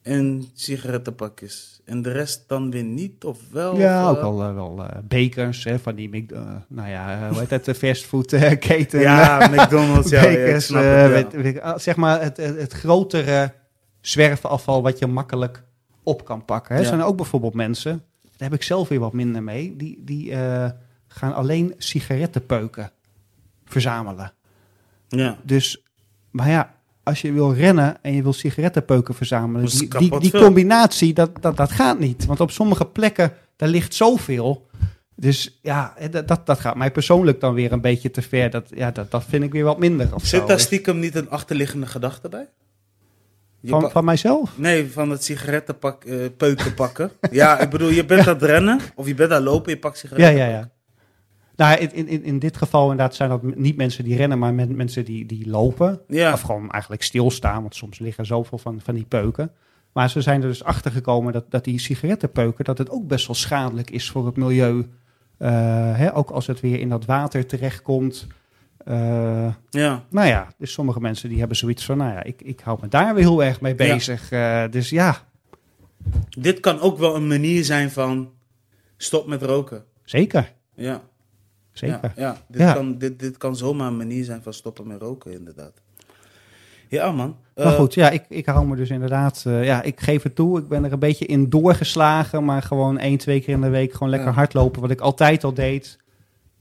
En 0.02 0.46
sigarettenpakjes. 0.54 1.82
En 1.86 2.02
de 2.02 2.12
rest 2.12 2.44
dan 2.48 2.72
weer 2.72 2.84
niet, 2.84 3.24
of 3.24 3.40
wel? 3.52 3.78
Ja, 3.78 4.10
ook 4.10 4.20
al 4.20 4.50
uh, 4.50 4.54
wel 4.54 4.80
uh, 4.80 4.88
bekers 5.04 5.64
hè, 5.64 5.80
van 5.80 5.96
die, 5.96 6.26
uh, 6.34 6.40
nou 6.68 6.90
ja, 6.90 7.30
hoe 7.30 7.40
heet 7.40 7.50
het, 7.50 7.66
de 7.66 7.76
fastfoodketen. 7.76 9.00
ja, 9.00 9.48
McDonald's, 9.52 10.10
ja. 10.10 10.22
Bekers, 10.22 10.68
ja, 10.68 11.78
zeg 11.78 11.96
maar 11.96 12.22
het, 12.22 12.38
het, 12.38 12.58
het 12.58 12.74
grotere 12.74 13.54
zwerfafval 14.02 14.82
wat 14.82 15.00
je 15.00 15.08
makkelijk 15.08 15.64
op 16.04 16.26
kan 16.26 16.46
pakken. 16.46 16.76
Er 16.76 16.86
zijn 16.86 17.02
ook 17.02 17.16
bijvoorbeeld 17.16 17.54
mensen, 17.54 18.04
daar 18.22 18.50
heb 18.50 18.54
ik 18.54 18.64
zelf 18.64 18.88
weer 18.88 19.00
wat 19.00 19.14
minder 19.14 19.44
mee, 19.44 19.76
die, 19.76 20.02
die 20.04 20.34
gaan 21.08 21.34
alleen 21.34 21.74
sigarettenpeuken 21.78 22.92
verzamelen. 23.68 24.34
Ja. 25.08 25.38
Dus, 25.44 25.84
maar 26.32 26.50
ja, 26.50 26.76
als 27.04 27.22
je 27.22 27.32
wil 27.32 27.54
rennen 27.54 27.98
en 28.02 28.14
je 28.14 28.24
wil 28.24 28.34
sigarettenpeuken 28.34 29.16
verzamelen, 29.16 29.70
die, 29.70 29.88
die, 29.98 30.20
die, 30.20 30.32
combinatie, 30.32 31.14
dat, 31.14 31.42
dat, 31.42 31.58
dat 31.58 31.72
gaat 31.72 32.00
niet. 32.00 32.26
Want 32.26 32.40
op 32.40 32.52
sommige 32.52 32.86
plekken, 32.86 33.34
daar 33.56 33.70
ligt 33.70 33.94
zoveel. 33.94 34.68
Dus 35.16 35.60
ja, 35.62 35.94
dat, 36.12 36.28
dat, 36.28 36.46
dat 36.46 36.60
gaat 36.60 36.76
mij 36.76 36.92
persoonlijk 36.92 37.40
dan 37.40 37.54
weer 37.54 37.72
een 37.72 37.82
beetje 37.82 38.12
te 38.12 38.22
ver. 38.22 38.50
Dat, 38.50 38.70
ja, 38.76 38.92
dat, 38.92 39.12
dat 39.12 39.24
vind 39.30 39.44
ik 39.44 39.52
weer 39.52 39.64
wat 39.64 39.80
minder. 39.80 40.10
Zit 40.22 40.48
daar 40.48 40.60
stiekem 40.60 41.00
niet 41.00 41.16
een 41.16 41.30
achterliggende 41.30 41.86
gedachte 41.86 42.30
bij? 42.30 42.48
Van, 43.64 43.92
van 43.92 44.06
mijzelf? 44.06 44.58
Nee, 44.58 44.92
van 44.92 45.10
het 45.10 45.24
sigarettenpak, 45.24 46.04
uh, 46.06 46.26
peuken 46.38 46.74
pakken. 46.74 47.12
ja, 47.32 47.60
ik 47.60 47.70
bedoel, 47.70 47.90
je 47.90 48.06
bent 48.06 48.28
aan 48.28 48.34
het 48.34 48.44
rennen 48.44 48.80
of 48.96 49.08
je 49.08 49.14
bent 49.14 49.32
aan 49.32 49.36
het 49.36 49.46
lopen, 49.46 49.72
je 49.72 49.80
pakt 49.80 49.98
sigaretten. 49.98 50.36
Ja, 50.36 50.46
ja, 50.46 50.52
ja. 50.52 50.70
Nou, 51.58 51.80
in, 51.80 52.08
in, 52.08 52.24
in 52.24 52.40
dit 52.40 52.58
geval 52.58 52.82
inderdaad 52.82 53.16
zijn 53.16 53.30
dat 53.30 53.56
niet 53.56 53.78
mensen 53.78 54.04
die 54.04 54.16
rennen, 54.16 54.40
maar 54.40 54.54
mensen 54.54 55.06
die, 55.06 55.26
die 55.26 55.50
lopen. 55.50 56.02
Ja. 56.08 56.34
Of 56.34 56.42
gewoon 56.42 56.72
eigenlijk 56.72 57.04
stilstaan, 57.04 57.62
want 57.62 57.76
soms 57.76 58.00
liggen 58.00 58.26
zoveel 58.26 58.58
van, 58.58 58.82
van 58.82 58.94
die 58.94 59.06
peuken. 59.06 59.52
Maar 59.94 60.10
ze 60.10 60.22
zijn 60.22 60.42
er 60.42 60.48
dus 60.48 60.64
achter 60.64 60.92
gekomen 60.92 61.34
dat, 61.34 61.52
dat 61.52 61.64
die 61.64 61.80
sigarettenpeuken, 61.80 62.66
dat 62.66 62.78
het 62.78 62.90
ook 62.90 63.08
best 63.08 63.28
wel 63.28 63.36
schadelijk 63.36 63.90
is 63.90 64.10
voor 64.10 64.26
het 64.26 64.36
milieu. 64.36 64.76
Uh, 64.76 65.50
hè, 65.98 66.16
ook 66.16 66.30
als 66.30 66.48
het 66.48 66.60
weer 66.60 66.80
in 66.80 66.90
dat 66.90 67.06
water 67.06 67.46
terechtkomt. 67.46 68.28
Uh, 68.88 69.54
ja. 69.70 70.04
Nou 70.10 70.28
ja, 70.28 70.48
dus 70.58 70.72
sommige 70.72 71.00
mensen 71.00 71.30
die 71.30 71.40
hebben 71.40 71.58
zoiets 71.58 71.86
van, 71.86 71.98
nou 71.98 72.12
ja, 72.12 72.24
ik, 72.24 72.42
ik 72.42 72.60
hou 72.60 72.78
me 72.82 72.88
daar 72.88 73.16
weer 73.16 73.24
heel 73.24 73.44
erg 73.44 73.62
mee 73.62 73.76
bezig. 73.76 74.30
Ja. 74.30 74.66
Uh, 74.66 74.72
dus 74.72 74.90
ja. 74.90 75.18
Dit 76.30 76.60
kan 76.60 76.80
ook 76.80 76.98
wel 76.98 77.16
een 77.16 77.28
manier 77.28 77.64
zijn 77.64 77.92
van 77.92 78.32
stop 78.98 79.28
met 79.28 79.42
roken. 79.42 79.84
Zeker. 80.04 80.54
Ja. 80.76 81.02
Zeker. 81.78 82.14
Ja, 82.16 82.24
ja. 82.24 82.38
Dit. 82.48 82.74
Kan, 82.74 82.98
dit, 82.98 83.20
dit 83.20 83.38
kan 83.38 83.56
zomaar 83.56 83.88
een 83.88 83.98
manier 83.98 84.24
zijn 84.24 84.42
van 84.42 84.54
stoppen 84.54 84.88
met 84.88 85.02
roken, 85.02 85.32
inderdaad. 85.32 85.74
Ja, 86.90 87.12
man. 87.12 87.36
Maar 87.56 87.66
uh, 87.66 87.74
goed, 87.74 87.94
ja, 87.94 88.10
ik, 88.10 88.26
ik 88.30 88.46
hou 88.46 88.68
me 88.68 88.76
dus 88.76 88.90
inderdaad... 88.90 89.44
Uh, 89.48 89.66
ja, 89.66 89.82
ik 89.82 90.00
geef 90.00 90.24
het 90.24 90.36
toe. 90.36 90.60
Ik 90.60 90.68
ben 90.68 90.84
er 90.84 90.92
een 90.92 91.00
beetje 91.00 91.26
in 91.26 91.50
doorgeslagen. 91.50 92.46
Maar 92.46 92.62
gewoon 92.62 92.98
één, 92.98 93.18
twee 93.18 93.42
keer 93.42 93.54
in 93.54 93.62
de 93.62 93.70
week 93.70 93.94
gewoon 93.94 94.10
lekker 94.10 94.30
ja. 94.30 94.36
hardlopen. 94.36 94.82
Wat 94.82 94.92
ik 94.92 95.02
altijd 95.02 95.44
al 95.44 95.54
deed 95.54 95.98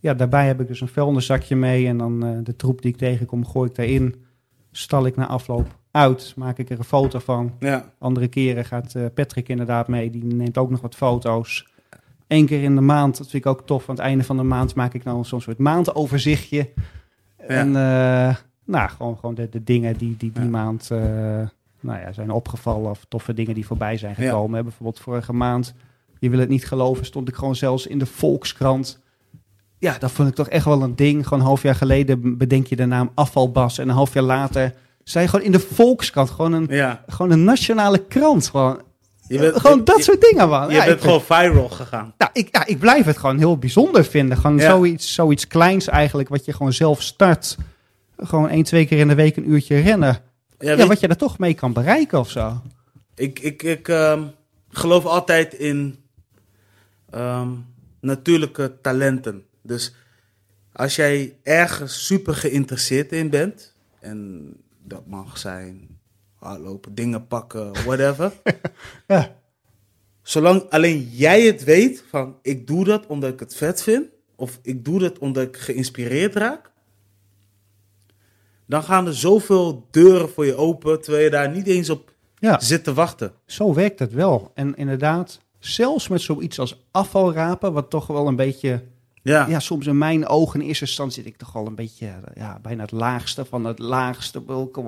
ja, 0.06 0.14
daarbij 0.14 0.46
heb 0.46 0.60
ik 0.60 0.68
dus 0.68 0.80
een 0.80 0.88
vuilniszakje 0.88 1.56
mee 1.56 1.86
en 1.86 1.98
dan 1.98 2.26
uh, 2.26 2.38
de 2.42 2.56
troep 2.56 2.82
die 2.82 2.92
ik 2.92 2.98
tegenkom 2.98 3.46
gooi 3.46 3.68
ik 3.68 3.74
daarin. 3.74 4.14
Stal 4.70 5.06
ik 5.06 5.16
na 5.16 5.26
afloop 5.26 5.66
uit, 5.90 6.32
maak 6.36 6.58
ik 6.58 6.70
er 6.70 6.78
een 6.78 6.84
foto 6.84 7.18
van. 7.18 7.54
Ja. 7.58 7.92
Andere 7.98 8.28
keren 8.28 8.64
gaat 8.64 8.94
uh, 8.96 9.06
Patrick 9.14 9.48
inderdaad 9.48 9.88
mee, 9.88 10.10
die 10.10 10.24
neemt 10.24 10.58
ook 10.58 10.70
nog 10.70 10.80
wat 10.80 10.94
foto's. 10.94 11.68
Eén 12.28 12.46
keer 12.46 12.62
in 12.62 12.74
de 12.74 12.80
maand, 12.80 13.18
dat 13.18 13.30
vind 13.30 13.44
ik 13.44 13.50
ook 13.50 13.66
tof. 13.66 13.88
Aan 13.88 13.94
het 13.94 14.04
einde 14.04 14.24
van 14.24 14.36
de 14.36 14.42
maand 14.42 14.74
maak 14.74 14.94
ik 14.94 15.04
nou 15.04 15.24
zo'n 15.24 15.40
soort 15.40 15.58
maandoverzichtje. 15.58 16.70
Ja. 17.38 17.44
En 17.44 17.68
uh, 17.68 18.36
nou, 18.64 18.88
gewoon, 18.88 19.16
gewoon 19.16 19.34
de, 19.34 19.48
de 19.48 19.62
dingen 19.62 19.96
die 19.96 20.16
die, 20.16 20.32
die 20.32 20.42
ja. 20.42 20.48
maand 20.48 20.88
nou 21.80 22.00
ja, 22.00 22.12
zijn 22.12 22.30
opgevallen. 22.30 22.90
Of 22.90 23.04
toffe 23.08 23.34
dingen 23.34 23.54
die 23.54 23.66
voorbij 23.66 23.96
zijn 23.96 24.14
gekomen. 24.14 24.62
Bijvoorbeeld 24.62 25.00
vorige 25.00 25.32
maand, 25.32 25.74
je 26.18 26.30
wil 26.30 26.38
het 26.38 26.48
niet 26.48 26.66
geloven, 26.66 27.04
stond 27.04 27.28
ik 27.28 27.34
gewoon 27.34 27.56
zelfs 27.56 27.86
in 27.86 27.98
de 27.98 28.06
Volkskrant 28.06 29.04
ja, 29.78 29.98
dat 29.98 30.10
vond 30.10 30.28
ik 30.28 30.34
toch 30.34 30.48
echt 30.48 30.64
wel 30.64 30.82
een 30.82 30.96
ding. 30.96 31.24
Gewoon 31.24 31.38
een 31.38 31.46
half 31.46 31.62
jaar 31.62 31.74
geleden 31.74 32.38
bedenk 32.38 32.66
je 32.66 32.76
de 32.76 32.86
naam 32.86 33.10
afvalbas. 33.14 33.78
En 33.78 33.88
een 33.88 33.94
half 33.94 34.14
jaar 34.14 34.22
later 34.22 34.74
zei 35.04 35.28
gewoon 35.28 35.44
in 35.44 35.52
de 35.52 35.60
Volkskrant. 35.60 36.30
Gewoon 36.30 36.52
een, 36.52 36.66
ja. 36.68 37.04
gewoon 37.06 37.30
een 37.30 37.44
nationale 37.44 37.98
krant. 37.98 38.48
Gewoon, 38.48 38.80
je 39.28 39.38
bent, 39.38 39.60
gewoon 39.60 39.84
dat 39.84 39.96
je, 39.96 40.02
soort 40.02 40.20
dingen, 40.20 40.48
man. 40.48 40.68
Je 40.68 40.74
ja, 40.74 40.84
bent 40.84 41.00
gewoon 41.00 41.22
viral 41.22 41.68
gegaan. 41.68 42.14
Ja 42.18 42.30
ik, 42.36 42.48
ja, 42.52 42.66
ik 42.66 42.78
blijf 42.78 43.04
het 43.04 43.16
gewoon 43.16 43.38
heel 43.38 43.58
bijzonder 43.58 44.04
vinden. 44.04 44.36
Gewoon 44.36 44.58
ja. 44.58 44.70
zoiets, 44.70 45.14
zoiets 45.14 45.46
kleins 45.46 45.88
eigenlijk, 45.88 46.28
wat 46.28 46.44
je 46.44 46.52
gewoon 46.52 46.72
zelf 46.72 47.02
start. 47.02 47.56
Gewoon 48.16 48.48
één, 48.48 48.64
twee 48.64 48.86
keer 48.86 48.98
in 48.98 49.08
de 49.08 49.14
week 49.14 49.36
een 49.36 49.50
uurtje 49.50 49.80
rennen. 49.80 50.18
Ja, 50.58 50.72
ja 50.72 50.86
wat 50.86 51.00
je 51.00 51.08
er 51.08 51.16
toch 51.16 51.38
mee 51.38 51.54
kan 51.54 51.72
bereiken 51.72 52.18
of 52.18 52.30
zo. 52.30 52.62
Ik, 53.14 53.38
ik, 53.38 53.62
ik 53.62 53.88
um, 53.88 54.30
geloof 54.68 55.04
altijd 55.04 55.54
in 55.54 55.98
um, 57.14 57.66
natuurlijke 58.00 58.78
talenten. 58.82 59.44
Dus 59.62 59.94
als 60.72 60.96
jij 60.96 61.36
ergens 61.42 62.06
super 62.06 62.34
geïnteresseerd 62.34 63.12
in 63.12 63.30
bent, 63.30 63.74
en 64.00 64.52
dat 64.82 65.06
mag 65.06 65.38
zijn 65.38 65.95
hardlopen, 66.39 66.95
dingen 66.95 67.26
pakken, 67.26 67.72
whatever. 67.72 68.32
ja. 69.07 69.37
Zolang 70.22 70.70
alleen 70.70 71.09
jij 71.12 71.43
het 71.43 71.64
weet 71.64 72.05
van 72.09 72.39
ik 72.43 72.66
doe 72.66 72.84
dat 72.84 73.07
omdat 73.07 73.32
ik 73.32 73.41
het 73.41 73.57
vet 73.57 73.82
vind, 73.82 74.07
of 74.37 74.59
ik 74.62 74.84
doe 74.84 74.99
dat 74.99 75.18
omdat 75.18 75.43
ik 75.47 75.57
geïnspireerd 75.57 76.34
raak, 76.34 76.70
dan 78.66 78.82
gaan 78.82 79.07
er 79.07 79.14
zoveel 79.14 79.87
deuren 79.91 80.28
voor 80.28 80.47
je 80.47 80.57
open, 80.57 81.01
terwijl 81.01 81.24
je 81.24 81.30
daar 81.30 81.51
niet 81.51 81.66
eens 81.66 81.91
op 81.91 82.14
ja. 82.39 82.61
zit 82.61 82.84
te 82.84 82.95
wachten. 82.95 83.32
Zo 83.47 83.74
werkt 83.74 83.99
het 83.99 84.12
wel. 84.12 84.51
En 84.55 84.74
inderdaad, 84.74 85.41
zelfs 85.59 86.09
met 86.09 86.20
zoiets 86.20 86.59
als 86.59 86.84
afvalrapen, 86.91 87.72
wat 87.72 87.91
toch 87.91 88.07
wel 88.07 88.26
een 88.26 88.37
beetje 88.37 88.82
ja. 89.26 89.46
ja, 89.46 89.60
soms 89.60 89.86
in 89.86 89.98
mijn 89.98 90.26
ogen 90.26 90.60
in 90.60 90.66
eerste 90.66 90.84
instantie 90.84 91.22
zit 91.22 91.32
ik 91.32 91.38
toch 91.38 91.56
al 91.56 91.66
een 91.66 91.74
beetje, 91.74 92.10
ja, 92.34 92.58
bijna 92.62 92.82
het 92.82 92.92
laagste 92.92 93.44
van 93.44 93.64
het 93.64 93.78
laagste. 93.78 94.42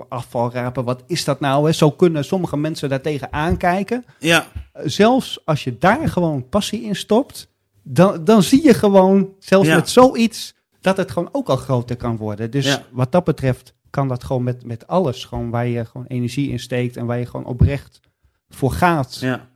Afvalrapen, 0.08 0.84
wat 0.84 1.02
is 1.06 1.24
dat 1.24 1.40
nou? 1.40 1.66
Hè? 1.66 1.72
Zo 1.72 1.90
kunnen 1.90 2.24
sommige 2.24 2.56
mensen 2.56 2.88
daartegen 2.88 3.32
aankijken. 3.32 4.04
Ja. 4.18 4.46
Zelfs 4.84 5.40
als 5.44 5.64
je 5.64 5.78
daar 5.78 6.08
gewoon 6.08 6.48
passie 6.48 6.82
in 6.82 6.96
stopt, 6.96 7.48
dan, 7.82 8.24
dan 8.24 8.42
zie 8.42 8.64
je 8.64 8.74
gewoon, 8.74 9.28
zelfs 9.38 9.68
ja. 9.68 9.74
met 9.74 9.88
zoiets, 9.88 10.54
dat 10.80 10.96
het 10.96 11.10
gewoon 11.10 11.28
ook 11.32 11.48
al 11.48 11.56
groter 11.56 11.96
kan 11.96 12.16
worden. 12.16 12.50
Dus 12.50 12.66
ja. 12.66 12.82
wat 12.90 13.12
dat 13.12 13.24
betreft 13.24 13.74
kan 13.90 14.08
dat 14.08 14.24
gewoon 14.24 14.42
met, 14.42 14.64
met 14.64 14.86
alles, 14.86 15.24
gewoon 15.24 15.50
waar 15.50 15.66
je 15.66 15.84
gewoon 15.84 16.06
energie 16.06 16.50
in 16.50 16.58
steekt 16.58 16.96
en 16.96 17.06
waar 17.06 17.18
je 17.18 17.26
gewoon 17.26 17.46
oprecht 17.46 18.00
voor 18.48 18.72
gaat. 18.72 19.16
Ja. 19.20 19.48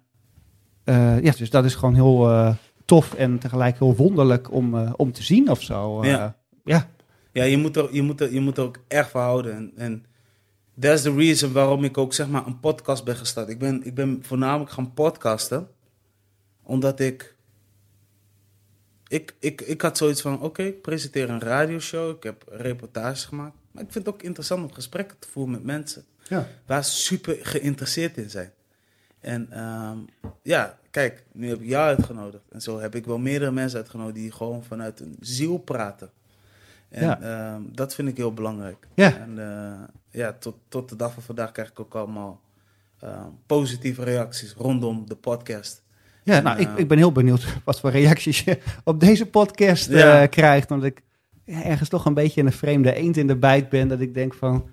Uh, 0.84 1.22
ja, 1.22 1.32
dus 1.36 1.50
dat 1.50 1.64
is 1.64 1.74
gewoon 1.74 1.94
heel, 1.94 2.30
uh, 2.30 2.54
tof 2.84 3.14
en 3.14 3.38
tegelijk 3.38 3.78
heel 3.78 3.96
wonderlijk 3.96 4.52
om, 4.52 4.74
uh, 4.74 4.92
om 4.96 5.12
te 5.12 5.22
zien 5.22 5.50
of 5.50 5.62
zo. 5.62 6.02
Uh, 6.02 6.08
ja. 6.10 6.36
ja. 6.64 6.90
Ja, 7.32 7.44
je 7.44 7.56
moet 7.56 7.76
er, 7.76 7.94
je 7.94 8.02
moet 8.02 8.20
er, 8.20 8.32
je 8.32 8.40
moet 8.40 8.56
er 8.56 8.64
ook 8.64 8.78
echt 8.88 9.10
voor 9.10 9.20
houden. 9.20 9.54
En, 9.54 9.72
en 9.76 10.04
that's 10.80 11.02
the 11.02 11.14
reason 11.14 11.52
waarom 11.52 11.84
ik 11.84 11.98
ook 11.98 12.14
zeg 12.14 12.28
maar 12.28 12.46
een 12.46 12.60
podcast 12.60 13.04
ben 13.04 13.16
gestart. 13.16 13.48
Ik 13.48 13.58
ben, 13.58 13.84
ik 13.86 13.94
ben 13.94 14.18
voornamelijk 14.22 14.70
gaan 14.70 14.94
podcasten. 14.94 15.68
Omdat 16.62 17.00
ik... 17.00 17.36
Ik, 19.08 19.34
ik, 19.38 19.60
ik 19.60 19.82
had 19.82 19.96
zoiets 19.96 20.20
van, 20.20 20.34
oké, 20.34 20.44
okay, 20.44 20.66
ik 20.66 20.82
presenteer 20.82 21.30
een 21.30 21.40
radioshow. 21.40 22.16
Ik 22.16 22.22
heb 22.22 22.44
reportages 22.48 23.24
gemaakt. 23.24 23.54
Maar 23.70 23.82
ik 23.82 23.92
vind 23.92 24.06
het 24.06 24.14
ook 24.14 24.22
interessant 24.22 24.62
om 24.62 24.72
gesprekken 24.72 25.18
te 25.18 25.28
voeren 25.28 25.52
met 25.52 25.64
mensen 25.64 26.04
Ja. 26.28 26.48
waar 26.66 26.84
ze 26.84 26.90
super 26.90 27.38
geïnteresseerd 27.42 28.16
in 28.16 28.30
zijn. 28.30 28.52
En 29.20 29.46
ehm, 29.50 29.98
ja, 30.42 30.78
kijk, 30.92 31.24
nu 31.32 31.48
heb 31.48 31.60
ik 31.60 31.68
jou 31.68 31.86
uitgenodigd. 31.86 32.42
En 32.50 32.60
zo 32.60 32.80
heb 32.80 32.94
ik 32.94 33.04
wel 33.06 33.18
meerdere 33.18 33.50
mensen 33.50 33.78
uitgenodigd 33.78 34.14
die 34.14 34.32
gewoon 34.32 34.64
vanuit 34.64 34.98
hun 34.98 35.16
ziel 35.20 35.58
praten. 35.58 36.10
En 36.88 37.04
Ja. 37.04 37.20
ehm, 37.20 37.62
dat 37.72 37.94
vind 37.94 38.08
ik 38.08 38.16
heel 38.16 38.32
belangrijk. 38.34 38.86
Ja. 38.94 39.16
En 39.18 39.38
eh, 39.38 39.80
ja, 40.10 40.32
tot, 40.32 40.54
tot 40.68 40.88
de 40.88 40.96
dag 40.96 41.12
van 41.14 41.22
vandaag 41.22 41.52
krijg 41.52 41.70
ik 41.70 41.80
ook 41.80 41.94
allemaal 41.94 42.40
ehm, 43.00 43.26
positieve 43.46 44.04
reacties 44.04 44.52
rondom 44.52 45.06
de 45.08 45.14
podcast. 45.16 45.82
Ja, 46.22 46.36
En, 46.36 46.44
nou, 46.44 46.58
ik, 46.60 46.68
eh, 46.68 46.78
ik 46.78 46.88
ben 46.88 46.98
heel 46.98 47.12
benieuwd 47.12 47.46
wat 47.64 47.80
voor 47.80 47.90
reacties 47.90 48.40
je 48.40 48.58
op 48.84 49.00
deze 49.00 49.26
podcast 49.26 49.88
eh, 49.88 49.98
Ja. 50.00 50.26
krijgt. 50.26 50.68
Want 50.68 50.82
ik 50.84 51.02
ergens 51.46 51.88
toch 51.88 52.04
een 52.04 52.14
beetje 52.14 52.42
een 52.42 52.52
vreemde 52.52 52.94
eend 52.94 53.16
in 53.16 53.26
de 53.26 53.36
bijt 53.36 53.68
ben. 53.68 53.88
Dat 53.88 54.00
ik 54.00 54.14
denk 54.14 54.34
van... 54.34 54.68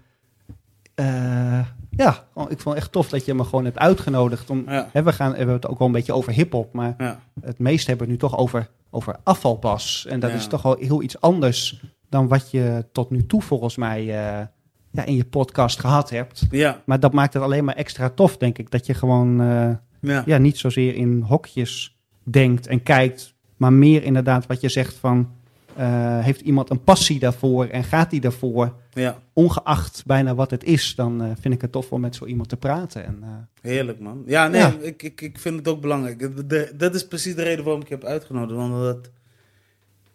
ja, 1.89 2.11
ik 2.35 2.59
vond 2.59 2.63
het 2.63 2.75
echt 2.75 2.91
tof 2.91 3.09
dat 3.09 3.25
je 3.25 3.33
me 3.33 3.43
gewoon 3.43 3.65
hebt 3.65 3.77
uitgenodigd. 3.77 4.49
Om, 4.49 4.63
Ja. 4.67 4.89
hè, 4.91 5.03
we, 5.03 5.13
gaan, 5.13 5.31
we 5.31 5.37
hebben 5.37 5.55
het 5.55 5.67
ook 5.67 5.77
wel 5.77 5.87
een 5.87 5.93
beetje 5.93 6.13
over 6.13 6.33
hiphop. 6.33 6.73
Maar 6.73 6.95
Ja, 6.97 7.19
het 7.41 7.59
meeste 7.59 7.89
hebben 7.89 8.07
we 8.07 8.13
het 8.13 8.21
nu 8.21 8.29
toch 8.29 8.39
over, 8.39 8.69
over 8.89 9.15
afvalpas. 9.23 10.05
En 10.09 10.19
dat 10.19 10.29
Ja. 10.29 10.35
is 10.35 10.47
toch 10.47 10.61
wel 10.61 10.75
heel 10.79 11.01
iets 11.01 11.21
anders 11.21 11.83
dan 12.09 12.27
wat 12.27 12.51
je 12.51 12.85
tot 12.91 13.09
nu 13.09 13.25
toe 13.25 13.41
volgens 13.41 13.75
mij 13.75 13.99
eh, 13.99 14.45
ja, 14.91 15.05
in 15.05 15.15
je 15.15 15.25
podcast 15.25 15.79
gehad 15.79 16.09
hebt. 16.09 16.45
ja, 16.51 16.81
Maar 16.85 16.99
dat 16.99 17.13
maakt 17.13 17.33
het 17.33 17.43
alleen 17.43 17.63
maar 17.63 17.75
extra 17.75 18.09
tof, 18.09 18.37
denk 18.37 18.57
ik. 18.57 18.71
Dat 18.71 18.85
je 18.85 18.93
gewoon 18.93 19.41
eh, 19.41 19.69
ja. 20.01 20.23
ja, 20.25 20.37
niet 20.37 20.57
zozeer 20.57 20.95
in 20.95 21.21
hokjes 21.27 21.97
denkt 22.23 22.67
en 22.67 22.83
kijkt, 22.83 23.33
maar 23.57 23.73
meer 23.73 24.03
inderdaad 24.03 24.45
wat 24.47 24.61
je 24.61 24.69
zegt 24.69 24.93
van... 24.95 25.29
eh, 25.75 26.19
heeft 26.19 26.41
iemand 26.41 26.69
een 26.69 26.83
passie 26.83 27.19
daarvoor 27.19 27.65
en 27.65 27.83
gaat 27.83 28.09
die 28.09 28.19
daarvoor, 28.21 28.75
ja. 28.93 29.21
ongeacht 29.33 30.03
bijna 30.05 30.35
wat 30.35 30.51
het 30.51 30.63
is, 30.63 30.95
dan 30.95 31.21
eh, 31.23 31.31
vind 31.39 31.53
ik 31.53 31.61
het 31.61 31.71
tof 31.71 31.91
om 31.91 32.01
met 32.01 32.15
zo 32.15 32.25
iemand 32.25 32.49
te 32.49 32.57
praten. 32.57 33.05
En, 33.05 33.19
eh, 33.23 33.29
Heerlijk, 33.61 33.99
man. 33.99 34.23
Ja, 34.25 34.47
nee, 34.47 34.61
Ja. 34.61 34.75
Ik, 34.81 35.03
ik, 35.03 35.21
ik 35.21 35.39
vind 35.39 35.55
het 35.57 35.67
ook 35.67 35.81
belangrijk. 35.81 36.19
De- 36.19 36.45
de- 36.47 36.73
dat 36.77 36.95
is 36.95 37.07
precies 37.07 37.35
de 37.35 37.43
reden 37.43 37.63
waarom 37.63 37.81
ik 37.81 37.87
je 37.87 37.93
heb 37.93 38.03
uitgenodigd. 38.03 38.59
Omdat 38.59 39.09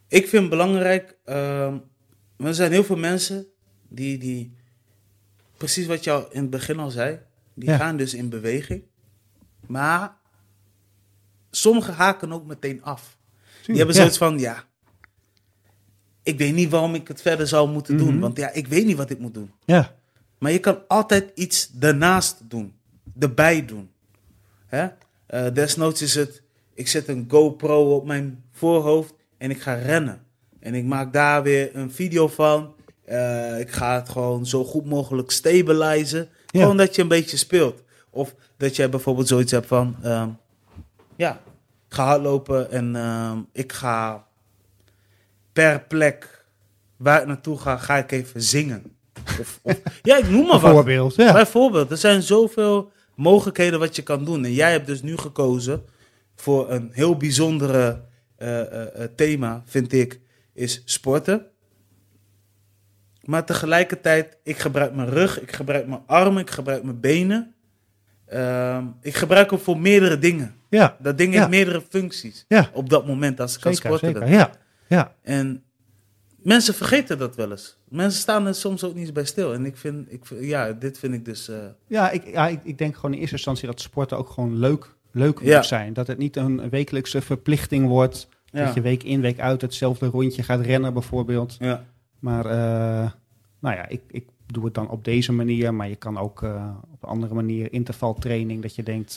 ik 0.08 0.28
vind 0.28 0.40
het 0.42 0.50
belangrijk... 0.50 1.16
ehm, 1.24 1.76
er 2.36 2.54
zijn 2.54 2.72
heel 2.72 2.84
veel 2.84 2.96
mensen 2.96 3.46
die, 3.88 4.18
die... 4.18 4.54
Precies 5.56 5.86
wat 5.86 6.04
jou 6.04 6.24
in 6.30 6.40
het 6.40 6.50
begin 6.50 6.78
al 6.78 6.90
zei. 6.90 7.18
Die 7.54 7.68
Ja. 7.68 7.76
gaan 7.76 7.96
dus 7.96 8.14
in 8.14 8.28
beweging. 8.28 8.82
Maar 9.66 10.16
sommigen 11.50 11.94
haken 11.94 12.32
ook 12.32 12.44
meteen 12.46 12.82
af. 12.82 13.18
Die 13.66 13.76
hebben 13.76 13.94
zoiets 13.94 14.18
van, 14.18 14.38
ja... 14.38 14.64
Ik 16.24 16.38
weet 16.38 16.54
niet 16.54 16.70
waarom 16.70 16.94
ik 16.94 17.08
het 17.08 17.22
verder 17.22 17.46
zou 17.46 17.68
moeten 17.68 17.96
doen. 17.96 18.10
Mhm. 18.12 18.20
Want 18.20 18.36
ja, 18.36 18.50
ik 18.52 18.66
weet 18.66 18.86
niet 18.86 18.96
wat 18.96 19.10
ik 19.10 19.18
moet 19.18 19.34
doen. 19.34 19.50
Ja, 19.64 19.94
Maar 20.38 20.52
je 20.52 20.58
kan 20.58 20.78
altijd 20.88 21.30
iets 21.34 21.70
daarnaast 21.72 22.36
doen. 22.42 22.74
Erbij 23.18 23.64
doen. 23.64 23.90
Hè? 24.66 24.86
Eh, 25.26 25.46
desnoods 25.54 26.02
is 26.02 26.14
het, 26.14 26.42
ik 26.74 26.88
zet 26.88 27.08
een 27.08 27.24
GoPro 27.28 27.94
op 27.94 28.06
mijn 28.06 28.44
voorhoofd 28.52 29.14
en 29.38 29.50
ik 29.50 29.62
ga 29.62 29.74
rennen. 29.74 30.22
En 30.60 30.74
ik 30.74 30.84
maak 30.84 31.12
daar 31.12 31.42
weer 31.42 31.76
een 31.76 31.90
video 31.92 32.28
van. 32.28 32.74
Eh, 33.04 33.60
ik 33.60 33.70
ga 33.70 33.94
het 33.94 34.08
gewoon 34.08 34.46
zo 34.46 34.64
goed 34.64 34.84
mogelijk 34.86 35.30
stabilizen. 35.30 36.28
Ja. 36.46 36.60
Gewoon 36.60 36.76
dat 36.76 36.94
je 36.94 37.02
een 37.02 37.08
beetje 37.08 37.36
speelt. 37.36 37.82
Of 38.10 38.34
dat 38.56 38.76
jij 38.76 38.88
bijvoorbeeld 38.88 39.28
zoiets 39.28 39.52
hebt 39.52 39.66
van... 39.66 39.96
ehm, 40.02 40.28
ja, 41.16 41.32
ik 41.88 41.94
ga 41.94 42.04
hardlopen 42.04 42.70
en 42.70 42.96
ehm, 42.96 43.38
ik 43.52 43.72
ga 43.72 44.26
per 45.54 45.80
plek 45.80 46.44
waar 46.96 47.20
ik 47.20 47.26
naartoe 47.26 47.58
ga, 47.58 47.76
ga 47.76 47.96
ik 47.96 48.10
even 48.12 48.42
zingen. 48.42 48.82
Of, 49.40 49.58
of, 49.62 49.80
ja, 50.02 50.16
ik 50.16 50.28
noem 50.30 50.40
maar 50.46 50.50
wat. 50.52 50.62
bijvoorbeeld. 50.62 51.14
Ja. 51.14 51.32
Bijvoorbeeld, 51.32 51.90
er 51.90 51.96
zijn 51.96 52.22
zoveel 52.22 52.92
mogelijkheden 53.14 53.78
wat 53.78 53.96
je 53.96 54.02
kan 54.02 54.24
doen. 54.24 54.44
En 54.44 54.52
jij 54.52 54.70
hebt 54.72 54.86
dus 54.86 55.02
nu 55.02 55.16
gekozen 55.16 55.84
voor 56.34 56.70
een 56.70 56.88
heel 56.92 57.16
bijzondere 57.16 58.00
eh, 58.36 58.60
eh, 58.60 59.02
eh, 59.02 59.08
thema, 59.16 59.62
vind 59.66 59.92
ik, 59.92 60.20
is 60.54 60.82
sporten. 60.84 61.46
Maar 63.24 63.44
tegelijkertijd, 63.44 64.36
ik 64.42 64.58
gebruik 64.58 64.94
mijn 64.94 65.08
rug, 65.08 65.40
ik 65.40 65.52
gebruik 65.52 65.86
mijn 65.86 66.02
armen, 66.06 66.42
ik 66.42 66.50
gebruik 66.50 66.82
mijn 66.82 67.00
benen. 67.00 67.54
Ehm, 68.26 68.84
ik 69.00 69.14
gebruik 69.14 69.50
hem 69.50 69.58
voor 69.58 69.78
meerdere 69.78 70.18
dingen. 70.18 70.54
ja, 70.70 70.96
Dat 71.00 71.18
ding 71.18 71.32
Ja. 71.32 71.38
heeft 71.38 71.50
meerdere 71.50 71.82
functies 71.88 72.44
ja, 72.48 72.70
op 72.72 72.88
dat 72.90 73.06
moment 73.06 73.40
als 73.40 73.54
ik 73.54 73.60
kan 73.60 73.74
zeker, 73.74 73.88
sporten. 73.98 74.20
zeker. 74.20 74.34
Ja, 74.38 74.50
ja. 74.88 75.14
En 75.22 75.62
mensen 76.36 76.74
vergeten 76.74 77.18
dat 77.18 77.36
wel 77.36 77.50
eens. 77.50 77.76
Mensen 77.88 78.20
staan 78.20 78.46
er 78.46 78.54
soms 78.54 78.84
ook 78.84 78.94
niet 78.94 79.12
bij 79.12 79.24
stil. 79.24 79.54
En 79.54 79.66
ik 79.66 79.76
vind, 79.76 80.12
ik, 80.12 80.22
ja, 80.40 80.72
dit 80.72 80.98
vind 80.98 81.14
ik 81.14 81.24
dus... 81.24 81.48
eh, 81.48 81.56
Ja, 81.86 82.10
ik, 82.10 82.26
ja 82.26 82.48
ik, 82.48 82.60
ik 82.64 82.78
denk 82.78 82.94
gewoon 82.94 83.12
in 83.12 83.18
eerste 83.18 83.34
instantie 83.36 83.66
dat 83.66 83.80
sporten 83.80 84.18
ook 84.18 84.28
gewoon 84.28 84.58
leuk, 84.58 84.94
leuk 85.10 85.40
Ja. 85.42 85.56
moet 85.56 85.66
zijn. 85.66 85.92
Dat 85.92 86.06
het 86.06 86.18
niet 86.18 86.36
een 86.36 86.70
wekelijkse 86.70 87.20
verplichting 87.20 87.86
wordt. 87.88 88.28
ja. 88.44 88.64
Dat 88.64 88.74
je 88.74 88.80
week 88.80 89.02
in, 89.02 89.20
week 89.20 89.38
uit 89.40 89.60
hetzelfde 89.60 90.06
rondje 90.06 90.42
gaat 90.42 90.60
rennen 90.60 90.92
bijvoorbeeld. 90.92 91.56
ja. 91.60 91.84
Maar 92.18 92.46
eh, 92.46 93.10
nou 93.60 93.76
ja, 93.76 93.88
ik, 93.88 94.00
ik 94.10 94.26
doe 94.46 94.64
het 94.64 94.74
dan 94.74 94.88
op 94.88 95.04
deze 95.04 95.32
manier. 95.32 95.74
Maar 95.74 95.88
je 95.88 95.96
kan 95.96 96.18
ook 96.18 96.42
eh, 96.42 96.70
op 96.92 97.02
een 97.02 97.08
andere 97.08 97.34
manier 97.34 97.72
intervaltraining. 97.72 98.62
Dat 98.62 98.74
je 98.74 98.82
denkt, 98.82 99.16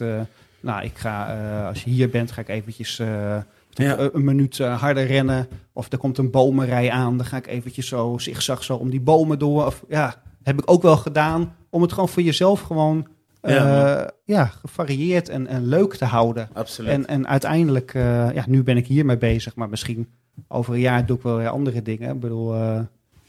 nou 0.59 0.84
ik 0.84 0.97
ga, 0.97 1.68
als 1.68 1.84
je 1.84 1.89
hier 1.89 2.09
bent, 2.09 2.32
ga 2.32 2.41
ik 2.41 2.47
eventjes 2.49 3.01
Ja. 3.78 3.97
een, 4.13 4.23
minuut 4.23 4.59
eh, 4.59 4.82
harder 4.82 5.05
rennen. 5.05 5.47
Of 5.73 5.91
er 5.91 5.97
komt 5.97 6.17
een 6.17 6.32
bomenrij 6.32 6.91
aan, 6.91 7.17
dan 7.17 7.25
ga 7.25 7.38
ik 7.38 7.47
eventjes 7.47 7.88
zo 7.88 8.17
zigzag 8.17 8.63
zo 8.63 8.75
om 8.75 8.89
die 8.89 9.01
bomen 9.01 9.39
door. 9.39 9.65
Of 9.65 9.84
ja, 9.88 10.15
heb 10.43 10.59
ik 10.59 10.71
ook 10.71 10.82
wel 10.82 10.97
gedaan. 10.97 11.55
Om 11.69 11.82
het 11.82 11.93
gewoon 11.93 12.09
voor 12.09 12.23
jezelf 12.23 12.61
gewoon 12.61 13.07
eh, 13.41 13.55
Ja, 13.55 14.11
ja, 14.25 14.45
gevarieerd 14.45 15.30
en, 15.30 15.47
en 15.47 15.65
leuk 15.65 15.95
te 15.95 16.05
houden. 16.05 16.49
Absoluut. 16.53 16.91
En, 16.91 17.07
en 17.07 17.28
uiteindelijk, 17.28 17.93
eh, 17.93 18.34
ja, 18.34 18.43
nu 18.47 18.63
ben 18.63 18.78
ik 18.78 18.88
hiermee 18.88 19.17
bezig, 19.17 19.55
maar 19.55 19.69
misschien 19.69 20.07
over 20.47 20.73
een 20.73 20.80
jaar 20.80 21.05
doe 21.05 21.17
ik 21.17 21.23
wel 21.23 21.38
weer 21.38 21.49
andere 21.49 21.82
dingen. 21.82 22.13
Ik 22.13 22.19
bedoel, 22.19 22.53
eh, 22.53 22.80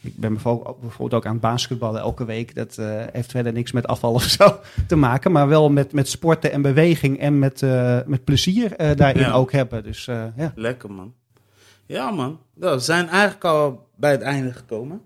ik 0.01 0.15
ben 0.17 0.33
bijvoorbeeld, 0.33 1.13
ook 1.13 1.25
aan 1.25 1.31
het 1.31 1.41
basketballen 1.41 2.01
elke 2.01 2.25
week. 2.25 2.55
Dat 2.55 2.77
eh, 2.77 3.05
heeft 3.11 3.31
verder 3.31 3.53
niks 3.53 3.71
met 3.71 3.87
afval 3.87 4.13
of 4.13 4.23
zo 4.23 4.59
te 4.87 4.95
maken, 4.95 5.31
maar 5.31 5.47
wel 5.47 5.69
met, 5.69 5.91
met 5.91 6.09
sporten 6.09 6.51
en 6.51 6.61
beweging 6.61 7.19
en 7.19 7.39
met, 7.39 7.61
eh, 7.61 7.99
met 8.05 8.23
plezier 8.23 8.75
eh, 8.75 8.95
daarin 8.95 9.21
Ja. 9.23 9.31
ook 9.31 9.51
hebben. 9.51 9.83
Dus 9.83 10.05
ja. 10.05 10.51
Lekker, 10.55 10.91
man. 10.91 11.13
Ja, 11.85 12.11
man. 12.11 12.39
Nou, 12.53 12.75
we 12.75 12.81
zijn 12.81 13.07
eigenlijk 13.07 13.43
al 13.45 13.87
bij 13.95 14.11
het 14.11 14.21
einde 14.21 14.53
gekomen 14.53 15.01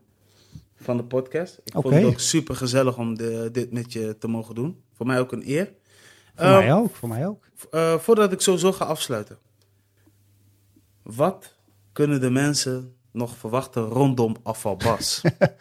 van 0.75 0.97
de 0.97 1.03
podcast. 1.03 1.61
Ik 1.63 1.71
vond 1.73 1.93
het 1.93 2.03
ook 2.03 2.19
super 2.19 2.55
gezellig 2.55 2.97
om 2.97 3.17
de, 3.17 3.49
dit 3.51 3.71
met 3.71 3.93
je 3.93 4.17
te 4.19 4.27
mogen 4.27 4.55
doen. 4.55 4.81
Voor 4.93 5.05
mij 5.05 5.19
ook 5.19 5.31
een 5.31 5.49
eer. 5.49 5.71
voor 6.35 6.47
mij 6.47 6.73
ook, 6.73 6.95
voor 6.95 7.09
mij 7.09 7.27
ook. 7.27 7.43
voordat 8.01 8.31
ik 8.31 8.41
sowieso 8.41 8.71
ga 8.71 8.85
afsluiten. 8.85 9.37
Wat 11.03 11.55
kunnen 11.91 12.21
de 12.21 12.29
mensen 12.29 12.95
nog 13.13 13.37
verwachten 13.37 13.83
rondom 13.83 14.35
afvalbas? 14.43 15.21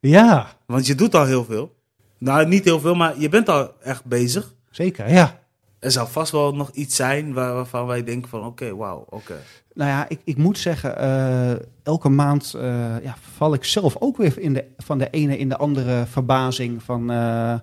Ja, 0.00 0.56
Want 0.66 0.86
je 0.86 0.94
doet 0.94 1.14
al 1.14 1.24
heel 1.24 1.44
veel. 1.44 1.74
Nou, 2.18 2.46
niet 2.46 2.64
heel 2.64 2.80
veel, 2.80 2.94
maar 2.94 3.20
je 3.20 3.28
bent 3.28 3.48
al 3.48 3.72
echt 3.82 4.04
bezig. 4.04 4.54
zeker, 4.70 5.10
ja. 5.10 5.38
Er 5.78 5.90
zal 5.90 6.06
vast 6.06 6.32
wel 6.32 6.54
nog 6.54 6.70
iets 6.70 6.96
zijn 6.96 7.32
waar, 7.32 7.54
waarvan 7.54 7.86
wij 7.86 8.04
denken 8.04 8.28
van... 8.28 8.44
Oké, 8.44 8.76
wauw, 8.76 9.04
oké. 9.08 9.36
Nou 9.74 9.90
ja, 9.90 10.08
ik, 10.08 10.20
ik 10.24 10.36
moet 10.36 10.58
zeggen, 10.58 10.98
eh, 10.98 11.52
elke 11.82 12.08
maand 12.08 12.54
eh, 12.54 13.02
ja, 13.02 13.14
val 13.20 13.54
ik 13.54 13.64
zelf 13.64 13.96
ook 13.98 14.16
weer 14.16 14.38
in 14.38 14.54
de, 14.54 14.64
van 14.76 14.98
de 14.98 15.10
ene 15.10 15.38
in 15.38 15.48
de 15.48 15.56
andere 15.56 16.06
verbazing. 16.06 16.82
Van, 16.82 17.00
eh, 17.00 17.54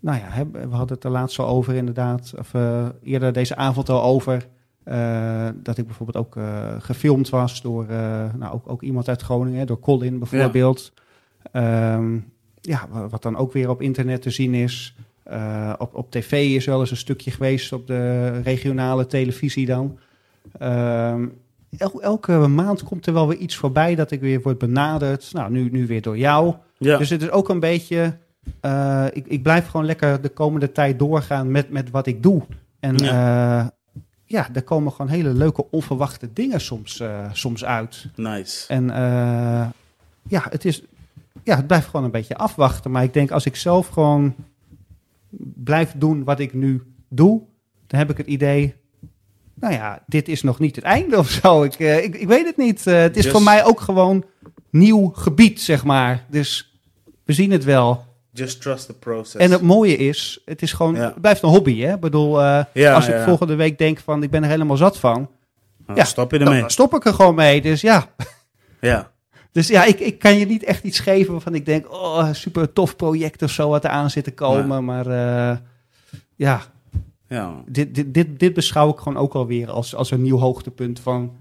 nou 0.00 0.18
ja, 0.18 0.46
we 0.52 0.74
hadden 0.74 0.94
het 0.94 1.04
er 1.04 1.10
laatst 1.10 1.38
al 1.38 1.46
over 1.46 1.74
inderdaad, 1.74 2.32
of 2.38 2.52
eerder 3.02 3.32
deze 3.32 3.56
avond 3.56 3.88
al 3.88 4.02
over. 4.02 4.48
Eh, 4.90 5.48
dat 5.54 5.78
ik 5.78 5.86
bijvoorbeeld 5.86 6.24
ook 6.26 6.36
eh, 6.36 6.74
gefilmd 6.78 7.28
was 7.28 7.62
door 7.62 7.86
eh, 7.88 8.24
nou, 8.38 8.52
ook, 8.54 8.70
ook 8.70 8.82
iemand 8.82 9.08
uit 9.08 9.22
Groningen, 9.22 9.66
door 9.66 9.80
Colin 9.80 10.18
bijvoorbeeld. 10.18 10.92
Ja. 11.52 12.00
ja, 12.60 12.86
wa- 12.90 13.08
wat 13.08 13.22
dan 13.22 13.36
ook 13.36 13.52
weer 13.52 13.68
op 13.70 13.82
internet 13.82 14.22
te 14.22 14.30
zien 14.30 14.54
is. 14.54 14.94
Op, 15.78 15.94
op 15.94 16.10
tv 16.10 16.32
is 16.32 16.64
wel 16.64 16.80
eens 16.80 16.90
een 16.90 16.96
stukje 16.96 17.30
geweest 17.30 17.72
op 17.72 17.86
de 17.86 18.28
regionale 18.40 19.06
televisie 19.06 19.66
dan. 19.66 19.98
Ehm, 20.58 21.26
el- 21.78 22.02
elke 22.02 22.32
maand 22.32 22.82
komt 22.82 23.06
er 23.06 23.12
wel 23.12 23.28
weer 23.28 23.36
iets 23.38 23.56
voorbij 23.56 23.94
dat 23.94 24.10
ik 24.10 24.20
weer 24.20 24.40
word 24.42 24.58
benaderd. 24.58 25.30
Nou, 25.32 25.50
nu, 25.50 25.68
nu 25.70 25.86
weer 25.86 26.02
door 26.02 26.18
jou. 26.18 26.54
Ja, 26.78 26.98
Dus 26.98 27.10
het 27.10 27.22
is 27.22 27.30
ook 27.30 27.48
een 27.48 27.60
beetje. 27.60 28.16
ik, 29.12 29.26
ik 29.26 29.42
blijf 29.42 29.66
gewoon 29.66 29.86
lekker 29.86 30.20
de 30.20 30.28
komende 30.28 30.72
tijd 30.72 30.98
doorgaan 30.98 31.50
met, 31.50 31.70
met 31.70 31.90
wat 31.90 32.06
ik 32.06 32.22
doe. 32.22 32.42
En 32.80 32.96
Ja. 32.96 33.72
Ja. 34.30 34.48
er 34.52 34.62
komen 34.62 34.92
gewoon 34.92 35.10
hele 35.10 35.32
leuke, 35.34 35.70
onverwachte 35.70 36.32
dingen 36.32 36.60
soms, 36.60 37.00
eh, 37.00 37.30
soms 37.32 37.64
uit. 37.64 38.06
nice. 38.14 38.68
En 38.68 38.90
eh, 38.90 39.68
ja, 40.28 40.46
het 40.50 40.64
is. 40.64 40.82
Ja, 41.44 41.56
het 41.56 41.66
blijft 41.66 41.86
gewoon 41.86 42.04
een 42.04 42.10
beetje 42.10 42.36
afwachten. 42.36 42.90
Maar 42.90 43.02
ik 43.02 43.12
denk 43.12 43.30
als 43.30 43.44
ik 43.46 43.56
zelf 43.56 43.88
gewoon 43.88 44.34
blijf 45.54 45.92
doen 45.96 46.24
wat 46.24 46.40
ik 46.40 46.54
nu 46.54 46.82
doe, 47.08 47.42
dan 47.86 47.98
heb 47.98 48.10
ik 48.10 48.16
het 48.16 48.26
idee. 48.26 48.74
Nou 49.54 49.72
ja, 49.72 50.02
dit 50.06 50.28
is 50.28 50.42
nog 50.42 50.58
niet 50.58 50.76
het 50.76 50.84
einde 50.84 51.18
of 51.18 51.30
zo. 51.30 51.62
Ik, 51.62 51.74
eh, 51.74 52.04
ik, 52.04 52.14
ik 52.16 52.28
weet 52.28 52.46
het 52.46 52.56
niet. 52.56 52.84
Het 52.84 53.16
is 53.16 53.22
Dus- 53.22 53.32
voor 53.32 53.42
mij 53.42 53.64
ook 53.64 53.80
gewoon 53.80 54.24
nieuw 54.70 55.08
gebied, 55.08 55.60
zeg 55.60 55.84
maar. 55.84 56.24
Dus 56.28 56.78
we 57.24 57.32
zien 57.32 57.50
het 57.50 57.64
wel. 57.64 58.04
Just 58.40 58.60
trust 58.60 58.86
the 58.86 58.94
process. 58.94 59.34
En 59.34 59.50
het 59.50 59.62
mooie 59.62 59.96
is, 59.96 60.40
het 60.44 60.62
is 60.62 60.72
gewoon, 60.72 60.94
het 60.94 61.20
blijft 61.20 61.42
een 61.42 61.48
hobby. 61.48 61.80
Hè? 61.80 61.94
Ik 61.94 62.00
bedoel, 62.00 62.40
uh, 62.40 62.94
als 62.94 63.08
ik 63.08 63.18
volgende 63.18 63.54
week 63.54 63.78
denk 63.78 64.00
van, 64.00 64.22
ik 64.22 64.30
ben 64.30 64.42
er 64.42 64.48
helemaal 64.48 64.76
zat 64.76 64.98
van. 64.98 65.30
Nou, 65.86 65.98
ja, 65.98 66.04
stop 66.04 66.30
je 66.30 66.38
ermee. 66.38 66.60
Dan 66.60 66.70
stop 66.70 66.94
ik 66.94 67.04
er 67.04 67.14
gewoon 67.14 67.34
mee. 67.34 67.60
Dus 67.60 67.80
ja. 67.80 68.06
Ja. 68.80 69.10
Dus 69.52 69.68
ja, 69.68 69.84
ik, 69.84 70.00
ik 70.00 70.18
kan 70.18 70.38
je 70.38 70.46
niet 70.46 70.64
echt 70.64 70.84
iets 70.84 70.98
geven 70.98 71.32
waarvan 71.32 71.54
ik 71.54 71.66
denk, 71.66 71.92
oh, 71.92 72.32
super 72.32 72.72
tof 72.72 72.96
project 72.96 73.42
of 73.42 73.50
zo 73.50 73.68
wat 73.68 73.84
er 73.84 73.90
aan 73.90 74.10
zit 74.10 74.24
te 74.24 74.34
komen. 74.34 74.84
Maar 74.84 75.06
uh, 75.06 75.56
ja, 76.36 76.62
ja. 77.28 77.62
Dit, 77.66 77.94
dit, 77.94 78.14
dit, 78.14 78.38
dit 78.38 78.54
beschouw 78.54 78.90
ik 78.90 78.98
gewoon 78.98 79.22
ook 79.22 79.34
alweer 79.34 79.70
als, 79.70 79.94
als 79.94 80.10
een 80.10 80.22
nieuw 80.22 80.38
hoogtepunt 80.38 81.00
van 81.00 81.36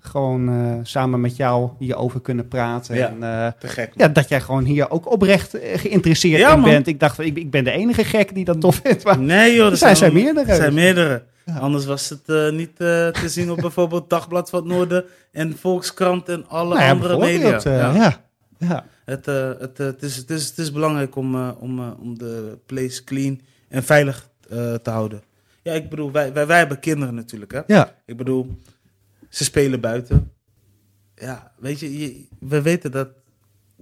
gewoon 0.00 0.48
uh, 0.48 0.78
samen 0.82 1.20
met 1.20 1.36
jou 1.36 1.70
hierover 1.78 2.20
kunnen 2.20 2.48
praten. 2.48 2.96
Ja, 2.96 3.08
en, 3.08 3.16
uh, 3.16 3.46
te 3.58 3.68
gek. 3.68 3.92
Ja, 3.96 4.08
dat 4.08 4.28
jij 4.28 4.40
gewoon 4.40 4.64
hier 4.64 4.90
ook 4.90 5.12
oprecht 5.12 5.56
geïnteresseerd 5.74 6.40
ja, 6.40 6.54
in 6.54 6.62
bent. 6.62 6.86
Ik 6.86 7.00
dacht, 7.00 7.18
ik, 7.18 7.36
ik 7.36 7.50
ben 7.50 7.64
de 7.64 7.70
enige 7.70 8.04
gek 8.04 8.34
die 8.34 8.44
dat 8.44 8.60
tof 8.60 8.80
vindt. 8.84 9.04
Maar 9.04 9.18
nee 9.18 9.54
joh, 9.54 9.70
er 9.70 9.76
zijn, 9.76 9.96
zijn 9.96 10.12
meerdere. 10.12 10.50
Er 10.50 10.56
zijn 10.56 10.74
meerdere. 10.74 11.22
Ja. 11.44 11.58
Anders 11.58 11.84
was 11.84 12.08
het 12.08 12.22
uh, 12.26 12.50
niet 12.50 12.76
te 12.76 13.12
zien 13.24 13.50
op 13.50 13.58
bijvoorbeeld 13.60 14.10
Dagblad 14.14 14.50
van 14.50 14.58
het 14.58 14.68
Noorden 14.68 15.04
en 15.32 15.56
Volkskrant 15.58 16.28
en 16.28 16.48
alle 16.48 16.74
nou 16.74 16.90
andere 16.90 17.18
media. 17.18 17.60
Ja. 17.64 18.20
Ja. 18.58 18.84
Het, 19.04 19.26
het, 19.26 19.78
het, 19.78 20.02
is, 20.02 20.16
het, 20.16 20.30
is, 20.30 20.46
het 20.46 20.58
is 20.58 20.72
belangrijk 20.72 21.16
om, 21.16 21.50
om, 21.50 21.80
om 21.80 22.18
de 22.18 22.58
place 22.66 23.04
clean 23.04 23.40
en 23.68 23.82
veilig 23.82 24.28
te 24.82 24.90
houden. 24.90 25.22
Ja, 25.62 25.72
ik 25.72 25.90
bedoel, 25.90 26.12
wij, 26.12 26.32
wij, 26.32 26.46
wij 26.46 26.58
hebben 26.58 26.78
kinderen 26.78 27.14
natuurlijk. 27.14 27.52
Hè? 27.52 27.60
Ja. 27.66 27.94
Ik 28.06 28.16
bedoel, 28.16 28.58
ze 29.30 29.44
spelen 29.44 29.80
buiten. 29.80 30.32
Ja, 31.14 31.52
weet 31.58 31.80
je, 31.80 31.98
je, 31.98 32.26
we 32.38 32.62
weten 32.62 32.90
dat 32.90 33.08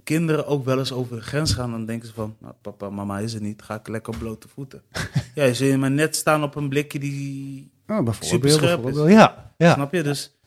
kinderen 0.03 0.47
ook 0.47 0.65
wel 0.65 0.79
eens 0.79 0.91
over 0.91 1.15
de 1.15 1.21
grens 1.21 1.53
gaan. 1.53 1.71
Dan 1.71 1.85
denken 1.85 2.07
ze 2.07 2.13
van, 2.13 2.35
nou, 2.39 2.53
papa, 2.61 2.89
mama 2.89 3.19
is 3.19 3.33
er 3.33 3.41
niet, 3.41 3.61
ga 3.61 3.75
ik 3.75 3.87
lekker 3.87 4.13
op 4.13 4.19
blote 4.19 4.47
voeten. 4.47 4.81
ja, 5.35 5.43
je 5.43 5.53
zul 5.53 5.67
je 5.67 5.77
maar 5.77 5.91
net 5.91 6.15
staan 6.15 6.43
op 6.43 6.55
een 6.55 6.69
blikje 6.69 6.99
die 6.99 7.71
oh, 7.87 8.07
super 8.19 8.49
scherp 8.49 8.87
is. 8.87 8.95
Ja, 8.95 9.53
ja. 9.57 9.73
Snap 9.73 9.93
je? 9.93 10.03
Dus, 10.03 10.37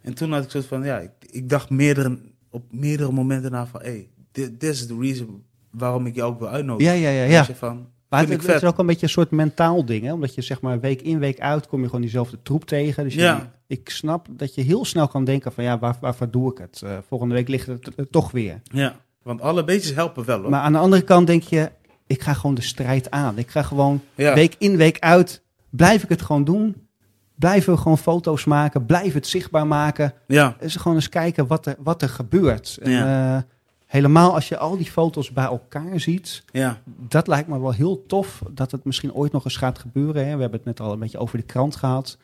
en 0.00 0.14
toen 0.14 0.32
had 0.32 0.44
ik 0.44 0.50
zo 0.50 0.60
van, 0.60 0.84
ja, 0.84 0.98
ik, 0.98 1.10
ik 1.30 1.48
dacht 1.48 1.70
meerdere, 1.70 2.18
op 2.50 2.72
meerdere 2.72 3.12
momenten 3.12 3.50
na 3.50 3.66
van, 3.66 3.80
hé, 3.80 3.86
hey, 3.86 4.08
dit 4.32 4.62
is 4.62 4.86
de 4.86 4.98
reason 4.98 5.44
waarom 5.70 6.06
ik 6.06 6.14
jou 6.14 6.32
ook 6.32 6.38
wil 6.38 6.48
uitnodigen. 6.48 6.98
Ja, 6.98 7.10
ja, 7.10 7.22
ja. 7.22 7.30
ja. 7.30 7.54
Van, 7.54 7.88
maar 8.08 8.20
het, 8.20 8.46
het, 8.46 8.62
is 8.62 8.64
ook 8.64 8.78
een 8.78 8.86
beetje 8.86 9.06
een 9.06 9.12
soort 9.12 9.30
mentaal 9.30 9.84
ding, 9.84 10.04
hè? 10.04 10.12
omdat 10.12 10.34
je 10.34 10.42
zeg 10.42 10.60
maar 10.60 10.80
week 10.80 11.02
in 11.02 11.18
week 11.18 11.40
uit 11.40 11.66
kom 11.66 11.80
je 11.80 11.86
gewoon 11.86 12.00
diezelfde 12.00 12.38
troep 12.42 12.64
tegen. 12.64 13.04
Dus 13.04 13.14
ja. 13.14 13.50
je, 13.66 13.74
ik 13.74 13.90
snap 13.90 14.26
dat 14.30 14.54
je 14.54 14.62
heel 14.62 14.84
snel 14.84 15.08
kan 15.08 15.24
denken 15.24 15.52
van 15.52 15.64
ja, 15.64 15.78
waar, 15.78 15.96
waarvoor 16.00 16.30
doe 16.30 16.52
ik 16.52 16.58
het? 16.58 16.80
Uh, 16.84 16.90
volgende 17.08 17.34
week 17.34 17.48
ligt 17.48 17.66
het 17.66 17.90
uh, 17.96 18.06
toch 18.10 18.30
weer. 18.30 18.60
Ja, 18.62 18.96
want 19.22 19.40
alle 19.40 19.64
beetjes 19.64 19.94
helpen 19.94 20.24
wel 20.24 20.40
hoor. 20.40 20.50
Maar 20.50 20.60
aan 20.60 20.72
de 20.72 20.78
andere 20.78 21.02
kant 21.02 21.26
denk 21.26 21.42
je, 21.42 21.70
ik 22.06 22.22
ga 22.22 22.32
gewoon 22.32 22.54
de 22.54 22.62
strijd 22.62 23.10
aan. 23.10 23.38
Ik 23.38 23.50
ga 23.50 23.62
gewoon 23.62 24.02
ja. 24.14 24.34
week 24.34 24.54
in 24.58 24.76
week 24.76 24.98
uit, 24.98 25.42
blijf 25.70 26.02
ik 26.02 26.08
het 26.08 26.22
gewoon 26.22 26.44
doen. 26.44 26.86
Blijven 27.34 27.72
we 27.72 27.78
gewoon 27.78 27.98
foto's 27.98 28.44
maken, 28.44 28.86
blijf 28.86 29.14
het 29.14 29.26
zichtbaar 29.26 29.66
maken. 29.66 30.14
Ja. 30.26 30.56
Dus 30.60 30.76
gewoon 30.76 30.96
eens 30.96 31.08
kijken 31.08 31.46
wat 31.46 31.66
er, 31.66 31.76
wat 31.78 32.02
er 32.02 32.08
gebeurt. 32.08 32.78
En, 32.82 32.90
ja. 32.90 33.34
uh, 33.36 33.42
Helemaal 33.88 34.34
als 34.34 34.48
je 34.48 34.58
al 34.58 34.76
die 34.76 34.90
foto's 34.90 35.32
bij 35.32 35.44
elkaar 35.44 36.00
ziet. 36.00 36.44
Ja. 36.52 36.80
Dat 36.84 37.26
lijkt 37.26 37.48
me 37.48 37.60
wel 37.60 37.72
heel 37.72 38.06
tof. 38.06 38.42
Dat 38.50 38.70
het 38.70 38.84
misschien 38.84 39.12
ooit 39.14 39.32
nog 39.32 39.44
eens 39.44 39.56
gaat 39.56 39.78
gebeuren. 39.78 40.26
Hè. 40.26 40.34
We 40.34 40.40
hebben 40.40 40.58
het 40.58 40.64
net 40.64 40.80
al 40.80 40.92
een 40.92 40.98
beetje 40.98 41.18
over 41.18 41.38
de 41.38 41.44
krant 41.44 41.76
gehad. 41.76 42.18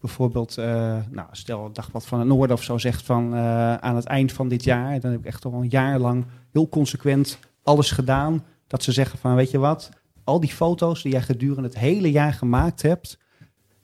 Bijvoorbeeld, 0.00 0.58
uh, 0.58 0.66
nou, 1.10 1.28
stel 1.30 1.72
Dagblad 1.72 2.06
van 2.06 2.18
het 2.18 2.28
Noorden 2.28 2.56
of 2.56 2.62
zo 2.62 2.78
zegt 2.78 3.02
van 3.02 3.34
uh, 3.34 3.74
aan 3.74 3.96
het 3.96 4.04
eind 4.04 4.32
van 4.32 4.48
dit 4.48 4.64
jaar. 4.64 5.00
Dan 5.00 5.10
heb 5.10 5.20
ik 5.20 5.26
echt 5.26 5.44
al 5.44 5.52
een 5.52 5.68
jaar 5.68 5.98
lang 5.98 6.24
heel 6.52 6.68
consequent 6.68 7.38
alles 7.62 7.90
gedaan. 7.90 8.44
Dat 8.66 8.82
ze 8.82 8.92
zeggen 8.92 9.18
van, 9.18 9.34
weet 9.34 9.50
je 9.50 9.58
wat, 9.58 9.90
al 10.24 10.40
die 10.40 10.52
foto's 10.52 11.02
die 11.02 11.12
jij 11.12 11.22
gedurende 11.22 11.68
het 11.68 11.78
hele 11.78 12.10
jaar 12.10 12.32
gemaakt 12.32 12.82
hebt. 12.82 13.18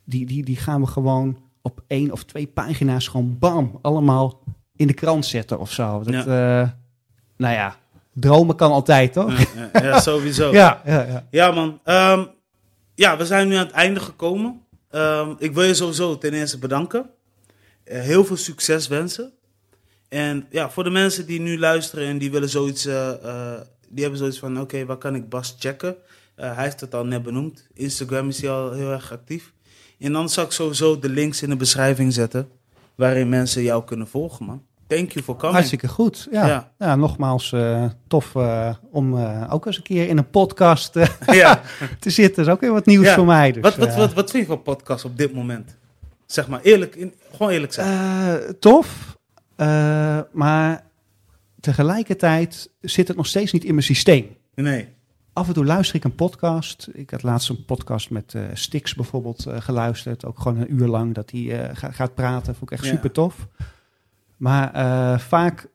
Die, 0.05 0.26
die, 0.26 0.45
die 0.45 0.57
gaan 0.57 0.80
we 0.80 0.87
gewoon 0.87 1.39
op 1.62 1.83
één 1.87 2.12
of 2.12 2.24
twee 2.24 2.47
pagina's 2.47 3.09
gewoon 3.09 3.39
bam, 3.39 3.78
allemaal 3.83 4.41
in 4.76 4.87
de 4.87 4.93
krant 4.95 5.26
zetten 5.26 5.59
of 5.59 5.72
zo. 5.72 6.03
Dat, 6.03 6.24
ja. 6.24 6.62
uh, 6.62 6.68
nou 7.43 7.55
ja, 7.55 7.76
dromen 8.12 8.57
kan 8.57 8.70
altijd, 8.70 9.12
toch? 9.12 9.32
Ja, 9.72 10.01
sowieso. 10.11 10.53
ja, 10.53 10.82
ja, 10.84 11.03
ja. 11.03 11.26
ja, 11.30 11.51
man. 11.51 11.80
Um, 11.84 12.28
ja, 12.95 13.16
we 13.16 13.26
zijn 13.26 13.49
nu 13.49 13.55
aan 13.55 13.66
het 13.66 13.74
einde 13.74 14.01
gekomen. 14.01 14.61
Um, 14.90 15.36
ik 15.38 15.55
wil 15.55 15.62
je 15.62 15.74
sowieso 15.74 16.18
ten 16.18 16.32
eerste 16.32 16.59
bedanken. 16.59 17.11
Uh, 17.84 18.01
heel 18.01 18.24
veel 18.24 18.36
succes 18.36 18.88
wensen. 18.88 19.32
En 20.09 20.47
ja, 20.51 20.70
voor 20.70 20.84
de 20.84 20.90
mensen 20.90 21.26
die 21.26 21.40
nu 21.40 21.59
luisteren 21.59 22.07
en 22.07 22.18
die 22.18 22.30
willen 22.30 22.49
zoiets, 22.49 22.86
uh, 22.86 23.11
uh, 23.24 23.53
die 23.88 24.03
hebben 24.03 24.18
zoiets 24.18 24.38
van, 24.38 24.53
oké, 24.53 24.61
okay, 24.61 24.86
waar 24.86 24.97
kan 24.97 25.14
ik 25.14 25.28
Bas 25.28 25.57
checken? 25.59 25.97
hij 26.34 26.64
heeft 26.64 26.80
het 26.80 26.95
al 26.95 27.05
net 27.05 27.22
benoemd. 27.22 27.66
Instagram 27.74 28.28
is 28.28 28.40
hij 28.40 28.51
al 28.51 28.72
heel 28.72 28.90
erg 28.90 29.12
actief. 29.12 29.53
En 29.99 30.12
dan 30.12 30.28
zal 30.28 30.45
ik 30.45 30.51
sowieso 30.51 30.99
de 30.99 31.09
links 31.09 31.43
in 31.43 31.49
de 31.49 31.57
beschrijving 31.57 32.12
zetten, 32.12 32.49
waarin 32.95 33.28
mensen 33.28 33.62
jou 33.62 33.84
kunnen 33.84 34.09
volgen, 34.09 34.47
man. 34.47 34.66
Thank 34.95 35.12
you 35.12 35.24
for 35.24 35.36
coming. 35.36 35.55
Hartstikke 35.55 35.88
goed. 35.88 36.28
Ja, 36.30 36.47
ja. 36.47 36.72
ja 36.78 36.97
nogmaals 36.97 37.53
uh, 37.53 37.84
tof 38.07 38.34
uh, 38.34 38.74
om 38.90 39.14
uh, 39.14 39.47
ook 39.51 39.66
eens 39.66 39.76
een 39.76 39.82
keer 39.82 40.09
in 40.09 40.18
een 40.18 40.30
podcast 40.30 40.95
ja. 41.26 41.61
te 42.01 42.11
zitten. 42.11 42.36
Dat 42.36 42.47
is 42.47 42.53
ook 42.53 42.61
weer 42.61 42.72
wat 42.72 42.86
nieuws 42.86 43.11
voor 43.11 43.24
mij. 43.24 43.53
Dus, 43.53 43.62
wat, 43.62 43.76
wat, 43.76 43.95
wat, 43.95 44.12
wat 44.12 44.30
vind 44.30 44.43
je 44.43 44.53
van 44.53 44.62
podcast 44.62 45.05
op 45.05 45.16
dit 45.16 45.34
moment? 45.34 45.76
Zeg 46.26 46.49
maar 46.49 46.61
eerlijk, 46.61 46.95
in, 46.95 47.14
gewoon 47.32 47.53
eerlijk 47.53 47.72
zijn. 47.72 48.59
tof, 48.59 49.16
maar 50.32 50.84
tegelijkertijd 51.61 52.70
zit 52.80 53.09
het 53.09 53.16
nog 53.16 53.26
steeds 53.26 53.53
niet 53.53 53.64
in 53.64 53.74
mijn 53.74 53.86
systeem. 53.86 54.36
Nee. 54.55 54.88
Af 55.32 55.49
en 55.49 55.55
toe 55.55 55.64
luister 55.64 55.97
ik 55.97 56.05
een 56.05 56.14
podcast. 56.14 56.88
Ik 56.93 57.11
had 57.11 57.22
laatst 57.22 57.49
een 57.49 57.64
podcast 57.64 58.11
met 58.11 58.34
Stix 58.53 58.95
bijvoorbeeld 58.95 59.47
geluisterd. 59.49 60.24
Ook 60.24 60.38
gewoon 60.38 60.61
een 60.61 60.72
uur 60.74 60.86
lang 60.86 61.14
dat 61.14 61.30
hij 61.30 61.70
gaat 61.74 62.14
praten. 62.14 62.55
Vond 62.55 62.70
ik 62.72 62.78
echt 62.78 62.88
super 62.88 63.12
tof. 63.12 63.49
Maar 64.43 64.76
uh, 64.76 65.18
vaak 65.18 65.68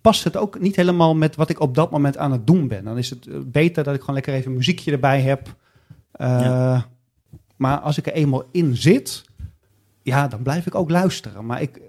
past 0.00 0.24
het 0.24 0.36
ook 0.36 0.60
niet 0.60 0.76
helemaal 0.76 1.14
met 1.14 1.36
wat 1.36 1.50
ik 1.50 1.60
op 1.60 1.74
dat 1.74 1.90
moment 1.90 2.16
aan 2.16 2.32
het 2.32 2.46
doen 2.46 2.68
ben. 2.68 2.84
Dan 2.84 2.98
is 2.98 3.10
het 3.10 3.52
beter 3.52 3.84
dat 3.84 3.94
ik 3.94 4.00
gewoon 4.00 4.14
lekker 4.14 4.34
even 4.34 4.50
een 4.50 4.56
muziekje 4.56 4.92
erbij 4.92 5.20
heb. 5.20 5.54
Ja. 6.18 6.86
Maar 7.56 7.78
als 7.78 7.98
ik 7.98 8.06
er 8.06 8.12
eenmaal 8.12 8.44
in 8.52 8.76
zit, 8.76 9.24
ja, 10.02 10.28
dan 10.28 10.42
blijf 10.42 10.66
ik 10.66 10.74
ook 10.74 10.90
luisteren. 10.90 11.46
Maar 11.46 11.62
ik, 11.62 11.80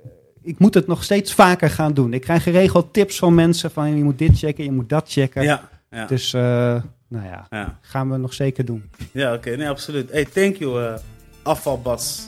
ik 0.42 0.60
moet 0.60 0.74
het 0.74 0.88
nog 0.88 1.04
steeds 1.04 1.34
vaker 1.34 1.70
gaan 1.70 1.94
doen. 1.94 2.14
Ik 2.14 2.22
krijg 2.22 2.44
geregeld 2.44 2.94
tips 2.94 3.18
van 3.18 3.36
mensen 3.36 3.72
van 3.72 3.98
je 3.98 4.04
moet 4.04 4.18
dit 4.18 4.38
checken, 4.38 4.64
je 4.64 4.72
moet 4.72 4.90
dat 4.90 5.12
checken. 5.12 5.44
Ja, 5.44 5.70
ja. 5.92 6.06
Dus 6.06 6.34
uh, 6.34 6.42
nou 7.08 7.26
ja, 7.26 7.48
ja, 7.50 7.80
gaan 7.82 8.10
we 8.10 8.18
nog 8.18 8.34
zeker 8.34 8.66
doen. 8.66 8.90
Ja, 9.12 9.28
oké, 9.28 9.38
okay. 9.38 9.56
nee, 9.56 9.70
absoluut. 9.70 10.12
Hey, 10.12 10.26
thank 10.26 10.56
you, 10.56 11.00
afvalbas. 11.44 12.28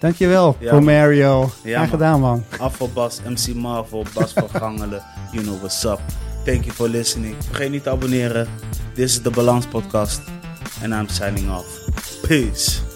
Dankjewel 0.00 0.56
Ja, 0.58 0.70
voor. 0.70 0.82
Mario. 0.82 1.50
Ja, 1.62 1.76
Graag 1.76 1.90
gedaan, 1.90 2.20
man. 2.20 2.44
Afvalbas, 2.58 3.20
MC 3.28 3.54
Marvel, 3.54 4.04
Bas 4.14 4.32
van 4.32 4.48
Gangelen. 4.48 5.02
You 5.32 5.42
know 5.44 5.58
what's 5.58 5.84
up. 5.84 6.00
Thank 6.44 6.64
you 6.64 6.72
for 6.74 6.88
listening. 6.88 7.34
Vergeet 7.46 7.70
niet 7.70 7.82
te 7.82 7.90
abonneren. 7.90 8.48
This 8.94 9.04
is 9.12 9.20
the 9.22 9.30
Balance 9.30 9.68
Podcast. 9.68 10.20
And 10.82 10.92
I'm 10.92 11.08
signing 11.08 11.50
off. 11.50 11.66
Peace. 12.28 12.89